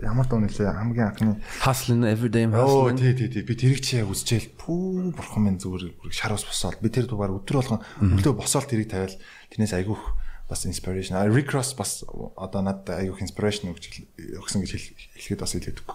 ямар 0.00 0.24
дуу 0.24 0.40
нэлээ 0.40 0.72
хамгийн 0.72 1.12
анхны 1.12 1.36
hustle 1.60 2.00
everyday 2.08 2.48
hustle 2.48 2.96
тий 2.96 3.12
тий 3.12 3.28
тий. 3.28 3.44
Би 3.44 3.52
тэрийг 3.52 3.84
чи 3.84 4.00
яг 4.00 4.08
үзчихэл 4.08 4.56
пүү 4.56 5.12
бурхан 5.12 5.44
минь 5.44 5.60
зүгээр 5.60 6.00
шар 6.08 6.32
ус 6.32 6.48
босоод. 6.48 6.80
Би 6.80 6.88
тэр 6.88 7.12
дугаар 7.12 7.36
өдөр 7.36 7.60
болгон 7.60 7.84
өглөө 8.00 8.40
босоод 8.40 8.72
тэрийг 8.72 8.88
тавиал. 8.88 9.20
Тэрнээс 9.52 9.76
айгүйх 9.76 10.16
бас 10.48 10.64
inspiration. 10.64 11.20
Rick 11.28 11.52
Ross 11.52 11.76
бас 11.76 12.08
одоо 12.08 12.64
надад 12.64 12.96
айгүйх 12.96 13.20
inspiration 13.20 13.68
өгч 13.76 14.08
өгсөн 14.40 14.64
гэж 14.64 14.96
хэлэхэд 15.28 15.44
бас 15.44 15.52
хэлээд 15.52 15.84
үг 15.84 15.92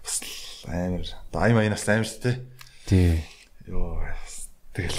бас 0.00 0.16
амар. 0.64 1.04
Дай 1.28 1.52
маянаас 1.52 1.84
амар 1.92 2.08
шүү 2.08 2.24
дээ. 2.24 2.36
Тий. 2.88 3.20
Ёо 3.68 4.00
тэгэл 4.72 4.96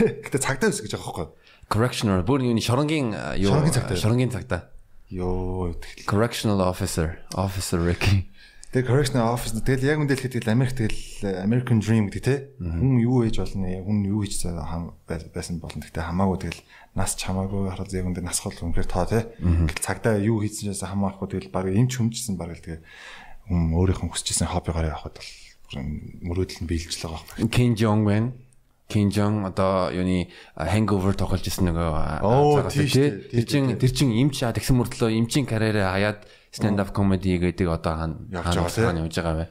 Гэтэ 0.00 0.38
цагдаа 0.40 0.72
ус 0.72 0.80
гэж 0.80 0.96
байгаа 0.96 1.28
байхгүй. 1.28 1.28
Correctional 1.68 2.24
бүр 2.24 2.40
юуны 2.42 2.64
шоронгийн 2.64 3.12
юу 3.36 3.52
шоронгийн 3.94 4.32
цагдаа. 4.32 4.72
Йоо 5.12 5.76
correctional 6.08 6.64
officer 6.64 7.20
officer 7.36 7.78
Ricky. 7.82 8.30
Тэгээ 8.70 8.86
correctional 8.86 9.34
officer 9.34 9.58
тэгэл 9.58 9.82
яг 9.82 9.98
үндэл 9.98 10.22
хэлэхэд 10.22 10.46
Америк 10.46 10.78
тэгэл 10.78 11.42
American 11.42 11.82
dream 11.82 12.06
гэдэг 12.06 12.22
те. 12.22 12.54
Хүн 12.62 13.02
юу 13.02 13.26
хийж 13.26 13.42
болно 13.42 13.66
хүн 13.66 13.98
юу 14.06 14.22
хийж 14.22 14.46
байсан 15.34 15.58
болно 15.58 15.82
гэхдээ 15.82 16.06
хамаагүй 16.06 16.38
тэгэл 16.46 16.62
нас 16.94 17.18
чамаагүй 17.18 17.66
хараад 17.74 17.90
яг 17.90 18.06
үндэ 18.06 18.22
нас 18.22 18.38
хол 18.38 18.54
үнэхээр 18.54 18.86
тоо 18.86 19.06
те. 19.10 19.26
Цагдаа 19.82 20.22
юу 20.22 20.38
хийсэн 20.38 20.70
чээс 20.70 20.86
хамаахгүй 20.86 21.26
тэгэл 21.26 21.50
баг 21.50 21.66
эмч 21.66 21.98
хүмжсэн 21.98 22.38
баг 22.38 22.54
тэгээ 22.62 22.78
хүн 23.50 23.74
өөрийнх 23.74 24.06
нь 24.06 24.12
хүсчихсэн 24.14 24.46
хоббигоор 24.46 24.94
явахад 24.94 25.18
бол 25.18 25.30
мөрөөдөл 26.30 26.62
нь 26.62 26.70
биелж 26.70 26.94
л 26.94 27.10
байгаа 27.10 27.26
байхгүй. 27.26 27.50
Kim 27.50 27.74
Jong 27.74 28.06
Kim 28.90 29.08
Jong 29.14 29.46
одоо 29.46 29.94
юуны 29.94 30.26
hangover 30.58 31.14
тоглож 31.14 31.46
исэн 31.46 31.70
нөгөө 31.70 32.26
Оо 32.26 32.66
тийм 32.66 33.22
тэр 33.30 33.46
чин 33.46 33.64
тэр 33.78 33.92
чин 33.94 34.10
аа 34.10 34.50
тэгсэн 34.50 34.74
мөртлөө 34.74 35.14
имчийн 35.14 35.46
карьераа 35.46 35.94
хаяад 35.94 36.26
stand 36.50 36.82
up 36.82 36.90
comedy 36.90 37.38
гэдэг 37.38 37.70
одоо 37.70 37.94
хаана 38.34 38.98
явж 38.98 39.14
байгаа 39.14 39.38
вэ? 39.38 39.46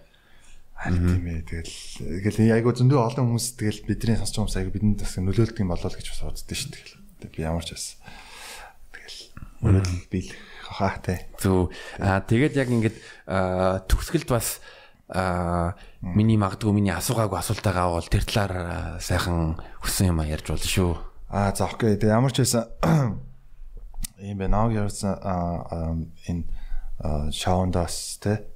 Харин 0.76 1.04
тийм 1.08 1.26
ээ 1.28 1.44
тэгэл 1.48 1.76
тэгэл 2.24 2.56
айгу 2.60 2.76
зөндөө 2.76 3.00
олон 3.00 3.26
хүмүүс 3.32 3.48
тэгэл 3.56 3.84
бидний 3.88 4.20
сонсч 4.20 4.36
байгаа 4.36 4.48
хүмүүс 4.48 4.60
айгу 4.60 4.76
бидэнд 4.76 5.00
бас 5.04 5.16
нөлөөлдөг 5.16 5.60
юм 5.64 5.72
болоо 5.72 5.90
л 5.92 5.98
гэж 6.00 6.08
бас 6.12 6.24
боддоо 6.24 6.56
шүү 6.56 6.72
дээ. 6.76 7.32
Би 7.32 7.40
ямар 7.44 7.64
ч 7.64 7.76
бас 7.76 8.00
тэгэл 8.92 9.20
мөрөдөл 9.64 10.08
биелэх 10.12 10.40
хаа 10.72 10.96
тэ. 11.04 11.28
Зү 11.40 11.72
аа 12.00 12.24
тэгээд 12.24 12.56
яг 12.60 12.68
ингээд 12.72 12.98
төгсгөлд 13.88 14.28
бас 14.32 14.60
аа 15.12 15.76
миний 16.02 16.39
магадгүй 16.39 16.72
миний 16.72 16.95
асуугаагүй 16.95 17.39
асуултаагаа 17.39 17.91
бол 17.91 18.08
тэр 18.08 18.24
талаар 18.24 19.00
сайхан 19.04 19.60
хүссэн 19.84 20.16
юм 20.16 20.24
а 20.24 20.30
ярьж 20.30 20.47
болно 20.47 20.64
шүү. 20.64 20.91
Аа 21.28 21.52
за 21.52 21.68
окей. 21.68 22.00
Тэгээ 22.00 22.16
ямар 22.16 22.32
ч 22.32 22.43
байсан 22.43 22.72
юм 24.23 24.38
бэ 24.40 24.48
наг 24.48 24.72
ярьсан 24.72 25.19
энэ 26.28 26.48
шоундас 27.36 28.19
те 28.23 28.48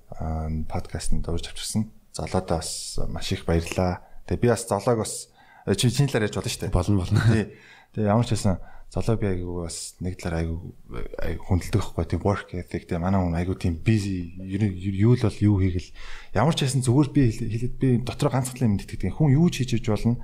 подкастт 0.72 1.12
дурж 1.20 1.52
авчирсан. 1.52 1.92
Золоодоос 2.16 3.04
маш 3.12 3.32
их 3.36 3.44
баярлаа. 3.44 4.00
Тэгээ 4.28 4.42
би 4.42 4.48
бас 4.48 4.64
золоог 4.64 5.04
бас 5.04 5.28
чи 5.76 5.92
чиний 5.92 6.08
талаар 6.08 6.32
ярьж 6.32 6.40
болно 6.40 6.48
шүү 6.48 6.62
дээ. 6.64 6.72
Болно 6.72 6.98
болно. 7.04 7.20
Тий. 7.28 7.52
Тэгээ 7.92 8.08
ямар 8.08 8.24
ч 8.24 8.40
байсан 8.40 8.64
залуу 8.94 9.18
би 9.18 9.26
айгу 9.26 9.66
бас 9.66 9.98
нэг 10.06 10.22
талаар 10.22 10.46
айгу 10.46 10.78
хүндэлдэг 11.50 11.82
байхгүй. 11.82 12.06
Тийм 12.06 12.22
work 12.22 12.54
ethic 12.54 12.86
тийм 12.86 13.02
манай 13.02 13.18
хүн 13.18 13.34
айгу 13.34 13.58
тийм 13.58 13.82
busy. 13.82 14.38
Юу 14.38 15.18
л 15.18 15.26
бол 15.26 15.40
юу 15.42 15.58
хийгэл. 15.58 15.90
Ямар 16.38 16.54
ч 16.54 16.62
байсан 16.62 16.86
зүгээр 16.86 17.10
би 17.10 17.22
хэлээд 17.34 17.76
би 17.82 17.90
дотор 18.06 18.30
ганцхан 18.30 18.70
юм 18.70 18.78
итгэдэг 18.78 19.18
хүн 19.18 19.34
юу 19.34 19.50
ч 19.50 19.66
хийж 19.66 19.82
иж 19.82 19.90
болно. 19.90 20.22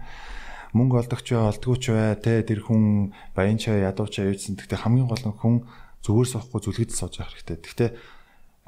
Мөнгө 0.77 1.01
олдогч 1.01 1.33
бай 1.33 1.49
олдгооч 1.49 1.83
бай 1.89 2.13
те 2.21 2.45
тэр 2.45 2.61
хүн 2.61 3.09
баян 3.33 3.57
чаа 3.57 3.89
ядууч 3.89 4.21
аюулсан 4.21 4.53
гэхдээ 4.53 4.85
хамгийн 4.85 5.09
гол 5.09 5.25
нь 5.25 5.33
хүн 5.33 5.65
зүгээр 6.05 6.29
суухгүй 6.29 6.61
зүлгэд 6.61 6.93
сууж 6.93 7.25
явах 7.25 7.33
хэрэгтэй. 7.41 7.57
Гэхдээ 7.57 7.89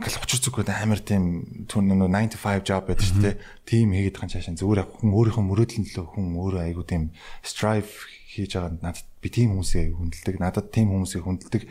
ингээл 0.02 0.18
учир 0.26 0.42
зүгүүд 0.42 0.70
амар 0.74 0.98
тийм 1.06 1.66
түн 1.70 1.94
9 1.94 2.34
to 2.34 2.42
5 2.42 2.66
job 2.66 2.90
байдаг 2.90 3.06
шүү 3.06 3.22
дээ 3.22 3.36
тийм 3.70 3.94
хийгээд 3.94 4.18
байгаа 4.18 4.34
цаашаа 4.34 4.58
зүгээр 4.58 4.82
хүн 4.98 5.14
өөрийнхөө 5.14 5.46
мөрөөдөл 5.46 5.82
нь 5.86 5.90
л 5.94 6.10
хүн 6.10 6.26
өөрөө 6.42 6.62
айгу 6.66 6.82
тийм 6.90 7.14
strive 7.46 7.86
хийж 8.34 8.58
байгаа 8.58 8.82
надад 8.82 9.11
би 9.22 9.28
тийм 9.30 9.54
хүмүүсийг 9.54 9.94
хүндэлдэг 9.96 10.36
надад 10.42 10.68
тийм 10.74 10.92
хүмүүсийг 10.92 11.24
хүндэлдэг 11.24 11.64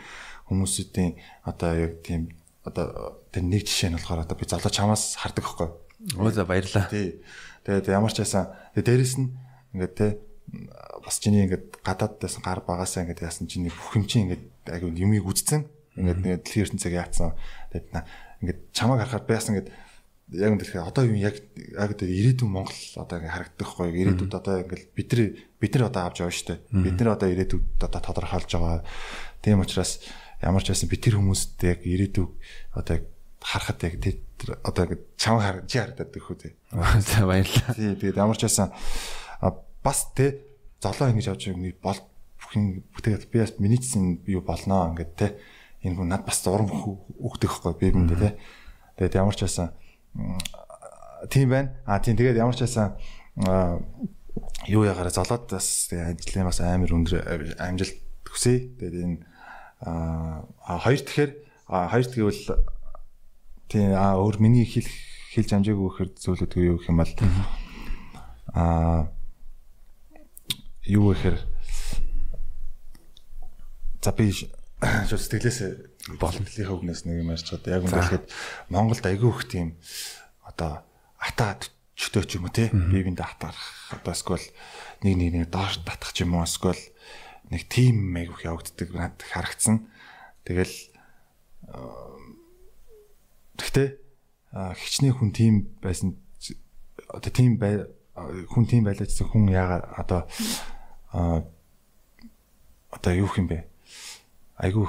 хүмүүсүүдийн 0.49 1.11
одоо 1.47 1.71
яг 1.75 1.93
тийм 2.07 2.31
одоо 2.65 3.19
тэр 3.35 3.45
нэг 3.47 3.67
жишээ 3.67 3.91
нь 3.91 3.97
болохоор 3.99 4.25
одоо 4.25 4.37
би 4.39 4.47
залуу 4.47 4.71
чамаас 4.71 5.19
хардаг 5.19 5.45
байхгүй. 5.45 5.69
Өө 6.17 6.31
за 6.33 6.45
баярлаа. 6.47 6.89
Тий. 6.91 7.21
Тэгээд 7.67 7.93
ямар 7.93 8.13
ч 8.15 8.23
байсан 8.23 8.55
дээрэс 8.75 9.15
нь 9.21 9.35
ингээд 9.75 9.95
те 9.95 10.07
бас 11.05 11.19
чиний 11.23 11.47
ингээд 11.47 11.81
гадаад 11.85 12.19
байсан 12.21 12.43
гар 12.43 12.61
багасаа 12.67 13.05
ингээд 13.05 13.25
яасан 13.25 13.47
чиний 13.47 13.73
бүх 13.73 13.97
юм 13.97 14.05
чинь 14.05 14.29
ингээд 14.29 14.45
айгүй 14.71 14.91
юмыг 14.97 15.27
үзсэн. 15.27 15.65
Ингээд 15.97 16.45
дэлхийн 16.45 16.65
ертөнцийг 16.67 16.95
яатсан. 16.95 17.37
Тэгээд 17.73 17.87
ингээд 18.43 18.61
чамайг 18.75 19.05
харахад 19.05 19.27
байсан 19.29 19.55
ингээд 19.57 19.71
яг 20.31 20.51
үнэ 20.55 20.63
тэгэхээр 20.63 20.87
одоо 20.87 21.05
юу 21.11 21.19
яг 21.19 21.37
яг 21.55 21.91
одоо 21.95 22.07
ирээдүйн 22.07 22.51
Монгол 22.51 22.83
одоо 22.95 23.17
ингээ 23.19 23.35
харагдах 23.35 23.71
гоё 23.75 23.91
ирээдүйд 23.91 24.35
одоо 24.35 24.55
ингээл 24.63 24.87
бид 24.95 25.09
нар 25.11 25.23
бид 25.59 25.73
нар 25.75 25.85
одоо 25.91 26.03
авч 26.07 26.17
явна 26.23 26.35
штэ 26.35 26.55
бид 26.71 26.97
нар 27.03 27.11
одоо 27.19 27.29
ирээдүйд 27.35 27.83
одоо 27.83 28.01
тодорхойлж 28.01 28.51
байгаа. 28.55 28.83
Тийм 29.43 29.59
учраас 29.59 29.99
ямар 30.39 30.63
ч 30.63 30.71
байсан 30.71 30.87
бид 30.87 31.03
тэр 31.03 31.19
хүмүүст 31.19 31.59
яг 31.67 31.83
ирээдүй 31.83 32.27
одоо 32.79 32.97
харахад 33.43 33.83
яг 33.83 33.95
одоо 34.63 34.83
ингээ 34.87 35.01
чам 35.19 35.43
хар 35.43 35.67
чи 35.67 35.77
харагдаад 35.83 36.11
гэх 36.15 36.31
үү 36.31 36.39
за 37.03 37.27
баярлалаа. 37.27 37.75
Тий 37.75 37.95
тэгээд 37.99 38.21
ямар 38.23 38.39
ч 38.39 38.47
байсан 38.47 38.71
бас 39.83 39.99
те 40.15 40.47
золоо 40.79 41.11
ингэж 41.11 41.27
авч 41.27 41.51
байгаа 41.51 41.75
бол 41.83 42.01
бүхэн 42.39 42.65
тэгээд 43.03 43.25
би 43.33 43.39
бас 43.43 43.53
миний 43.59 43.81
чинь 43.83 44.23
юу 44.31 44.47
болноо 44.47 44.95
ингээд 44.95 45.13
те 45.17 45.27
энэ 45.83 45.97
хүн 45.97 46.09
над 46.09 46.23
бас 46.25 46.45
урам 46.47 46.71
өгдөг 47.19 47.51
хгүй 47.51 47.75
би 47.81 47.91
биндээ 47.93 48.21
те. 48.21 48.31
Тэгээд 49.01 49.19
ямар 49.21 49.37
ч 49.37 49.45
байсан 49.49 49.73
тийм 51.31 51.49
байна. 51.51 51.75
А 51.87 52.01
тийм 52.01 52.17
тэгээд 52.17 52.41
ямар 52.41 52.57
ч 52.57 52.65
байсан 52.65 52.97
юу 54.69 54.85
ягаараа 54.85 55.13
золоод 55.13 55.51
бас 55.51 55.89
ажлын 55.93 56.49
бас 56.49 56.61
амар 56.61 56.93
өндөр 56.93 57.57
амжилт 57.59 57.99
хүсье. 58.27 58.73
Тэгээд 58.79 59.05
энэ 59.05 59.19
хоёр 59.85 61.01
тэгэхээр 61.01 61.33
хоёр 61.71 62.07
тэгвэл 62.07 62.43
тийм 63.69 63.95
а 63.95 64.19
өөр 64.19 64.43
миний 64.43 64.67
хэлэх 64.67 64.91
хэлж 65.31 65.51
амжаагүй 65.55 65.89
гэхээр 65.89 66.11
зүйлүүд 66.19 66.53
юу 66.59 66.77
гэх 66.83 66.91
юм 66.91 66.99
бол 66.99 67.13
а 68.53 69.07
юу 70.91 71.15
гэхээр 71.15 71.39
за 74.03 74.11
би 74.13 74.33
шууд 75.09 75.23
сэтгэлээс 75.23 75.90
боломжлын 76.21 76.67
хөвгнөөс 76.67 77.03
нэг 77.05 77.17
юм 77.21 77.33
ярьж 77.35 77.49
байгаа. 77.53 77.77
Яг 77.77 77.85
үнэхээр 77.85 78.25
Монголд 78.73 79.05
айгүй 79.05 79.31
их 79.31 79.45
тийм 79.51 79.69
одоо 80.45 80.83
ата 81.21 81.61
чөтөө 81.97 82.25
ч 82.25 82.41
юм 82.41 82.49
уу 82.49 82.55
те 82.55 82.73
бие 82.73 83.05
биендээ 83.05 83.29
хатаарах 83.29 84.01
одоо 84.01 84.13
эсвэл 84.17 84.47
нэг 85.05 85.15
нэг 85.21 85.31
нэг 85.37 85.45
доош 85.53 85.81
татах 85.85 86.17
ч 86.17 86.25
юм 86.25 86.41
уу 86.41 86.49
эсвэл 86.49 86.81
нэг 87.53 87.63
тим 87.69 88.17
айгүйх 88.17 88.49
явагддаг 88.49 88.89
надад 88.97 89.23
харагдсан. 89.29 89.85
Тэгэл 90.49 90.75
тэгтээ 93.61 93.89
хичнээн 94.57 95.15
хүн 95.21 95.31
тим 95.37 95.55
байсан 95.85 96.17
одоо 97.13 97.31
тим 97.31 97.61
бай 97.61 97.85
хүн 98.17 98.65
тим 98.65 98.89
байлаа 98.89 99.05
гэсэн 99.05 99.29
хүн 99.29 99.53
яага 99.53 99.85
одоо 100.01 100.25
одоо 102.89 103.13
юу 103.13 103.29
юм 103.37 103.47
бэ? 103.53 103.69
айгүй 104.61 104.89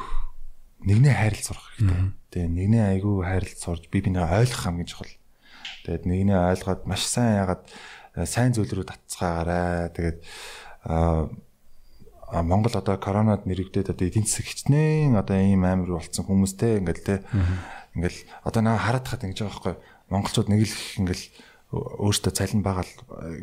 нэгнээ 0.86 1.16
хайрлаж 1.16 1.46
сурах 1.46 1.66
хэрэгтэй. 1.78 2.02
Тэгээ 2.32 2.50
нэгнээ 2.50 2.84
айгүй 2.98 3.16
хайрлаж 3.26 3.58
сурж 3.60 3.84
би 3.92 4.00
бинээ 4.02 4.26
ойлгох 4.26 4.64
хамгийн 4.66 4.90
чухал. 4.90 5.14
Тэгээд 5.86 6.04
нэгнээ 6.10 6.40
ойлгоод 6.56 6.82
маш 6.90 7.04
сайн 7.06 7.42
ягаад 7.42 7.64
э, 8.18 8.26
сайн 8.26 8.52
зүйл 8.54 8.72
рүү 8.72 8.86
татцгаагаарай. 8.90 9.90
Тэгээд 9.94 10.20
аа 10.86 11.30
Монгол 12.32 12.72
одоо 12.72 12.96
коронад 12.96 13.44
нэрвдээд 13.44 13.92
одоо 13.92 14.08
эдийн 14.08 14.24
засаг 14.24 14.48
хичнээн 14.48 15.20
одоо 15.20 15.36
ийм 15.36 15.68
амар 15.68 16.00
болсон 16.00 16.24
хүмүүстэй 16.24 16.80
ингээл 16.80 17.04
те 17.04 17.16
ингээл 17.92 18.20
одоо 18.48 18.62
наа 18.64 18.80
хараад 18.80 19.04
хаад 19.04 19.28
ингэж 19.28 19.40
байгаа 19.44 19.52
байхгүй 19.52 19.76
монголчууд 20.08 20.48
нэг 20.48 20.64
л 20.64 20.76
ингээл 21.04 21.26
өөртөө 21.72 22.32
цалин 22.32 22.64
байгаа 22.64 22.88
л 22.88 22.94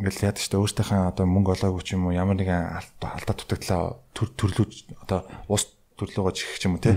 ингээл 0.00 0.24
яадаг 0.32 0.40
штэ 0.40 0.56
өөртөөхөө 0.56 1.04
одоо 1.04 1.24
мөнгө 1.28 1.52
олоогүй 1.52 1.84
ч 1.84 2.00
юм 2.00 2.08
уу 2.08 2.16
ямар 2.16 2.40
нэгэн 2.40 2.80
алдаа 2.80 3.36
дутагдлаа 3.36 4.00
төрлөж 4.16 4.88
одоо 5.04 5.28
ус 5.52 5.68
төрлөөгөө 5.98 6.34
чихэх 6.38 6.64
юм 6.70 6.78
те. 6.78 6.94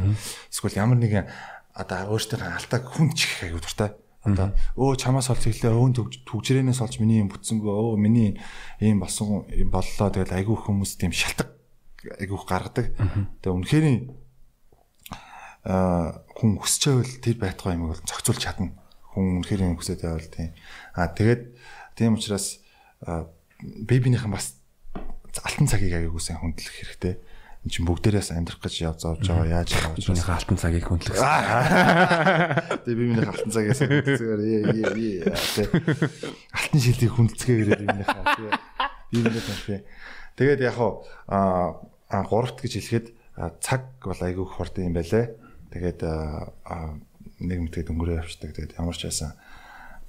Эсвэл 0.54 0.78
ямар 0.78 1.02
нэгэн 1.02 1.26
одоо 1.74 2.14
өөртөө 2.14 2.46
алтааг 2.46 2.86
хүн 2.86 3.12
чихэх 3.18 3.50
аягүй 3.50 3.62
дуртай. 3.66 3.92
Одоо 4.22 4.54
өө 4.78 5.02
чамаас 5.02 5.34
олж 5.34 5.50
ирлээ 5.50 5.74
өвөн 5.74 5.98
түгжрээнээс 5.98 6.86
олж 6.86 7.02
миний 7.02 7.26
юм 7.26 7.34
бүтсэнгөө 7.34 7.74
өө 7.74 7.98
миний 7.98 8.38
ийм 8.78 9.02
болсон 9.02 9.50
боллоо 9.74 10.10
тэгэл 10.14 10.38
айгүй 10.38 10.58
хүмүүс 10.62 11.02
тийм 11.02 11.10
шалтак 11.10 11.50
айгүй 12.22 12.38
гаргадаг. 12.46 12.94
Тэгээ 13.42 13.56
үнэхээр 13.58 13.86
аа 15.66 16.22
хүн 16.38 16.62
хүсчээвэл 16.62 17.18
тэр 17.18 17.38
байтугай 17.42 17.82
юм 17.82 17.90
бол 17.90 18.02
зохицуулж 18.06 18.42
чадна. 18.46 18.78
Хүн 19.14 19.42
үнэхээр 19.42 19.66
юм 19.66 19.82
хүсэж 19.82 20.06
байвал 20.06 20.30
тийм. 20.30 20.54
Аа 20.94 21.10
тэгээд 21.18 21.42
тийм 21.98 22.14
учраас 22.18 22.62
би 23.02 23.96
бинийхэн 23.98 24.30
бас 24.30 24.62
алтан 25.42 25.66
цагийг 25.66 25.98
аягүй 25.98 26.22
сайн 26.22 26.42
хүндлэх 26.42 26.78
хэрэгтэй 26.78 27.14
эн 27.62 27.70
чинь 27.70 27.86
бүгдээрээс 27.86 28.34
амьдрах 28.34 28.58
гэж 28.58 28.76
явж 28.90 29.02
авч 29.06 29.30
байгаа 29.30 29.62
яаж 29.62 29.70
байгаа 29.78 30.34
алтан 30.34 30.58
цагийг 30.58 30.86
хүндлэх. 30.90 31.14
Тэгээ 32.82 32.98
би 32.98 33.06
миний 33.06 33.30
алтан 33.30 33.54
цагаас 33.54 33.82
хүндлэхээр 33.86 34.42
ээ 34.42 34.62
ээ 34.66 35.22
ээ 35.22 35.70
алтан 36.58 36.80
шилдийг 36.82 37.14
хүндлэцгээгээр 37.14 37.70
би 37.78 37.86
миний 37.86 38.08
хаа. 38.10 38.26
Би 39.14 39.18
миний 39.22 39.44
тий. 39.46 39.86
Тэгээд 40.42 40.62
яг 40.66 40.78
аа 41.30 41.78
а 42.10 42.24
гуравт 42.26 42.66
гэж 42.66 42.82
хэлэхэд 42.82 43.08
цаг 43.62 43.94
бол 44.02 44.18
айгүй 44.18 44.46
хурд 44.50 44.82
юм 44.82 44.98
байлээ. 44.98 45.38
Тэгээд 45.70 46.02
нэг 47.46 47.60
мэтгээд 47.62 47.94
өнгөрөө 47.94 48.26
явчихдаг. 48.26 48.58
Тэгээд 48.58 48.82
ямар 48.82 48.98
ч 48.98 49.06
байсан 49.06 49.38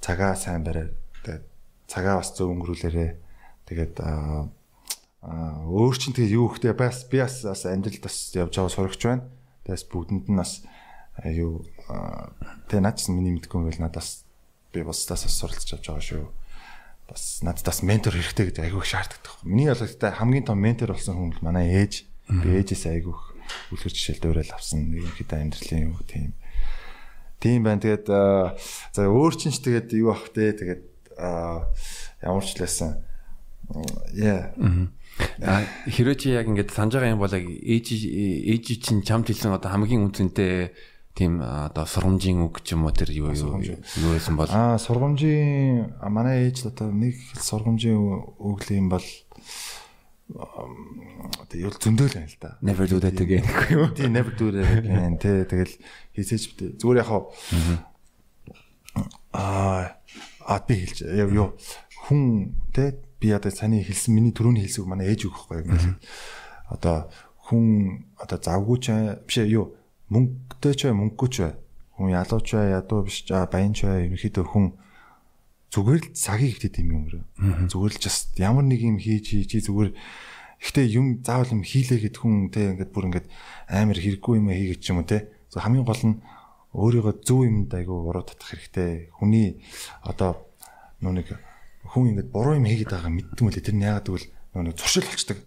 цагаа 0.01 0.33
сайн 0.33 0.65
бариад 0.65 0.89
тэгээд 1.21 1.45
цагаа 1.85 2.17
бас 2.17 2.33
зөв 2.33 2.49
өнгөрүүлээрээ 2.49 3.11
тэгээд 3.69 3.95
өөр 5.23 5.95
чинь 5.95 6.11
тэгээ 6.11 6.35
юу 6.35 6.51
ихтэй 6.51 6.75
бас 6.75 7.07
би 7.07 7.23
бас 7.23 7.47
бас 7.47 7.63
амжилт 7.63 8.03
бас 8.03 8.35
явж 8.35 8.59
байгаа 8.59 8.75
сурагч 8.75 9.01
байна. 9.07 9.23
Тэгээс 9.63 9.87
бүгдэнд 9.87 10.27
нь 10.27 10.35
бас 10.35 10.67
юу 11.23 11.63
тэгээ 12.67 12.83
наад 12.83 12.99
чинь 12.99 13.15
миний 13.15 13.31
мэдгүй 13.31 13.63
байл 13.63 13.79
надаас 13.79 14.27
би 14.75 14.83
бас 14.83 15.07
суралцж 15.07 15.79
авч 15.79 15.87
байгаа 15.87 16.03
шүү. 16.03 16.27
Бас 17.07 17.39
надад 17.39 17.63
бас 17.63 17.79
ментор 17.87 18.11
хэрэгтэй 18.11 18.51
гэдэг 18.51 18.67
айгүйх 18.67 18.83
шаарддаг. 18.83 19.33
Миний 19.47 19.71
ялгаатай 19.71 20.11
хамгийн 20.11 20.43
том 20.43 20.59
ментор 20.59 20.91
болсон 20.91 21.15
хүн 21.15 21.31
бол 21.31 21.47
манай 21.47 21.71
ээж. 21.71 22.03
Би 22.27 22.59
ээжээс 22.59 22.91
айгүйх 22.91 23.21
үлгэр 23.71 23.93
жишээл 23.95 24.23
дөөрэл 24.23 24.55
авсан 24.55 24.91
хэд 24.91 25.31
амьдралын 25.31 25.87
юу 25.87 26.03
тийм. 26.03 26.35
Тийм 27.39 27.63
байна. 27.63 27.83
Тэгээд 27.83 28.07
за 28.07 29.01
өөр 29.07 29.33
чинь 29.35 29.55
ч 29.55 29.63
тэгээд 29.63 29.87
юу 29.99 30.15
ах 30.15 30.31
вэ? 30.31 30.55
Тэгээд 30.55 30.83
ямар 32.23 32.43
ч 32.43 32.55
лээсэн. 32.59 32.91
Яа. 34.15 34.55
Хэрвээ 35.19 36.17
чи 36.17 36.27
яг 36.33 36.49
ингээд 36.49 36.73
санаж 36.73 36.97
байгаа 36.97 37.13
юм 37.13 37.21
бол 37.21 37.33
яг 37.33 37.45
ээж 37.45 37.87
ээж 38.49 38.65
чинь 38.81 39.05
чамд 39.05 39.29
хэлсэн 39.29 39.53
одоо 39.53 39.69
хамгийн 39.69 40.09
үнцэнтэй 40.09 40.73
тийм 41.13 41.41
одоо 41.45 41.85
сургамжийн 41.85 42.41
үг 42.41 42.65
ч 42.65 42.73
юм 42.73 42.89
уу 42.89 42.93
тэр 42.93 43.13
юу 43.13 43.29
юу 43.29 43.61
юу 43.61 44.11
байсан 44.17 44.33
бол 44.33 44.49
аа 44.49 44.81
сургамжийн 44.81 46.01
манай 46.09 46.49
ээж 46.49 46.73
одоо 46.73 46.89
нэг 46.89 47.13
сургамжийн 47.37 47.97
үг 48.41 48.59
л 48.65 48.69
юм 48.73 48.89
бол 48.89 49.05
одоо 50.33 51.57
юу 51.61 51.69
зөндөөл 51.69 52.17
байна 52.17 52.29
л 52.33 52.37
да. 52.41 52.57
Never 52.65 52.89
do 52.89 52.97
that 52.97 53.13
again 53.21 53.45
гэхгүй 53.45 53.77
юу? 53.77 53.93
Тийм 53.93 54.17
never 54.17 54.33
do 54.33 54.49
that 54.49 54.81
again 54.81 55.21
тэ 55.21 55.45
тэгэл 55.45 55.77
хийсэж 56.17 56.41
битээ. 56.57 56.81
Зүгээр 56.81 57.05
яг 57.05 57.09
аа 59.37 60.01
а 60.41 60.59
би 60.65 60.81
хэлж 60.81 61.05
юу 61.29 61.53
хүн 62.09 62.57
тэ 62.73 62.97
би 63.23 63.31
одоо 63.31 63.51
саний 63.55 63.87
хэлсэн 63.87 64.11
миний 64.11 64.35
түрүүний 64.35 64.67
хэлсэг 64.67 64.83
манай 64.83 65.15
ээж 65.15 65.31
өгөх 65.31 65.47
байхгүй. 65.47 65.95
Одоо 66.67 67.07
хүн 67.47 68.03
одоо 68.19 68.37
завгүй 68.43 68.77
ч 68.83 68.91
биш 69.23 69.39
юу 69.47 69.79
мөнгөтэй 70.11 70.73
ч 70.75 70.81
мөнгөгүй 70.91 71.29
ч 71.31 71.37
хүн 71.95 72.11
ялууч 72.11 72.47
бай 72.51 72.75
ядуу 72.75 73.07
биш 73.07 73.23
баян 73.31 73.71
ч 73.71 73.87
бай 73.87 74.11
ерөнхийдөө 74.11 74.43
хүн 74.43 74.75
зүгээр 75.71 76.01
л 76.03 76.11
цагийг 76.11 76.59
хдэт 76.59 76.83
юм 76.83 77.07
өөрөө. 77.07 77.23
Зүгээр 77.71 77.93
л 77.95 78.03
just 78.03 78.35
ямар 78.35 78.67
нэг 78.67 78.83
юм 78.83 78.99
хийж 78.99 79.47
чи 79.47 79.57
зүгээр 79.63 79.95
Гэхдээ 80.63 80.95
юм 80.95 81.19
заавал 81.19 81.59
юм 81.59 81.63
хийлээ 81.67 82.07
гэд 82.07 82.15
хүн 82.23 82.47
те 82.47 82.71
ингээд 82.71 82.95
бүр 82.95 83.11
ингээд 83.11 83.27
амар 83.67 83.99
хэрэггүй 83.99 84.39
юм 84.39 84.47
хийгээд 84.47 84.79
ч 84.79 84.95
юм 84.95 85.03
уу 85.03 85.07
те. 85.11 85.27
Хамгийн 85.51 85.83
гол 85.83 86.03
нь 86.07 86.23
өөрийгөө 86.71 87.19
зөв 87.19 87.43
юмд 87.43 87.67
айгу 87.75 87.99
уруу 87.99 88.23
татах 88.23 88.47
хэрэгтэй. 88.55 89.11
Хүний 89.11 89.59
одоо 90.07 90.47
нэг 91.03 91.35
хүн 91.87 92.15
ингэж 92.15 92.27
буруу 92.31 92.55
юм 92.57 92.67
хийгээд 92.67 92.91
байгаа 92.91 93.11
мэддэг 93.11 93.43
мөлий 93.43 93.63
тэр 93.63 93.75
нь 93.75 93.85
яагаад 93.85 94.07
гэвэл 94.07 94.27
нэг 94.63 94.75
зуршил 94.79 95.07
болчдөг. 95.07 95.39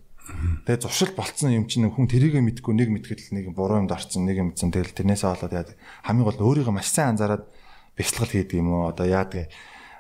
Тэгээ 0.67 0.83
зуршил 0.83 1.13
болцсон 1.15 1.55
юм 1.55 1.67
чинь 1.71 1.87
хүн 1.87 2.11
тэрийгэ 2.11 2.43
мэдгүй 2.43 2.75
нэг 2.75 2.89
мэдгэдэл 2.91 3.33
нэг 3.33 3.47
буруу 3.55 3.81
юмд 3.81 3.95
орцсон 3.95 4.27
нэг 4.27 4.43
юм 4.43 4.51
мэдсэн 4.51 4.75
тэгэл 4.75 4.93
тэрнээсээ 4.93 5.31
болоод 5.31 5.55
яадаг 5.55 5.77
хамгийн 6.03 6.27
гол 6.27 6.43
өөрийгөө 6.51 6.75
маш 6.75 6.91
сайн 6.91 7.15
анзаараад 7.15 7.47
бяцлал 7.95 8.27
хийдэг 8.27 8.59
юм 8.59 8.75
уу 8.75 8.91
одоо 8.91 9.07
яадаг 9.07 9.47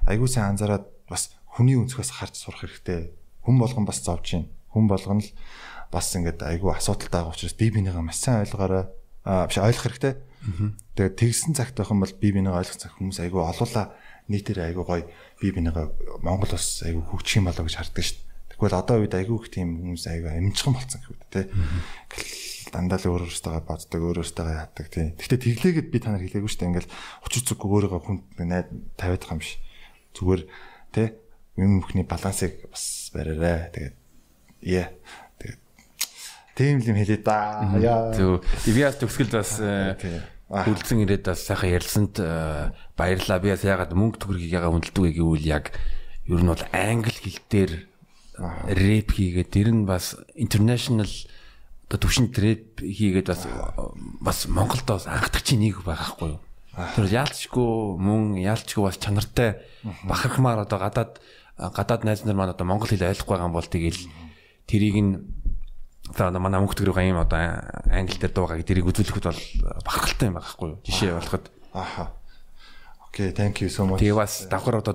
айгуу 0.07 0.27
сайн 0.27 0.59
анзаараад 0.59 0.85
бас 1.07 1.31
хүний 1.47 1.79
өнцгөөс 1.79 2.11
харж 2.21 2.35
сурах 2.37 2.67
хэрэгтэй. 2.67 3.15
Хүн 3.47 3.57
болгон 3.57 3.87
бас 3.89 4.03
зовж 4.05 4.37
байна. 4.37 4.51
Хүн 4.71 4.87
болгон 4.91 5.21
л 5.25 5.31
бас 5.89 6.13
ингээд 6.13 6.43
айгуу 6.43 6.75
асуудалтай 6.77 7.23
байгаа 7.25 7.33
учраас 7.33 7.57
бие 7.57 7.73
бинийгаа 7.73 8.05
маш 8.05 8.21
сайн 8.21 8.45
ойлгоорой. 8.45 8.91
Аа 9.25 9.47
биш 9.49 9.57
ойлгох 9.57 9.87
хэрэгтэй. 9.89 10.15
Тэгээд 10.99 11.17
тэгсэн 11.17 11.55
цагт 11.57 11.79
байх 11.79 11.91
юм 11.91 12.05
бол 12.05 12.15
бие 12.21 12.35
бинийгаа 12.37 12.61
ойлгох 12.61 12.77
цаг 12.77 12.93
хүмүүс 13.01 13.19
айгуу 13.25 13.49
олуулаа 13.49 13.97
нийтээр 14.29 14.69
айгуу 14.69 14.85
гоё 14.85 15.07
би 15.41 15.53
бинийгаа 15.53 15.93
Монгол 16.25 16.53
бас 16.57 16.83
айгүй 16.87 17.05
хөгжих 17.05 17.39
юм 17.41 17.49
болоо 17.49 17.65
гэж 17.67 17.77
харддаг 17.77 18.05
шүү 18.05 18.17
дээ. 18.17 18.27
Тэгвэл 18.57 18.81
одоо 18.81 18.97
үед 19.05 19.15
айгүй 19.17 19.37
их 19.37 19.49
тийм 19.53 19.69
хүмүүс 19.85 20.05
айгүй 20.09 20.31
амжихан 20.33 20.75
болсон 20.77 21.01
гэхэд 21.05 21.29
те. 21.29 21.43
дандаа 22.73 22.99
л 22.99 23.09
өөр 23.15 23.29
өөртөө 23.31 23.63
боддог, 23.63 24.01
өөр 24.01 24.21
өөртөө 24.21 24.47
яадаг 24.51 24.87
тий. 24.91 25.15
Гэхдээ 25.15 25.41
тэглээгээд 25.45 25.93
би 25.93 25.99
та 26.03 26.11
нар 26.11 26.25
хэлээгүй 26.25 26.51
шүү 26.51 26.61
дээ. 26.61 26.71
Ингээл 26.73 26.93
учир 27.25 27.43
зүггүй 27.47 27.69
өөрийгөө 27.69 28.01
хүнд 28.03 28.23
найд 28.43 28.69
тавиад 28.99 29.23
байгаа 29.23 29.37
юм 29.39 29.43
биш. 29.45 29.53
Зүгээр 30.17 30.43
тий 30.93 31.07
юм 31.57 31.81
бүхний 31.81 32.05
балансыг 32.05 32.67
бас 32.69 32.85
бариарай. 33.15 33.71
Тэгээд 33.71 33.97
яа. 34.67 34.89
Тийм 36.57 36.81
юм 36.81 36.97
хэлээ 36.97 37.21
да. 37.21 37.69
Яа. 37.77 38.13
Зөв. 38.17 38.41
Би 38.65 38.81
бас 38.81 38.97
төгсгөл 39.01 39.33
бас 39.37 39.61
үлдсэн 40.47 41.02
ирээд 41.02 41.27
бас 41.27 41.43
сайхан 41.43 41.74
ярьсанд 41.74 42.14
баярлаа. 42.94 43.43
Би 43.43 43.51
бас 43.51 43.66
ягаад 43.66 43.93
мөнгө 43.98 44.23
төгрөгийг 44.23 44.55
ягаад 44.55 44.78
хүндэлдэг 44.78 45.18
гэвэл 45.18 45.47
яг 45.47 45.74
ер 46.31 46.40
нь 46.43 46.51
бол 46.51 46.64
англи 46.70 47.10
хэл 47.10 47.43
дээр 47.51 47.73
рэп 48.70 49.09
хийгээд 49.10 49.51
тэр 49.51 49.68
нь 49.74 49.82
бас 49.86 50.14
international 50.39 51.10
одоо 51.90 51.98
төвшин 51.98 52.31
рэп 52.31 52.78
хийгээд 52.78 53.27
бас 53.27 53.43
бас 54.23 54.39
Монголд 54.47 54.86
бас 54.86 55.06
анхдах 55.10 55.43
чинь 55.43 55.66
нэг 55.66 55.82
байгаахгүй 55.82 56.39
юу. 56.39 56.40
Тэр 56.94 57.06
яалчгүй 57.10 57.98
мөн 57.98 58.39
яалчгүй 58.39 58.86
бас 58.86 58.98
чанартай. 59.02 59.62
Бахархмаар 60.06 60.62
одоо 60.62 60.78
гадаад 60.78 61.18
гадаад 61.59 62.05
найз 62.05 62.23
нар 62.23 62.36
маань 62.36 62.52
одоо 62.52 62.66
монгол 62.68 62.90
хэл 62.90 63.02
ойлгохгүй 63.02 63.35
байгаа 63.35 63.48
юм 63.48 63.56
бол 63.56 63.66
тэгэл 63.66 64.01
тэрийг 64.68 64.97
нь 65.01 65.12
за 66.15 66.31
манай 66.39 66.61
мөнгө 66.62 66.78
төгрөг 66.78 67.03
юм 67.03 67.19
одоо 67.19 67.41
англи 67.91 68.19
дээр 68.20 68.33
дуугаа 68.33 68.62
тэрийг 68.62 68.87
үзүүлэхэд 68.87 69.27
бол 69.27 69.43
бахархалтай 69.83 70.28
юм 70.31 70.39
байхгүй 70.39 70.69
юу. 70.70 70.78
Жишээ 70.87 71.19
болоход. 71.19 71.51
Аха. 71.74 72.12
Окей, 73.09 73.33
thank 73.33 73.65
you 73.65 73.69
so 73.73 73.89
much. 73.89 73.99
Тэгээ 73.99 74.15
бас 74.15 74.47
давхар 74.47 74.85
одоо 74.85 74.95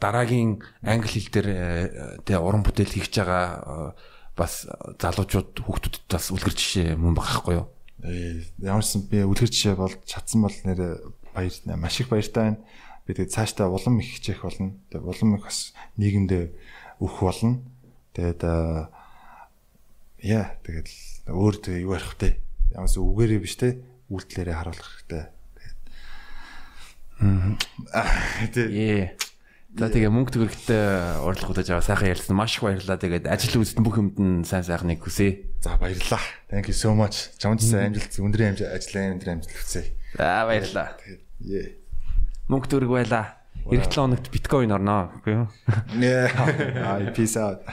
дараагийн 0.00 0.64
англи 0.82 1.08
хэл 1.12 1.28
дээр 1.28 1.48
тэгээ 2.24 2.40
уран 2.40 2.64
бүтээл 2.64 2.96
хийж 2.96 3.20
байгаа 3.20 3.94
бас 4.32 4.66
залуучууд 4.98 5.62
хүүхдүүдэд 5.62 6.08
бас 6.08 6.32
үлгэр 6.32 6.56
жишээ 6.56 6.96
мөн 6.96 7.14
багхгүй 7.14 7.54
юу? 7.60 7.68
Ээ 8.02 8.48
ямарсан 8.64 9.06
би 9.06 9.22
үлгэр 9.22 9.52
жишээ 9.52 9.76
бол 9.78 9.94
чадсан 10.08 10.42
бол 10.42 10.56
нэр 10.66 11.04
баяр 11.36 11.54
маш 11.76 12.00
их 12.00 12.08
баяртай 12.08 12.56
байна. 12.56 12.64
Би 13.06 13.12
тэгээ 13.12 13.30
цаашдаа 13.30 13.68
улам 13.68 14.00
их 14.00 14.08
хичээх 14.18 14.42
болно. 14.42 14.74
Тэгээ 14.88 15.04
улам 15.04 15.36
их 15.36 15.44
бас 15.44 15.76
нийгэмдээ 16.00 16.44
өөх 17.04 17.16
болно. 17.20 17.60
Тэгээд 18.16 18.40
яа 20.24 20.56
тэгээд 20.64 20.88
өөр 21.28 21.54
тэгээ 21.60 21.84
юу 21.84 21.92
ярих 21.92 22.16
вэ? 22.16 22.40
Ямаас 22.72 22.96
үгээрээ 22.96 23.40
биш 23.44 23.60
те 23.60 23.84
үйлдэлээрээ 24.08 24.56
харуулах 24.56 24.88
хэрэгтэй. 25.04 25.24
Тэгээ. 28.54 29.04
За 29.74 29.90
тэгээ 29.90 30.10
мөнгө 30.10 30.32
төгрөгтэй 30.34 31.18
урилга 31.26 31.50
удаж 31.50 31.68
аваа 31.70 31.82
сайхан 31.84 32.10
ярьсан. 32.14 32.38
Маш 32.38 32.56
их 32.56 32.64
баярлалаа. 32.64 32.98
Тэгээд 32.98 33.26
ажил 33.26 33.58
үйлдэл 33.58 33.82
бүх 33.84 33.98
юмд 33.98 34.16
нь 34.22 34.46
сайн 34.46 34.62
сайхныг 34.62 35.02
хүсье. 35.02 35.50
За 35.60 35.74
баярлалаа. 35.76 36.22
Thank 36.46 36.70
you 36.70 36.76
so 36.78 36.94
much. 36.94 37.34
Чамд 37.42 37.58
сайн 37.58 37.90
амжилт, 37.90 38.14
өндрийн 38.22 38.54
амжилт, 38.54 38.70
ажлын 38.70 39.18
өндрийн 39.18 39.42
амжилт 39.42 39.58
хүсье. 39.58 39.92
За 40.14 40.46
баярлалаа. 40.46 40.94
Ээ. 41.42 41.74
Мөнгө 42.46 42.70
төгрөг 42.70 42.90
байлаа. 43.02 43.44
Эх 43.66 43.88
7 43.88 43.98
хоногт 43.98 44.28
биткойн 44.30 44.74
орноо. 44.76 45.10
Үгүй 45.18 45.32
юу? 45.42 45.46
Нэ. 45.96 46.28
Аа, 46.78 47.00
peace 47.16 47.38
out. 47.40 47.62